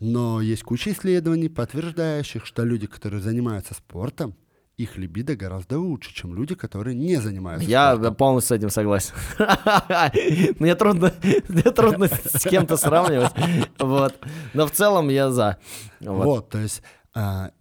Но 0.00 0.40
есть 0.40 0.62
куча 0.62 0.92
исследований, 0.92 1.48
подтверждающих, 1.48 2.44
что 2.44 2.64
люди, 2.64 2.86
которые 2.86 3.22
занимаются 3.22 3.74
спортом, 3.74 4.34
их 4.76 4.98
либидо 4.98 5.36
гораздо 5.36 5.78
лучше, 5.78 6.14
чем 6.14 6.34
люди, 6.34 6.54
которые 6.54 6.94
не 6.94 7.16
занимаются 7.16 7.68
Я 7.68 7.94
спортом. 7.94 8.14
полностью 8.14 8.56
с 8.56 8.58
этим 8.58 8.70
согласен. 8.70 9.14
Мне 10.58 10.74
трудно, 10.74 11.14
мне 11.48 11.62
трудно 11.62 12.08
с 12.08 12.42
кем-то 12.42 12.76
сравнивать. 12.76 13.32
Вот. 13.78 14.18
Но 14.52 14.66
в 14.66 14.72
целом 14.72 15.08
я 15.08 15.30
за. 15.30 15.56
Вот. 16.00 16.24
Вот, 16.24 16.48
то 16.50 16.58
есть 16.58 16.82
а, 17.14 17.52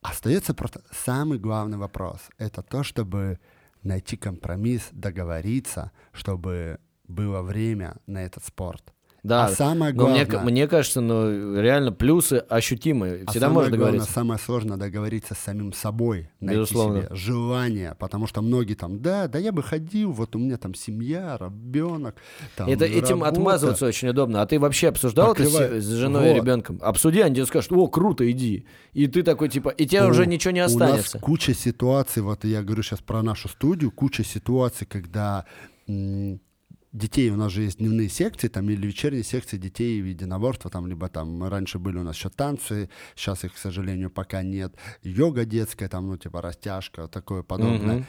остается 0.00 0.54
просто 0.54 0.80
самый 0.90 1.38
главный 1.38 1.76
вопрос. 1.76 2.20
Это 2.38 2.62
то, 2.62 2.82
чтобы 2.82 3.38
найти 3.84 4.16
компромисс, 4.16 4.88
договориться, 4.92 5.92
чтобы 6.12 6.80
было 7.06 7.42
время 7.42 7.96
на 8.06 8.24
этот 8.24 8.44
спорт. 8.44 8.93
Да. 9.24 9.46
а 9.46 9.48
самое 9.48 9.92
Но 9.94 10.06
мне, 10.08 10.24
главное, 10.26 10.52
мне 10.52 10.68
кажется, 10.68 11.00
ну, 11.00 11.58
реально 11.58 11.90
плюсы 11.92 12.44
ощутимые. 12.48 13.24
а 13.26 13.30
Всегда 13.30 13.48
можно 13.48 13.70
главное, 13.70 13.78
договориться. 13.92 14.12
самое 14.12 14.38
сложное 14.38 14.76
договориться 14.76 15.34
с 15.34 15.38
самим 15.38 15.72
собой, 15.72 16.28
найти 16.40 16.60
Безусловно. 16.60 17.02
себе 17.04 17.14
желание, 17.16 17.96
потому 17.98 18.26
что 18.26 18.42
многие 18.42 18.74
там, 18.74 19.00
да, 19.00 19.26
да 19.26 19.38
я 19.38 19.50
бы 19.50 19.62
ходил, 19.62 20.12
вот 20.12 20.36
у 20.36 20.38
меня 20.38 20.58
там 20.58 20.74
семья, 20.74 21.38
ребенок, 21.40 22.16
там 22.54 22.68
Это 22.68 22.84
этим 22.84 23.22
работа». 23.22 23.28
отмазываться 23.30 23.86
очень 23.86 24.08
удобно. 24.08 24.42
А 24.42 24.46
ты 24.46 24.60
вообще 24.60 24.88
обсуждал 24.88 25.32
это 25.32 25.42
Покрывай- 25.44 25.80
с, 25.80 25.84
с 25.84 25.88
женой 25.88 26.26
и 26.26 26.28
Вот. 26.34 26.36
ребенком? 26.42 26.78
Обсуди, 26.82 27.20
они 27.20 27.34
тебе 27.36 27.46
скажут, 27.46 27.72
о, 27.72 27.86
круто, 27.88 28.30
иди. 28.30 28.66
И 28.92 29.06
ты 29.06 29.22
такой, 29.22 29.48
типа, 29.48 29.70
и 29.70 29.86
тебе 29.86 30.04
У- 30.04 30.10
уже 30.10 30.26
ничего 30.26 30.50
не 30.52 30.60
У 30.60 30.64
останется. 30.66 31.16
нас 31.16 31.22
куча 31.22 31.54
ситуаций, 31.54 32.22
вот 32.22 32.44
я 32.44 32.62
говорю 32.62 32.82
сейчас 32.82 33.00
про 33.00 33.22
нашу 33.22 33.48
студию, 33.48 33.90
куча 33.90 34.22
ситуаций, 34.22 34.86
когда 34.86 35.46
детей, 36.94 37.28
у 37.30 37.36
нас 37.36 37.52
же 37.52 37.62
есть 37.62 37.78
дневные 37.78 38.08
секции, 38.08 38.48
там, 38.48 38.70
или 38.70 38.86
вечерние 38.86 39.24
секции 39.24 39.58
детей 39.58 40.00
в 40.00 40.06
единоборства, 40.06 40.70
там, 40.70 40.86
либо 40.86 41.08
там 41.08 41.44
раньше 41.46 41.78
были 41.78 41.98
у 41.98 42.02
нас 42.04 42.16
еще 42.16 42.30
танцы, 42.30 42.88
сейчас 43.16 43.44
их, 43.44 43.52
к 43.54 43.58
сожалению, 43.58 44.10
пока 44.10 44.42
нет, 44.42 44.74
йога 45.02 45.44
детская, 45.44 45.88
там, 45.88 46.06
ну, 46.06 46.16
типа 46.16 46.40
растяжка, 46.40 47.08
такое 47.08 47.42
подобное. 47.42 47.96
Мгм. 47.96 48.06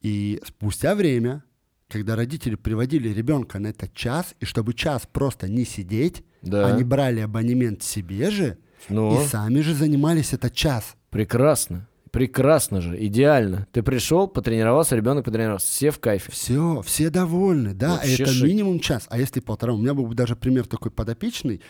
И 0.00 0.40
спустя 0.46 0.94
время, 0.94 1.42
когда 1.88 2.14
родители 2.16 2.54
приводили 2.54 3.08
ребенка 3.08 3.58
на 3.58 3.68
этот 3.68 3.92
час, 3.94 4.34
и 4.40 4.44
чтобы 4.44 4.74
час 4.74 5.08
просто 5.12 5.48
не 5.48 5.64
сидеть, 5.64 6.22
Да. 6.42 6.66
они 6.68 6.84
брали 6.84 7.20
абонемент 7.20 7.82
себе 7.82 8.30
же 8.30 8.58
Ну, 8.88 9.22
и 9.22 9.26
сами 9.26 9.60
же 9.60 9.74
занимались 9.74 10.32
этот 10.32 10.54
час. 10.54 10.94
прекрасно. 11.10 11.88
Прекрасно 12.14 12.80
же, 12.80 13.04
идеально. 13.06 13.66
Ты 13.72 13.82
пришел, 13.82 14.28
потренировался, 14.28 14.94
ребенок 14.94 15.24
потренировался, 15.24 15.66
все 15.66 15.90
в 15.90 15.98
кайфе. 15.98 16.30
Все, 16.30 16.80
все 16.82 17.10
довольны, 17.10 17.74
да, 17.74 17.94
Вообще 17.94 18.22
это 18.22 18.30
шик. 18.30 18.46
минимум 18.46 18.78
час, 18.78 19.06
а 19.10 19.18
если 19.18 19.40
полтора, 19.40 19.74
у 19.74 19.78
меня 19.78 19.94
был 19.94 20.06
бы 20.06 20.14
даже 20.14 20.36
пример 20.36 20.64
такой 20.68 20.92
подопечный, 20.92 21.60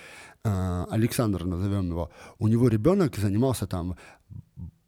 а, 0.45 0.87
Александр 0.91 1.47
назовем 1.47 1.89
его, 1.89 2.11
у 2.39 2.49
него 2.49 2.69
ребенок 2.69 3.17
занимался 3.17 3.67
там 3.67 3.97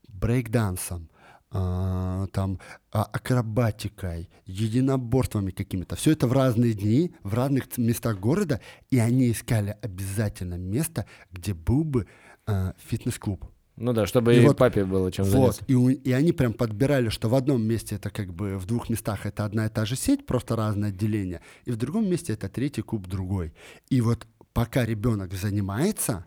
брейкдансом, 0.08 1.08
а, 1.50 2.26
там 2.34 2.60
а, 2.92 3.04
акробатикой, 3.04 4.28
единоборствами 4.44 5.52
какими-то. 5.52 5.96
Все 5.96 6.12
это 6.12 6.26
в 6.26 6.34
разные 6.34 6.74
дни, 6.74 7.14
в 7.22 7.32
разных 7.32 7.78
местах 7.78 8.20
города, 8.20 8.60
и 8.90 8.98
они 8.98 9.32
искали 9.32 9.74
обязательно 9.80 10.58
место, 10.58 11.06
где 11.32 11.54
был 11.54 11.82
бы 11.82 12.06
фитнес-клуб. 12.88 13.50
Ну 13.76 13.92
да, 13.92 14.06
чтобы 14.06 14.34
И 14.34 14.38
и, 14.40 14.46
вот- 14.46 14.56
папе 14.56 14.84
было 14.84 15.12
чем 15.12 15.24
Вот, 15.26 15.32
заняться. 15.32 15.64
и, 15.66 15.74
у- 15.74 15.90
и 15.90 16.12
они 16.12 16.32
прям 16.32 16.52
подбирали, 16.54 17.10
что 17.10 17.28
в 17.28 17.34
одном 17.34 17.62
месте 17.62 17.96
это 17.96 18.08
как 18.10 18.32
бы 18.32 18.56
в 18.56 18.64
двух 18.66 18.88
местах 18.88 19.26
это 19.26 19.44
одна 19.44 19.66
и 19.66 19.68
та 19.68 19.84
же 19.84 19.96
сеть, 19.96 20.24
просто 20.24 20.56
разное 20.56 20.88
отделение, 20.88 21.40
и 21.66 21.70
в 21.72 21.76
другом 21.76 22.08
месте 22.08 22.32
это 22.32 22.48
третий 22.48 22.82
куб 22.82 23.06
другой. 23.06 23.52
И 23.90 24.00
вот 24.00 24.26
пока 24.54 24.86
ребенок 24.86 25.32
занимается, 25.34 26.24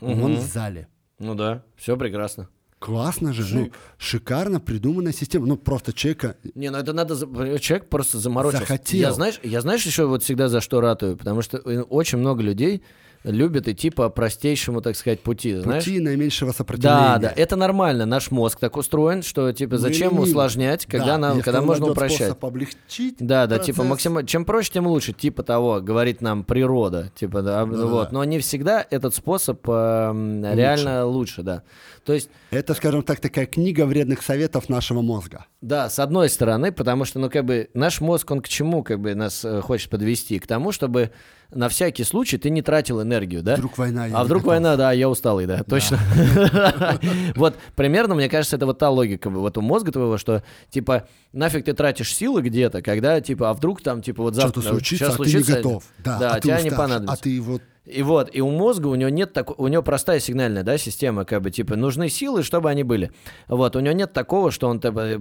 он 0.00 0.18
Мгм. 0.18 0.36
в 0.36 0.40
зале. 0.42 0.88
Ну 1.18 1.34
да, 1.34 1.62
все 1.76 1.96
прекрасно. 1.96 2.48
Классно 2.80 3.32
же, 3.32 3.46
ну, 3.56 3.70
шикарно 3.96 4.60
придуманная 4.60 5.12
система. 5.12 5.46
Ну, 5.46 5.56
просто 5.56 5.94
человека... 5.94 6.36
Не, 6.54 6.70
ну 6.70 6.76
это 6.76 6.92
надо... 6.92 7.16
Человек 7.58 7.88
просто 7.88 8.18
заморочился. 8.18 8.66
Захотел. 8.66 9.00
Я 9.00 9.12
знаешь, 9.12 9.40
я 9.42 9.62
знаешь 9.62 9.86
еще 9.86 10.04
вот 10.04 10.22
всегда 10.22 10.48
за 10.50 10.60
что 10.60 10.82
ратую? 10.82 11.16
Потому 11.16 11.40
что 11.40 11.56
э, 11.56 11.80
очень 11.80 12.18
много 12.18 12.42
людей 12.42 12.82
любят 13.24 13.66
идти 13.68 13.90
по 13.90 14.08
простейшему, 14.10 14.80
так 14.82 14.96
сказать, 14.96 15.20
пути, 15.20 15.56
знаешь? 15.56 15.84
Пути 15.84 15.98
наименьшего 15.98 16.52
сопротивления. 16.52 16.96
Да, 16.96 17.18
да, 17.18 17.32
это 17.34 17.56
нормально. 17.56 18.04
Наш 18.06 18.30
мозг 18.30 18.60
так 18.60 18.76
устроен, 18.76 19.22
что 19.22 19.50
типа 19.52 19.78
зачем 19.78 20.10
ленивы. 20.10 20.24
усложнять, 20.28 20.86
когда, 20.86 21.06
Да, 21.06 21.18
нам, 21.18 21.30
если 21.32 21.44
когда 21.44 21.62
можно 21.62 21.86
упрощать. 21.86 22.36
облегчить 22.40 23.16
Да, 23.18 23.46
да, 23.46 23.56
процесс, 23.56 23.66
типа 23.66 23.84
максимально, 23.84 24.28
чем 24.28 24.44
проще, 24.44 24.72
тем 24.72 24.86
лучше, 24.86 25.12
типа 25.12 25.42
того, 25.42 25.80
говорит 25.80 26.20
нам 26.20 26.44
природа, 26.44 27.10
типа 27.14 27.42
да, 27.42 27.64
Да-да-да. 27.64 27.86
вот. 27.86 28.12
Но 28.12 28.22
не 28.24 28.38
всегда 28.38 28.86
этот 28.90 29.14
способ 29.14 29.60
эм, 29.68 30.44
реально 30.44 31.06
лучше, 31.06 31.42
да. 31.42 31.62
То 32.04 32.12
есть 32.12 32.28
Это, 32.50 32.74
скажем 32.74 33.02
так, 33.02 33.20
такая 33.20 33.46
книга 33.46 33.86
вредных 33.86 34.22
советов 34.22 34.68
нашего 34.68 35.00
мозга. 35.00 35.46
Да, 35.62 35.88
с 35.88 35.98
одной 35.98 36.28
стороны, 36.28 36.70
потому 36.72 37.06
что, 37.06 37.18
ну, 37.18 37.30
как 37.30 37.46
бы, 37.46 37.70
наш 37.72 38.02
мозг, 38.02 38.30
он 38.30 38.42
к 38.42 38.48
чему, 38.48 38.82
как 38.82 39.00
бы, 39.00 39.14
нас 39.14 39.42
э, 39.46 39.62
хочет 39.62 39.88
подвести? 39.88 40.38
К 40.38 40.46
тому, 40.46 40.70
чтобы 40.72 41.10
на 41.54 41.68
всякий 41.68 42.04
случай 42.04 42.38
ты 42.38 42.50
не 42.50 42.62
тратил 42.62 43.02
энергию, 43.02 43.42
да? 43.42 43.54
Вдруг 43.56 43.78
война, 43.78 44.04
А 44.12 44.24
вдруг 44.24 44.42
готов. 44.42 44.46
война, 44.46 44.76
да, 44.76 44.92
я 44.92 45.08
усталый, 45.08 45.46
да, 45.46 45.62
точно. 45.62 45.98
Вот, 47.36 47.56
примерно, 47.76 48.14
мне 48.14 48.28
кажется, 48.28 48.56
это 48.56 48.66
вот 48.66 48.78
та 48.78 48.90
логика 48.90 49.30
вот 49.30 49.58
у 49.58 49.60
мозга 49.60 49.92
твоего, 49.92 50.18
что, 50.18 50.42
типа, 50.70 51.08
нафиг 51.32 51.64
ты 51.64 51.72
тратишь 51.72 52.14
силы 52.14 52.42
где-то, 52.42 52.82
когда, 52.82 53.20
типа, 53.20 53.50
а 53.50 53.54
вдруг 53.54 53.82
там, 53.82 54.02
типа, 54.02 54.22
вот 54.22 54.34
завтра... 54.34 54.62
Случится, 54.62 55.06
щас 55.06 55.14
а 55.14 55.18
ты 55.18 55.24
не 55.24 55.30
случится, 55.30 55.56
готов. 55.56 55.84
Да, 55.98 56.34
а 56.34 56.40
тебя 56.40 56.60
не 56.60 56.68
уставший, 56.68 56.76
понадобится. 56.76 57.14
А 57.14 57.22
ты 57.22 57.40
вот... 57.40 57.62
И 57.86 58.02
вот, 58.02 58.30
и 58.32 58.40
у 58.40 58.48
мозга 58.50 58.86
у 58.86 58.94
него 58.94 59.10
нет 59.10 59.34
такого, 59.34 59.56
у 59.58 59.68
него 59.68 59.82
простая 59.82 60.18
сигнальная, 60.18 60.62
да, 60.62 60.78
система, 60.78 61.26
как 61.26 61.42
бы, 61.42 61.50
типа, 61.50 61.76
нужны 61.76 62.08
силы, 62.08 62.42
чтобы 62.42 62.70
они 62.70 62.82
были. 62.82 63.10
Вот, 63.46 63.76
у 63.76 63.80
него 63.80 63.92
нет 63.92 64.14
такого, 64.14 64.50
что 64.50 64.68
он, 64.68 64.80
типа, 64.80 65.20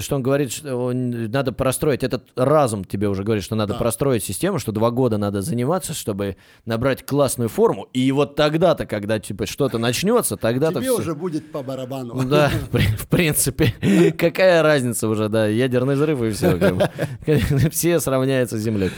что 0.00 0.16
он 0.16 0.22
говорит, 0.22 0.50
что 0.50 0.74
он- 0.74 1.30
надо 1.30 1.52
простроить, 1.52 2.02
этот 2.02 2.28
разум 2.34 2.86
тебе 2.86 3.10
уже 3.10 3.24
говорит, 3.24 3.44
что 3.44 3.56
надо 3.56 3.74
Да. 3.74 3.78
простроить 3.78 4.24
систему, 4.24 4.58
что 4.58 4.72
два 4.72 4.90
года 4.90 5.18
надо 5.18 5.42
заниматься, 5.42 5.92
чтобы 5.92 6.36
набрать 6.64 7.04
классную 7.04 7.50
форму, 7.50 7.88
и 7.92 8.10
вот 8.10 8.36
тогда-то, 8.36 8.86
когда, 8.86 9.18
типа, 9.18 9.44
что-то 9.44 9.76
начнется, 9.76 10.38
тогда-то 10.38 10.80
Тебе 10.80 10.90
всё. 10.92 10.98
уже 11.00 11.14
будет 11.14 11.52
по 11.52 11.62
барабану. 11.62 12.14
Ну 12.14 12.26
Да, 12.26 12.48
в 12.68 12.70
при- 12.70 12.86
в 12.96 13.06
принципе. 13.08 13.74
Какая 14.16 14.62
разница 14.62 15.08
уже, 15.08 15.28
да, 15.28 15.46
ядерный 15.46 15.94
взрыв 15.94 16.22
и 16.22 16.30
все. 16.30 16.58
Все 17.70 18.00
сравняются 18.00 18.56
с 18.58 18.62
Землей. 18.62 18.90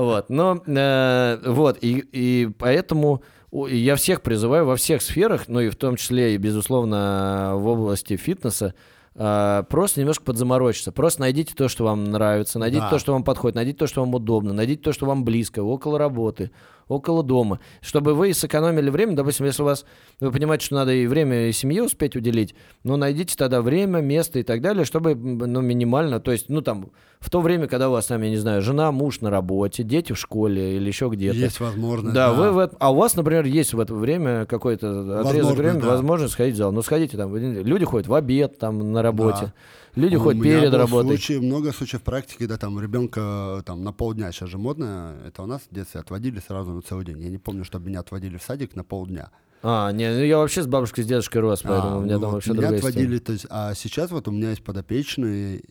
Вот, 0.00 0.30
но 0.30 0.62
э, 0.66 1.38
вот, 1.44 1.76
и, 1.82 1.98
и 2.12 2.48
поэтому 2.58 3.22
я 3.52 3.96
всех 3.96 4.22
призываю 4.22 4.64
во 4.64 4.76
всех 4.76 5.02
сферах, 5.02 5.46
ну 5.46 5.60
и 5.60 5.68
в 5.68 5.76
том 5.76 5.96
числе 5.96 6.34
и, 6.34 6.38
безусловно, 6.38 7.52
в 7.56 7.66
области 7.66 8.16
фитнеса, 8.16 8.74
э, 9.14 9.62
просто 9.68 10.00
немножко 10.00 10.24
подзаморочиться. 10.24 10.90
Просто 10.90 11.20
найдите 11.20 11.54
то, 11.54 11.68
что 11.68 11.84
вам 11.84 12.04
нравится, 12.04 12.58
найдите 12.58 12.80
Да. 12.80 12.88
то, 12.90 12.98
что 12.98 13.12
вам 13.12 13.24
подходит, 13.24 13.56
найдите 13.56 13.76
то, 13.76 13.86
что 13.86 14.00
вам 14.00 14.14
удобно, 14.14 14.54
найдите 14.54 14.80
то, 14.80 14.94
что 14.94 15.04
вам 15.04 15.22
близко, 15.22 15.62
около 15.62 15.98
работы, 15.98 16.50
около 16.90 17.22
дома, 17.22 17.60
чтобы 17.80 18.14
вы 18.14 18.34
сэкономили 18.34 18.90
время. 18.90 19.14
Допустим, 19.14 19.46
если 19.46 19.62
у 19.62 19.64
вас, 19.64 19.86
вы 20.18 20.30
понимаете, 20.32 20.66
что 20.66 20.74
надо 20.74 20.92
и 20.92 21.06
время, 21.06 21.48
и 21.48 21.52
семье 21.52 21.84
успеть 21.84 22.16
уделить, 22.16 22.54
ну, 22.84 22.96
найдите 22.96 23.34
тогда 23.36 23.62
время, 23.62 24.00
место 24.00 24.38
и 24.40 24.42
так 24.42 24.60
далее, 24.60 24.84
чтобы, 24.84 25.14
ну, 25.14 25.60
минимально, 25.60 26.20
то 26.20 26.32
есть, 26.32 26.48
ну, 26.48 26.60
там, 26.62 26.90
в 27.20 27.30
то 27.30 27.40
время, 27.40 27.66
когда 27.68 27.88
у 27.88 27.92
вас 27.92 28.06
там, 28.06 28.20
я 28.22 28.30
не 28.30 28.36
знаю, 28.38 28.60
жена, 28.62 28.90
муж 28.92 29.20
на 29.20 29.30
работе, 29.30 29.82
дети 29.82 30.12
в 30.12 30.18
школе 30.18 30.76
или 30.76 30.86
еще 30.88 31.08
где-то. 31.08 31.36
Есть 31.36 31.60
возможность. 31.60 32.14
Да, 32.14 32.32
вы 32.32 32.50
в 32.50 32.58
это- 32.58 32.76
а 32.80 32.90
у 32.92 32.96
вас, 32.96 33.14
например, 33.14 33.44
есть 33.44 33.72
в 33.74 33.78
это 33.80 33.94
время 33.94 34.46
какой-то 34.46 35.20
отрезок 35.20 35.56
времени, 35.56 35.80
да. 35.82 35.88
возможность 35.88 36.32
сходить 36.32 36.54
в 36.54 36.58
зал. 36.58 36.72
Ну, 36.72 36.82
сходите 36.82 37.16
там, 37.16 37.36
люди 37.36 37.84
ходят 37.84 38.08
в 38.08 38.14
обед 38.14 38.58
там 38.58 38.92
на 38.92 39.02
работе, 39.02 39.52
люди 39.94 40.16
У 40.16 40.20
ходят 40.20 40.42
меня 40.42 40.60
перед 40.60 40.74
работой. 40.74 41.08
случай- 41.16 41.38
много 41.38 41.72
случаев 41.72 42.02
практики, 42.02 42.38
когда 42.38 42.56
там 42.56 42.78
ребенка 42.80 43.62
там 43.66 43.82
на 43.84 43.92
полдня, 43.92 44.30
сейчас 44.32 44.48
же 44.48 44.58
модно, 44.58 45.16
это 45.26 45.42
у 45.42 45.46
нас 45.46 45.62
в 45.70 45.74
детстве 45.74 46.00
отводили 46.00 46.40
сразу 46.46 46.72
на 46.72 46.82
целый 46.82 47.04
день. 47.04 47.20
Я 47.20 47.28
не 47.30 47.38
помню, 47.38 47.64
чтобы 47.64 47.88
меня 47.88 48.00
отводили 48.00 48.36
в 48.36 48.42
садик 48.42 48.76
на 48.76 48.84
полдня. 48.84 49.30
А, 49.62 49.92
не, 49.92 50.08
ну 50.10 50.22
я 50.22 50.38
вообще 50.38 50.62
с 50.62 50.66
бабушкой, 50.66 51.04
с 51.04 51.06
дедушкой 51.06 51.42
рос, 51.42 51.60
поэтому 51.62 51.96
А, 51.96 51.98
у 51.98 52.02
меня 52.02 52.14
ну 52.14 52.20
там 52.20 52.30
вот 52.30 52.34
вообще 52.36 52.50
меня 52.52 52.60
другая 52.62 52.78
отводили, 52.78 53.18
то 53.18 53.32
есть, 53.32 53.46
а 53.50 53.74
сейчас 53.74 54.10
вот 54.10 54.26
у 54.26 54.30
меня 54.30 54.50
есть 54.50 54.64
подопечные 54.64 55.62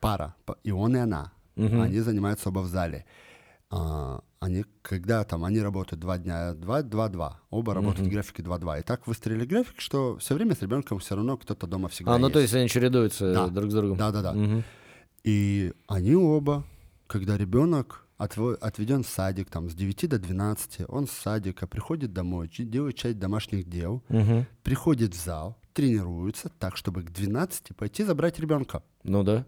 пара, 0.00 0.34
и 0.64 0.70
он, 0.70 0.96
и 0.96 0.98
она. 0.98 1.32
Мгм. 1.56 1.80
Они 1.80 1.98
занимаются 2.00 2.50
оба 2.50 2.60
в 2.60 2.66
зале. 2.66 3.04
А, 3.70 4.20
они, 4.40 4.64
когда 4.82 5.24
там, 5.24 5.44
они 5.44 5.60
работают 5.60 6.00
два 6.00 6.16
дня, 6.18 6.54
два, 6.54 6.82
два, 6.82 7.08
два. 7.08 7.40
Оба 7.50 7.74
работают 7.74 8.08
в 8.08 8.10
графике 8.10 8.42
2-2. 8.42 8.80
И 8.80 8.82
так 8.82 9.06
выстроили 9.06 9.44
график, 9.44 9.80
что 9.80 10.16
все 10.18 10.34
время 10.34 10.54
с 10.54 10.62
ребенком 10.62 10.98
все 11.00 11.16
равно 11.16 11.36
кто-то 11.36 11.66
дома 11.66 11.88
всегда 11.88 12.14
А, 12.14 12.18
ну 12.18 12.26
есть. 12.26 12.32
то 12.34 12.40
есть 12.40 12.54
они 12.54 12.68
чередуются 12.68 13.32
Да. 13.32 13.46
друг 13.48 13.70
с 13.70 13.74
другом. 13.74 13.98
Да-да-да. 13.98 14.32
Мгм. 14.32 14.64
И 15.24 15.72
они 15.86 16.14
оба, 16.14 16.64
когда 17.06 17.36
ребенок 17.36 18.06
отведен 18.16 19.02
в 19.04 19.08
садик 19.08 19.50
там, 19.50 19.68
с 19.68 19.74
9 19.74 20.06
до 20.08 20.18
12, 20.18 20.86
он 20.88 21.06
с 21.06 21.10
садика 21.12 21.66
приходит 21.66 22.12
домой, 22.12 22.48
делает 22.58 22.96
часть 22.96 23.18
домашних 23.18 23.68
дел, 23.68 24.02
Мгм. 24.08 24.46
приходит 24.62 25.14
в 25.14 25.22
зал, 25.22 25.56
тренируется 25.74 26.50
так, 26.58 26.76
чтобы 26.76 27.02
к 27.02 27.10
12 27.12 27.74
пойти 27.76 28.02
забрать 28.02 28.38
ребенка. 28.40 28.82
Ну 29.04 29.22
да, 29.22 29.44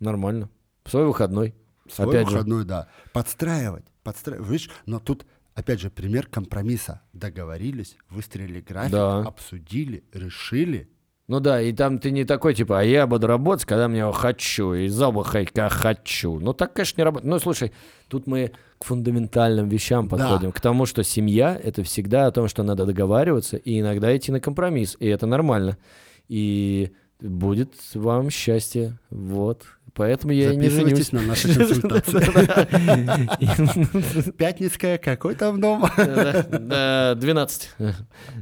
нормально. 0.00 0.50
В 0.84 0.90
свой 0.90 1.06
выходной. 1.06 1.54
Свой 1.94 2.08
Опять 2.08 2.28
же. 2.28 2.34
выходной, 2.36 2.64
да. 2.64 2.88
Подстраивать, 3.12 3.84
подстраивать. 4.02 4.48
Видишь, 4.48 4.70
но 4.86 4.98
тут, 4.98 5.26
опять 5.54 5.80
же, 5.80 5.90
пример 5.90 6.26
компромисса. 6.26 7.02
Договорились, 7.12 7.96
выстроили 8.10 8.60
график, 8.60 8.92
Да. 8.92 9.18
обсудили, 9.20 10.04
решили. 10.12 10.88
Ну 11.28 11.38
да, 11.40 11.62
и 11.62 11.72
там 11.72 11.98
ты 11.98 12.10
не 12.10 12.24
такой, 12.24 12.54
типа, 12.54 12.80
а 12.80 12.82
я 12.82 13.06
буду 13.06 13.26
работать, 13.26 13.64
когда 13.64 13.88
мне 13.88 14.10
хочу, 14.12 14.74
и 14.74 14.88
ходить, 14.88 15.48
когда 15.50 15.68
хочу. 15.68 16.38
Ну 16.40 16.52
так, 16.52 16.74
конечно, 16.74 17.00
не 17.00 17.04
работает. 17.04 17.30
Ну, 17.30 17.38
слушай, 17.38 17.72
тут 18.08 18.26
мы 18.26 18.52
к 18.78 18.84
фундаментальным 18.84 19.68
вещам 19.68 20.08
Да. 20.08 20.16
подходим, 20.16 20.52
к 20.52 20.60
тому, 20.60 20.84
что 20.84 21.02
семья— 21.04 21.58
это 21.62 21.84
всегда 21.84 22.26
о 22.26 22.32
том, 22.32 22.48
что 22.48 22.62
надо 22.64 22.84
договариваться 22.86 23.56
и 23.56 23.80
иногда 23.80 24.14
идти 24.16 24.32
на 24.32 24.40
компромисс, 24.40 24.96
и 24.98 25.06
это 25.06 25.26
нормально. 25.26 25.78
И 26.28 26.92
будет 27.20 27.74
вам 27.94 28.28
счастье, 28.28 28.98
вот. 29.10 29.62
Поэтому 29.94 30.32
я 30.32 30.54
не 30.54 30.68
женюсь. 30.70 31.12
На 31.12 31.20
наши 31.20 31.54
консультации. 31.58 32.20
Пятницкая, 34.32 34.96
какой 34.98 35.34
там 35.34 35.60
дом? 35.60 35.84
Да, 35.96 36.46
да, 36.50 37.14
12. 37.14 37.70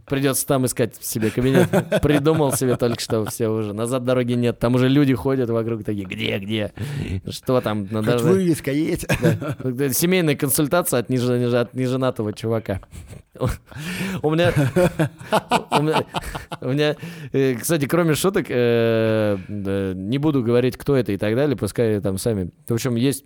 Придется 0.06 0.46
там 0.46 0.66
искать 0.66 0.94
себе 1.00 1.30
кабинет. 1.30 1.68
Придумал 2.02 2.52
себе 2.52 2.76
только 2.76 3.00
что 3.00 3.24
все 3.24 3.48
уже. 3.48 3.72
Назад 3.72 4.04
дороги 4.04 4.34
нет. 4.34 4.60
Там 4.60 4.76
уже 4.76 4.88
люди 4.88 5.14
ходят 5.14 5.50
вокруг 5.50 5.82
такие, 5.84 6.06
где, 6.06 6.38
где? 6.38 6.72
Что 7.28 7.60
там? 7.60 7.88
Ну, 7.90 8.04
Хоть 8.04 8.20
вывеска 8.20 8.70
есть. 8.70 9.06
Семейная 9.92 10.36
консультация 10.36 11.00
от 11.00 11.10
неженатого 11.10 12.32
чувака. 12.32 12.80
У 14.22 14.30
меня, 14.30 14.52
у 15.70 15.82
меня, 15.82 16.06
у 16.60 16.68
меня, 16.68 16.96
э, 17.32 17.54
кстати, 17.54 17.86
кроме 17.86 18.14
шуток, 18.14 18.46
э, 18.48 19.36
не 19.48 20.18
буду 20.18 20.42
говорить, 20.42 20.76
кто 20.76 20.96
это 20.96 21.12
и 21.12 21.16
так 21.16 21.36
далее, 21.36 21.56
пускай 21.56 22.00
там 22.00 22.18
сами. 22.18 22.50
В 22.66 22.74
общем, 22.74 22.96
есть 22.96 23.24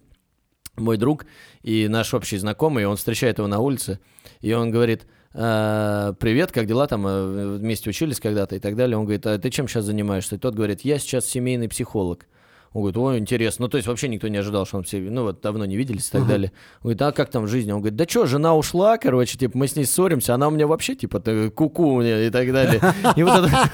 мой 0.76 0.98
друг 0.98 1.24
и 1.62 1.88
наш 1.88 2.12
общий 2.12 2.36
знакомый, 2.36 2.84
он 2.84 2.96
встречает 2.96 3.38
его 3.38 3.48
на 3.48 3.60
улице, 3.60 3.98
и 4.40 4.52
он 4.52 4.70
говорит, 4.70 5.06
«А, 5.32 6.12
привет, 6.14 6.52
как 6.52 6.66
дела 6.66 6.86
там, 6.86 7.06
э, 7.06 7.56
вместе 7.56 7.90
учились 7.90 8.20
когда-то 8.20 8.54
и 8.54 8.60
так 8.60 8.76
далее. 8.76 8.96
Он 8.96 9.04
говорит, 9.04 9.26
а 9.26 9.36
ты 9.38 9.50
чем 9.50 9.66
сейчас 9.66 9.84
занимаешься? 9.84 10.36
И 10.36 10.38
тот 10.38 10.54
говорит, 10.54 10.82
я 10.82 10.98
сейчас 10.98 11.26
семейный 11.26 11.68
психолог. 11.68 12.26
Он 12.74 12.82
говорит, 12.82 12.96
ой, 12.96 13.18
интересно. 13.18 13.66
Ну, 13.66 13.68
то 13.68 13.76
есть 13.76 13.86
вообще 13.86 14.08
никто 14.08 14.26
не 14.26 14.36
ожидал, 14.36 14.66
что 14.66 14.78
он 14.78 14.82
все, 14.82 14.98
ну, 14.98 15.22
вот 15.22 15.40
давно 15.40 15.64
не 15.64 15.76
виделись 15.76 16.08
и 16.08 16.10
так 16.10 16.26
далее. 16.26 16.50
Он 16.78 16.90
говорит, 16.90 17.02
а 17.02 17.12
как 17.12 17.30
там 17.30 17.44
в 17.44 17.48
жизни? 17.48 17.70
Он 17.70 17.78
говорит, 17.78 17.96
да 17.96 18.04
что, 18.06 18.26
жена 18.26 18.56
ушла, 18.56 18.98
короче, 18.98 19.38
типа, 19.38 19.56
мы 19.56 19.68
с 19.68 19.76
ней 19.76 19.84
ссоримся, 19.84 20.34
она 20.34 20.48
у 20.48 20.50
меня 20.50 20.66
вообще, 20.66 20.96
типа, 20.96 21.20
куку 21.54 22.00
меня 22.00 22.26
и 22.26 22.30
так 22.30 22.52
далее. 22.52 22.82
И 23.14 23.22
вот 23.22 23.46
это... 23.46 23.70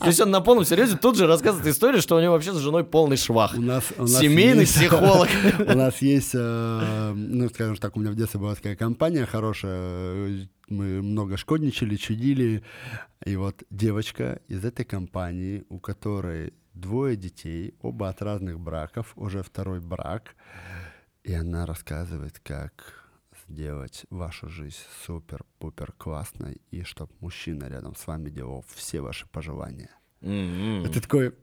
То 0.00 0.06
есть 0.06 0.20
он 0.20 0.32
на 0.32 0.40
полном 0.40 0.64
серьезе 0.64 0.96
тут 0.96 1.16
же 1.16 1.28
рассказывает 1.28 1.68
историю, 1.68 2.02
что 2.02 2.16
у 2.16 2.20
него 2.20 2.32
вообще 2.32 2.52
с 2.52 2.56
женой 2.56 2.82
полный 2.84 3.16
швах. 3.16 3.54
У 3.56 3.60
нас, 3.62 3.84
у 3.96 4.02
нас 4.02 4.18
Семейный 4.18 4.62
есть- 4.62 4.74
психолог. 4.74 5.28
У 5.60 5.76
нас 5.76 6.02
есть, 6.02 6.32
э, 6.34 7.12
ну, 7.14 7.48
скажем 7.48 7.76
так, 7.76 7.96
у 7.96 8.00
меня 8.00 8.10
в 8.10 8.16
детстве 8.16 8.40
была 8.40 8.56
такая 8.56 8.74
компания 8.74 9.24
хорошая. 9.24 10.48
Мы 10.68 11.00
много 11.00 11.36
шкодничали, 11.36 11.94
чудили. 11.94 12.64
И 13.24 13.36
вот 13.36 13.62
девочка 13.70 14.40
из 14.48 14.64
этой 14.64 14.84
компании, 14.84 15.64
у 15.68 15.78
которой 15.78 16.54
двое 16.74 17.16
детей, 17.16 17.74
оба 17.80 18.08
от 18.08 18.22
разных 18.22 18.58
браков, 18.60 19.12
уже 19.16 19.42
второй 19.42 19.80
брак. 19.80 20.34
И 21.22 21.32
она 21.32 21.66
рассказывает, 21.66 22.40
как 22.40 23.10
с 23.32 23.52
делать 23.52 24.04
вашу 24.10 24.48
жизнь 24.48 24.78
супер-пупер 25.04 25.92
классной, 25.92 26.60
и 26.70 26.82
чтобы 26.82 27.12
мужчина 27.20 27.68
рядом 27.68 27.94
с 27.94 28.06
вами 28.06 28.30
делал 28.30 28.64
все 28.68 29.00
ваши 29.00 29.26
пожелания. 29.28 29.90
М-м. 30.20 30.84
Это 30.84 31.00
такой 31.00 31.34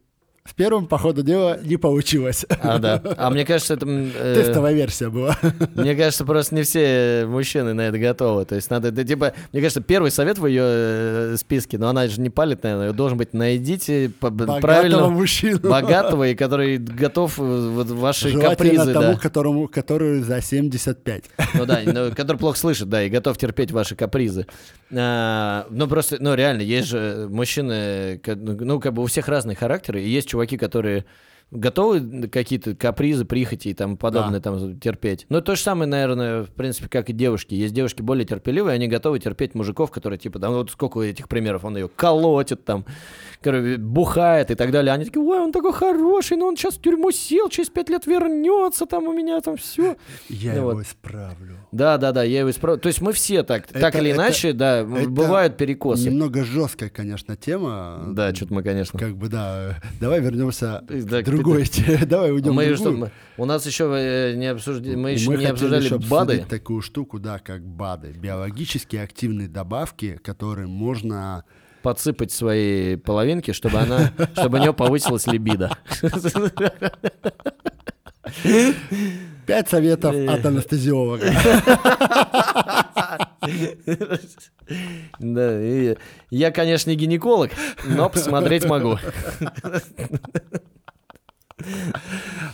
с 0.49 0.53
первым, 0.53 0.87
по 0.87 0.97
ходу 0.97 1.21
дела, 1.23 1.59
не 1.63 1.77
получилось. 1.77 2.45
А, 2.61 2.79
да. 2.79 3.01
А 3.17 3.29
мне 3.29 3.45
кажется, 3.45 3.73
это... 3.75 3.85
э, 3.87 4.35
Тестовая 4.43 4.73
версия 4.73 5.09
была. 5.09 5.37
Мне 5.75 5.95
кажется, 5.95 6.25
просто 6.25 6.55
не 6.55 6.63
все 6.63 7.25
мужчины 7.27 7.73
на 7.73 7.81
это 7.81 7.97
готовы. 7.99 8.45
То 8.45 8.55
есть 8.55 8.69
надо, 8.69 8.89
это, 8.89 9.03
типа, 9.03 9.33
мне 9.51 9.61
кажется, 9.61 9.81
первый 9.81 10.11
совет 10.11 10.37
в 10.39 10.45
ее 10.47 10.63
э, 10.65 11.35
списке, 11.37 11.77
но 11.77 11.89
она 11.89 12.07
же 12.07 12.19
не 12.21 12.29
палит, 12.29 12.63
наверное, 12.63 12.91
должен 12.93 13.17
быть, 13.17 13.33
найдите 13.33 14.11
Богатого 14.21 14.59
правильного, 14.59 15.09
мужчину. 15.09 15.59
богатого, 15.59 16.27
и 16.27 16.35
который 16.35 16.77
готов 16.77 17.39
э, 17.39 17.41
вот 17.43 17.87
ваши 17.91 18.29
Желательно 18.29 18.55
капризы, 18.55 18.93
тому, 18.93 19.13
да. 19.13 19.19
которому, 19.19 19.67
который 19.67 20.21
за 20.21 20.41
75. 20.41 21.23
Ну 21.53 21.65
да, 21.65 21.79
ну, 21.85 22.11
который 22.15 22.37
плохо 22.37 22.57
слышит, 22.57 22.89
да, 22.89 23.03
и 23.03 23.09
готов 23.09 23.37
терпеть 23.37 23.71
ваши 23.71 23.95
капризы. 23.95 24.47
А, 24.91 25.67
ну 25.69 25.87
просто, 25.87 26.17
ну 26.19 26.33
реально, 26.33 26.61
есть 26.61 26.87
же 26.87 27.27
мужчины, 27.29 28.17
ка- 28.23 28.35
ну 28.35 28.79
как 28.79 28.93
бы 28.93 29.03
у 29.03 29.05
всех 29.05 29.27
разные 29.27 29.55
характеры, 29.55 30.01
и 30.01 30.09
есть 30.09 30.27
чуваки, 30.39 30.57
которые 30.57 31.05
готовы 31.51 32.27
какие-то 32.27 32.75
капризы, 32.75 33.25
прихоти 33.25 33.69
и 33.69 33.73
тому 33.73 33.97
подобное 33.97 34.39
там 34.39 34.79
терпеть. 34.79 35.25
Ну 35.29 35.41
то 35.41 35.55
же 35.55 35.61
самое, 35.61 35.89
наверное, 35.89 36.43
в 36.43 36.49
принципе, 36.51 36.87
как 36.89 37.09
и 37.09 37.13
девушки. 37.13 37.55
Есть 37.55 37.73
девушки 37.73 38.01
более 38.01 38.25
терпеливые, 38.25 38.75
они 38.75 38.87
готовы 38.87 39.19
терпеть 39.19 39.55
мужиков, 39.55 39.89
которые 39.91 40.19
типа, 40.19 40.39
да, 40.39 40.49
ну, 40.49 40.57
вот 40.57 40.71
сколько 40.71 41.01
этих 41.01 41.27
примеров, 41.27 41.65
он 41.65 41.77
ее 41.77 41.89
колотит 41.89 42.63
там, 42.65 42.85
бухает 43.77 44.51
и 44.51 44.55
так 44.55 44.71
далее. 44.71 44.93
Они 44.93 45.05
такие, 45.05 45.21
ой, 45.23 45.39
он 45.39 45.51
такой 45.51 45.73
хороший, 45.73 46.37
но 46.37 46.47
он 46.47 46.57
сейчас 46.57 46.75
в 46.75 46.81
тюрьму 46.81 47.11
сел, 47.11 47.49
через 47.49 47.69
пять 47.69 47.89
лет 47.89 48.05
вернется, 48.05 48.85
там 48.85 49.05
у 49.07 49.13
меня 49.13 49.39
там 49.41 49.57
все. 49.57 49.95
Я 50.29 50.53
Ну 50.53 50.57
его 50.59 50.71
вот. 50.73 50.83
исправлю. 50.85 51.57
Да, 51.71 51.97
да, 51.97 52.11
да, 52.11 52.23
я 52.23 52.39
его 52.39 52.49
исправлю. 52.51 52.79
То 52.79 52.87
есть 52.87 53.01
мы 53.01 53.13
все 53.13 53.43
так, 53.43 53.67
так 53.67 53.95
Это- 53.95 53.97
или 53.99 54.11
это- 54.11 54.19
иначе, 54.21 54.53
да, 54.53 54.79
это 54.81 55.09
бывают 55.09 55.57
перекосы. 55.57 56.09
Немного 56.09 56.43
жесткая, 56.43 56.89
конечно, 56.89 57.35
тема. 57.35 58.03
Да, 58.09 58.33
что-то 58.35 58.53
мы, 58.53 58.63
конечно. 58.63 58.99
Как 58.99 59.15
бы, 59.15 59.29
да. 59.29 59.77
Давай 59.99 60.19
вернемся 60.19 60.83
Да, 60.89 61.21
к 61.23 61.27
другой. 61.43 61.65
Давай 62.05 62.31
уйдем 62.31 62.53
Мы 62.53 62.73
в 62.73 62.77
что, 62.77 62.91
мы- 62.91 63.11
у 63.37 63.45
нас 63.45 63.65
еще 63.65 63.85
э, 63.95 64.35
не 64.35 64.47
обсуждали, 64.47 64.95
мы 64.95 65.11
еще 65.11 65.27
не 65.29 65.35
хотели 65.35 65.51
обсуждали 65.51 65.83
еще 65.85 65.97
БАДы. 65.99 66.45
такую 66.49 66.81
штуку, 66.81 67.19
да, 67.19 67.39
как 67.39 67.61
БАДы. 67.65 68.11
Биологически 68.11 68.95
активные 68.97 69.47
добавки, 69.47 70.19
которые 70.23 70.67
можно... 70.67 71.43
Подсыпать 71.81 72.29
своей 72.33 72.97
половинке, 72.97 73.53
чтобы 73.53 73.77
она, 73.79 74.11
чтобы 74.33 74.57
у 74.57 74.61
нее 74.61 74.73
повысилась 74.73 75.25
либидо. 75.27 75.77
Пять 79.47 79.69
советов 79.69 80.13
Э. 80.13 80.27
от 80.27 80.45
анестезиолога. 80.45 81.25
Да, 85.19 85.57
я, 86.29 86.51
конечно, 86.51 86.89
не 86.91 86.95
гинеколог, 86.95 87.51
но 87.85 88.09
посмотреть 88.09 88.65
могу. 88.65 88.97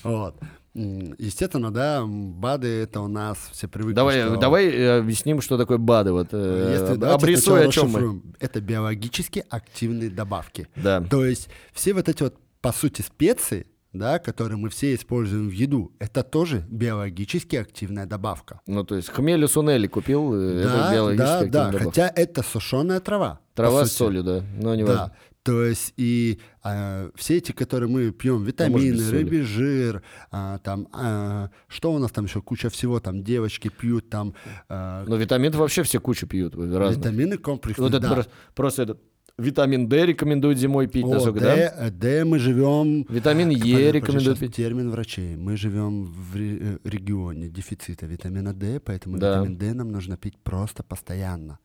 Вот. 0.03 0.36
Естественно, 0.74 1.72
да, 1.72 2.03
БАДы 2.05 2.68
это 2.68 2.99
у 2.99 3.07
нас 3.07 3.38
все 3.53 3.68
привыкли. 3.70 3.95
Давай, 3.95 4.22
что- 4.24 4.36
давай 4.36 4.68
э, 4.68 4.99
объясним, 4.99 5.39
что 5.39 5.57
такое 5.57 5.78
БАДы. 5.78 6.11
Вот, 6.11 6.30
э, 6.34 6.78
Если, 6.80 6.95
давайте 6.97 7.24
обрисуй, 7.24 7.66
о 7.66 7.72
чем 7.72 7.89
мы. 7.91 8.22
Это 8.41 8.59
биологически 8.59 9.45
активные 9.49 10.09
добавки. 10.09 10.68
Да. 10.76 10.99
То 11.01 11.26
есть 11.26 11.47
все 11.72 11.93
вот 11.93 12.09
эти 12.09 12.24
вот, 12.24 12.36
по 12.59 12.74
сути, 12.74 13.01
специи, 13.03 13.68
да, 13.93 14.20
которые 14.20 14.57
мы 14.57 14.68
все 14.70 14.93
используем 14.93 15.47
в 15.47 15.53
еду, 15.53 15.93
это 15.99 16.24
тоже 16.24 16.66
биологически 16.70 17.55
активная 17.55 18.05
добавка. 18.05 18.59
Ну, 18.68 18.84
то 18.84 18.95
есть 18.95 19.07
хмелю 19.07 19.47
сунели 19.47 19.88
купил, 19.88 20.34
э, 20.34 20.59
это 20.59 20.70
да, 20.74 20.93
биологически 20.93 21.18
да, 21.26 21.38
активная 21.39 21.51
да, 21.51 21.72
добавка. 21.72 21.86
хотя 21.86 22.11
это 22.13 22.43
сушеная 22.43 22.99
трава. 22.99 23.39
Трава 23.53 23.86
с 23.86 23.93
солью, 23.93 24.24
да, 24.24 24.43
но 24.61 24.76
не 24.76 24.84
Да, 24.84 24.91
важно. 24.91 25.16
То 25.46 25.64
есть 25.64 25.93
и 25.96 26.39
а, 26.64 27.12
все 27.16 27.38
эти, 27.38 27.52
которые 27.52 27.88
мы 27.88 28.12
пьем, 28.12 28.43
витамины, 28.43 28.98
соли. 28.98 29.18
рыбий 29.18 29.41
жир, 29.41 30.02
а, 30.32 30.58
там, 30.58 30.88
а, 30.91 31.52
что 31.68 31.93
у 31.93 32.00
нас 32.00 32.12
там 32.12 32.26
еще, 32.26 32.41
куча 32.41 32.70
всего, 32.70 33.00
там 33.00 33.24
девочки 33.24 33.70
пьют, 33.70 34.10
там 34.10 34.34
а, 34.70 35.06
Ну, 35.08 35.16
витамины 35.18 35.56
вообще 35.56 35.84
все 35.84 36.00
кучу 36.00 36.26
пьют, 36.26 36.56
разные. 36.56 36.98
витамины 36.98 37.38
комплексные, 37.38 37.88
Вот 37.88 37.93
это 37.96 38.08
да. 38.08 38.14
просто, 38.14 38.32
просто 38.56 38.82
этот 38.84 39.02
витамин 39.38 39.88
D 39.88 40.06
рекомендуют 40.08 40.58
зимой 40.58 40.88
пить, 40.88 41.06
О, 41.06 41.10
насколько, 41.10 41.41
Д, 41.41 41.46
да? 41.46 41.88
э, 41.88 41.91
Д 41.91 42.26
мы 42.26 42.39
живем... 42.39 43.06
Витамин 43.08 43.50
Е 43.50 43.60
Подожди, 43.60 43.91
рекомендуют 43.91 44.39
пить. 44.39 44.56
термин 44.56 44.89
врачей. 44.89 45.36
Мы 45.36 45.58
живем 45.58 46.06
в 46.06 46.38
э, 46.38 46.80
регионе 46.84 47.50
дефицита 47.50 48.08
витамина 48.08 48.52
D, 48.54 48.80
поэтому 48.80 49.20
Да. 49.20 49.41
витамин 49.41 49.58
D 49.58 49.74
нам 49.74 49.91
нужно 49.91 50.18
пить 50.18 50.38
просто 50.43 50.82
постоянно. 50.84 51.60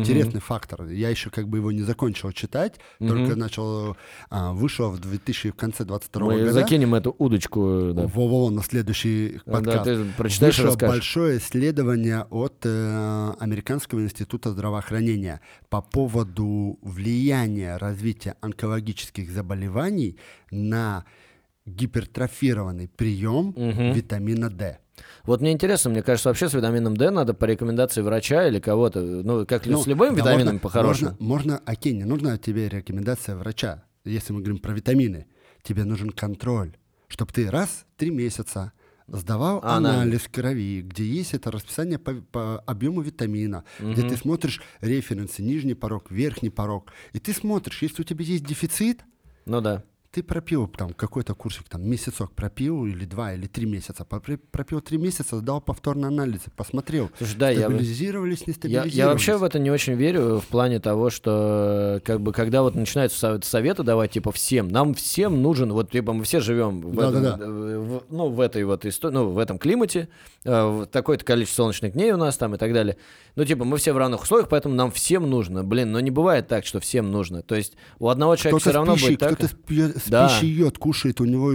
Интересный 0.00 0.40
фактор. 0.40 0.84
Я 0.86 1.08
еще 1.10 1.30
как 1.30 1.48
бы 1.48 1.58
его 1.58 1.72
не 1.72 1.82
закончил 1.82 2.32
читать, 2.32 2.74
только 2.98 3.36
начал, 3.36 3.96
а, 4.30 4.52
вышел 4.52 4.90
в 4.90 4.98
2000, 5.00 5.50
в 5.50 5.54
конце 5.54 5.84
22 5.84 6.24
Мы 6.26 6.38
года. 6.40 6.52
закинем 6.52 6.94
эту 6.94 7.14
удочку, 7.18 7.92
да. 7.94 8.02
Во-во-во, 8.06 8.50
на 8.50 8.62
следующий 8.62 9.40
Да, 9.46 9.52
подкаст. 9.52 9.84
ты 9.84 10.04
прочитаешь 10.16 10.56
Вышло 10.58 10.70
расскажешь. 10.70 10.94
большое 10.96 11.38
исследование 11.38 12.26
от 12.30 12.54
э, 12.64 13.32
Американского 13.40 14.00
института 14.00 14.50
здравоохранения 14.52 15.40
по 15.68 15.80
поводу 15.82 16.78
влияния 16.82 17.76
развития 17.76 18.36
онкологических 18.40 19.30
заболеваний 19.30 20.16
на 20.50 21.04
гипертрофированный 21.66 22.88
прием 22.88 23.54
Мгм. 23.56 23.92
витамина 23.92 24.50
D. 24.50 24.78
Вот 25.24 25.40
мне 25.40 25.52
интересно, 25.52 25.90
мне 25.90 26.02
кажется, 26.02 26.28
вообще 26.28 26.48
с 26.48 26.54
витамином 26.54 26.96
D 26.96 27.10
надо 27.10 27.34
по 27.34 27.44
рекомендации 27.46 28.00
врача 28.02 28.46
или 28.48 28.60
кого-то, 28.60 29.00
ну, 29.00 29.46
как 29.46 29.66
Ну, 29.66 29.82
с 29.82 29.86
любыми 29.86 30.14
да, 30.16 30.20
витаминами 30.20 30.44
можно- 30.54 30.58
по-хорошему. 30.60 31.10
Можно, 31.18 31.26
можно, 31.54 31.62
окей, 31.66 31.92
не 31.94 32.04
нужна 32.04 32.38
тебе 32.38 32.68
рекомендация 32.68 33.36
врача, 33.36 33.84
если 34.04 34.32
мы 34.32 34.40
говорим 34.40 34.58
про 34.58 34.72
витамины. 34.72 35.26
Тебе 35.62 35.84
нужен 35.84 36.10
контроль, 36.10 36.76
чтобы 37.08 37.32
ты 37.32 37.50
раз 37.50 37.84
в 37.96 37.98
три 37.98 38.10
месяца 38.10 38.72
сдавал 39.06 39.60
Анализ. 39.62 40.00
анализ 40.02 40.28
крови, 40.30 40.80
где 40.82 41.04
есть 41.04 41.34
это 41.34 41.50
расписание 41.50 41.98
по, 41.98 42.14
по 42.14 42.58
объему 42.60 43.00
витамина, 43.02 43.64
где 43.78 44.02
ты 44.02 44.16
смотришь 44.16 44.62
референсы, 44.80 45.42
нижний 45.42 45.74
порог, 45.74 46.10
верхний 46.10 46.50
порог, 46.50 46.90
и 47.12 47.18
ты 47.18 47.32
смотришь, 47.34 47.82
если 47.82 48.02
у 48.02 48.04
тебя 48.04 48.24
есть 48.24 48.44
дефицит, 48.44 49.00
Ну 49.46 49.60
да. 49.60 49.82
Ты 50.14 50.22
пропил 50.22 50.68
там 50.68 50.92
какой-то 50.94 51.34
курсик, 51.34 51.68
там 51.68 51.82
месяцок 51.88 52.30
пропил, 52.32 52.86
или 52.86 53.04
два, 53.04 53.34
или 53.34 53.46
три 53.48 53.66
месяца, 53.66 54.04
пропил 54.04 54.80
три 54.80 54.96
месяца, 54.96 55.38
сдал 55.38 55.60
повторный 55.60 56.06
анализ, 56.06 56.42
посмотрел, 56.56 57.10
Слушай, 57.18 57.36
да, 57.36 57.50
я 57.50 57.68
бы- 57.68 57.74
стабилизировались, 57.74 58.46
не 58.46 58.52
Я, 58.52 58.54
стабилизировались. 58.54 58.94
я 58.94 59.08
вообще 59.08 59.36
в 59.36 59.42
это 59.42 59.58
не 59.58 59.72
очень 59.72 59.94
верю 59.94 60.38
в 60.40 60.46
плане 60.46 60.78
того, 60.78 61.10
что 61.10 62.00
как 62.04 62.20
бы 62.20 62.32
когда 62.32 62.62
вот 62.62 62.76
начинаются 62.76 63.18
совет- 63.18 63.44
советы 63.44 63.82
давать 63.82 64.12
типа 64.12 64.30
всем, 64.30 64.68
нам 64.68 64.94
всем 64.94 65.42
нужен, 65.42 65.72
вот 65.72 65.90
типа 65.90 66.12
мы 66.12 66.22
все 66.22 66.38
живем 66.40 66.80
в, 66.80 66.98
этом- 67.00 67.22
Да-да-да. 67.22 67.46
в- 67.48 68.04
ну 68.10 68.28
в 68.28 68.40
этой 68.40 68.62
вот 68.64 68.86
истории, 68.86 69.14
ну 69.14 69.28
в 69.30 69.38
этом 69.38 69.58
климате, 69.58 70.08
э, 70.44 70.86
такое-то 70.92 71.24
количество 71.24 71.62
солнечных 71.64 71.92
дней 71.94 72.12
у 72.12 72.16
нас 72.16 72.36
там 72.36 72.54
и 72.54 72.58
так 72.58 72.72
далее. 72.72 72.96
Ну 73.36 73.44
типа 73.44 73.64
мы 73.64 73.78
все 73.78 73.92
в 73.92 73.96
равных 73.98 74.22
условиях, 74.22 74.48
поэтому 74.48 74.76
нам 74.76 74.92
всем 74.92 75.28
нужно. 75.28 75.64
Блин, 75.64 75.90
но 75.90 75.98
не 75.98 76.12
бывает 76.12 76.46
так, 76.46 76.64
что 76.66 76.78
всем 76.78 77.10
нужно. 77.10 77.42
То 77.42 77.56
есть 77.56 77.72
у 77.98 78.08
одного 78.08 78.36
человека 78.36 78.58
Кто-то 78.60 78.70
все 78.70 78.78
равно 78.78 78.94
пищей, 78.94 79.06
будет 79.08 79.18
так. 79.20 79.34
кто-то 79.34 79.48
с, 79.98 80.03
с 80.04 80.08
Да. 80.08 80.28
пищей 80.28 80.48
йод 80.48 80.78
кушает, 80.78 81.20
у 81.20 81.24
него 81.24 81.52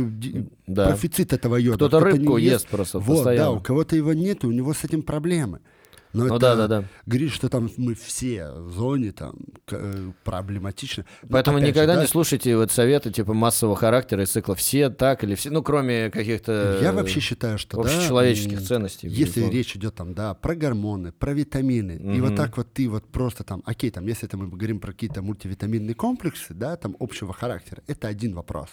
Да. 0.68 0.88
профицит 0.88 1.34
этого 1.34 1.56
йода. 1.58 1.78
Кто-то 1.88 2.00
рыбку 2.00 2.38
ест 2.38 2.68
просто 2.68 3.00
Вот, 3.00 3.08
да, 3.08 3.14
постоянно. 3.16 3.52
у 3.52 3.60
кого-то 3.60 3.96
его 3.96 4.14
нет, 4.14 4.44
и 4.44 4.48
у 4.48 4.52
него 4.52 4.74
с 4.74 4.84
этим 4.84 5.02
проблемы. 5.02 5.60
Но 6.14 6.26
Ну 6.26 6.36
это 6.36 6.40
да, 6.40 6.56
да, 6.56 6.68
да. 6.68 6.84
говорит, 7.06 7.32
что 7.32 7.50
там 7.50 7.70
мы 7.78 7.94
все 7.94 8.50
в 8.52 8.72
зоне 8.72 9.12
там 9.12 9.36
э, 9.72 10.12
проблематично. 10.24 11.06
Но 11.24 11.30
Поэтому 11.30 11.58
опять 11.58 11.68
же, 11.68 11.72
никогда 11.74 11.96
да, 11.96 12.02
не 12.02 12.08
слушайте 12.08 12.58
вот 12.58 12.72
советы 12.72 13.12
типа 13.12 13.34
массового 13.34 13.76
характера 13.76 14.24
из 14.24 14.32
цикла 14.32 14.56
все 14.56 14.90
так 14.90 15.24
или 15.24 15.36
все, 15.36 15.52
ну 15.52 15.62
кроме 15.62 16.10
каких-то 16.10 16.80
Я 16.82 16.94
вообще 16.94 17.20
считаю, 17.20 17.60
что 17.60 17.78
да, 17.78 17.84
общечеловеческих 17.84 18.58
м, 18.60 18.64
ценностей. 18.66 19.08
Если 19.08 19.26
безусловно. 19.26 19.52
речь 19.54 19.76
идет 19.76 19.96
там, 19.96 20.14
да, 20.16 20.34
про 20.34 20.56
гормоны, 20.56 21.12
про 21.12 21.34
витамины, 21.34 21.92
и 21.92 22.00
Мгм. 22.20 22.22
вот 22.22 22.36
так 22.36 22.58
вот 22.58 22.74
ты 22.74 22.90
вот 22.90 23.06
просто 23.12 23.44
там, 23.44 23.62
окей, 23.66 23.92
там, 23.92 24.08
если 24.08 24.28
это 24.28 24.36
мы 24.36 24.48
говорим 24.48 24.80
про 24.80 24.94
какие-то 24.94 25.22
мультивитаминные 25.22 25.94
комплексы, 25.94 26.56
да, 26.56 26.76
там 26.76 26.96
общего 27.00 27.34
характера, 27.34 27.84
это 27.86 28.08
один 28.08 28.34
вопрос. 28.34 28.70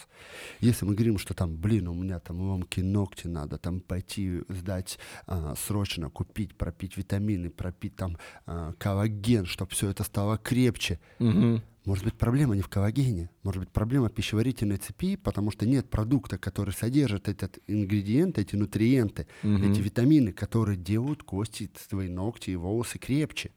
Если 0.60 0.86
мы 0.86 0.94
говорим, 0.94 1.18
что 1.18 1.34
там, 1.34 1.54
блин, 1.56 1.88
у 1.88 1.94
меня 1.94 2.18
там 2.18 2.40
ломкие 2.40 2.84
ногти, 2.86 3.26
надо 3.26 3.58
там 3.58 3.80
пойти 3.80 4.40
сдать 4.48 4.98
а, 5.26 5.54
срочно, 5.66 6.08
купить, 6.08 6.56
пропить 6.56 6.96
витамины, 6.96 7.25
пропить 7.56 7.96
там 7.96 8.16
а, 8.46 8.72
коллаген, 8.78 9.46
чтобы 9.46 9.70
все 9.72 9.90
это 9.90 10.04
стало 10.04 10.38
крепче. 10.38 10.98
Мгм. 11.18 11.62
Может 11.84 12.04
быть, 12.04 12.14
проблема 12.14 12.56
не 12.56 12.62
в 12.62 12.68
коллагене, 12.68 13.30
может 13.44 13.60
быть, 13.60 13.70
проблема 13.70 14.08
пищеварительной 14.08 14.76
цепи, 14.76 15.14
потому 15.14 15.52
что 15.52 15.66
нет 15.66 15.88
продукта, 15.88 16.36
который 16.36 16.74
содержит 16.74 17.28
этот 17.28 17.60
ингредиент, 17.68 18.38
эти 18.38 18.56
нутриенты, 18.56 19.28
Мгм. 19.44 19.70
эти 19.70 19.80
витамины, 19.80 20.32
которые 20.32 20.76
делают 20.76 21.22
кости, 21.22 21.70
твои 21.88 22.08
ногти 22.08 22.50
и 22.50 22.56
волосы 22.56 22.98
крепче. 22.98 23.52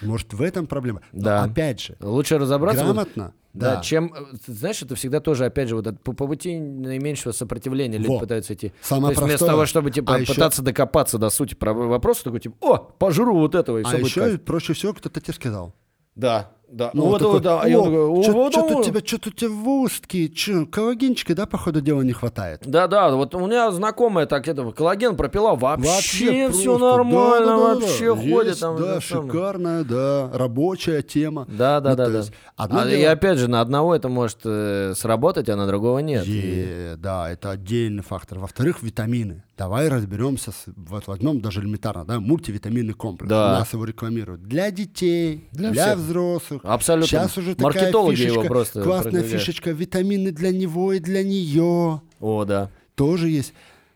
Может, 0.00 0.32
в 0.34 0.42
этом 0.42 0.66
проблема. 0.66 1.00
Но 1.12 1.22
Да. 1.22 1.44
опять 1.44 1.80
же, 1.80 1.96
Лучше 2.00 2.38
разобраться. 2.38 2.84
грамотно, 2.84 3.34
Да, 3.52 3.76
да, 3.76 3.80
чем, 3.82 4.14
э, 4.14 4.36
знаешь, 4.46 4.80
это 4.82 4.94
всегда 4.94 5.20
тоже, 5.20 5.44
опять 5.44 5.68
же, 5.68 5.76
вот 5.76 5.86
это 5.86 5.96
по, 5.98 6.12
по 6.12 6.26
пути 6.26 6.58
наименьшего 6.58 7.32
сопротивления 7.32 7.98
люди 7.98 8.08
Во. 8.12 8.20
пытаются 8.20 8.54
идти. 8.54 8.72
Самое 8.80 9.14
То 9.14 9.20
есть 9.20 9.22
вместо 9.22 9.38
простое. 9.38 9.50
того, 9.50 9.66
чтобы 9.66 9.90
типа 9.90 10.14
А 10.14 10.18
еще- 10.20 10.34
пытаться 10.34 10.62
докопаться 10.62 11.18
до 11.18 11.30
сути 11.30 11.54
про- 11.54 11.72
вопроса, 11.74 12.24
такой 12.24 12.40
типа, 12.40 12.56
о, 12.60 12.76
пожру 12.78 13.36
вот 13.38 13.54
этого 13.54 13.78
и 13.78 13.82
А 13.82 13.88
все 13.88 13.96
будет 13.98 14.06
еще 14.06 14.20
кайф». 14.20 14.42
проще 14.42 14.72
всего 14.72 14.92
кто-то 14.94 15.20
тебе 15.20 15.34
сказал. 15.34 15.74
Да, 16.14 16.52
да. 16.70 16.90
Ну, 16.94 17.06
вот, 17.06 17.18
такой, 17.18 17.40
да. 17.40 17.66
И 17.68 17.72
такой, 17.72 18.08
«О, 18.08 18.22
чё- 18.22 18.32
«Вот 18.32 18.52
чё-то 18.54 18.76
он». 18.76 18.82
тебе, 18.84 19.00
что-то 19.04 19.30
тебе 19.30 19.48
в 19.50 19.68
устки, 19.68 20.28
чё, 20.32 20.66
коллагенчика, 20.66 21.34
да, 21.34 21.46
походу 21.46 21.80
дела 21.80 22.02
не 22.02 22.12
хватает. 22.12 22.62
Да, 22.64 22.86
да, 22.86 23.14
вот 23.14 23.34
у 23.34 23.40
меня 23.46 23.70
знакомая 23.72 24.26
так 24.26 24.46
этого 24.48 24.72
коллаген 24.72 25.16
пропила, 25.16 25.54
вообще, 25.54 26.44
просто, 26.46 26.58
все 26.58 26.78
нормально, 26.78 27.46
да, 27.46 27.56
да, 27.56 27.74
да, 27.74 27.74
вообще 27.80 28.14
да. 28.14 28.20
ходит 28.20 28.48
Есть, 28.50 28.60
там. 28.60 28.76
Да, 28.76 29.00
шикарная, 29.00 29.84
да, 29.84 30.30
рабочая 30.32 31.02
тема. 31.02 31.46
Да, 31.48 31.80
да, 31.80 31.90
Ну, 31.90 31.96
да, 31.96 32.06
да. 32.08 32.18
есть 32.18 32.32
одно 32.56 32.80
А, 32.80 32.86
И 32.88 32.96
дело- 32.98 33.12
опять 33.12 33.38
же, 33.38 33.48
на 33.48 33.60
одного 33.60 33.94
это 33.94 34.08
может 34.08 34.38
э, 34.44 34.94
сработать, 34.96 35.48
а 35.48 35.56
на 35.56 35.66
другого 35.66 35.98
нет. 35.98 36.26
И- 36.26 36.30
Е, 36.40 36.96
да, 36.96 37.30
это 37.30 37.50
отдельный 37.50 38.02
фактор. 38.02 38.38
Во-вторых, 38.38 38.82
витамины. 38.82 39.42
Давай 39.58 39.88
разберемся, 39.88 40.52
с, 40.52 40.64
вот 40.74 41.06
возьмем 41.06 41.40
даже 41.40 41.60
элементарно, 41.60 42.04
да, 42.06 42.18
мультивитаминный 42.18 42.94
комплекс. 42.94 43.28
Да. 43.28 43.56
У 43.56 43.58
нас 43.58 43.72
его 43.74 43.84
рекламируют 43.84 44.42
для 44.44 44.70
детей, 44.70 45.48
Для 45.52 45.70
для, 45.70 45.84
всех. 45.84 45.98
взрослых. 45.98 46.59
Абсолютно. 46.62 47.06
Сейчас 47.08 47.36
уже 47.38 47.54
такая 47.54 47.72
Маркетологи 47.82 48.16
фишечка, 48.16 48.34
его 48.40 48.44
просто 48.48 48.82
классная 48.82 49.12
продвигают. 49.12 49.40
фишечка, 49.42 49.70
витамины 49.70 50.32
для 50.32 50.50
него 50.50 50.92
и 50.92 50.98
для 50.98 51.22
нее. 51.22 52.02
О, 52.20 52.44
да. 52.44 52.70
Тоже 52.94 53.28
есть. 53.28 53.52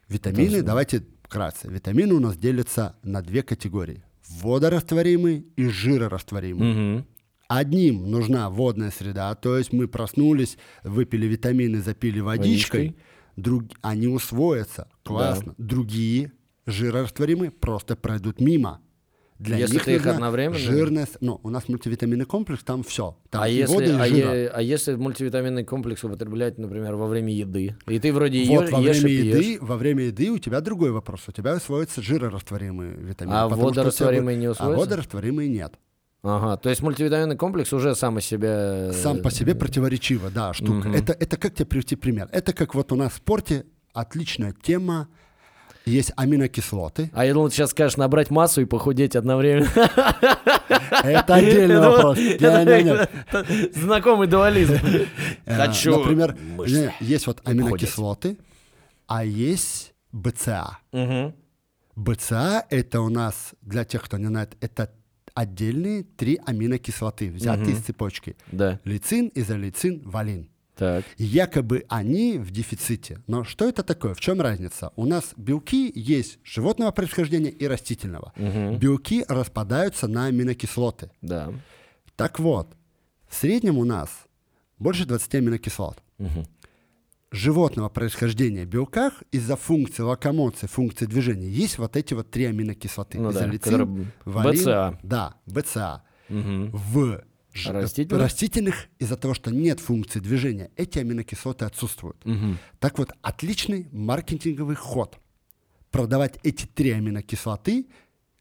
Витамины, 0.08 0.50
Тоже. 0.50 0.62
давайте 0.62 1.02
вкратце. 1.22 1.68
Витамины 1.68 2.14
у 2.14 2.20
нас 2.20 2.36
делятся 2.36 2.96
на 3.02 3.22
две 3.22 3.42
категории. 3.42 4.02
Водорастворимые 4.28 5.44
и 5.56 5.66
жирорастворимые. 5.66 6.74
Мгм. 6.96 7.06
Одним 7.48 8.10
нужна 8.10 8.48
водная 8.48 8.90
среда, 8.90 9.34
то 9.34 9.58
есть 9.58 9.72
мы 9.72 9.86
проснулись, 9.86 10.56
выпили 10.82 11.26
витамины, 11.26 11.82
запили 11.82 12.20
водичкой, 12.20 12.80
Водичкой. 12.80 12.96
друг... 13.36 13.64
они 13.82 14.06
усвоятся, 14.08 14.88
классно. 15.02 15.54
Другие 15.58 16.32
жирорастворимые 16.66 17.50
просто 17.50 17.96
пройдут 17.96 18.40
мимо. 18.40 18.80
Для 19.44 19.58
Если 19.58 19.74
них 19.74 19.84
ты 19.84 19.94
их 19.96 20.06
одновременно? 20.06 20.58
Жирная... 20.58 21.06
с- 21.06 21.18
Ну, 21.20 21.38
у 21.42 21.50
нас 21.50 21.68
мультивитаминный 21.68 22.24
комплекс, 22.24 22.64
там 22.64 22.82
все. 22.82 23.16
Там 23.30 23.42
А 23.42 23.48
если, 23.48 23.74
вода, 23.74 24.02
а, 24.02 24.06
е- 24.06 24.48
а 24.48 24.62
если 24.62 24.94
мультивитаминный 24.94 25.64
комплекс 25.64 26.02
употреблять, 26.02 26.56
например, 26.58 26.94
во 26.96 27.06
время 27.06 27.32
еды? 27.32 27.76
И 27.86 27.98
ты 27.98 28.12
вроде 28.12 28.42
Вот 28.46 28.64
ешь, 28.64 28.70
во 28.72 28.80
ешь 28.80 28.98
время 29.02 29.08
и 29.14 29.26
еды, 29.28 29.40
пьешь. 29.40 29.58
во 29.60 29.76
время 29.76 30.04
еды 30.04 30.30
у 30.30 30.38
тебя 30.38 30.60
другой 30.60 30.92
вопрос. 30.92 31.20
У 31.28 31.32
тебя 31.32 31.54
усвоятся 31.56 32.00
жирорастворимые 32.02 32.96
витамины. 32.96 33.34
А 33.34 33.48
водорастворимые 33.48 34.36
не 34.38 34.46
А 34.46 34.50
усвоятся? 34.52 34.80
водорастворимые 34.80 35.48
нет. 35.48 35.74
Ага, 36.22 36.56
то 36.56 36.70
есть 36.70 36.80
мультивитаминный 36.80 37.36
комплекс 37.36 37.70
уже 37.74 37.94
сам 37.94 38.18
себя... 38.22 38.88
э, 38.88 38.92
Сам 38.94 39.18
по 39.20 39.30
себе 39.30 39.54
противоречиво, 39.54 40.30
да, 40.30 40.54
штука. 40.54 40.88
Это, 40.88 41.12
это 41.12 41.36
как 41.36 41.54
тебе 41.54 41.66
привести 41.66 41.96
пример? 41.96 42.30
Это 42.32 42.54
как 42.54 42.74
вот 42.74 42.92
у 42.92 42.96
нас 42.96 43.12
в 43.12 43.16
спорте 43.16 43.66
отличная 43.92 44.54
тема. 44.62 45.08
Есть 45.84 46.12
аминокислоты. 46.16 47.10
А 47.12 47.26
я 47.26 47.34
думал, 47.34 47.50
ты 47.50 47.56
сейчас 47.56 47.70
скажешь 47.70 47.96
набрать 47.98 48.30
массу 48.30 48.62
и 48.62 48.64
похудеть 48.64 49.16
одновременно. 49.16 49.68
Это 51.02 51.34
отдельный 51.34 51.78
вопрос. 51.78 52.18
Знакомый 53.74 54.26
дуализм. 54.26 54.74
Э, 55.44 55.56
Хочу 55.56 55.98
Например, 55.98 56.36
есть 57.00 57.26
вот 57.26 57.40
аминокислоты, 57.44 58.38
а 59.06 59.24
есть 59.24 59.92
БЦА. 60.12 60.78
БЦА 61.96 62.64
это 62.70 63.00
у 63.02 63.08
нас, 63.08 63.52
для 63.60 63.84
тех, 63.84 64.02
кто 64.02 64.16
не 64.18 64.26
знает, 64.26 64.56
это 64.60 64.90
отдельные 65.34 66.04
три 66.04 66.40
аминокислоты, 66.46 67.30
взятые 67.30 67.72
из 67.72 67.80
цепочки. 67.84 68.36
Лицин, 68.84 69.30
изолицин, 69.34 70.00
валин. 70.04 70.48
Так. 70.76 71.04
Якобы 71.18 71.84
они 71.88 72.38
в 72.38 72.50
дефиците. 72.50 73.22
Но 73.26 73.44
что 73.44 73.68
это 73.68 73.82
такое? 73.82 74.14
В 74.14 74.20
чем 74.20 74.40
разница? 74.40 74.92
У 74.96 75.06
нас 75.06 75.32
белки 75.36 75.92
есть 75.94 76.38
животного 76.42 76.90
происхождения 76.90 77.50
и 77.50 77.66
растительного. 77.66 78.32
Мгм. 78.36 78.78
Белки 78.78 79.24
распадаются 79.28 80.08
на 80.08 80.26
аминокислоты. 80.26 81.10
Да. 81.22 81.52
Так 82.16 82.38
вот, 82.40 82.74
в 83.28 83.34
среднем 83.34 83.78
у 83.78 83.84
нас 83.84 84.10
больше 84.78 85.06
20 85.06 85.34
аминокислот. 85.36 86.02
Мгм. 86.18 86.44
Животного 87.30 87.88
происхождения 87.88 88.64
белках 88.64 89.24
из-за 89.32 89.56
функции 89.56 90.02
локомоции, 90.02 90.68
функции 90.68 91.06
движения 91.06 91.48
есть 91.48 91.78
вот 91.78 91.96
эти 91.96 92.14
вот 92.14 92.30
три 92.30 92.44
аминокислоты. 92.44 93.18
Ну 93.18 93.32
да, 93.32 93.50
валин, 94.24 94.60
БЦА. 94.60 94.98
Да, 95.02 95.34
БЦА. 95.46 96.02
Мгм. 96.28 96.70
В 96.70 97.24
Растительных? 97.64 98.22
растительных 98.22 98.74
из-за 98.98 99.16
того, 99.16 99.34
что 99.34 99.50
нет 99.52 99.80
функции 99.80 100.18
движения, 100.20 100.70
эти 100.76 100.98
аминокислоты 100.98 101.64
отсутствуют. 101.64 102.16
Мгм. 102.24 102.58
Так 102.80 102.98
вот, 102.98 103.10
отличный 103.22 103.88
маркетинговый 103.92 104.76
ход. 104.76 105.18
Продавать 105.90 106.38
эти 106.42 106.66
три 106.66 106.90
аминокислоты 106.90 107.86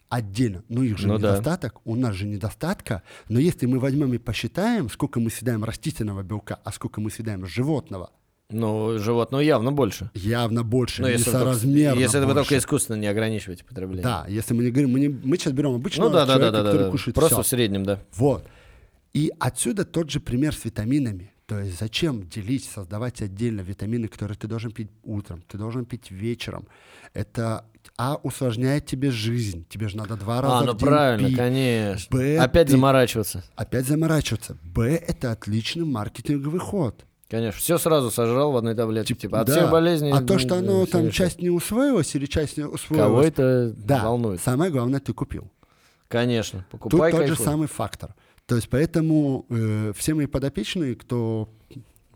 отдельно. 0.09 0.63
Ну, 0.69 0.83
их 0.83 0.97
же 0.97 1.07
Ну 1.07 1.17
да. 1.17 1.31
недостаток, 1.33 1.81
у 1.85 1.95
нас 1.95 2.15
же 2.15 2.25
недостатка. 2.25 3.03
Но 3.29 3.39
если 3.39 3.65
мы 3.67 3.79
возьмем 3.79 4.13
и 4.13 4.17
посчитаем, 4.17 4.89
сколько 4.89 5.19
мы 5.19 5.29
съедаем 5.29 5.63
растительного 5.63 6.23
белка, 6.23 6.59
а 6.63 6.71
сколько 6.71 6.99
мы 7.01 7.09
съедаем 7.11 7.45
животного, 7.45 8.11
Ну, 8.49 8.97
животного 8.99 9.41
явно 9.41 9.71
больше. 9.71 10.11
явно 10.13 10.63
больше, 10.63 11.01
Ну, 11.01 11.07
если, 11.07 11.29
несоразмерно 11.29 11.99
если 11.99 12.17
вы 12.19 12.25
только 12.25 12.39
больше. 12.41 12.57
искусственно 12.57 12.97
не 12.97 13.07
ограничиваете 13.07 13.63
потребление. 13.63 14.03
Да, 14.03 14.25
если 14.27 14.53
мы 14.53 14.63
не 14.63 14.69
говорим, 14.71 14.91
мы, 14.91 14.99
не- 14.99 15.09
мы 15.09 15.37
сейчас 15.37 15.53
берем 15.53 15.73
обычного 15.75 16.09
Ну 16.09 16.13
да, 16.13 16.25
да, 16.25 16.25
да, 16.25 16.33
человека, 16.33 16.51
да, 16.57 16.63
да, 16.63 16.69
который 16.71 16.85
да. 16.85 16.91
кушает 16.91 17.15
Просто 17.15 17.35
всё. 17.35 17.43
в 17.43 17.47
среднем, 17.47 17.83
да. 17.83 17.99
Вот. 18.15 18.45
И 19.13 19.31
отсюда 19.39 19.85
тот 19.85 20.09
же 20.09 20.19
пример 20.19 20.55
с 20.55 20.65
витаминами. 20.65 21.31
То 21.45 21.59
есть 21.59 21.77
зачем 21.79 22.27
делить, 22.27 22.63
создавать 22.65 23.21
отдельно 23.21 23.61
витамины, 23.61 24.07
которые 24.07 24.37
ты 24.37 24.47
должен 24.47 24.71
пить 24.71 24.89
утром, 25.03 25.43
ты 25.47 25.57
должен 25.57 25.85
пить 25.85 26.09
вечером. 26.09 26.67
Это 27.13 27.65
А 27.97 28.15
усложняет 28.23 28.85
тебе 28.85 29.11
жизнь. 29.11 29.65
Тебе 29.69 29.89
же 29.89 29.97
надо 29.97 30.15
два 30.15 30.41
раза 30.41 30.59
А, 30.59 30.61
в 30.63 30.65
ну 30.65 30.71
день 30.71 30.79
правильно, 30.87 31.27
пить. 31.27 31.37
конечно. 31.37 32.17
Б, 32.17 32.37
Опять 32.37 32.67
ты- 32.67 32.71
заморачиваться. 32.71 33.43
Опять 33.55 33.85
заморачиваться. 33.85 34.57
Б— 34.63 34.95
это 35.07 35.31
отличный 35.33 35.83
маркетинговый 35.85 36.61
ход. 36.61 37.05
Конечно. 37.29 37.59
Все 37.59 37.77
сразу 37.77 38.09
сожрал 38.09 38.53
в 38.53 38.57
одной 38.57 38.73
таблетке. 38.73 39.13
Типа, 39.15 39.41
от 39.41 39.47
Да. 39.47 39.53
всех 39.53 39.69
болезней. 39.69 40.11
А 40.11 40.21
то, 40.21 40.39
что 40.39 40.55
оно 40.55 40.83
всё 40.85 40.91
там 40.93 41.01
решает. 41.01 41.13
часть 41.13 41.41
не 41.41 41.49
усвоилась 41.49 42.15
или 42.15 42.25
часть 42.25 42.55
не 42.57 42.63
Кого 42.63 42.75
усвоилась, 42.75 43.27
это 43.27 43.73
да, 43.77 44.03
волнует? 44.05 44.41
самое 44.41 44.71
главное, 44.71 45.01
ты 45.01 45.13
купил. 45.13 45.51
Конечно. 46.07 46.59
Тут 46.71 46.79
Покупай, 46.81 47.11
тот 47.11 47.21
же 47.21 47.27
кайфуй. 47.27 47.45
самый 47.45 47.67
фактор. 47.67 48.15
То 48.53 48.57
есть 48.57 48.69
поэтому 48.69 49.47
э, 49.49 49.93
все 49.95 50.13
мои 50.13 50.27
подопечные, 50.27 50.93
кто 50.95 51.49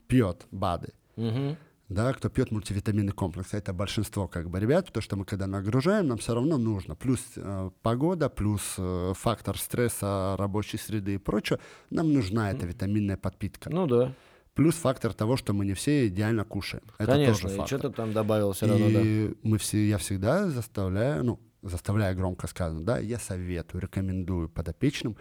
пьет 0.08 0.46
БАДы, 0.52 0.94
Мгм. 1.16 1.58
да, 1.90 2.14
кто 2.14 2.30
пьет 2.30 2.52
мультивитаминный 2.52 3.12
комплекс, 3.12 3.56
это 3.56 3.74
большинство 3.74 4.28
как 4.28 4.52
бы 4.52 4.60
ребят, 4.60 4.86
потому 4.86 5.02
что 5.02 5.16
мы 5.16 5.26
когда 5.26 5.48
нагружаем, 5.48 6.06
нам 6.08 6.20
все 6.20 6.36
равно 6.36 6.60
нужно. 6.60 6.94
Плюс 6.96 7.22
э, 7.38 7.72
погода, 7.82 8.30
плюс 8.30 8.76
э, 8.78 9.14
фактор 9.16 9.58
стресса, 9.58 10.36
рабочей 10.38 10.78
среды 10.78 11.16
и 11.16 11.18
прочее, 11.18 11.58
нам 11.90 12.14
нужна 12.14 12.52
эта 12.52 12.68
витаминная 12.68 13.18
подпитка. 13.18 13.72
Ну 13.72 13.88
да. 13.88 14.14
Плюс 14.54 14.76
фактор 14.76 15.16
того, 15.16 15.38
что 15.38 15.54
мы 15.54 15.66
не 15.66 15.74
все 15.74 16.08
идеально 16.08 16.44
кушаем. 16.46 16.84
Это 17.00 17.14
Конечно. 17.14 17.34
тоже 17.34 17.48
И 17.56 17.58
фактор. 17.58 17.80
что-то 17.80 17.96
там 17.96 18.14
добавил 18.14 18.52
все 18.52 18.68
равно, 18.68 18.92
да. 18.92 19.02
И 19.04 19.34
мы 19.42 19.58
все, 19.58 19.88
я 19.90 19.98
всегда 19.98 20.50
заставляю, 20.52 21.24
ну, 21.24 21.40
заставляю 21.64 22.16
громко 22.16 22.46
сказано, 22.46 22.82
да, 22.86 23.00
я 23.00 23.18
советую, 23.18 23.82
рекомендую 23.82 24.50
подопечным 24.50 25.18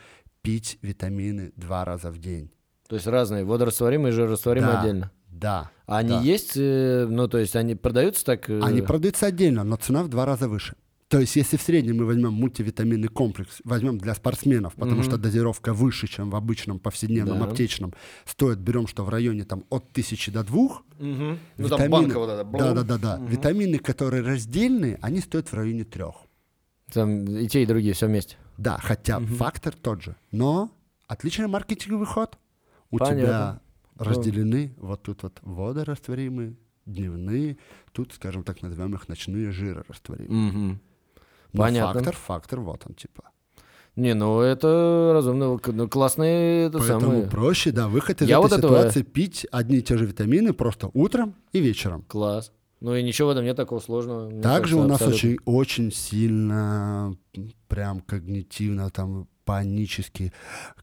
пить 0.46 0.78
витамины 0.82 1.52
два 1.56 1.84
раза 1.84 2.10
в 2.12 2.18
день. 2.18 2.50
То 2.88 2.94
есть 2.94 3.08
разные. 3.08 3.44
Водорастворимые 3.44 4.12
и 4.12 4.14
жирорастворимые 4.14 4.72
Да, 4.72 4.80
отдельно. 4.80 5.10
Да. 5.28 5.70
А 5.86 5.98
они 5.98 6.10
да. 6.10 6.20
есть, 6.20 6.52
э, 6.56 7.06
ну, 7.10 7.26
то 7.28 7.38
есть 7.38 7.56
они 7.56 7.74
продаются 7.74 8.24
так? 8.24 8.48
э, 8.48 8.60
Они 8.62 8.80
продаются 8.80 9.26
отдельно, 9.26 9.64
но 9.64 9.74
цена 9.76 10.04
в 10.04 10.08
два 10.08 10.24
раза 10.24 10.48
выше. 10.48 10.76
То 11.08 11.18
есть, 11.20 11.36
если 11.36 11.56
в 11.56 11.62
среднем 11.62 11.96
мы 11.98 12.04
возьмем 12.04 12.32
мультивитаминный 12.32 13.08
комплекс, 13.08 13.60
возьмем 13.64 13.98
для 13.98 14.14
спортсменов, 14.14 14.74
потому 14.74 15.00
Мгм. 15.00 15.04
что 15.04 15.16
дозировка 15.18 15.72
выше, 15.72 16.06
чем 16.08 16.30
в 16.30 16.36
обычном 16.36 16.78
повседневном 16.78 17.38
Да. 17.40 17.44
аптечном, 17.46 17.92
стоит, 18.24 18.58
берем, 18.58 18.86
что 18.86 19.04
в 19.04 19.08
районе 19.08 19.44
там 19.44 19.64
от 19.68 19.92
тысячи 19.92 20.30
до 20.32 20.42
двух. 20.44 20.84
Мгм. 20.98 21.38
Ну, 21.58 21.68
там 21.68 21.78
витамины- 21.80 21.90
банка 21.90 22.18
вот 22.18 22.30
эта. 22.30 22.44
Да, 22.44 22.72
да, 22.72 22.82
да, 22.84 22.98
да. 22.98 23.16
Мгм. 23.18 23.26
Витамины, 23.26 23.78
которые 23.78 24.22
раздельные, 24.22 24.98
они 25.02 25.20
стоят 25.20 25.48
в 25.48 25.54
районе 25.54 25.84
трех. 25.84 26.14
Там 26.92 27.24
и 27.24 27.48
те, 27.48 27.62
и 27.62 27.66
другие 27.66 27.94
все 27.94 28.06
вместе. 28.06 28.36
Да, 28.58 28.78
хотя 28.82 29.18
Мгм. 29.20 29.34
фактор 29.36 29.74
тот 29.74 30.02
же. 30.02 30.16
Но 30.32 30.70
отличный 31.06 31.46
маркетинговый 31.48 32.06
ход. 32.06 32.38
У 32.90 32.98
Понятно. 32.98 33.20
тебя 33.22 33.60
разделены 33.98 34.74
вот 34.78 35.02
тут 35.02 35.22
вот 35.22 35.38
водорастворимые, 35.42 36.54
дневные, 36.86 37.58
тут, 37.92 38.12
скажем 38.14 38.44
так, 38.44 38.62
назовем 38.62 38.94
их 38.94 39.08
ночные 39.08 39.50
жирорастворимые. 39.50 40.30
Мгм. 40.50 40.80
Но 41.52 41.62
Понятно. 41.62 41.94
фактор, 41.94 42.16
фактор, 42.16 42.60
вот 42.60 42.82
он, 42.86 42.94
типа. 42.94 43.24
Не, 43.96 44.12
ну 44.14 44.40
это 44.40 45.12
разумно. 45.14 45.58
Ну, 45.66 45.88
классные 45.88 46.66
это 46.66 46.78
Поэтому 46.78 47.00
самое. 47.00 47.26
проще, 47.28 47.72
да, 47.72 47.88
выход 47.88 48.20
из 48.20 48.28
Я 48.28 48.36
этой 48.38 48.42
вот 48.42 48.52
этого- 48.52 48.76
ситуации 48.78 49.02
пить 49.02 49.46
одни 49.50 49.78
и 49.78 49.82
те 49.82 49.96
же 49.96 50.04
витамины 50.04 50.52
просто 50.52 50.90
утром 50.92 51.34
и 51.52 51.60
вечером. 51.60 52.02
Класс. 52.02 52.52
Ну 52.86 52.94
и 52.94 53.02
ничего 53.02 53.26
в 53.28 53.30
этом 53.32 53.44
нет 53.44 53.56
такого 53.56 53.80
сложного. 53.80 54.28
мне 54.30 54.40
Также 54.40 54.76
кажется, 54.76 54.84
у 54.84 54.88
нас 54.88 55.02
абсолютно. 55.02 55.16
очень, 55.16 55.38
очень 55.44 55.92
сильно 55.92 57.16
прям 57.66 57.98
когнитивно 57.98 58.90
там 58.90 59.26
панически 59.44 60.32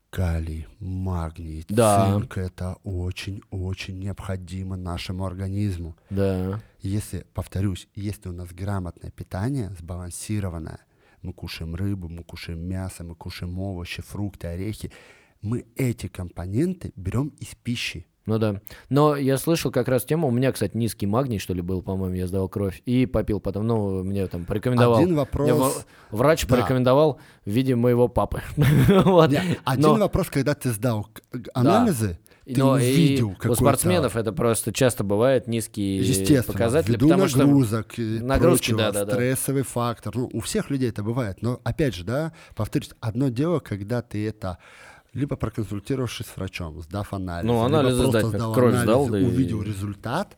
калий, 0.09 0.67
магний, 0.79 1.63
Да. 1.69 2.11
цинк. 2.11 2.37
Это 2.37 2.75
очень-очень 2.83 3.99
необходимо 3.99 4.75
нашему 4.75 5.25
организму. 5.25 5.95
Да. 6.09 6.59
Если, 6.81 7.25
повторюсь, 7.33 7.87
если 7.95 8.27
у 8.27 8.33
нас 8.33 8.49
грамотное 8.51 9.11
питание, 9.11 9.69
сбалансированное, 9.79 10.79
мы 11.21 11.31
кушаем 11.31 11.73
рыбу, 11.73 12.09
мы 12.09 12.25
кушаем 12.25 12.59
мясо, 12.67 13.05
мы 13.05 13.15
кушаем 13.15 13.57
овощи, 13.59 14.01
фрукты, 14.01 14.47
орехи, 14.47 14.91
мы 15.41 15.65
эти 15.77 16.07
компоненты 16.09 16.91
берем 16.97 17.29
из 17.39 17.55
пищи. 17.63 18.07
Ну 18.25 18.37
да. 18.39 18.61
Но 18.89 19.15
я 19.17 19.37
слышал 19.37 19.69
как 19.69 19.87
раз 19.89 20.05
тему, 20.05 20.29
у 20.29 20.31
меня, 20.31 20.51
кстати, 20.53 20.77
низкий 20.77 21.05
магний, 21.05 21.39
что 21.39 21.53
ли, 21.53 21.61
был, 21.61 21.81
по-моему, 21.81 22.15
я 22.15 22.25
сдавал 22.27 22.47
кровь, 22.47 22.81
и 22.85 23.05
попил 23.05 23.41
потом, 23.41 23.67
ну, 23.67 24.01
мне 24.03 24.27
там 24.27 24.45
порекомендовал. 24.45 24.95
Один 24.97 25.09
Мне 25.09 25.17
вопрос... 25.17 25.85
в- 26.11 26.15
врач 26.17 26.45
Да. 26.47 26.55
порекомендовал 26.55 27.19
в 27.45 27.49
виде 27.49 27.75
моего 27.75 28.07
папы. 28.07 28.41
Вот. 29.05 29.29
Не, 29.31 29.57
Один 29.65 29.81
Но- 29.83 29.95
вопрос, 29.95 30.29
когда 30.29 30.53
ты 30.53 30.71
сдал 30.71 31.07
анализы, 31.53 32.17
ты 32.45 32.57
Но 32.57 32.77
и 32.77 32.91
увидел 32.93 33.29
у 33.29 33.33
какой-то- 33.35 33.55
спортсменов 33.55 34.15
это 34.17 34.31
просто 34.33 34.73
часто 34.73 35.03
бывает 35.03 35.47
низкие 35.47 35.97
Естественно, 35.99 36.43
показатели, 36.43 36.93
ввиду 36.93 37.07
потому 37.07 37.27
что 37.29 37.39
нагрузок, 37.39 37.99
и 37.99 38.19
нагрузки, 38.19 38.71
прочего, 38.71 38.77
да-да-да. 38.91 39.13
стрессовый 39.13 39.63
фактор. 39.63 40.13
Ну, 40.15 40.29
у 40.33 40.39
всех 40.41 40.69
людей 40.69 40.89
это 40.89 41.03
бывает. 41.03 41.41
Но, 41.41 41.61
опять 41.63 41.95
же, 41.95 42.03
да, 42.03 42.33
повторюсь, 42.55 42.91
одно 42.99 43.29
дело, 43.29 43.59
когда 43.59 44.01
ты 44.01 44.27
это 44.27 44.57
либо 45.13 45.35
проконсультировавшись 45.35 46.27
с 46.27 46.35
врачом, 46.37 46.81
сдав 46.81 47.13
анализ, 47.13 47.47
Ну, 47.47 47.61
анализы 47.61 47.97
либо 48.01 48.11
просто 48.11 48.27
сдать, 48.29 48.39
сдал 48.41 48.53
кровь 48.53 48.73
анализы, 48.73 48.85
сдал, 48.91 49.09
да 49.09 49.19
и- 49.19 49.23
увидел 49.25 49.61
результат, 49.61 50.37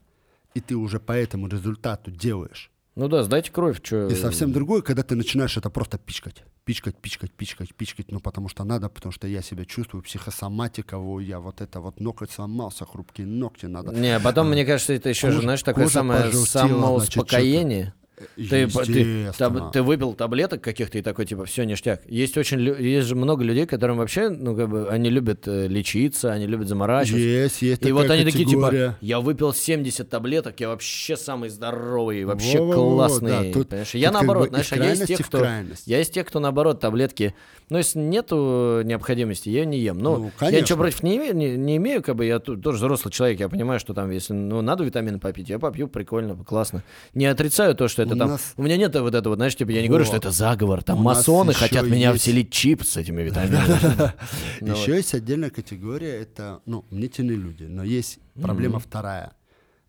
и 0.53 0.61
ты 0.61 0.75
уже 0.75 0.99
по 0.99 1.13
этому 1.13 1.47
результату 1.47 2.11
делаешь. 2.11 2.71
Ну 2.95 3.09
да, 3.09 3.23
сдайте 3.23 3.51
кровь, 3.51 3.81
что... 3.83 4.07
И 4.07 4.15
совсем 4.15 4.53
другое, 4.53 4.81
когда 4.81 5.03
ты 5.03 5.15
начинаешь 5.15 5.57
это 5.57 5.69
просто 5.69 5.97
пичкать. 5.97 6.43
Пичкать, 6.63 6.95
пичкать, 6.95 7.31
пичкать, 7.33 7.75
пичкать. 7.75 8.09
Ну, 8.09 8.21
потому 8.21 8.47
что 8.47 8.63
надо, 8.63 8.87
потому 8.87 9.11
что 9.11 9.27
я 9.27 9.41
себя 9.41 9.65
чувствую, 9.65 10.01
психосоматика, 10.01 10.97
о, 10.97 11.19
я 11.19 11.39
вот 11.41 11.59
это 11.59 11.81
вот 11.81 11.99
ноготь 11.99 12.31
сломался, 12.31 12.85
хрупкие 12.85 13.27
ногти 13.27 13.65
надо. 13.65 13.91
Не, 13.93 14.17
потом, 14.21 14.49
мне 14.49 14.65
кажется, 14.65 14.93
это 14.93 15.09
еще 15.09 15.29
же, 15.31 15.41
знаешь, 15.41 15.61
такое 15.61 15.87
самое 15.87 16.21
пожелтела, 16.21 16.45
значит, 16.45 16.51
самоуспокоение. 16.51 17.93
Ты, 18.35 18.67
ты, 18.67 19.31
таб- 19.37 19.71
ты 19.73 19.81
выпил 19.81 20.13
таблеток 20.13 20.61
каких-то 20.61 20.97
и 20.97 21.01
такой, 21.01 21.25
типа, 21.25 21.45
все, 21.45 21.63
ништяк. 21.65 22.01
Есть 22.07 22.37
очень, 22.37 22.59
есть 22.61 23.07
же 23.07 23.15
много 23.15 23.43
людей, 23.43 23.65
которым 23.65 23.97
вообще, 23.97 24.29
ну, 24.29 24.55
как 24.55 24.69
бы, 24.69 24.87
они 24.89 25.09
любят 25.09 25.47
э, 25.47 25.67
лечиться, 25.67 26.31
они 26.31 26.47
любят 26.47 26.67
заморачиваться. 26.69 27.17
Есть, 27.25 27.61
есть 27.61 27.85
И 27.85 27.91
вот 27.91 28.09
они 28.09 28.23
такие, 28.23 28.45
категория. 28.45 28.87
типа, 28.89 28.97
я 29.01 29.19
выпил 29.19 29.53
70 29.53 30.09
таблеток, 30.09 30.59
я 30.59 30.69
вообще 30.69 31.17
самый 31.17 31.49
здоровый, 31.49 32.23
вообще 32.25 32.59
Во-во-во, 32.59 32.95
классный. 32.95 33.29
да, 33.31 33.43
тут- 33.53 33.69
понимаешь? 33.69 33.91
тут 33.91 34.01
я 34.01 34.11
наоборот, 34.11 34.49
знаешь, 34.49 34.71
а 34.71 34.75
я 34.77 34.95
тех, 34.95 35.19
в 35.19 35.25
кто... 35.27 35.45
Я 35.85 36.01
из 36.01 36.09
тех, 36.09 36.25
кто, 36.27 36.39
наоборот, 36.39 36.79
таблетки... 36.79 37.33
Ну, 37.69 37.79
если 37.79 37.97
нету 37.97 38.81
необходимости, 38.83 39.49
я 39.49 39.65
не 39.65 39.79
ем. 39.79 39.97
Ну, 39.97 40.17
Ну, 40.17 40.25
я 40.25 40.31
конечно. 40.37 40.61
ничего 40.61 40.77
против 40.79 41.01
не 41.03 41.17
имею, 41.17 41.35
не, 41.35 41.57
не 41.57 41.77
имею, 41.77 42.03
как 42.03 42.15
бы 42.15 42.23
я 42.25 42.37
тут 42.39 42.61
тоже 42.61 42.77
взрослый 42.77 43.11
человек, 43.11 43.39
я 43.39 43.49
понимаю, 43.49 43.79
что 43.79 43.93
там, 43.95 44.11
если 44.11 44.33
ну, 44.33 44.61
надо 44.61 44.83
витамины 44.83 45.17
попить, 45.19 45.49
я 45.49 45.57
попью, 45.57 45.87
прикольно, 45.87 46.35
классно. 46.35 46.83
Не 47.15 47.25
отрицаю 47.25 47.73
то, 47.75 47.87
что 47.87 48.04
это 48.05 48.15
У 48.15 48.17
там... 48.17 48.29
нас- 48.29 48.53
У 48.57 48.63
меня 48.63 48.77
нет 48.77 48.95
вот 48.95 49.13
этого, 49.15 49.35
знаешь, 49.35 49.55
типа, 49.55 49.71
я 49.71 49.81
не 49.81 49.87
говорю, 49.89 50.05
что 50.05 50.15
это 50.17 50.31
заговор, 50.31 50.83
там 50.83 50.99
У 50.99 51.03
масоны 51.03 51.53
хотят 51.53 51.85
меня 51.87 52.13
вселить 52.13 52.51
чип 52.51 52.83
с 52.83 52.97
этими 52.97 53.21
витаминами. 53.23 54.13
Ну. 54.61 54.73
Еще 54.73 54.95
есть 54.95 55.13
отдельная 55.13 55.49
категория, 55.49 56.15
это, 56.21 56.61
ну, 56.65 56.85
мнительные 56.91 57.37
люди, 57.37 57.63
но 57.63 57.83
есть 57.83 58.19
проблема 58.41 58.79
вторая, 58.79 59.33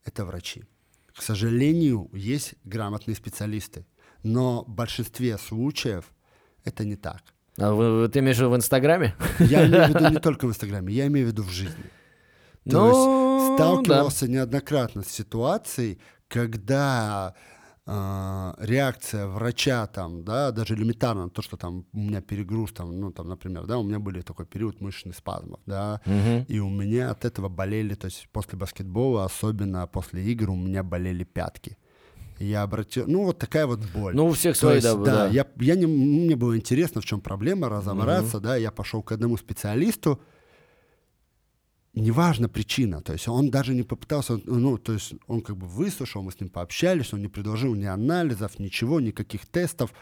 это 0.04 0.24
врачи. 0.24 0.64
К 1.14 1.22
сожалению, 1.22 2.10
есть 2.12 2.54
грамотные 2.64 3.14
специалисты, 3.14 3.86
но 4.22 4.64
в 4.64 4.68
большинстве 4.70 5.38
случаев 5.38 6.04
это 6.64 6.84
не 6.84 6.96
так. 6.96 7.22
А 7.58 7.72
вы- 7.72 8.08
ты 8.08 8.18
имеешь 8.18 8.36
в 8.36 8.40
виду 8.40 8.50
в 8.50 8.56
Инстаграме? 8.56 9.14
Я 9.38 9.66
имею 9.66 9.84
в 9.86 9.88
виду 9.90 10.08
не 10.10 10.18
только 10.20 10.46
в 10.46 10.50
Инстаграме, 10.50 10.92
я 10.92 11.06
имею 11.06 11.26
в 11.26 11.30
виду 11.30 11.42
в 11.42 11.50
жизни. 11.50 11.84
То 12.68 12.72
Ну, 12.80 12.86
есть 13.46 13.54
сталкивался 13.54 14.28
неоднократно 14.28 15.02
с 15.04 15.08
ситуацией, 15.08 15.98
когда 16.28 17.34
реакция 17.86 19.28
врача 19.28 19.86
там, 19.86 20.24
да, 20.24 20.50
даже 20.50 20.74
элементарно 20.74 21.30
то, 21.30 21.40
что 21.42 21.56
там 21.56 21.84
у 21.92 21.98
меня 21.98 22.20
перегруз 22.20 22.72
там, 22.72 22.98
ну 22.98 23.12
там, 23.12 23.28
например, 23.28 23.64
да, 23.66 23.78
у 23.78 23.84
меня 23.84 23.98
были 24.00 24.22
такой 24.22 24.44
период 24.46 24.80
мышечных 24.80 25.16
спазмов, 25.16 25.60
да, 25.66 26.00
Мгм. 26.04 26.44
и 26.48 26.58
у 26.58 26.68
меня 26.68 27.10
от 27.10 27.24
этого 27.24 27.48
болели, 27.48 27.94
то 27.94 28.06
есть 28.06 28.28
после 28.32 28.58
баскетбола, 28.58 29.24
особенно 29.24 29.86
после 29.86 30.24
игр, 30.24 30.50
у 30.50 30.56
меня 30.56 30.82
болели 30.82 31.24
пятки. 31.24 31.78
Я 32.38 32.62
обратил, 32.64 33.04
ну 33.06 33.24
вот 33.24 33.38
такая 33.38 33.66
вот 33.66 33.80
боль. 33.94 34.14
Ну, 34.14 34.26
у 34.26 34.32
всех 34.32 34.56
свои, 34.56 34.80
да, 34.82 34.94
да. 34.96 35.26
Я, 35.28 35.46
я 35.58 35.74
не, 35.74 35.86
мне 35.86 36.36
было 36.36 36.54
интересно, 36.56 37.00
в 37.00 37.04
чем 37.04 37.20
проблема, 37.20 37.68
разобраться, 37.68 38.40
да, 38.40 38.56
я 38.56 38.70
пошел 38.70 39.02
к 39.02 39.12
одному 39.12 39.36
специалисту, 39.38 40.20
неважно 41.96 42.48
причина, 42.48 43.00
то 43.00 43.12
есть 43.12 43.26
он 43.28 43.50
даже 43.50 43.74
не 43.74 43.82
попытался, 43.82 44.40
ну, 44.44 44.78
то 44.78 44.92
есть 44.92 45.14
он 45.26 45.40
как 45.40 45.56
бы 45.56 45.66
выслушал, 45.66 46.22
мы 46.22 46.30
с 46.30 46.40
ним 46.40 46.50
пообщались, 46.50 47.12
он 47.12 47.22
не 47.22 47.28
предложил 47.28 47.74
ни 47.74 47.84
анализов, 47.86 48.58
ничего, 48.58 49.00
никаких 49.00 49.46
тестов, 49.46 49.92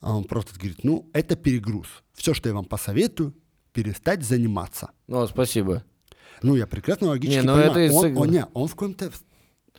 а 0.00 0.16
он 0.16 0.24
просто 0.24 0.54
говорит, 0.58 0.84
ну, 0.84 1.10
это 1.12 1.36
перегруз, 1.36 1.88
все, 2.14 2.34
что 2.34 2.48
я 2.48 2.54
вам 2.54 2.64
посоветую, 2.64 3.34
перестать 3.72 4.22
заниматься. 4.24 4.90
Ну, 5.08 5.26
спасибо. 5.26 5.82
Ну, 6.42 6.56
я 6.56 6.66
прекрасно 6.66 7.08
логически 7.08 7.40
Не, 7.40 7.42
ну 7.46 7.54
понимаю, 7.54 7.86
это 7.86 7.94
он, 7.94 8.16
он- 8.16 8.30
не, 8.30 8.46
он 8.54 8.68
в 8.68 8.72
каком-то 8.72 9.10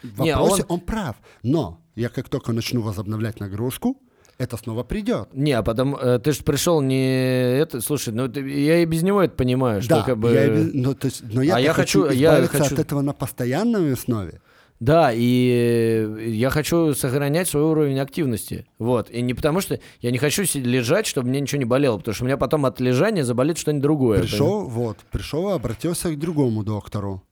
Не, 0.04 0.34
вопросе, 0.34 0.64
он- 0.64 0.76
он... 0.76 0.80
прав, 0.82 1.16
но 1.44 1.82
я 1.96 2.10
как 2.10 2.28
только 2.30 2.52
начну 2.54 2.82
возобновлять 2.82 3.40
нагрузку, 3.40 4.02
это 4.38 4.58
снова 4.58 4.84
придет. 4.84 5.30
Не, 5.34 5.54
а 5.54 5.64
потом 5.64 5.96
э, 5.96 6.20
ты 6.20 6.32
же 6.34 6.44
пришел 6.44 6.82
не 6.82 7.58
это, 7.60 7.82
слушай, 7.82 8.14
ну 8.14 8.28
ты- 8.28 8.42
я 8.42 8.80
и 8.80 8.86
без 8.86 9.04
него 9.04 9.22
это 9.22 9.36
понимаю, 9.36 9.82
что 9.82 9.96
Да, 9.98 10.02
как 10.04 10.18
бы. 10.18 10.32
я, 10.34 10.46
и 10.46 10.72
но, 10.74 10.94
то 10.94 11.06
есть, 11.08 11.24
но 11.32 11.42
я, 11.42 11.56
А 11.56 11.60
я 11.60 11.74
хочу, 11.74 12.04
хочу- 12.04 12.16
я 12.18 12.46
хочу- 12.48 12.74
от 12.76 12.80
этого 12.80 13.02
на 13.02 13.14
постоянной 13.14 13.94
основе. 13.94 14.42
Да, 14.82 15.12
и 15.14 16.34
я 16.34 16.50
хочу 16.50 16.94
сохранять 16.94 17.48
свой 17.48 17.64
уровень 17.64 17.98
активности. 17.98 18.66
Вот. 18.78 19.10
И 19.10 19.22
не 19.22 19.34
потому 19.34 19.62
что 19.62 19.80
я 20.02 20.12
не 20.12 20.18
хочу 20.18 20.44
лежать, 20.56 21.08
чтобы 21.08 21.30
мне 21.30 21.40
ничего 21.40 21.60
не 21.60 21.66
болело, 21.66 21.98
потому 21.98 22.14
что 22.14 22.26
у 22.26 22.28
меня 22.28 22.36
потом 22.36 22.66
от 22.66 22.82
лежания 22.82 23.24
заболит 23.24 23.58
что-нибудь 23.58 23.82
другое. 23.84 24.20
Пришел, 24.20 24.66
вот, 24.68 24.98
пришел, 25.12 25.50
обратился 25.54 26.12
к 26.12 26.20
другому 26.20 26.64
доктору. 26.66 27.24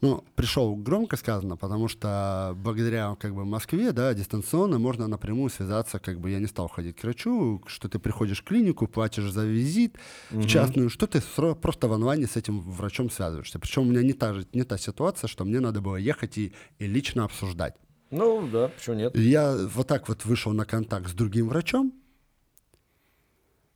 Ну, 0.00 0.24
пришел 0.34 0.74
громко 0.76 1.16
сказано, 1.16 1.56
потому 1.56 1.88
что 1.88 2.54
благодаря 2.56 3.16
как 3.20 3.34
бы 3.34 3.44
Москве, 3.44 3.92
да, 3.92 4.14
дистанционно 4.14 4.78
можно 4.78 5.06
напрямую 5.08 5.50
связаться, 5.50 5.98
как 5.98 6.20
бы 6.20 6.30
я 6.30 6.38
не 6.38 6.46
стал 6.46 6.68
ходить 6.68 6.96
к 6.96 7.02
врачу, 7.02 7.62
что 7.66 7.88
ты 7.88 7.98
приходишь 7.98 8.40
в 8.40 8.44
клинику, 8.44 8.86
платишь 8.86 9.30
за 9.30 9.44
визит 9.44 9.96
в 10.30 10.46
частную, 10.46 10.88
что 10.88 11.06
ты 11.06 11.20
просто 11.60 11.88
в 11.88 11.92
онлайне 11.92 12.26
с 12.26 12.36
этим 12.36 12.60
врачом 12.60 13.10
связываешься. 13.10 13.58
Причем 13.58 13.82
у 13.82 13.86
меня 13.86 14.02
не 14.02 14.14
та, 14.14 14.32
же, 14.32 14.46
не 14.54 14.64
та 14.64 14.78
ситуация, 14.78 15.28
что 15.28 15.44
мне 15.44 15.60
надо 15.60 15.82
было 15.82 15.96
ехать 15.96 16.38
и, 16.38 16.52
и 16.78 16.86
лично 16.86 17.24
обсуждать. 17.24 17.74
Ну 18.10 18.48
да, 18.50 18.68
почему 18.68 18.96
нет? 18.96 19.16
Я 19.16 19.54
вот 19.74 19.86
так 19.86 20.08
вот 20.08 20.24
вышел 20.24 20.52
на 20.52 20.64
контакт 20.64 21.08
с 21.08 21.12
другим 21.12 21.48
врачом. 21.48 21.92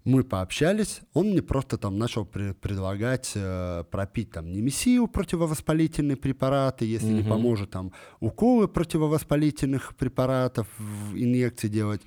Мы 0.04 0.22
пообщались, 0.22 1.00
он 1.14 1.30
мне 1.30 1.40
просто 1.40 1.78
там 1.78 1.98
начал 1.98 2.24
пре- 2.24 2.52
предлагать 2.52 3.32
э, 3.34 3.84
пропить 3.90 4.30
там 4.32 4.52
немесию 4.52 5.06
противовоспалительные 5.08 6.16
препараты, 6.18 6.84
если 6.84 7.06
не 7.06 7.20
Мгм. 7.20 7.30
поможет 7.30 7.70
там 7.70 7.92
уколы 8.20 8.68
противовоспалительных 8.68 9.96
препаратов, 9.96 10.66
в 10.78 11.14
инъекции 11.16 11.68
делать. 11.68 12.02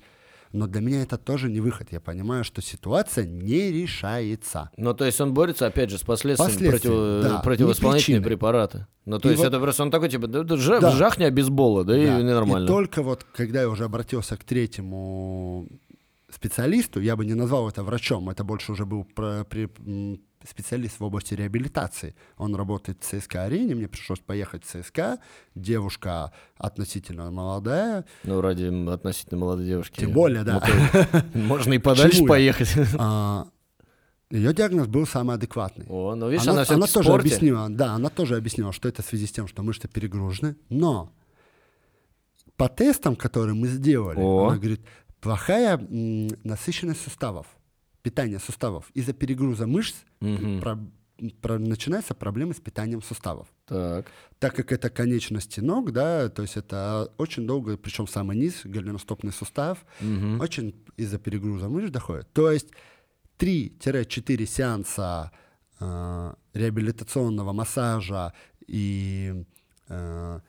Но 0.52 0.66
для 0.66 0.80
меня 0.80 1.02
это 1.02 1.18
тоже 1.18 1.50
не 1.50 1.60
выход. 1.60 1.88
Я 1.90 2.00
понимаю, 2.00 2.42
что 2.44 2.62
ситуация 2.62 3.26
не 3.26 3.70
решается. 3.70 4.70
Ну, 4.78 4.94
то 4.94 5.04
есть 5.04 5.20
он 5.20 5.34
борется, 5.34 5.66
опять 5.66 5.90
же, 5.90 5.98
с 5.98 6.02
последствиями 6.02 6.52
Последствия, 6.52 6.90
против- 6.90 7.30
да, 7.30 7.38
противовоспалительные 7.40 8.20
не 8.20 8.24
препараты. 8.24 8.86
Ну, 9.04 9.18
то 9.18 9.28
И 9.28 9.32
есть 9.32 9.42
вот- 9.42 9.48
это 9.48 9.60
просто 9.60 9.82
он 9.82 9.90
такой, 9.90 10.08
типа, 10.08 10.26
да, 10.26 10.44
да, 10.44 10.54
жа- 10.56 10.80
Да. 10.80 10.90
жахни 10.92 11.24
обезбола, 11.24 11.84
да, 11.84 11.94
Да. 11.94 12.20
и 12.20 12.22
нормально. 12.22 12.64
И 12.64 12.68
только 12.68 13.02
вот, 13.02 13.26
когда 13.34 13.60
я 13.62 13.68
уже 13.68 13.84
обратился 13.84 14.36
к 14.38 14.44
третьему 14.44 15.68
специалисту, 16.38 17.00
я 17.00 17.16
бы 17.16 17.24
не 17.26 17.34
назвал 17.34 17.68
это 17.68 17.82
врачом, 17.82 18.30
это 18.30 18.44
больше 18.44 18.72
уже 18.72 18.84
был 18.84 19.04
про- 19.04 19.44
при- 19.44 19.68
специалист 20.48 21.00
в 21.00 21.04
области 21.04 21.34
реабилитации. 21.34 22.14
Он 22.36 22.54
работает 22.54 23.02
в 23.02 23.04
ЦСКА 23.04 23.44
арене, 23.44 23.74
мне 23.74 23.88
пришлось 23.88 24.20
поехать 24.20 24.64
в 24.64 24.68
ЦСКА, 24.70 25.18
девушка 25.56 26.32
относительно 26.56 27.30
молодая, 27.32 28.04
Ну, 28.22 28.40
ради 28.40 28.66
относительно 28.88 29.40
молодой 29.40 29.66
девушки. 29.66 29.98
Тем 30.00 30.12
более, 30.12 30.44
да. 30.44 30.62
Ну, 31.34 31.42
Можно 31.42 31.72
и 31.74 31.78
подальше 31.78 32.24
поехать. 32.24 32.70
а, 32.98 33.48
ее 34.30 34.54
диагноз 34.54 34.86
был 34.86 35.06
самый 35.06 35.34
адекватный. 35.34 35.86
О, 35.88 36.14
ну 36.14 36.30
видишь, 36.30 36.46
она, 36.46 36.62
она, 36.62 36.74
она 36.74 36.86
тоже 36.86 37.08
спорте. 37.08 37.26
объяснила, 37.28 37.68
да, 37.68 37.94
она 37.94 38.08
тоже 38.08 38.36
объяснила, 38.36 38.72
что 38.72 38.88
это 38.88 39.02
в 39.02 39.06
связи 39.06 39.26
с 39.26 39.32
тем, 39.32 39.48
что 39.48 39.64
мышцы 39.64 39.88
перегружены, 39.88 40.54
но 40.68 41.12
по 42.56 42.68
тестам, 42.68 43.16
которые 43.16 43.54
мы 43.54 43.66
сделали, 43.66 44.18
О. 44.20 44.48
она 44.48 44.56
говорит, 44.58 44.82
плохая 45.20 45.78
насыщенность 45.78 47.00
суставов, 47.02 47.46
питание 48.02 48.38
суставов. 48.38 48.90
Из-за 48.94 49.12
перегруза 49.12 49.66
мышц 49.66 49.96
Мгм. 50.20 50.60
про- 50.60 50.78
про- 51.42 51.58
начинаются 51.58 52.14
проблемы 52.14 52.54
с 52.54 52.60
питанием 52.60 53.02
суставов. 53.02 53.48
Так. 53.66 54.06
Так 54.38 54.54
как 54.54 54.70
это 54.72 54.88
конечности 54.88 55.60
ног, 55.60 55.92
да, 55.92 56.28
то 56.28 56.42
есть 56.42 56.56
это 56.56 57.12
очень 57.18 57.46
долго, 57.46 57.76
причем 57.76 58.06
самый 58.06 58.36
низ, 58.36 58.60
голеностопный 58.64 59.32
сустав, 59.32 59.84
Мгм. 60.00 60.40
очень 60.40 60.74
из-за 60.96 61.18
перегруза 61.18 61.68
мышц 61.68 61.90
доходит. 61.90 62.32
То 62.32 62.50
есть 62.50 62.68
3-4 63.36 64.46
сеанса 64.46 65.30
э, 65.80 66.34
реабилитационного 66.54 67.52
массажа 67.52 68.32
и 68.66 69.44
э, 69.88 70.40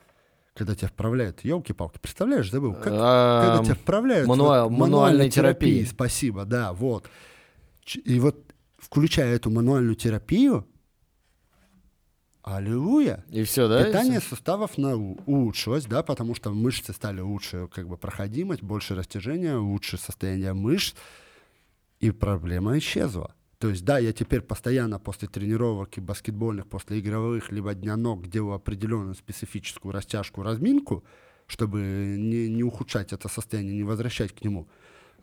когда 0.59 0.75
тебя 0.75 0.89
вправляют, 0.89 1.45
елки-палки, 1.45 1.99
представляешь, 1.99 2.51
забыл, 2.51 2.73
как, 2.73 2.91
А, 2.93 3.45
когда 3.47 3.63
тебя 3.63 3.75
вправляют 3.75 4.27
мануа- 4.27 4.63
вот, 4.67 4.77
мануальной 4.77 5.29
терапии. 5.29 5.85
спасибо, 5.85 6.43
да, 6.43 6.73
вот. 6.73 7.09
И 8.03 8.19
вот 8.19 8.35
включая 8.77 9.33
эту 9.35 9.49
мануальную 9.49 9.95
терапию, 9.95 10.67
аллилуйя, 12.43 13.23
И 13.29 13.43
все, 13.43 13.69
да? 13.69 13.81
и 13.81 13.85
Питание 13.85 14.19
всё? 14.19 14.29
суставов 14.31 14.77
на- 14.77 14.95
улучшилось, 14.97 15.85
да, 15.85 16.03
потому 16.03 16.35
что 16.35 16.51
мышцы 16.51 16.91
стали 16.93 17.21
лучше 17.21 17.69
как 17.73 17.87
бы 17.87 17.95
проходимость, 17.97 18.61
больше 18.61 18.95
растяжения, 18.95 19.55
лучше 19.55 19.97
состояние 19.97 20.51
мышц, 20.53 20.93
и 22.01 22.11
проблема 22.11 22.77
исчезла. 22.77 23.33
То 23.59 23.69
есть, 23.69 23.83
да, 23.83 23.99
я 23.99 24.13
теперь 24.13 24.39
постоянно 24.39 24.99
после 24.99 25.27
тренировок 25.27 25.97
и 25.97 26.01
баскетбольных, 26.01 26.65
после 26.67 26.99
игровых, 26.99 27.51
либо 27.51 27.73
дня 27.73 27.97
ног 27.97 28.27
делаю 28.27 28.53
определенную 28.53 29.15
специфическую 29.15 29.91
растяжку, 29.91 30.43
разминку, 30.43 31.03
чтобы 31.45 31.79
не, 32.17 32.47
не 32.47 32.63
ухудшать 32.63 33.11
это 33.11 33.27
состояние, 33.27 33.75
не 33.75 33.83
возвращать 33.83 34.31
к 34.31 34.45
нему. 34.45 34.69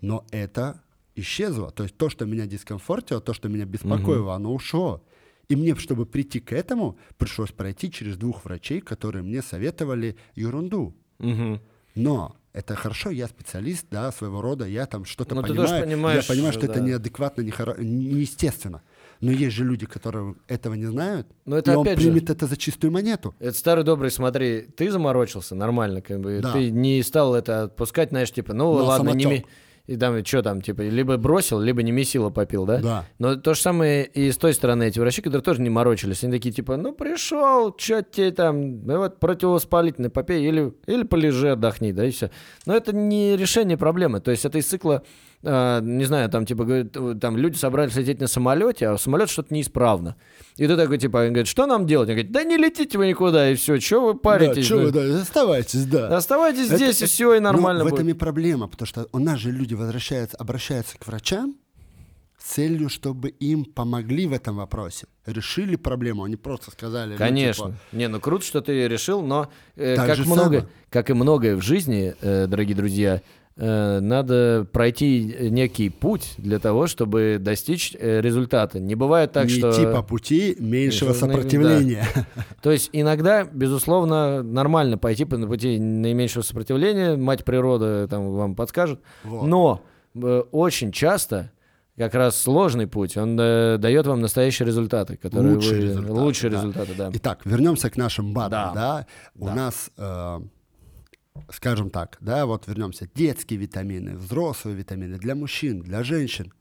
Но 0.02 0.26
это 0.30 0.82
исчезло. 1.14 1.70
То 1.70 1.84
есть 1.84 1.96
то, 1.96 2.10
что 2.10 2.26
меня 2.26 2.46
дискомфортило, 2.46 3.22
то, 3.22 3.32
что 3.32 3.48
меня 3.48 3.64
беспокоило, 3.64 4.34
оно 4.34 4.52
ушло. 4.52 5.02
И 5.48 5.56
мне, 5.56 5.74
чтобы 5.76 6.04
прийти 6.04 6.40
к 6.40 6.52
этому, 6.52 6.98
пришлось 7.16 7.52
пройти 7.52 7.90
через 7.90 8.18
двух 8.18 8.44
врачей, 8.44 8.82
которые 8.82 9.22
мне 9.22 9.40
советовали 9.40 10.16
ерунду. 10.34 10.94
Мгм. 11.18 11.62
Но 11.94 12.36
это 12.56 12.74
хорошо, 12.74 13.10
я 13.10 13.26
специалист, 13.28 13.86
да, 13.90 14.10
своего 14.12 14.40
рода, 14.40 14.66
я 14.66 14.86
там 14.86 15.04
что-то 15.04 15.34
Ну, 15.34 15.42
ты 15.42 15.48
понимаю. 15.54 16.16
я 16.16 16.22
понимаю, 16.26 16.52
что 16.52 16.66
да. 16.66 16.72
это 16.72 16.80
неадекватно, 16.80 17.42
нехоро- 17.42 17.80
неестественно. 17.82 18.80
Но 19.20 19.30
есть 19.30 19.54
же 19.56 19.64
люди, 19.64 19.86
которые 19.86 20.34
этого 20.46 20.74
не 20.74 20.84
знают, 20.86 21.26
Но 21.46 21.56
это 21.56 21.72
и 21.72 21.74
он 21.74 21.86
опять 21.86 21.98
же- 21.98 22.08
примет 22.10 22.28
это 22.30 22.46
за 22.46 22.56
чистую 22.56 22.90
монету. 22.92 23.34
Это 23.38 23.56
старый 23.56 23.82
добрый, 23.84 24.10
смотри, 24.10 24.68
ты 24.76 24.90
заморочился 24.90 25.54
нормально, 25.54 26.00
как 26.02 26.20
бы, 26.20 26.40
Да. 26.42 26.52
ты 26.52 26.70
не 26.70 27.02
стал 27.02 27.34
это 27.34 27.62
отпускать, 27.64 28.10
знаешь, 28.10 28.30
типа, 28.32 28.52
ну 28.52 28.64
Ну, 28.78 28.84
ладно, 28.84 29.10
не 29.12 29.22
самотек. 29.24 29.44
ми- 29.44 29.50
и 29.86 29.96
там, 29.96 30.24
что 30.24 30.42
там, 30.42 30.60
типа, 30.62 30.82
либо 30.82 31.16
бросил, 31.16 31.60
либо 31.60 31.82
не 31.82 31.92
месило 31.92 32.30
попил, 32.30 32.66
да? 32.66 32.78
Да. 32.78 33.04
Но 33.18 33.36
то 33.36 33.54
же 33.54 33.60
самое 33.60 34.04
и 34.04 34.32
с 34.32 34.36
той 34.36 34.52
стороны 34.52 34.84
эти 34.88 34.98
врачи, 34.98 35.22
которые 35.22 35.42
тоже 35.42 35.62
не 35.62 35.70
морочились. 35.70 36.24
Они 36.24 36.32
такие, 36.32 36.52
типа, 36.52 36.76
ну 36.76 36.92
пришел, 36.92 37.74
что 37.78 38.02
тебе 38.02 38.32
там, 38.32 38.84
ну 38.84 38.98
вот 38.98 39.20
противовоспалительный 39.20 40.10
попей 40.10 40.46
или, 40.46 40.74
или 40.86 41.04
полежи, 41.04 41.50
отдохни, 41.50 41.92
да, 41.92 42.04
и 42.04 42.10
все. 42.10 42.30
Но 42.66 42.76
это 42.76 42.94
не 42.94 43.36
решение 43.36 43.76
проблемы. 43.76 44.20
То 44.20 44.30
есть 44.32 44.44
это 44.44 44.58
из 44.58 44.66
цикла, 44.66 45.04
э, 45.46 45.80
не 45.82 46.04
знаю, 46.04 46.28
там, 46.28 46.44
типа, 46.44 46.64
говорит, 46.64 46.96
э, 46.96 47.14
там 47.20 47.36
люди 47.36 47.56
собрались 47.56 47.94
лететь 47.96 48.20
на 48.20 48.26
самолете, 48.26 48.88
а 48.88 48.98
самолет 48.98 49.30
что-то 49.30 49.54
неисправно. 49.54 50.16
И 50.56 50.66
ты 50.66 50.76
такой, 50.76 50.98
типа, 50.98 51.18
он 51.18 51.28
говорит, 51.28 51.46
что 51.46 51.66
нам 51.66 51.86
делать? 51.86 52.08
Он 52.08 52.14
говорит, 52.14 52.32
да 52.32 52.44
не 52.44 52.56
летите 52.56 52.98
вы 52.98 53.06
никуда, 53.08 53.50
и 53.50 53.54
все, 53.54 53.78
что 53.80 54.00
вы 54.06 54.14
паритесь? 54.18 54.68
да, 54.68 54.74
ну? 54.76 54.82
вы, 54.82 54.90
да, 54.90 55.20
оставайтесь, 55.20 55.84
да. 55.86 56.16
Оставайтесь 56.16 56.66
Это- 56.66 56.76
здесь, 56.76 57.02
и 57.02 57.06
все, 57.06 57.34
и 57.34 57.40
нормально 57.40 57.80
Но 57.84 57.88
в 57.88 57.90
будет. 57.90 58.00
этом 58.00 58.10
и 58.10 58.18
проблема, 58.18 58.66
потому 58.68 58.86
что 58.86 59.06
у 59.12 59.18
нас 59.18 59.38
же 59.38 59.50
люди 59.50 59.74
возвращаются, 59.74 60.36
обращаются 60.36 60.98
к 60.98 61.06
врачам 61.06 61.56
с 62.38 62.54
целью, 62.54 62.88
чтобы 62.88 63.28
им 63.30 63.64
помогли 63.64 64.26
в 64.26 64.32
этом 64.32 64.56
вопросе. 64.56 65.06
Решили 65.26 65.76
проблему, 65.76 66.24
они 66.24 66.36
просто 66.36 66.70
сказали... 66.70 67.12
ну, 67.12 67.18
Конечно. 67.18 67.66
типа, 67.66 67.78
Не, 67.92 68.08
ну 68.08 68.20
круто, 68.20 68.44
что 68.44 68.60
ты 68.60 68.86
решил, 68.88 69.22
но 69.22 69.48
э, 69.74 69.96
как, 69.96 70.18
много, 70.18 70.42
самое. 70.42 70.68
как 70.90 71.10
и 71.10 71.12
многое 71.12 71.56
в 71.56 71.62
жизни, 71.62 72.14
э, 72.20 72.46
дорогие 72.46 72.76
друзья, 72.76 73.16
э, 73.16 73.20
надо 73.56 74.66
пройти 74.70 75.34
некий 75.50 75.88
путь 75.88 76.34
для 76.36 76.58
того, 76.58 76.86
чтобы 76.86 77.38
достичь 77.40 77.96
э, 77.98 78.20
результата. 78.20 78.78
Не 78.78 78.94
бывает 78.94 79.32
так, 79.32 79.44
не 79.46 79.50
что... 79.50 79.70
идти 79.70 79.84
по 79.86 80.02
пути 80.02 80.56
меньшего 80.58 81.08
Меньшего, 81.08 81.12
сопротивления. 81.14 82.06
То 82.62 82.70
есть 82.70 82.90
иногда, 82.92 83.44
безусловно, 83.44 84.42
нормально 84.42 84.98
пойти 84.98 85.24
по 85.24 85.38
пути 85.38 85.78
наименьшего 85.78 86.42
сопротивления, 86.42 87.16
мать 87.16 87.44
природа 87.44 88.06
там 88.08 88.30
вам 88.32 88.54
подскажет. 88.54 89.00
Вот. 89.24 89.46
Но 89.46 89.82
э, 90.14 90.42
очень 90.52 90.92
часто 90.92 91.50
как 91.96 92.14
раз 92.14 92.38
сложный 92.38 92.86
путь, 92.86 93.16
он 93.16 93.38
э, 93.40 93.78
дает 93.78 94.06
вам 94.06 94.20
настоящие 94.20 94.66
результаты, 94.66 95.16
которые 95.16 95.54
Лучшие 95.54 95.80
вы- 95.80 95.86
результаты, 95.86 96.12
лучшие 96.12 96.50
да. 96.50 96.56
результаты, 96.58 96.92
да. 96.98 97.10
Итак, 97.14 97.40
вернемся 97.46 97.88
к 97.88 97.96
нашим 97.96 98.34
БАДам, 98.34 98.74
Да. 98.74 98.74
да. 98.74 99.06
У 99.34 99.46
Да. 99.46 99.54
нас, 99.54 99.90
э, 99.96 100.40
скажем 101.50 101.90
так, 101.90 102.18
да, 102.20 102.46
вот 102.46 102.66
вернемся, 102.66 103.08
детские 103.14 103.58
витамины, 103.58 104.16
взрослые 104.16 104.76
витамины 104.76 105.18
для 105.18 105.34
мужчин, 105.34 105.80
для 105.80 106.02
женщин. 106.02 106.52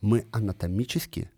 Мы 0.00 0.26
анатомически 0.32 1.30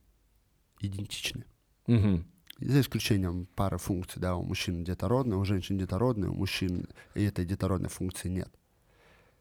идентичны. 0.80 1.44
Мгм. 1.86 2.26
За 2.58 2.80
исключением 2.80 3.48
пары 3.54 3.78
функций, 3.78 4.20
да, 4.20 4.36
у 4.36 4.42
мужчин 4.42 4.84
детородная, 4.84 5.38
у 5.38 5.44
женщин 5.44 5.78
детородная, 5.78 6.28
у 6.28 6.34
мужчин 6.34 6.88
этой 7.14 7.46
детородной 7.46 7.88
функции 7.88 8.28
нет. 8.28 8.50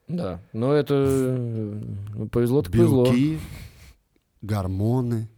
Да, 0.08 0.42
но 0.54 0.74
это 0.74 1.06
э, 1.08 2.28
повезло 2.32 2.62
так 2.62 2.72
повезло. 2.72 3.06
Белки, 3.06 3.40
гормоны 4.42 5.30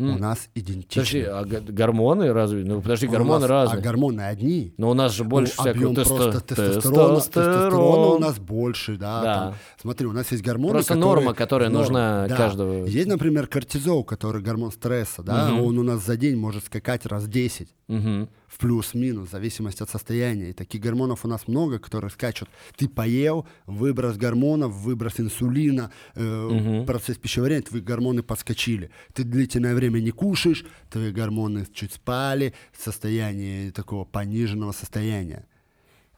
М. 0.00 0.16
у 0.16 0.18
нас 0.18 0.48
идентичны. 0.54 1.02
Подожди, 1.02 1.20
а 1.22 1.44
гормоны 1.44 2.32
разве? 2.32 2.64
Ну 2.64 2.80
подожди, 2.82 3.06
У 3.06 3.10
гормоны 3.10 3.40
нас- 3.40 3.50
разные. 3.50 3.78
А 3.80 3.82
гормоны 3.82 4.20
одни. 4.22 4.74
Но 4.78 4.90
у 4.90 4.94
нас 4.94 5.12
же 5.12 5.24
больше 5.24 5.54
Ну, 5.58 5.62
всякого 5.64 5.94
тесто- 5.94 6.14
просто 6.16 6.40
тестостерона, 6.40 7.14
тестостерона 7.16 8.06
у 8.06 8.18
нас 8.18 8.38
больше, 8.38 8.96
да. 8.96 9.22
Да. 9.22 9.34
там. 9.34 9.54
смотри, 9.80 10.06
у 10.06 10.12
нас 10.12 10.30
есть 10.32 10.42
гормоны, 10.42 10.72
Просто 10.72 10.94
которые- 10.94 11.14
норма, 11.24 11.34
которая 11.34 11.68
норма, 11.68 11.82
нужна 11.84 12.26
да. 12.28 12.36
каждого. 12.36 12.84
Есть, 12.86 13.08
например, 13.08 13.46
кортизол, 13.46 14.04
который 14.04 14.42
гормон 14.42 14.72
стресса, 14.72 15.22
да, 15.22 15.48
Мгм. 15.48 15.62
он 15.62 15.78
у 15.78 15.82
нас 15.82 16.04
за 16.04 16.16
день 16.16 16.36
может 16.36 16.64
скакать 16.64 17.06
раз 17.06 17.26
10 17.28 17.68
Мгм. 17.88 18.28
В 18.50 18.58
плюс-минус, 18.58 19.28
в 19.28 19.30
зависимости 19.30 19.82
от 19.82 19.90
состояния. 19.90 20.50
И 20.50 20.52
таких 20.52 20.82
гормонов 20.82 21.24
у 21.24 21.28
нас 21.28 21.46
много, 21.46 21.78
которые 21.78 22.10
скачут. 22.10 22.48
Ты 22.76 22.88
поел, 22.88 23.46
выброс 23.66 24.16
гормонов, 24.16 24.72
выброс 24.72 25.20
инсулина, 25.20 25.92
э, 26.16 26.48
Мгм. 26.48 26.86
процесс 26.86 27.16
пищеварения, 27.16 27.62
твои 27.62 27.80
гормоны 27.80 28.22
подскочили. 28.24 28.90
Ты 29.14 29.22
длительное 29.22 29.74
время 29.74 30.00
не 30.00 30.10
кушаешь, 30.10 30.64
твои 30.90 31.12
гормоны 31.12 31.64
чуть 31.72 31.92
спали, 31.92 32.52
состояние 32.76 33.70
такого 33.70 34.04
пониженного 34.04 34.72
состояния. 34.72 35.46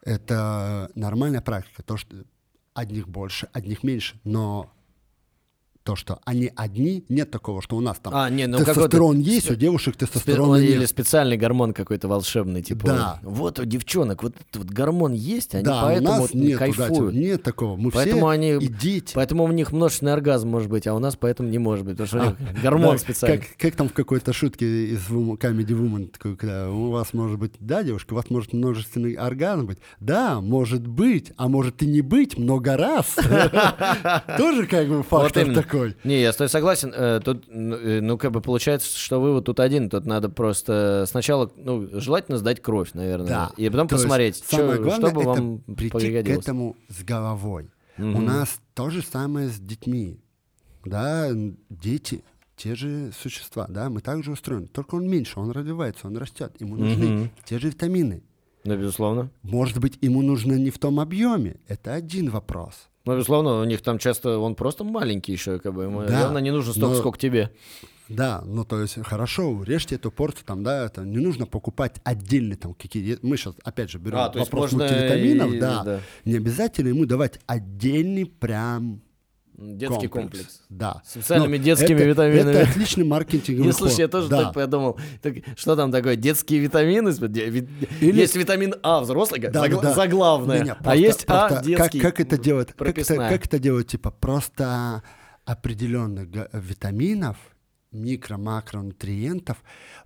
Это 0.03 0.91
нормальная 0.95 1.43
практика, 1.43 1.83
то, 1.83 1.97
что 1.99 2.25
одних 2.75 3.09
больше, 3.09 3.49
одних 3.53 3.83
меньше, 3.83 4.19
но 4.25 4.73
то, 5.85 5.97
что 5.97 6.21
они 6.25 6.51
одни, 6.55 7.05
нет 7.09 7.31
такого, 7.31 7.61
что 7.63 7.77
у 7.77 7.81
нас 7.81 7.99
там 7.99 8.15
А, 8.15 8.31
не, 8.31 8.47
ну 8.47 8.59
тестостерон 8.59 9.19
есть, 9.19 9.51
у 9.51 9.55
девушек 9.55 9.95
спе- 9.97 9.99
тестостерона 10.01 10.57
Или 10.57 10.79
нет. 10.81 10.89
специальный 10.89 11.37
гормон 11.37 11.73
какой-то 11.75 12.09
волшебный, 12.09 12.63
типа. 12.63 12.87
Да. 12.87 13.19
Вот 13.23 13.59
у 13.59 13.65
девчонок 13.65 14.23
вот 14.23 14.35
вот 14.55 14.67
гормон 14.67 15.13
есть, 15.13 15.55
они 15.55 15.65
да, 15.65 15.79
у 15.83 15.87
поэтому 15.87 16.09
нас 16.09 16.21
вот 16.21 16.35
нет, 16.35 16.59
кайфуют. 16.59 17.15
нет 17.15 17.43
такого. 17.43 17.77
Мы 17.77 17.91
Поэтому 17.91 18.21
все 18.23 18.29
они- 18.29 18.53
и 18.65 18.69
дети. 18.69 19.13
Поэтому 19.15 19.45
у 19.45 19.53
них 19.53 19.73
множественный 19.73 20.13
оргазм 20.13 20.49
может 20.49 20.69
быть, 20.71 20.87
а 20.87 20.95
у 20.95 20.99
нас 20.99 21.17
поэтому 21.17 21.49
не 21.49 21.59
может 21.59 21.85
быть, 21.85 21.97
потому 21.97 22.07
что 22.07 22.19
у 22.19 22.25
них 22.45 22.63
гормон 22.63 22.93
Да, 22.93 22.99
специальный. 22.99 23.39
Как, 23.39 23.47
как 23.59 23.75
там 23.75 23.89
в 23.89 23.93
какой-то 23.93 24.33
шутке 24.33 24.87
из 24.87 25.01
Comedy 25.09 25.67
Woman, 25.69 26.09
такой, 26.11 26.37
когда 26.37 26.71
у 26.71 26.91
вас 26.91 27.13
может 27.13 27.39
быть, 27.39 27.53
да, 27.59 27.83
девушка, 27.83 28.13
у 28.13 28.17
вас 28.17 28.31
может 28.31 28.53
множественный 28.53 29.15
оргазм 29.15 29.67
быть. 29.67 29.79
Да, 30.01 30.41
может 30.41 30.87
быть, 30.87 31.33
а 31.37 31.49
может 31.49 31.83
и 31.83 31.87
не 31.87 32.03
быть 32.03 32.39
много 32.39 32.77
раз. 32.77 33.17
Тоже 34.39 34.67
как 34.67 34.89
бы 34.89 35.03
фактор 35.03 35.45
именно. 35.45 35.63
Такой. 35.73 35.97
Не, 36.05 36.21
я 36.21 36.33
с 36.33 36.37
тобой 36.37 36.49
согласен. 36.49 36.93
Э, 36.95 37.21
Тут, 37.25 37.45
ну, 37.49 37.77
э, 37.77 38.01
ну, 38.01 38.19
как 38.19 38.31
бы 38.33 38.41
получается, 38.41 38.97
что 38.99 39.21
вывод 39.21 39.45
тут 39.47 39.59
один. 39.61 39.89
Тут 39.91 40.07
надо 40.07 40.29
просто 40.29 41.05
сначала, 41.09 41.51
ну, 41.57 41.89
желательно 42.01 42.39
сдать 42.39 42.61
кровь, 42.63 42.93
наверное. 42.95 43.29
Да. 43.29 43.51
И 43.57 43.69
потом 43.71 43.89
То 43.89 43.95
есть 43.97 44.05
посмотреть, 44.05 44.37
самое 44.37 44.77
чё- 44.79 44.83
главное 44.85 45.11
что 45.11 45.19
бы 45.21 45.25
вам 45.25 45.59
прийти 45.61 46.23
к 46.23 46.29
этому 46.29 46.77
с 46.89 47.03
головой. 47.03 47.71
У 47.99 48.03
Мгм. 48.03 48.25
нас 48.25 48.59
то 48.75 48.91
же 48.91 49.03
самое 49.03 49.49
с 49.49 49.59
детьми. 49.59 50.19
Да, 50.85 51.29
дети 51.71 52.23
те 52.57 52.75
же 52.75 53.13
существа, 53.21 53.67
да, 53.69 53.89
мы 53.91 54.01
также 54.01 54.31
устроены. 54.33 54.67
Только 54.69 54.95
он 54.97 55.09
меньше, 55.09 55.39
он 55.41 55.51
развивается, 55.51 56.07
он 56.07 56.17
растет. 56.17 56.53
Ему 56.61 56.77
нужны 56.77 57.07
Мгм. 57.07 57.31
те 57.45 57.59
же 57.59 57.69
витамины. 57.69 58.23
Ну, 58.65 58.77
безусловно. 58.77 59.31
Может 59.43 59.79
быть, 59.79 59.99
ему 60.03 60.23
нужно 60.23 60.53
не 60.55 60.71
в 60.71 60.79
том 60.79 61.01
объеме. 61.01 61.57
Это 61.67 61.95
один 61.95 62.31
вопрос. 62.31 62.89
Ну, 63.05 63.15
безусловно, 63.15 63.61
у 63.61 63.65
них 63.65 63.83
там 63.83 63.99
часто 63.99 64.39
он 64.39 64.55
просто 64.55 64.85
маленький 64.85 65.33
еще, 65.33 65.59
как 65.59 65.75
бы. 65.75 65.85
Ему 65.85 66.03
Да, 66.03 66.21
явно 66.21 66.39
не 66.39 66.51
нужно 66.51 66.73
столько, 66.73 66.95
но- 66.95 66.99
сколько 67.01 67.19
тебе. 67.19 67.51
Да, 68.09 68.43
ну 68.45 68.65
то 68.65 68.81
есть 68.83 69.03
хорошо, 69.07 69.49
урежьте 69.49 69.95
эту 69.95 70.11
порцию, 70.11 70.45
там, 70.45 70.63
да, 70.63 70.85
это 70.87 71.03
не 71.03 71.17
нужно 71.19 71.47
покупать 71.47 71.97
отдельно 72.05 72.57
там 72.57 72.75
какие 72.75 73.19
Мы 73.23 73.37
сейчас 73.37 73.55
опять 73.65 73.91
же 73.91 73.99
берем 73.99 74.19
А, 74.19 74.31
вопрос 74.31 74.73
мультивитаминов, 74.73 75.53
и- 75.55 75.59
да. 75.59 75.83
да. 75.83 76.01
Не 76.25 76.37
обязательно 76.37 76.89
ему 76.89 77.07
давать 77.07 77.41
отдельный 77.47 78.27
прям 78.27 79.01
Детский 79.57 80.09
комплекс. 80.09 80.63
Да. 80.71 81.03
С 81.05 81.11
специальными 81.11 81.57
Но 81.59 81.63
детскими 81.63 81.97
это- 81.97 82.05
витаминами. 82.05 82.51
Это 82.51 82.71
отличный 82.71 83.05
маркетинговый 83.05 83.67
Не, 83.67 83.73
слушай, 83.77 84.01
я 84.01 84.09
тоже 84.09 84.29
да. 84.29 84.45
так 84.45 84.55
подумал. 84.55 84.99
Так, 85.21 85.35
что 85.57 85.77
там 85.77 85.93
такое? 85.93 86.17
Детские 86.17 86.61
витамины? 86.61 87.11
Или- 87.11 88.21
Есть 88.21 88.35
витамин 88.35 88.75
А 88.83 89.01
взрослый, 89.01 89.41
Да, 89.41 89.67
загла- 89.67 89.83
да. 89.83 89.93
заглавное. 89.95 90.63
А 90.63 90.75
просто- 90.75 90.95
есть 90.95 91.25
А 91.29 91.63
детский. 91.63 92.01
Как, 92.01 92.17
как 92.17 92.21
это 92.27 92.39
делать? 92.39 92.69
Как 92.77 92.99
это, 92.99 93.15
как 93.17 93.47
это 93.47 93.59
делать? 93.59 93.87
Типа 93.89 94.11
просто 94.11 95.03
определенных 95.45 96.29
витаминов, 96.53 97.37
микро-макронутриентов, 97.93 99.57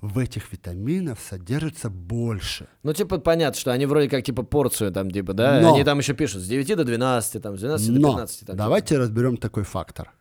в 0.00 0.18
этих 0.18 0.52
витаминах 0.52 1.18
содержится 1.20 1.90
больше. 1.90 2.66
Ну, 2.82 2.92
типа, 2.92 3.18
понятно, 3.18 3.58
что 3.58 3.72
они 3.72 3.86
вроде 3.86 4.08
как, 4.08 4.24
типа, 4.24 4.42
порцию 4.42 4.92
там, 4.92 5.10
типа, 5.10 5.32
да? 5.32 5.60
Но- 5.60 5.74
Они 5.74 5.84
там 5.84 5.98
еще 5.98 6.14
пишут 6.14 6.42
с 6.42 6.46
9 6.46 6.76
до 6.76 6.84
12, 6.84 7.42
там, 7.42 7.56
с 7.56 7.60
12 7.60 7.92
до 7.94 8.00
Но 8.00 8.08
15. 8.08 8.40
Там, 8.40 8.46
типа. 8.46 8.56
давайте 8.58 8.98
разберем 8.98 9.36
такой 9.36 9.64
фактор. 9.64 10.12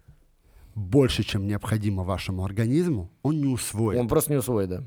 Больше, 0.75 1.23
чем 1.23 1.47
необходимо 1.47 2.03
вашему 2.03 2.43
организму, 2.43 3.09
он 3.23 3.39
не 3.39 3.47
усвоит. 3.47 3.99
Он 3.99 4.07
просто 4.07 4.33
не 4.33 4.37
усвоит, 4.39 4.69
да. 4.69 4.83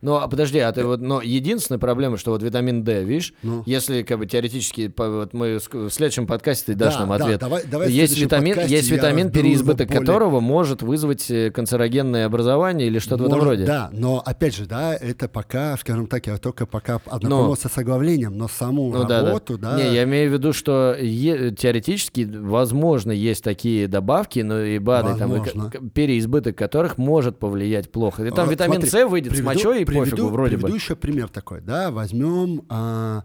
Ну, 0.00 0.14
а 0.14 0.28
подожди, 0.28 0.60
а 0.60 0.70
ты 0.70 0.84
вот, 0.84 1.00
но 1.00 1.20
единственная 1.20 1.80
проблема, 1.80 2.18
что 2.18 2.30
вот 2.30 2.40
витамин 2.42 2.84
D, 2.84 3.02
видишь, 3.02 3.34
Ну. 3.42 3.64
если 3.66 4.02
как 4.02 4.18
бы 4.20 4.26
теоретически, 4.26 4.92
вот 4.96 5.34
мы 5.34 5.58
в 5.58 5.90
следующем 5.90 6.28
подкасте 6.28 6.66
ты 6.66 6.74
дашь 6.74 6.94
Да, 6.94 7.00
нам 7.00 7.08
да, 7.08 7.24
ответ. 7.24 7.40
давай- 7.40 7.64
давай 7.66 7.88
в 7.88 7.90
есть 7.90 8.16
витамин, 8.16 8.60
есть 8.66 8.90
витамин, 8.90 9.30
переизбыток 9.32 9.88
более- 9.88 10.00
которого 10.00 10.38
может 10.38 10.82
вызвать 10.82 11.28
э, 11.32 11.50
канцерогенное 11.50 12.26
образование 12.26 12.86
или 12.86 13.00
что-то 13.00 13.24
в 13.24 13.26
этом 13.26 13.38
Может, 13.38 13.50
роде. 13.54 13.64
Да, 13.66 13.90
но 13.92 14.22
опять 14.24 14.54
же, 14.54 14.66
да, 14.66 14.94
это 14.94 15.28
пока, 15.28 15.76
скажем 15.78 16.06
так, 16.06 16.28
я 16.28 16.36
только 16.38 16.66
пока 16.66 17.00
ознакомился 17.06 17.68
с 17.68 17.76
оглавлением, 17.76 18.38
но 18.38 18.46
саму 18.46 18.92
Ну 18.92 19.04
да, 19.04 19.22
работу, 19.24 19.58
да. 19.58 19.72
да, 19.76 19.82
Не, 19.82 19.94
я 19.94 20.04
имею 20.04 20.30
в 20.30 20.32
виду, 20.34 20.52
что 20.52 20.94
е- 20.96 21.50
теоретически, 21.50 22.20
возможно, 22.40 23.10
есть 23.10 23.42
такие 23.42 23.88
добавки, 23.88 24.40
но 24.40 24.60
и 24.62 24.78
БАДы, 24.78 25.18
там, 25.18 25.34
и 25.34 25.38
Возможно. 25.40 25.70
переизбыток 25.92 26.56
которых 26.56 26.98
может 26.98 27.38
повлиять 27.38 27.90
плохо. 27.90 28.24
И 28.24 28.30
там 28.30 28.48
А, 28.48 28.52
витамин 28.52 28.74
смотри, 28.80 28.90
С 28.90 29.08
выйдет 29.08 29.32
с 29.32 29.36
приведу- 29.36 29.46
мочой 29.48 29.82
и 29.82 29.84
приведу- 29.88 30.10
пофигу 30.10 30.28
вроде 30.28 30.56
приведу 30.56 30.68
бы. 30.72 30.76
еще 30.76 30.96
пример 30.96 31.28
такой, 31.28 31.60
да, 31.60 31.90
возьмем, 31.90 32.62
а, 32.68 33.24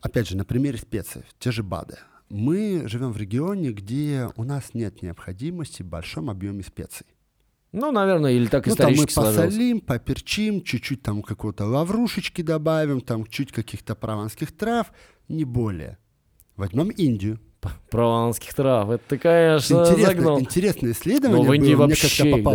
опять 0.00 0.28
же, 0.28 0.36
на 0.36 0.44
примере 0.44 0.78
специй, 0.78 1.22
те 1.38 1.50
же 1.50 1.62
БАДы. 1.62 1.98
Мы 2.30 2.84
живем 2.86 3.12
в 3.12 3.16
регионе, 3.16 3.70
где 3.70 4.28
у 4.36 4.44
нас 4.44 4.70
нет 4.74 5.02
необходимости 5.02 5.82
в 5.82 5.86
большом 5.86 6.30
объеме 6.30 6.62
специй. 6.62 7.06
Ну, 7.72 7.90
наверное, 7.90 8.32
или 8.32 8.46
так 8.46 8.66
Ну, 8.66 8.76
там 8.76 8.92
мы 8.92 9.08
сложилось. 9.08 9.36
посолим, 9.46 9.80
поперчим, 9.80 10.62
чуть-чуть 10.62 11.02
там 11.02 11.22
какого-то 11.22 11.64
лаврушечки 11.66 12.40
добавим, 12.42 13.00
там 13.00 13.26
чуть 13.26 13.50
каких-то 13.52 13.94
прованских 13.96 14.52
трав, 14.56 14.92
не 15.28 15.44
более. 15.44 15.98
Возьмем 16.56 16.90
Индию. 16.90 17.40
Прованских 17.90 18.54
трав. 18.54 18.90
Это 18.90 19.02
ты, 19.08 19.18
конечно, 19.18 19.74
Интересное, 19.80 20.06
загнал. 20.06 20.40
интересное 20.40 20.92
исследование 20.92 21.42
Ну, 21.42 21.48
в 21.48 21.52
Индии 21.54 21.74
было, 21.74 21.86
мне 21.86 21.94
вообще 21.94 22.08
как-то 22.22 22.38
их, 22.38 22.44
да. 22.44 22.50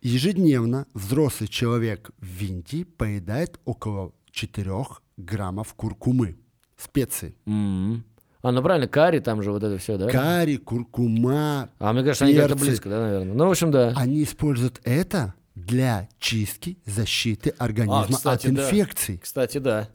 Ежедневно 0.00 0.86
взрослый 0.94 1.48
человек 1.48 2.10
в 2.18 2.42
Индии 2.42 2.84
поедает 2.84 3.58
около 3.64 4.12
4 4.30 4.72
граммов 5.16 5.74
куркумы, 5.74 6.36
специи. 6.76 7.34
М. 7.46 8.04
А, 8.40 8.52
ну 8.52 8.62
правильно, 8.62 8.86
карри 8.86 9.18
там 9.18 9.42
же 9.42 9.50
вот 9.50 9.64
это 9.64 9.78
все, 9.78 9.98
да? 9.98 10.08
Карри, 10.08 10.56
куркума. 10.56 11.70
А 11.80 11.92
мне 11.92 12.04
кажется, 12.04 12.24
они 12.24 12.34
как-то 12.34 12.54
перцы. 12.54 12.64
близко, 12.66 12.88
да, 12.88 13.00
наверное. 13.00 13.34
Ну, 13.34 13.46
в 13.48 13.50
общем, 13.50 13.72
да. 13.72 13.92
Они 13.96 14.22
используют 14.22 14.80
это 14.84 15.34
для 15.56 16.08
чистки, 16.20 16.78
защиты 16.86 17.50
организма 17.58 18.06
А, 18.08 18.12
кстати, 18.12 18.46
от 18.46 18.54
да. 18.54 18.62
инфекций, 18.62 19.18
Кстати, 19.18 19.58
да. 19.58 19.88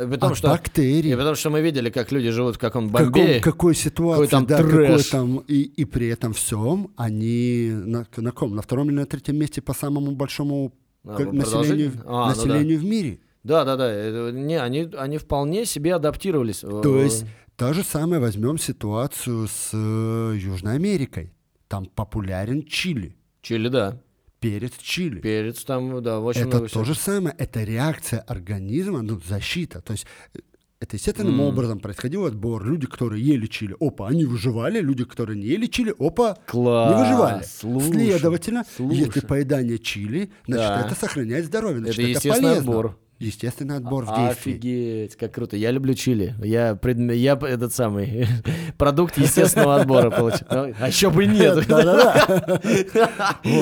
И 0.00 0.06
Потому 0.10 0.32
от 0.32 0.38
что, 0.38 0.48
бактерий. 0.48 1.12
и 1.12 1.16
потому 1.16 1.34
что 1.34 1.50
мы 1.50 1.60
видели, 1.60 1.90
как 1.90 2.12
люди 2.12 2.30
живут 2.30 2.56
в 2.56 2.58
каком 2.58 2.88
В 2.88 2.92
каком- 2.92 3.12
Бомбее. 3.12 3.40
какой 3.40 3.74
ситуации, 3.74 4.24
какой 4.26 4.28
там 4.28 4.46
да, 4.46 4.56
какой 4.62 4.86
трэш. 4.86 5.06
там, 5.06 5.38
и, 5.48 5.62
и 5.62 5.84
при 5.84 6.08
этом 6.08 6.32
всем 6.32 6.90
они 6.96 7.70
на, 7.72 8.06
на 8.16 8.32
ком? 8.32 8.54
На 8.54 8.62
втором 8.62 8.88
или 8.88 8.96
на 8.96 9.06
третьем 9.06 9.36
месте 9.36 9.60
по 9.60 9.74
самому 9.74 10.12
большому 10.12 10.72
А, 11.04 11.16
вы 11.16 11.32
населению? 11.32 11.92
А, 12.06 12.28
ну 12.30 12.34
да. 12.44 12.46
населению 12.48 12.78
в 12.78 12.84
мире. 12.84 13.18
Да, 13.44 13.64
да, 13.64 13.76
да. 13.76 13.90
Это- 13.90 14.30
Не, 14.32 14.60
они, 14.60 14.88
они 14.96 15.18
вполне 15.18 15.64
себе 15.64 15.94
адаптировались. 15.94 16.60
То 16.60 16.98
есть 17.00 17.24
то 17.56 17.72
же 17.72 17.82
самое 17.82 18.20
возьмем 18.20 18.58
ситуацию 18.58 19.48
с 19.48 19.70
э, 19.72 20.36
Южной 20.38 20.74
Америкой. 20.74 21.32
Там 21.66 21.86
популярен 21.86 22.62
чили, 22.64 23.16
Чили, 23.42 23.68
да. 23.68 24.00
Перец 24.40 24.72
чили. 24.80 25.20
Перец 25.20 25.64
там, 25.64 26.02
да, 26.02 26.20
очень 26.20 26.40
это 26.42 26.48
много 26.48 26.64
то 26.66 26.70
всего. 26.70 26.84
же 26.84 26.94
самое, 26.94 27.34
это 27.38 27.62
реакция 27.64 28.20
организма, 28.20 29.02
ну, 29.02 29.20
защита. 29.26 29.80
То 29.80 29.92
есть 29.92 30.06
э, 30.34 30.38
это 30.80 30.96
естественным 30.96 31.34
М. 31.34 31.40
образом 31.40 31.80
происходил 31.80 32.24
отбор. 32.24 32.64
Люди, 32.64 32.86
которые 32.86 33.22
ели 33.24 33.46
чили, 33.46 33.74
опа, 33.80 34.08
они 34.08 34.24
выживали. 34.24 34.80
Люди, 34.80 35.04
которые 35.04 35.38
не 35.38 35.46
ели 35.46 35.66
чили, 35.66 35.92
опа, 35.98 36.36
Класс. 36.46 36.94
не 36.94 37.02
выживали. 37.02 37.44
Слушай, 37.44 37.90
Следовательно, 37.92 38.64
если 38.78 39.04
слушай. 39.10 39.26
поедание 39.26 39.78
чили, 39.78 40.30
значит, 40.46 40.68
Да. 40.68 40.86
это 40.86 40.94
сохраняет 40.94 41.46
здоровье, 41.46 41.80
значит, 41.80 41.98
Это 41.98 42.02
это, 42.02 42.10
естественный 42.18 42.50
полезно. 42.50 42.70
отбор. 42.70 42.98
Естественный 43.18 43.76
отбор 43.78 44.04
в 44.04 44.14
действии. 44.16 44.52
Офигеть, 44.52 45.16
как 45.16 45.34
круто. 45.34 45.56
Я 45.56 45.72
люблю 45.72 45.94
чили. 45.94 46.36
Я, 46.42 46.76
пред- 46.76 47.12
я 47.16 47.32
этот 47.32 47.74
самый 47.74 48.28
продукт 48.78 49.18
естественного 49.18 49.80
отбора 49.80 50.10
получил. 50.10 50.46
А 50.48 50.86
еще 50.86 51.10
бы 51.10 51.26
нет. 51.26 51.66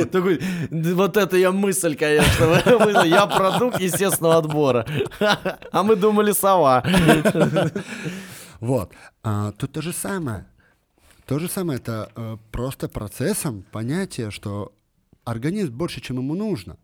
Такой, 0.11 0.41
«Да 0.71 0.95
Вот 0.95 1.17
это 1.17 1.37
я 1.39 1.53
мысль, 1.53 1.97
конечно. 1.97 3.03
Я 3.05 3.27
продукт 3.27 3.81
естественного 3.81 4.37
отбора. 4.39 4.87
А 5.73 5.83
мы 5.83 5.97
думали 5.97 6.33
сова. 6.33 6.83
Вот. 8.61 8.93
А, 9.23 9.53
тут 9.53 9.73
то 9.73 9.83
же 9.83 9.93
самое. 9.93 10.47
То 11.27 11.39
же 11.39 11.49
самое, 11.49 11.79
это 11.79 12.11
э, 12.15 12.37
просто 12.53 12.89
процессом 12.89 13.65
понятие, 13.73 14.31
что 14.31 14.73
организм 15.25 15.73
больше, 15.73 16.01
чем 16.01 16.19
ему 16.19 16.35
нужно. 16.35 16.77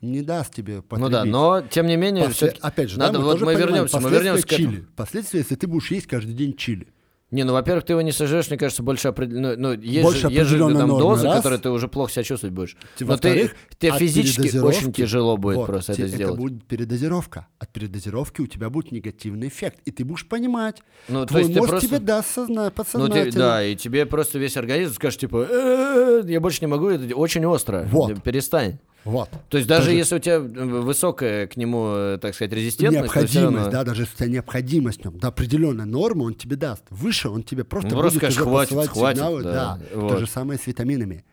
Не 0.00 0.22
даст 0.22 0.54
тебе 0.54 0.80
потребить. 0.82 1.00
Ну 1.00 1.08
да, 1.10 1.24
но 1.24 1.60
тем 1.68 1.86
не 1.86 1.96
менее, 1.96 2.26
После- 2.26 2.54
Опять 2.60 2.90
же, 2.90 2.98
надо, 2.98 3.14
да, 3.14 3.18
мы 3.18 3.24
вот 3.24 3.40
мы 3.40 3.46
понимаем 3.46 3.58
вернемся, 3.68 4.00
мы 4.00 4.10
вернемся 4.10 4.46
к 4.46 4.52
этому. 4.52 4.70
чили. 4.72 4.86
Последствия, 4.94 5.40
если 5.40 5.54
ты 5.56 5.66
будешь 5.66 5.90
есть 5.90 6.06
каждый 6.06 6.34
день 6.34 6.54
чили. 6.56 6.88
Не, 7.30 7.44
ну, 7.44 7.52
во-первых, 7.52 7.84
ты 7.84 7.92
его 7.92 8.00
не 8.00 8.10
сожрешь, 8.12 8.48
мне 8.48 8.56
кажется, 8.56 8.82
больше 8.82 9.08
определенно... 9.08 9.54
Ну, 9.54 9.72
есть 9.74 10.02
Больше 10.02 10.28
же, 10.30 10.34
есть 10.34 10.48
же 10.48 10.54
определенной 10.56 10.80
там 10.88 10.98
дозы, 10.98 11.26
раз. 11.26 11.36
которые 11.36 11.58
ты 11.60 11.68
уже 11.68 11.86
плохо 11.86 12.10
себя 12.10 12.22
чувствовать 12.22 12.54
будешь. 12.54 12.74
Но 13.00 13.18
ты, 13.18 13.50
тебе 13.78 13.92
физически 13.98 14.56
очень 14.56 14.94
тяжело 14.94 15.36
будет 15.36 15.56
Вот, 15.56 15.66
просто 15.66 15.92
те- 15.92 16.04
это 16.04 16.12
сделать. 16.14 16.38
будет 16.38 16.64
передозировка. 16.64 17.46
От 17.58 17.70
передозировки 17.70 18.40
у 18.40 18.46
тебя 18.46 18.70
будет 18.70 18.92
негативный 18.92 19.48
эффект. 19.48 19.80
И 19.84 19.90
ты 19.90 20.06
будешь 20.06 20.26
понимать. 20.26 20.82
Ну, 21.08 21.20
то 21.20 21.26
Твой 21.26 21.42
есть 21.42 21.52
ты 21.52 21.58
мозг 21.58 21.70
просто- 21.70 21.88
тебе 21.88 21.98
даст 21.98 22.30
созна... 22.34 22.64
Ну, 22.64 22.70
подсознательно. 22.70 23.24
ты, 23.30 23.38
да, 23.38 23.62
и 23.62 23.76
тебе 23.76 24.06
просто 24.06 24.38
весь 24.38 24.56
организм 24.56 24.94
скажет, 24.94 25.20
типа, 25.20 25.46
«Э, 25.50 26.22
я 26.26 26.40
больше 26.40 26.60
не 26.62 26.66
могу, 26.68 26.88
это 26.88 27.14
очень 27.14 27.44
остро, 27.44 27.86
Вот. 27.90 28.22
перестань. 28.22 28.78
Вот. 29.04 29.30
То 29.48 29.56
есть 29.56 29.68
даже 29.68 29.86
Даже 29.86 29.96
если 29.96 30.16
у 30.16 30.18
тебя 30.18 30.38
высокая 30.40 31.46
к 31.46 31.56
нему, 31.56 31.86
э, 31.94 32.18
так 32.20 32.34
сказать, 32.34 32.52
резистентность, 32.52 33.02
необходимость, 33.14 33.56
равно- 33.56 33.70
да, 33.70 33.84
даже 33.84 34.02
если 34.02 34.14
у 34.14 34.16
тебя 34.18 34.28
необходимость 34.28 35.04
нем, 35.04 35.18
до 35.18 35.28
определенной 35.28 35.86
нормы 35.86 36.24
он 36.26 36.34
тебе 36.34 36.56
даст. 36.56 36.82
Выше 36.90 37.28
он 37.30 37.42
тебе 37.42 37.64
просто 37.64 37.88
Ну, 37.90 37.94
будет 37.96 38.02
просто 38.02 38.18
скажешь, 38.18 38.38
«Хватит, 38.42 38.68
посылать 38.70 38.90
хватит», 38.90 39.16
сигналы. 39.18 39.42
да, 39.44 39.52
Да, 39.52 39.80
вот. 39.94 40.08
То 40.08 40.18
же 40.18 40.26
самое 40.26 40.58
с 40.58 40.66
витаминами. 40.66 41.24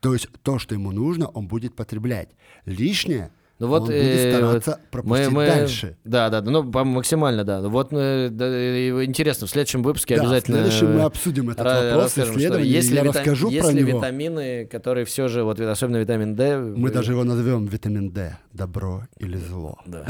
То 0.00 0.12
есть 0.12 0.28
то, 0.42 0.58
что 0.58 0.74
ему 0.74 0.92
нужно, 0.92 1.26
он 1.28 1.48
будет 1.48 1.74
потреблять. 1.74 2.28
Лишнее 2.66 3.30
Ну 3.58 3.68
вот, 3.68 3.84
он 3.84 3.90
э, 3.90 4.02
будет 4.02 4.34
стараться 4.34 4.70
вот 4.82 4.90
пропустить 4.90 5.28
мы, 5.28 5.34
мы- 5.34 5.46
дальше. 5.46 5.96
Да, 6.04 6.28
да, 6.28 6.42
да, 6.42 6.50
ну 6.50 6.62
максимально, 6.62 7.42
да. 7.42 7.60
Ну 7.62 7.70
Вот 7.70 7.88
э, 7.92 8.28
да, 8.30 8.46
э, 8.46 9.04
интересно, 9.04 9.46
в 9.46 9.50
следующем 9.50 9.82
выпуске 9.82 10.16
Да, 10.16 10.22
обязательно. 10.22 10.58
в 10.58 10.60
следующем 10.60 10.94
мы 10.94 11.00
э, 11.00 11.04
обсудим 11.04 11.48
этот 11.50 11.64
вопрос, 11.64 12.18
исследование, 12.18 12.70
есть 12.70 12.88
и 12.88 12.90
ли 12.90 12.96
я 12.96 13.02
витам- 13.04 13.14
расскажу 13.16 13.48
есть 13.48 13.66
про 13.66 13.72
ли 13.74 13.82
него. 13.82 13.98
витамины, 13.98 14.66
которые 14.66 15.06
все 15.06 15.28
же, 15.28 15.42
вот 15.42 15.58
особенно 15.58 15.96
витамин 15.96 16.34
D. 16.36 16.58
Мы 16.58 16.90
э, 16.90 16.92
даже 16.92 17.12
его 17.12 17.24
назовем 17.24 17.64
витамин 17.66 18.10
D. 18.10 18.36
Добро 18.52 19.04
или 19.18 19.36
зло. 19.38 19.78
Да. 19.86 20.04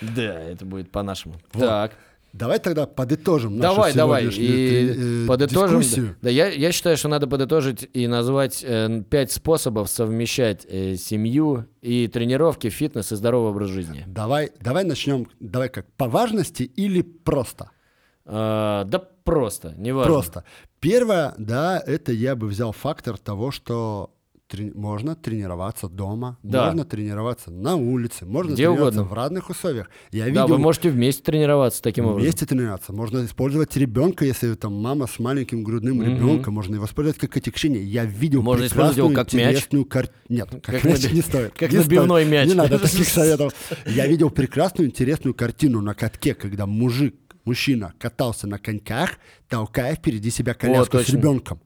Да, 0.00 0.22
это 0.40 0.64
будет 0.64 0.90
по-нашему. 0.90 1.36
Так. 1.52 1.92
Давай 2.32 2.58
тогда 2.58 2.86
подытожим 2.86 3.58
нашу 3.58 3.74
Давай, 3.74 3.94
давай. 3.94 4.26
И 4.26 5.24
э, 5.24 5.26
подытожим. 5.26 5.80
дискуссию. 5.80 6.16
Да, 6.22 6.30
я, 6.30 6.48
я 6.48 6.72
считаю, 6.72 6.96
что 6.96 7.08
надо 7.08 7.26
подытожить 7.26 7.88
и 7.92 8.06
назвать 8.06 8.64
э, 8.66 9.02
пять 9.10 9.32
способов 9.32 9.90
совмещать 9.90 10.66
э, 10.66 10.96
семью 10.96 11.66
и 11.82 12.08
тренировки, 12.08 12.70
фитнес 12.70 13.12
и 13.12 13.16
здоровый 13.16 13.50
образ 13.50 13.68
жизни. 13.68 14.04
Давай, 14.06 14.50
давай 14.60 14.84
начнем, 14.84 15.26
давай 15.40 15.68
как, 15.68 15.92
по 15.92 16.08
важности 16.08 16.62
или 16.62 17.02
просто? 17.02 17.70
А, 18.24 18.84
да 18.84 18.98
просто, 18.98 19.74
неважно. 19.76 20.12
Просто. 20.12 20.44
Первое, 20.80 21.34
да, 21.36 21.82
это 21.84 22.12
я 22.12 22.34
бы 22.34 22.46
взял 22.46 22.72
фактор 22.72 23.18
того, 23.18 23.50
что 23.50 24.14
трени- 24.52 24.72
можно 24.74 25.14
тренироваться 25.16 25.88
дома, 25.88 26.38
Да. 26.42 26.66
можно 26.66 26.84
тренироваться 26.84 27.50
на 27.50 27.76
улице, 27.76 28.26
можно 28.26 28.52
Где 28.52 28.64
тренироваться 28.66 29.00
угодно. 29.00 29.14
в 29.14 29.16
разных 29.16 29.50
условиях. 29.50 29.90
Я 30.10 30.24
Да, 30.24 30.30
видел 30.30 30.46
вы 30.48 30.58
можете 30.58 30.90
вместе 30.90 31.22
тренироваться 31.22 31.80
таким 31.82 32.04
образом. 32.06 32.22
вместе 32.22 32.46
тренироваться. 32.46 32.92
Можно 32.92 33.24
использовать 33.24 33.76
ребенка, 33.76 34.24
если 34.24 34.54
там 34.54 34.74
мама 34.74 35.06
с 35.06 35.18
маленьким 35.18 35.62
грудным 35.64 35.96
Мгм. 35.96 36.04
ребенком, 36.16 36.54
можно 36.54 36.74
его 36.74 36.84
использовать 36.84 37.18
как 37.18 37.36
отягчение. 37.36 37.82
Я 37.82 38.04
видел 38.04 38.42
Можно 38.42 38.66
использовать 38.66 38.96
его 38.98 39.08
как 39.10 39.32
мяч. 39.32 39.42
интересную 39.46 39.84
кар- 39.84 40.10
Нет, 40.28 40.48
как, 40.50 40.62
Как 40.62 40.84
мяч 40.84 41.04
наби- 41.04 41.14
не 41.14 41.20
стоит. 41.22 41.52
как 41.52 41.70
Не 41.72 41.78
стоит. 41.78 41.86
набивной 41.90 42.24
мяч. 42.24 42.48
Не 42.48 42.54
надо 42.54 42.78
таких 42.78 43.08
советов. 43.08 43.52
Я 43.86 44.06
видел 44.06 44.30
прекрасную, 44.30 44.88
интересную 44.88 45.34
картину 45.34 45.80
на 45.80 45.94
катке, 45.94 46.34
когда 46.34 46.66
мужик, 46.66 47.14
мужчина 47.44 47.92
катался 47.98 48.46
на 48.46 48.58
коньках, 48.58 49.10
толкая 49.48 49.94
впереди 49.96 50.30
себя 50.30 50.54
коляску 50.54 50.98
с 50.98 51.00
точно. 51.00 51.16
ребенком. 51.16 51.60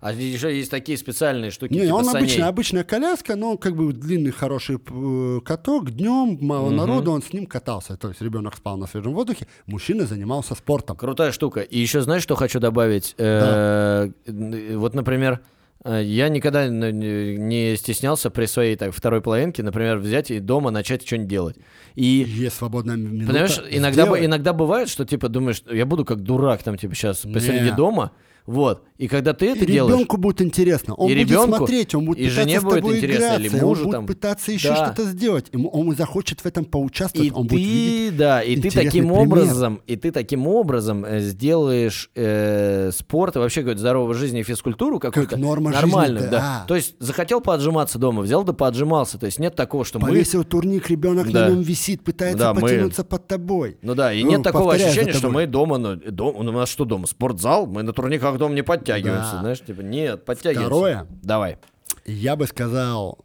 А 0.00 0.12
еще 0.12 0.56
есть 0.56 0.70
такие 0.70 0.96
специальные 0.96 1.50
штуки, 1.50 1.72
Не, 1.72 1.80
типа 1.86 1.94
он 1.94 2.04
саней. 2.04 2.18
обычная, 2.20 2.46
обычная 2.48 2.84
коляска, 2.84 3.34
но 3.36 3.56
как 3.56 3.74
бы 3.74 3.92
длинный 3.92 4.30
хороший 4.30 4.76
э, 4.76 5.40
каток, 5.44 5.90
днем 5.90 6.38
мало 6.40 6.70
народу, 6.70 7.10
он 7.12 7.22
с 7.22 7.32
ним 7.32 7.46
катался. 7.46 7.96
То 7.96 8.08
есть 8.08 8.20
ребенок 8.22 8.56
спал 8.56 8.76
на 8.76 8.86
свежем 8.86 9.12
воздухе, 9.14 9.46
мужчина 9.66 10.06
занимался 10.06 10.54
спортом. 10.54 10.96
Крутая 10.96 11.32
штука. 11.32 11.60
И 11.60 11.78
еще 11.78 12.00
знаешь, 12.02 12.22
что 12.22 12.36
хочу 12.36 12.60
добавить? 12.60 13.14
Э, 13.18 14.08
н- 14.26 14.78
Вот, 14.78 14.94
например, 14.94 15.40
э, 15.84 16.02
я 16.04 16.28
никогда 16.28 16.68
не 16.68 17.76
стеснялся 17.76 18.30
при 18.30 18.46
своей 18.46 18.76
так, 18.76 18.94
второй 18.94 19.20
половинке, 19.20 19.62
например, 19.64 19.98
взять 19.98 20.30
и 20.30 20.38
дома 20.38 20.70
начать 20.70 21.04
что-нибудь 21.06 21.28
делать. 21.28 21.56
И 21.96 22.04
Есть 22.04 22.56
свободная 22.56 22.96
минута. 22.96 23.26
Понимаешь, 23.32 23.60
иногда, 23.70 24.24
иногда 24.24 24.52
бывает, 24.52 24.88
что 24.88 25.04
типа 25.04 25.28
думаешь, 25.28 25.62
я 25.70 25.86
буду 25.86 26.04
как 26.04 26.20
дурак 26.22 26.62
там 26.62 26.76
типа 26.78 26.94
сейчас 26.94 27.18
посреди 27.18 27.64
Не. 27.70 27.72
дома, 27.72 28.12
вот. 28.48 28.82
И 28.96 29.06
когда 29.06 29.32
ты 29.32 29.46
это 29.50 29.62
И 29.64 29.66
делаешь, 29.66 29.94
ребенку 29.94 30.16
будет 30.16 30.42
интересно. 30.42 30.94
Он 30.94 31.08
И 31.08 31.14
будет 31.14 31.28
ребенку, 31.28 31.56
смотреть, 31.58 31.94
он 31.94 32.04
будет 32.06 32.18
и 32.18 32.22
пытаться 32.24 32.40
жене 32.42 32.58
с 32.60 32.62
будет 32.64 32.74
тобой 32.74 32.96
интересно, 32.96 33.18
играться, 33.24 33.40
или 33.42 33.60
мужу 33.60 33.80
он 33.82 33.86
будет 33.86 33.92
там. 33.92 34.06
пытаться 34.06 34.52
еще 34.52 34.68
Да. 34.70 34.86
что-то 34.86 35.04
сделать. 35.04 35.46
Ему, 35.52 35.68
он 35.68 35.94
захочет 35.94 36.40
в 36.40 36.46
этом 36.46 36.64
поучаствовать, 36.64 37.28
и 37.28 37.32
он 37.32 37.46
будет 37.46 37.60
видеть. 37.60 38.10
ты, 38.10 38.16
да, 38.16 38.42
и 38.42 38.56
ты 38.56 38.70
таким 38.70 39.04
пример. 39.06 39.20
образом, 39.20 39.80
и 39.86 39.94
ты 39.94 40.10
таким 40.10 40.48
образом 40.48 41.04
э, 41.04 41.20
сделаешь 41.20 42.10
э, 42.16 42.90
спорт 42.92 43.36
и 43.36 43.38
вообще 43.38 43.60
какую-то 43.60 43.80
здоровую 43.80 44.14
жизнь 44.14 44.36
и 44.38 44.42
физкультуру 44.42 44.98
какую-то 44.98 45.36
норма 45.36 45.72
жизни, 45.72 45.86
нормальную, 45.86 46.30
да. 46.30 46.64
То 46.66 46.74
есть 46.74 46.96
захотел 46.98 47.40
поотжиматься 47.40 47.98
дома, 47.98 48.22
взял 48.22 48.42
да 48.42 48.52
поотжимался. 48.52 49.18
То 49.18 49.26
есть 49.26 49.38
нет 49.38 49.54
такого, 49.54 49.84
что 49.84 49.98
мы 50.00 50.08
Повесил 50.08 50.42
турник, 50.42 50.88
ребенок 50.90 51.30
Да. 51.30 51.46
на 51.46 51.50
нем 51.52 51.60
висит, 51.62 52.02
пытается 52.02 52.38
Да, 52.38 52.54
мы- 52.54 52.62
потянуться 52.62 53.04
под 53.04 53.28
тобой. 53.28 53.76
Ну 53.82 53.94
да, 53.94 54.12
и 54.12 54.24
Ну, 54.24 54.30
нет 54.30 54.42
такого 54.42 54.72
ощущения, 54.74 55.12
что 55.12 55.30
мы 55.30 55.46
дома, 55.46 55.78
ну, 55.78 55.96
дом, 55.96 56.34
у 56.36 56.42
нас 56.42 56.68
что 56.68 56.84
дома, 56.84 57.06
спортзал, 57.06 57.66
мы 57.66 57.82
на 57.82 57.92
турниках 57.92 58.37
дома 58.38 58.54
не 58.54 58.62
подтягиваемся, 58.62 59.32
Да. 59.34 59.40
знаешь, 59.40 59.60
типа 59.60 59.80
нет, 59.82 60.24
подтягиваемся. 60.24 60.66
Второе. 60.66 61.06
Давай. 61.22 61.58
Я 62.06 62.36
бы 62.36 62.46
сказал 62.46 63.18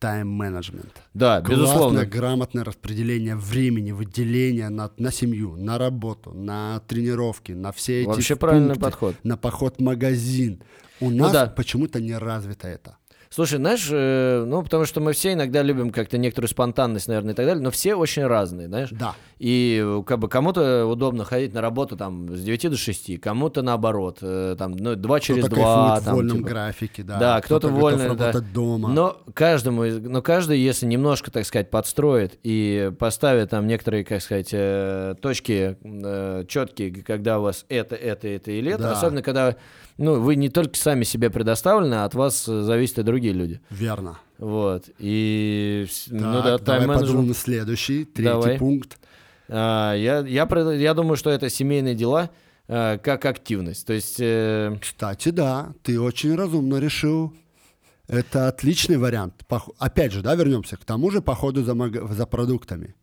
тайм-менеджмент. 0.00 1.00
Да, 1.14 1.40
безусловно. 1.40 2.00
Классное, 2.00 2.06
грамотное 2.06 2.64
распределение 2.64 3.36
времени, 3.36 3.92
выделение 3.92 4.68
на, 4.68 4.90
на 4.98 5.10
семью, 5.10 5.56
на 5.56 5.78
работу, 5.78 6.32
на 6.34 6.80
тренировки, 6.88 7.52
на 7.52 7.72
все 7.72 8.00
эти 8.02 8.08
Вообще 8.08 8.36
правильный 8.36 8.68
пункты, 8.74 8.80
подход. 8.84 9.14
на 9.22 9.36
поход 9.36 9.76
в 9.78 9.82
магазин. 9.82 10.62
У 11.00 11.10
нас 11.10 11.32
да. 11.32 11.46
почему-то 11.46 12.00
не 12.00 12.16
развито 12.18 12.68
это. 12.68 12.96
Слушай, 13.34 13.56
знаешь, 13.56 13.88
э, 13.90 14.44
ну, 14.46 14.62
потому 14.62 14.84
что 14.84 15.00
мы 15.00 15.12
все 15.12 15.32
иногда 15.32 15.60
любим 15.62 15.90
как-то 15.90 16.18
некоторую 16.18 16.48
спонтанность, 16.48 17.08
наверное, 17.08 17.32
и 17.32 17.34
так 17.34 17.44
далее, 17.46 17.60
но 17.64 17.72
все 17.72 17.96
очень 17.96 18.24
разные, 18.24 18.68
знаешь. 18.68 18.90
Да. 18.92 19.16
И 19.40 19.82
э, 19.84 20.02
как 20.06 20.20
бы 20.20 20.28
кому-то 20.28 20.86
удобно 20.86 21.24
ходить 21.24 21.52
на 21.52 21.60
работу 21.60 21.96
там 21.96 22.28
с 22.32 22.40
9 22.40 22.70
до 22.70 22.76
6, 22.76 23.20
кому-то 23.20 23.62
наоборот, 23.62 24.18
э, 24.22 24.54
там, 24.56 24.76
ну, 24.76 24.94
2 24.94 25.18
через 25.18 25.46
Кто-то 25.46 25.56
2. 25.60 25.64
кайфует 25.64 26.02
в 26.04 26.14
вольном 26.14 26.36
типа. 26.36 26.48
графике, 26.48 27.02
да. 27.02 27.18
Да, 27.18 27.40
кто-то, 27.40 27.66
готов 27.70 27.82
вольно, 27.82 28.14
да. 28.14 28.32
дома. 28.40 28.88
Но 28.90 29.16
каждому, 29.34 29.82
но 29.84 30.22
каждый, 30.22 30.60
если 30.60 30.86
немножко, 30.86 31.32
так 31.32 31.44
сказать, 31.44 31.70
подстроит 31.70 32.38
и 32.44 32.92
поставит 33.00 33.50
там 33.50 33.66
некоторые, 33.66 34.04
как 34.04 34.22
сказать, 34.22 34.50
э, 34.52 35.16
точки 35.20 35.76
э, 35.82 36.44
четкие, 36.46 37.02
когда 37.02 37.40
у 37.40 37.42
вас 37.42 37.66
это, 37.68 37.96
это, 37.96 38.28
это 38.28 38.52
или 38.52 38.70
это, 38.70 38.84
Да. 38.84 38.92
особенно 38.92 39.22
когда, 39.22 39.56
ну, 39.96 40.20
вы 40.20 40.36
не 40.36 40.48
только 40.48 40.76
сами 40.76 41.04
себе 41.04 41.30
предоставлены, 41.30 41.94
а 41.94 42.04
от 42.04 42.14
вас 42.14 42.44
зависят 42.44 42.98
и 42.98 43.02
другие 43.02 43.32
люди. 43.32 43.60
Верно. 43.70 44.18
Вот. 44.38 44.88
И, 44.98 45.86
ну 46.08 46.42
Так, 46.42 46.44
да, 46.64 46.78
давай 46.80 46.98
подумаем 46.98 47.28
на 47.28 47.34
следующий, 47.34 48.04
третий 48.04 48.30
Давай. 48.30 48.58
пункт. 48.58 48.98
А, 49.48 49.94
я, 49.94 50.20
я, 50.20 50.48
я 50.72 50.94
думаю, 50.94 51.16
что 51.16 51.30
это 51.30 51.48
семейные 51.48 51.94
дела 51.94 52.30
э, 52.66 52.98
как 52.98 53.24
активность. 53.26 53.86
То 53.86 53.92
есть, 53.92 54.16
э, 54.18 54.76
Кстати, 54.80 55.28
да, 55.28 55.72
ты 55.82 56.00
очень 56.00 56.34
разумно 56.34 56.78
решил. 56.78 57.32
Это 58.08 58.48
отличный 58.48 58.96
вариант. 58.98 59.44
Опять 59.78 60.12
же, 60.12 60.22
да, 60.22 60.34
вернемся 60.34 60.76
к 60.76 60.84
тому 60.84 61.10
же 61.10 61.22
походу 61.22 61.62
за, 61.62 61.74
мага- 61.74 62.06
за 62.12 62.26
продуктами. 62.26 62.94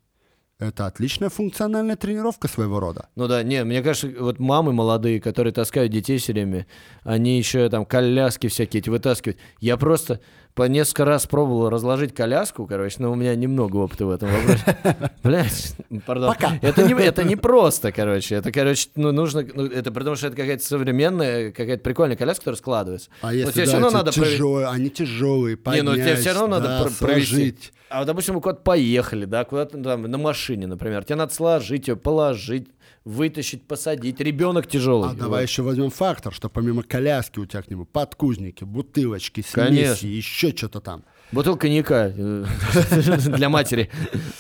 Это 0.61 0.85
отличная 0.85 1.29
функциональная 1.29 1.95
тренировка 1.95 2.47
своего 2.47 2.79
рода. 2.79 3.09
ну 3.15 3.27
да, 3.27 3.41
не, 3.41 3.63
мне 3.63 3.81
кажется, 3.81 4.11
вот 4.19 4.37
мамы 4.37 4.73
молодые, 4.73 5.19
которые 5.19 5.51
таскают 5.51 5.91
детей 5.91 6.19
все 6.19 6.33
время, 6.33 6.67
они 7.03 7.39
еще 7.39 7.67
там 7.67 7.83
коляски 7.83 8.47
всякие 8.47 8.81
эти 8.81 8.89
вытаскивают. 8.89 9.39
Я 9.59 9.75
просто 9.77 10.19
по 10.53 10.67
несколько 10.67 11.05
раз 11.05 11.25
пробовал 11.25 11.69
разложить 11.71 12.13
коляску, 12.13 12.67
короче, 12.67 12.97
но 12.99 13.11
у 13.11 13.15
меня 13.15 13.35
немного 13.35 13.77
опыта 13.77 14.05
в 14.05 14.11
этом 14.11 14.29
вопросе. 14.29 14.77
Блять, 15.23 15.75
пардон. 16.05 16.29
Пока. 16.31 16.59
Это 16.61 16.83
не, 16.83 16.93
это 16.93 17.23
не 17.23 17.35
просто, 17.37 17.91
короче. 17.91 18.35
Это, 18.35 18.51
короче, 18.51 18.89
ну, 18.95 19.11
нужно, 19.11 19.43
ну, 19.55 19.65
это 19.65 19.91
при 19.91 20.03
том, 20.03 20.15
что 20.15 20.27
это 20.27 20.35
какая-то 20.35 20.63
современная, 20.63 21.51
какая-то 21.51 21.81
прикольная 21.81 22.17
коляска, 22.17 22.41
которая 22.41 22.57
складывается. 22.57 23.09
А 23.21 23.27
Но 23.27 23.31
если 23.31 23.51
тебе 23.51 23.65
да, 23.65 23.71
все 23.71 23.79
равно 23.79 23.97
надо 23.97 24.11
тяжелые, 24.11 24.67
они 24.67 24.89
тяжелые, 24.91 25.55
Не, 25.55 25.61
поднять, 25.63 25.83
ну 25.85 25.95
тебе 25.95 26.15
все 26.17 26.33
равно 26.33 26.47
надо 26.47 26.67
да, 26.67 26.83
пр- 26.83 26.93
провести. 26.99 27.55
А 27.91 27.99
вот, 27.99 28.05
допустим, 28.05 28.35
вы 28.35 28.41
куда-то 28.41 28.61
поехали, 28.61 29.25
да, 29.25 29.43
куда-то 29.43 29.77
там 29.81 30.03
на 30.03 30.17
машине, 30.17 30.65
например. 30.65 31.03
Тебе 31.03 31.17
надо 31.17 31.33
сложить 31.33 31.89
ее, 31.89 31.97
положить, 31.97 32.69
вытащить, 33.03 33.67
посадить. 33.67 34.19
Ребенок 34.21 34.67
тяжелый. 34.67 35.09
А 35.09 35.13
давай 35.13 35.43
еще 35.43 35.61
возьмем 35.61 35.89
фактор, 35.89 36.33
что 36.33 36.49
помимо 36.49 36.83
коляски 36.83 37.39
у 37.39 37.45
тебя 37.45 37.61
к 37.61 37.69
нему 37.69 37.85
подкузники, 37.85 38.63
бутылочки, 38.63 39.41
смеси, 39.41 39.53
Конечно. 39.53 40.07
еще 40.07 40.55
что-то 40.55 40.79
там. 40.79 41.03
Бутылка 41.31 41.61
коньяка 41.61 42.11
э, 42.15 42.45
для 43.29 43.49
матери. 43.49 43.89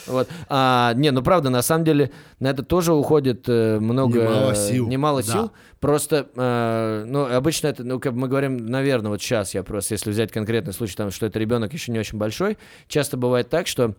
Вот. 0.07 0.27
А, 0.49 0.93
не, 0.95 1.11
ну 1.11 1.21
правда, 1.21 1.49
на 1.49 1.61
самом 1.61 1.85
деле 1.85 2.11
на 2.39 2.49
это 2.49 2.63
тоже 2.63 2.93
уходит 2.93 3.45
э, 3.47 3.79
много... 3.79 4.21
Немало 4.21 4.55
сил, 4.55 4.87
Немало 4.87 5.23
да. 5.23 5.31
сил. 5.31 5.51
Просто, 5.79 6.27
э, 6.35 7.03
ну, 7.07 7.33
обычно 7.33 7.67
это, 7.67 7.83
ну, 7.83 7.99
как 7.99 8.13
мы 8.13 8.27
говорим, 8.27 8.57
наверное, 8.65 9.09
вот 9.09 9.21
сейчас 9.21 9.53
я 9.53 9.63
просто, 9.63 9.93
если 9.93 10.11
взять 10.11 10.31
конкретный 10.31 10.73
случай, 10.73 10.95
там, 10.95 11.11
что 11.11 11.25
это 11.25 11.39
ребенок 11.39 11.73
еще 11.73 11.91
не 11.91 11.99
очень 11.99 12.17
большой, 12.17 12.57
часто 12.87 13.15
бывает 13.17 13.49
так, 13.49 13.67
что 13.67 13.95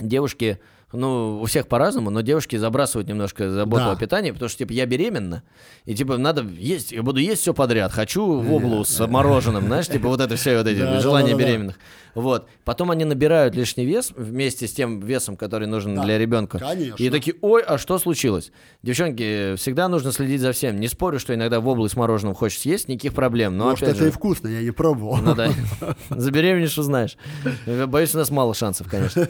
девушки, 0.00 0.58
ну, 0.92 1.40
у 1.40 1.44
всех 1.46 1.68
по-разному, 1.68 2.10
но 2.10 2.20
девушки 2.22 2.56
забрасывают 2.56 3.08
немножко 3.08 3.50
заботу 3.50 3.84
Да. 3.84 3.92
о 3.92 3.96
питании, 3.96 4.30
потому 4.30 4.48
что, 4.48 4.58
типа, 4.58 4.72
я 4.72 4.86
беременна, 4.86 5.42
и, 5.84 5.94
типа, 5.94 6.16
надо 6.16 6.42
есть, 6.42 6.92
я 6.92 7.02
буду 7.02 7.20
есть 7.20 7.42
все 7.42 7.52
подряд, 7.54 7.92
хочу 7.92 8.40
в 8.40 8.54
облу 8.54 8.84
с 8.84 9.06
мороженым, 9.06 9.66
знаешь, 9.66 9.88
типа, 9.88 10.08
вот 10.08 10.20
это 10.20 10.36
все 10.36 10.56
вот 10.58 10.66
эти 10.66 10.80
Да, 10.80 11.00
желания 11.00 11.36
да, 11.36 11.38
да, 11.38 11.74
да. 12.11 12.11
Вот. 12.14 12.48
Потом 12.64 12.90
они 12.90 13.04
набирают 13.04 13.54
лишний 13.54 13.86
вес 13.86 14.12
вместе 14.16 14.66
с 14.68 14.72
тем 14.72 15.00
весом, 15.00 15.36
который 15.36 15.66
нужен 15.66 15.94
Да, 15.94 16.02
для 16.02 16.18
ребенка. 16.18 16.58
конечно. 16.58 17.02
И 17.02 17.08
такие, 17.10 17.36
ой, 17.40 17.62
а 17.62 17.78
что 17.78 17.98
случилось? 17.98 18.52
Девчонки, 18.82 19.54
всегда 19.56 19.88
нужно 19.88 20.12
следить 20.12 20.40
за 20.40 20.52
всем. 20.52 20.78
Не 20.78 20.88
спорю, 20.88 21.18
что 21.18 21.34
иногда 21.34 21.60
в 21.60 21.68
область 21.68 21.94
с 21.94 21.96
мороженым 21.96 22.34
хочешь 22.34 22.58
съесть, 22.58 22.88
никаких 22.88 23.14
проблем. 23.14 23.56
Но 23.56 23.70
Может, 23.70 23.88
это 23.88 23.98
же, 23.98 24.08
и 24.08 24.10
вкусно, 24.10 24.48
я 24.48 24.62
не 24.62 24.70
пробовал. 24.72 25.16
ну 25.16 25.34
да. 25.34 25.50
Забеременеешь, 26.10 26.76
узнаешь. 26.78 27.16
Боюсь, 27.86 28.14
у 28.14 28.18
нас 28.18 28.30
мало 28.30 28.54
шансов, 28.54 28.88
конечно. 28.90 29.28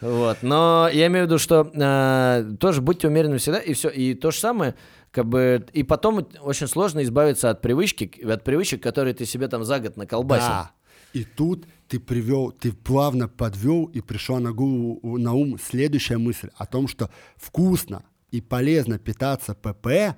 Вот. 0.00 0.38
Но 0.42 0.88
я 0.92 1.06
имею 1.08 1.24
в 1.24 1.28
виду, 1.28 1.38
что 1.38 1.70
э, 1.74 2.52
тоже 2.60 2.80
будьте 2.80 3.08
умеренны 3.08 3.38
всегда, 3.38 3.58
и 3.58 3.72
все. 3.74 3.88
И 3.88 4.14
то 4.14 4.30
же 4.30 4.38
самое, 4.38 4.74
как 5.10 5.26
бы, 5.26 5.66
и 5.72 5.82
потом 5.82 6.26
очень 6.42 6.68
сложно 6.68 7.02
избавиться 7.02 7.50
от 7.50 7.60
привычки, 7.60 8.24
от 8.24 8.44
привычек, 8.44 8.82
которые 8.82 9.14
ты 9.14 9.26
себе 9.26 9.48
там 9.48 9.64
за 9.64 9.80
год 9.80 9.96
наколбасил. 9.96 10.46
Да. 10.48 10.70
И 11.12 11.24
тут 11.24 11.64
ты 11.90 11.98
привел, 11.98 12.52
ты 12.52 12.72
плавно 12.72 13.26
подвел 13.26 13.86
и 13.86 14.00
пришла 14.00 14.38
на, 14.38 14.52
голову, 14.52 15.18
на 15.18 15.32
ум 15.32 15.58
следующая 15.58 16.18
мысль 16.18 16.48
о 16.56 16.64
том, 16.64 16.86
что 16.86 17.10
вкусно 17.36 18.04
и 18.30 18.40
полезно 18.40 19.00
питаться 19.00 19.54
ПП 19.54 20.16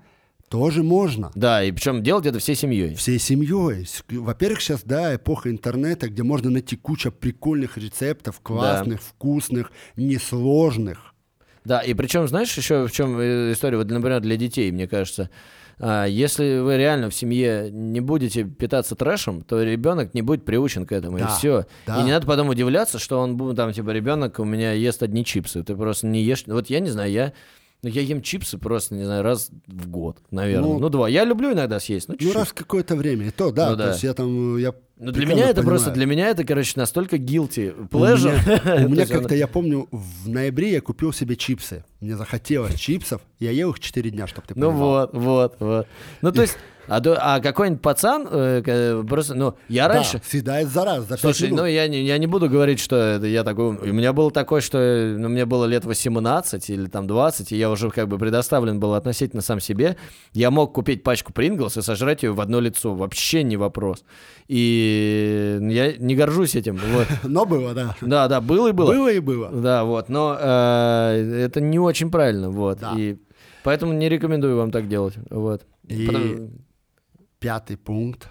тоже 0.50 0.82
можно. 0.82 1.32
Да, 1.34 1.64
и 1.64 1.72
причем 1.72 2.02
делать 2.02 2.26
это 2.26 2.40
всей 2.40 2.56
семьей. 2.56 2.94
Всей 2.94 3.18
семьей. 3.18 3.88
Во-первых, 4.10 4.60
сейчас, 4.60 4.82
да, 4.84 5.14
эпоха 5.16 5.50
интернета, 5.50 6.10
где 6.10 6.22
можно 6.22 6.50
найти 6.50 6.76
куча 6.76 7.10
прикольных 7.10 7.78
рецептов, 7.78 8.40
классных, 8.42 9.00
вкусных, 9.00 9.72
несложных. 9.96 11.14
Да, 11.64 11.80
и 11.80 11.94
причем, 11.94 12.28
знаешь, 12.28 12.54
еще 12.54 12.86
в 12.86 12.92
чем 12.92 13.18
э, 13.18 13.52
история, 13.52 13.78
вот, 13.78 13.88
например, 13.88 14.20
для 14.20 14.36
детей, 14.36 14.70
мне 14.72 14.86
кажется, 14.86 15.30
если 16.08 16.58
вы 16.60 16.76
реально 16.76 17.10
в 17.10 17.14
семье 17.14 17.68
не 17.72 18.00
будете 18.00 18.44
питаться 18.44 18.94
трэшем, 18.94 19.42
то 19.42 19.62
ребенок 19.62 20.14
не 20.14 20.22
будет 20.22 20.44
приучен 20.44 20.86
к 20.86 20.92
этому, 20.92 21.18
и 21.18 21.20
Да, 21.20 21.26
все. 21.28 21.66
да. 21.86 22.00
И 22.00 22.04
не 22.04 22.10
надо 22.12 22.26
потом 22.26 22.48
удивляться, 22.48 22.98
что 22.98 23.18
он 23.18 23.36
будет 23.36 23.56
там, 23.56 23.72
типа, 23.72 23.90
ребенок 23.90 24.38
у 24.38 24.44
меня 24.44 24.72
ест 24.72 25.02
одни 25.02 25.24
чипсы. 25.24 25.62
Ты 25.64 25.74
просто 25.74 26.06
не 26.06 26.22
ешь. 26.22 26.44
Вот 26.46 26.70
я 26.70 26.80
не 26.80 26.90
знаю, 26.90 27.10
я. 27.10 27.32
Ну, 27.84 27.88
я 27.88 28.00
ем 28.02 28.22
чипсы 28.22 28.58
просто, 28.58 28.94
не 28.94 29.02
знаю, 29.02 29.24
раз 29.24 29.50
в 29.66 29.88
год, 29.88 30.18
наверное. 30.30 30.68
Ну, 30.68 30.78
Ну, 30.78 30.88
два. 30.88 31.08
Я 31.08 31.24
люблю 31.24 31.52
иногда 31.52 31.80
съесть, 31.80 32.08
ну, 32.08 32.14
Ну, 32.20 32.32
раз 32.32 32.52
какое-то 32.52 32.94
время. 32.94 33.26
И 33.26 33.30
то, 33.32 33.50
да, 33.50 33.70
Ну 33.70 33.76
то 33.76 33.82
да. 33.82 33.88
есть 33.90 34.04
я 34.04 34.14
там, 34.14 34.56
я 34.56 34.72
Ну, 35.04 35.10
для 35.10 35.26
меня 35.26 35.46
это 35.46 35.62
понимаю. 35.62 35.66
просто, 35.66 35.90
для 35.90 36.06
меня 36.06 36.28
это, 36.28 36.44
короче, 36.44 36.74
настолько 36.76 37.16
guilty 37.16 37.74
У 37.76 37.84
pleasure. 37.86 38.38
меня, 38.46 38.86
у 38.86 38.88
меня 38.88 39.00
есть 39.02 39.12
как-то, 39.12 39.34
я 39.34 39.48
помню, 39.48 39.88
в 39.90 40.28
ноябре 40.28 40.72
я 40.72 40.80
купил 40.80 41.12
себе 41.12 41.34
чипсы. 41.34 41.84
Мне 42.00 42.16
захотелось 42.16 42.76
чипсов. 42.78 43.20
Я 43.40 43.50
ел 43.50 43.70
их 43.70 43.80
4 43.80 44.10
дня, 44.10 44.26
чтобы 44.28 44.46
ты 44.46 44.54
Ну 44.56 44.68
понимал. 44.70 44.88
вот, 44.88 45.10
вот, 45.14 45.56
вот. 45.58 45.86
Ну, 46.20 46.32
то 46.32 46.42
есть, 46.42 46.56
а, 46.88 47.00
а 47.20 47.40
какой-нибудь 47.40 47.80
пацан, 47.80 48.26
э, 48.30 49.04
просто, 49.08 49.34
ну, 49.34 49.54
я 49.68 49.86
Да, 49.88 49.94
раньше... 49.94 50.20
съедает 50.24 50.68
за 50.68 50.84
раз, 50.84 51.02
за 51.04 51.10
5 51.16 51.20
Слушай, 51.20 51.46
минут. 51.46 51.60
ну 51.60 51.66
я 51.66 51.86
не, 51.88 52.04
я 52.04 52.18
не 52.18 52.26
буду 52.26 52.48
говорить, 52.50 52.80
что 52.80 52.96
это 52.96 53.26
я 53.26 53.44
такой... 53.44 53.76
У 53.76 53.92
меня 53.92 54.12
было 54.12 54.30
такое, 54.32 54.60
что 54.60 55.14
ну, 55.16 55.28
мне 55.28 55.46
было 55.46 55.64
лет 55.66 55.84
18 55.84 56.70
или 56.70 56.86
там 56.86 57.06
20, 57.06 57.52
и 57.52 57.56
я 57.56 57.70
уже 57.70 57.90
как 57.90 58.08
бы 58.08 58.18
предоставлен 58.18 58.80
был 58.80 58.94
относительно 58.94 59.42
сам 59.42 59.60
себе. 59.60 59.96
Я 60.32 60.50
мог 60.50 60.72
купить 60.74 61.02
пачку 61.04 61.32
Принглс 61.32 61.76
и 61.76 61.82
сожрать 61.82 62.24
ее 62.24 62.32
в 62.32 62.40
одно 62.40 62.58
лицо. 62.60 62.94
Вообще 62.94 63.44
не 63.44 63.56
вопрос. 63.56 64.04
И 64.54 65.58
я 65.62 65.96
не 65.96 66.14
горжусь 66.14 66.54
этим. 66.54 66.76
Вот. 66.76 67.06
Но 67.24 67.46
было, 67.46 67.72
да. 67.72 67.96
Да, 68.02 68.28
да, 68.28 68.42
было 68.42 68.68
и 68.68 68.72
было. 68.72 68.92
Было 68.92 69.10
и 69.10 69.18
было. 69.18 69.48
Да, 69.50 69.84
вот, 69.84 70.10
но 70.10 70.36
э, 70.38 71.44
это 71.46 71.62
не 71.62 71.78
очень 71.78 72.10
правильно, 72.10 72.50
вот. 72.50 72.80
Да. 72.80 72.92
И 72.94 73.16
поэтому 73.64 73.94
не 73.94 74.10
рекомендую 74.10 74.58
вам 74.58 74.70
так 74.70 74.88
делать, 74.88 75.14
вот. 75.30 75.62
И 75.88 76.06
Потому- 76.06 76.50
пятый 77.38 77.78
пункт. 77.78 78.28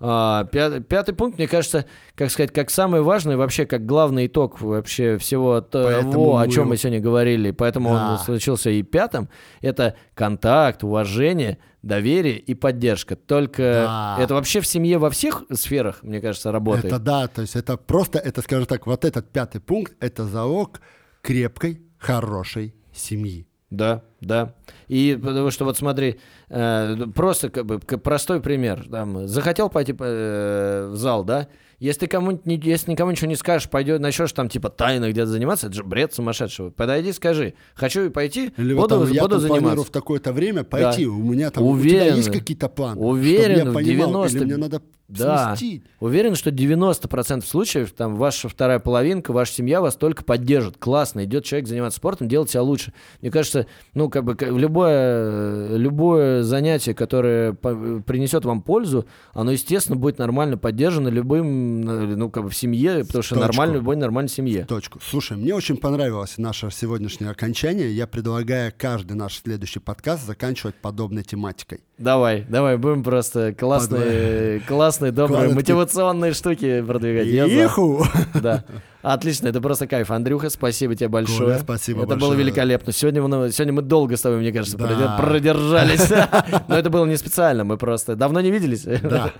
А, 0.00 0.44
пятый, 0.46 0.80
пятый 0.80 1.14
пункт, 1.14 1.38
мне 1.38 1.46
кажется, 1.46 1.84
как 2.16 2.32
сказать, 2.32 2.52
как 2.52 2.68
самый 2.70 3.02
важный, 3.02 3.36
вообще 3.36 3.64
как 3.64 3.86
главный 3.86 4.26
итог 4.26 4.60
вообще 4.60 5.18
всего 5.18 5.60
Поэтому 5.60 6.12
того, 6.12 6.38
о 6.38 6.48
чем 6.48 6.68
мы 6.70 6.76
сегодня 6.76 6.98
говорили, 7.00 7.52
поэтому 7.52 7.90
Да. 7.90 8.12
он 8.12 8.18
случился 8.18 8.70
и 8.70 8.82
пятым, 8.82 9.28
это 9.60 9.94
контакт, 10.14 10.82
уважение, 10.82 11.58
доверие 11.84 12.38
и 12.38 12.54
поддержка. 12.54 13.16
Только 13.16 13.62
Да. 13.62 14.16
это 14.18 14.34
вообще 14.34 14.60
в 14.60 14.66
семье 14.66 14.98
во 14.98 15.10
всех 15.10 15.44
сферах, 15.52 16.02
мне 16.02 16.20
кажется, 16.20 16.50
работает. 16.50 16.86
Это 16.86 16.98
да, 16.98 17.28
то 17.28 17.42
есть 17.42 17.56
это 17.56 17.76
просто, 17.76 18.18
это, 18.18 18.42
скажем 18.42 18.66
так, 18.66 18.86
вот 18.86 19.04
этот 19.04 19.30
пятый 19.30 19.60
пункт, 19.60 19.94
это 20.00 20.24
залог 20.24 20.80
крепкой, 21.22 21.82
хорошей 21.98 22.74
семьи. 22.92 23.46
Да, 23.70 24.02
да. 24.20 24.54
И 24.88 25.18
потому 25.20 25.50
что 25.50 25.64
вот 25.64 25.76
смотри, 25.76 26.20
э, 26.48 26.96
просто 27.14 27.50
как 27.50 27.66
бы 27.66 27.78
простой 27.78 28.40
пример. 28.40 28.86
Там, 28.88 29.26
захотел 29.26 29.68
пойти 29.68 29.94
э, 29.98 30.88
в 30.90 30.96
зал, 30.96 31.24
да? 31.24 31.48
Если 31.84 32.08
не- 32.46 32.60
если 32.64 32.90
никому 32.92 33.10
ничего 33.10 33.28
не 33.28 33.36
скажешь, 33.36 33.68
пойдет, 33.68 34.00
начнешь 34.00 34.32
там 34.32 34.48
типа 34.48 34.70
тайно 34.70 35.10
где-то 35.10 35.26
заниматься, 35.26 35.66
это 35.66 35.76
же 35.76 35.84
бред 35.84 36.14
сумасшедшего. 36.14 36.70
Подойди, 36.70 37.12
скажи, 37.12 37.52
хочу 37.74 38.10
пойти, 38.10 38.52
Или 38.56 38.72
буду, 38.72 38.88
там, 38.88 39.12
я 39.12 39.20
буду 39.20 39.34
там 39.38 39.40
заниматься. 39.40 39.84
в 39.84 39.90
такое-то 39.90 40.32
время 40.32 40.64
пойти, 40.64 41.06
у 41.06 41.18
меня 41.18 41.50
там, 41.50 41.62
у 41.62 41.68
Уверен. 41.72 42.06
тебя 42.06 42.14
есть 42.14 42.32
какие-то 42.32 42.70
планы? 42.70 42.98
Уверен, 43.00 43.58
я 43.58 43.72
понимал, 43.72 44.08
90 44.08 44.38
или 44.38 44.44
мне 44.44 44.56
надо 44.56 44.80
Да. 45.08 45.48
сместить? 45.48 45.84
Уверен, 46.00 46.34
что 46.34 46.50
90% 46.50 47.44
случаев 47.44 47.92
там 47.92 48.16
ваша 48.16 48.48
вторая 48.48 48.78
половинка, 48.78 49.32
ваша 49.32 49.52
семья 49.52 49.80
вас 49.80 49.96
только 49.96 50.24
поддержит. 50.24 50.78
Классно, 50.78 51.24
идет 51.24 51.44
человек 51.44 51.68
заниматься 51.68 51.98
спортом, 51.98 52.28
делать 52.28 52.50
себя 52.50 52.62
лучше. 52.62 52.92
Мне 53.20 53.30
кажется, 53.30 53.66
ну, 53.94 54.08
как 54.08 54.24
бы 54.24 54.36
любое, 54.40 55.76
любое 55.76 56.42
занятие, 56.42 56.94
которое 56.94 57.52
принесет 57.52 58.44
вам 58.44 58.62
пользу, 58.62 59.06
оно, 59.32 59.52
естественно, 59.52 59.96
будет 59.96 60.18
нормально 60.18 60.56
поддержано 60.56 61.08
любым, 61.08 61.82
ну, 61.82 62.30
как 62.30 62.44
бы 62.44 62.50
в 62.50 62.56
семье, 62.56 63.04
потому 63.04 63.22
что 63.22 63.34
Точку. 63.34 63.46
нормально 63.46 63.74
любой 63.74 63.96
нормальной 63.96 64.30
семье. 64.30 64.64
Точку. 64.64 65.00
Слушай, 65.06 65.36
мне 65.36 65.54
очень 65.54 65.76
понравилось 65.76 66.38
наше 66.38 66.70
сегодняшнее 66.70 67.30
окончание. 67.30 67.92
Я 67.92 68.06
предлагаю 68.06 68.72
каждый 68.76 69.14
наш 69.14 69.40
следующий 69.40 69.80
подкаст 69.80 70.26
заканчивать 70.26 70.76
подобной 70.76 71.24
тематикой. 71.24 71.80
Давай, 71.98 72.44
давай, 72.48 72.76
будем 72.76 73.02
просто 73.04 73.54
классные, 73.54 74.60
классные, 74.60 74.93
добрые, 75.00 75.38
Короткий. 75.42 75.54
мотивационные 75.56 76.32
штуки 76.32 76.82
продвигать. 76.82 77.26
Иху! 77.26 78.04
Да. 78.34 78.64
Отлично, 79.02 79.48
это 79.48 79.60
просто 79.60 79.86
кайф. 79.86 80.10
Андрюха, 80.10 80.48
спасибо 80.48 80.94
тебе 80.94 81.08
большое. 81.08 81.40
Коля, 81.40 81.58
спасибо 81.58 81.98
Это 82.04 82.16
было 82.16 82.30
большое. 82.30 82.38
великолепно. 82.38 82.92
Сегодня, 82.92 83.22
мы- 83.22 83.50
сегодня 83.50 83.72
мы 83.74 83.82
долго 83.82 84.16
с 84.16 84.22
тобой, 84.22 84.38
мне 84.38 84.50
кажется, 84.52 84.78
Да. 84.78 84.86
продер- 84.86 85.16
продержались. 85.26 86.10
Но 86.68 86.76
это 86.78 86.88
было 86.88 87.04
не 87.04 87.16
специально, 87.16 87.64
мы 87.64 87.76
просто 87.76 88.16
давно 88.16 88.40
не 88.40 88.50
виделись. 88.50 88.84
Да. 89.02 89.32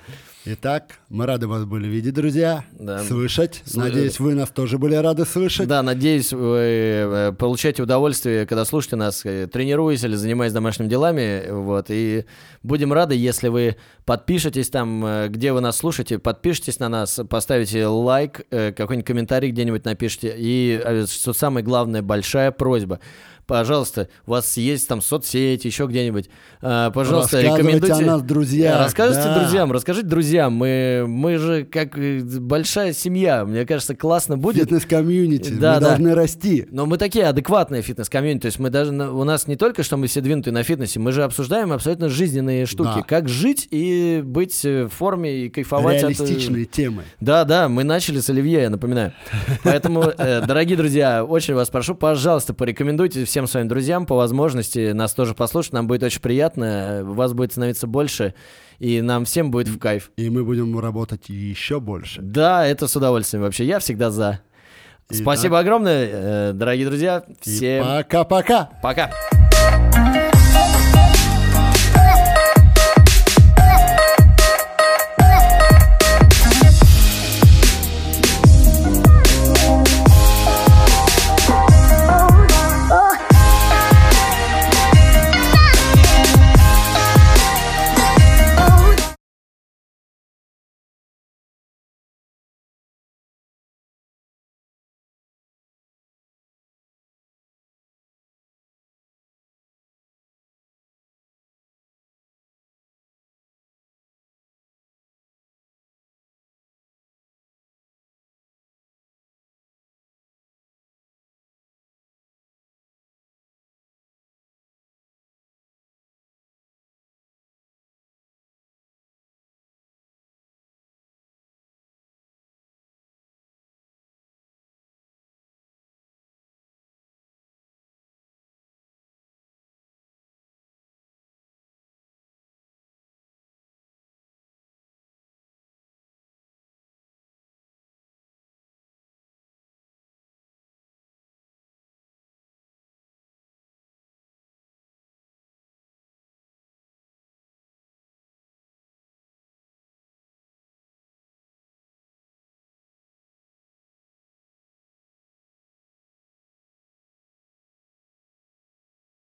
Итак, 0.46 0.98
мы 1.08 1.24
рады 1.24 1.46
вас 1.46 1.64
были 1.64 1.86
видеть, 1.88 2.12
друзья, 2.12 2.64
Да. 2.78 3.02
слышать. 3.02 3.62
Слы- 3.64 3.84
Надеюсь, 3.84 4.20
вы 4.20 4.34
нас 4.34 4.50
тоже 4.50 4.76
были 4.76 4.94
рады 4.94 5.24
слышать. 5.24 5.66
Да, 5.66 5.82
надеюсь, 5.82 6.34
вы 6.34 6.58
э, 6.58 7.32
получаете 7.38 7.82
удовольствие, 7.82 8.44
когда 8.46 8.66
слушаете 8.66 8.96
нас, 8.96 9.22
э, 9.24 9.46
тренируясь 9.50 10.04
или 10.04 10.14
занимаясь 10.16 10.52
домашними 10.52 10.88
делами. 10.88 11.44
Вот, 11.50 11.86
и 11.88 12.26
будем 12.62 12.92
рады, 12.92 13.14
если 13.14 13.48
вы 13.48 13.76
подпишетесь 14.04 14.68
там, 14.68 15.02
э, 15.06 15.28
где 15.28 15.50
вы 15.54 15.62
нас 15.62 15.78
слушаете, 15.78 16.18
подпишитесь 16.18 16.78
на 16.78 16.90
нас, 16.90 17.20
поставите 17.30 17.86
лайк, 17.86 18.42
какой-нибудь 18.50 19.06
комментарий 19.06 19.50
где-нибудь 19.50 19.86
напишите. 19.86 20.34
И, 20.36 20.78
что 21.10 21.32
самое 21.32 21.64
главное, 21.64 22.02
большая 22.02 22.50
просьба. 22.50 23.00
Пожалуйста, 23.46 24.08
у 24.26 24.30
вас 24.32 24.56
есть 24.56 24.88
там 24.88 25.00
соцсети, 25.02 25.66
еще 25.66 25.86
где-нибудь. 25.86 26.28
э, 26.62 26.90
Пожалуйста, 26.94 27.40
рекомендуйте. 27.40 27.94
о 27.94 28.00
нас, 28.06 28.22
друзья. 28.22 28.82
Расскажите 28.84 29.22
Да. 29.24 29.38
друзьям, 29.40 29.70
расскажите 29.72 30.06
друзьям. 30.06 30.52
Мы, 30.54 31.04
мы 31.06 31.36
же 31.38 31.64
как 31.64 31.98
э, 31.98 32.20
большая 32.20 32.92
семья. 32.92 33.44
Мне 33.44 33.66
кажется, 33.66 33.94
классно 33.94 34.38
будет. 34.38 34.64
Фитнес-комьюнити. 34.64 35.50
Да, 35.50 35.74
мы 35.74 35.80
да. 35.80 35.88
должны 35.90 36.14
расти. 36.14 36.66
Но 36.70 36.86
мы 36.86 36.96
такие 36.96 37.26
адекватные 37.26 37.82
фитнес-комьюнити, 37.82 38.42
то 38.42 38.46
есть 38.46 38.58
мы 38.58 38.70
даже, 38.70 38.92
у 38.92 39.24
нас 39.24 39.46
не 39.46 39.56
только, 39.56 39.82
что 39.82 39.96
мы 39.96 40.06
все 40.06 40.20
двинутые 40.20 40.54
на 40.54 40.62
фитнесе, 40.62 40.98
мы 41.00 41.12
же 41.12 41.22
обсуждаем 41.24 41.72
абсолютно 41.72 42.08
жизненные 42.08 42.66
штуки, 42.66 42.96
Да. 42.96 43.02
как 43.02 43.28
жить 43.28 43.68
и 43.70 44.22
быть 44.24 44.64
э, 44.64 44.84
в 44.84 44.88
форме 44.88 45.44
и 45.44 45.48
кайфовать 45.50 46.02
от... 46.02 46.10
э, 46.10 46.14
Реалистичные 46.14 46.64
темы. 46.64 47.02
Да, 47.20 47.44
да, 47.44 47.68
мы 47.68 47.84
начали 47.84 48.20
с 48.20 48.30
Оливье, 48.30 48.62
я 48.62 48.70
напоминаю. 48.70 49.12
Поэтому, 49.62 50.04
дорогие 50.16 50.76
друзья, 50.76 51.24
очень 51.24 51.54
вас 51.54 51.68
прошу, 51.68 51.94
пожалуйста, 51.94 52.54
порекомендуйте 52.54 53.24
всем 53.34 53.48
своим 53.48 53.66
друзьям 53.66 54.06
по 54.06 54.14
возможности 54.14 54.92
нас 54.92 55.12
тоже 55.12 55.34
послушать, 55.34 55.72
нам 55.72 55.88
будет 55.88 56.04
очень 56.04 56.20
приятно, 56.20 57.00
вас 57.02 57.32
будет 57.32 57.50
становиться 57.50 57.88
больше, 57.88 58.32
и 58.78 59.00
нам 59.00 59.24
всем 59.24 59.50
будет 59.50 59.66
в 59.66 59.76
кайф. 59.76 60.12
И 60.16 60.30
мы 60.30 60.44
будем 60.44 60.78
работать 60.78 61.28
еще 61.28 61.80
больше. 61.80 62.22
Да, 62.22 62.64
это 62.64 62.86
с 62.86 62.94
удовольствием 62.94 63.42
вообще, 63.42 63.64
я 63.64 63.80
всегда 63.80 64.12
за. 64.12 64.38
Итак. 65.08 65.22
Спасибо 65.22 65.58
огромное, 65.58 66.08
э, 66.12 66.52
дорогие 66.52 66.86
друзья, 66.86 67.24
всем 67.40 67.84
пока-пока. 67.84 68.70
пока. 68.80 69.10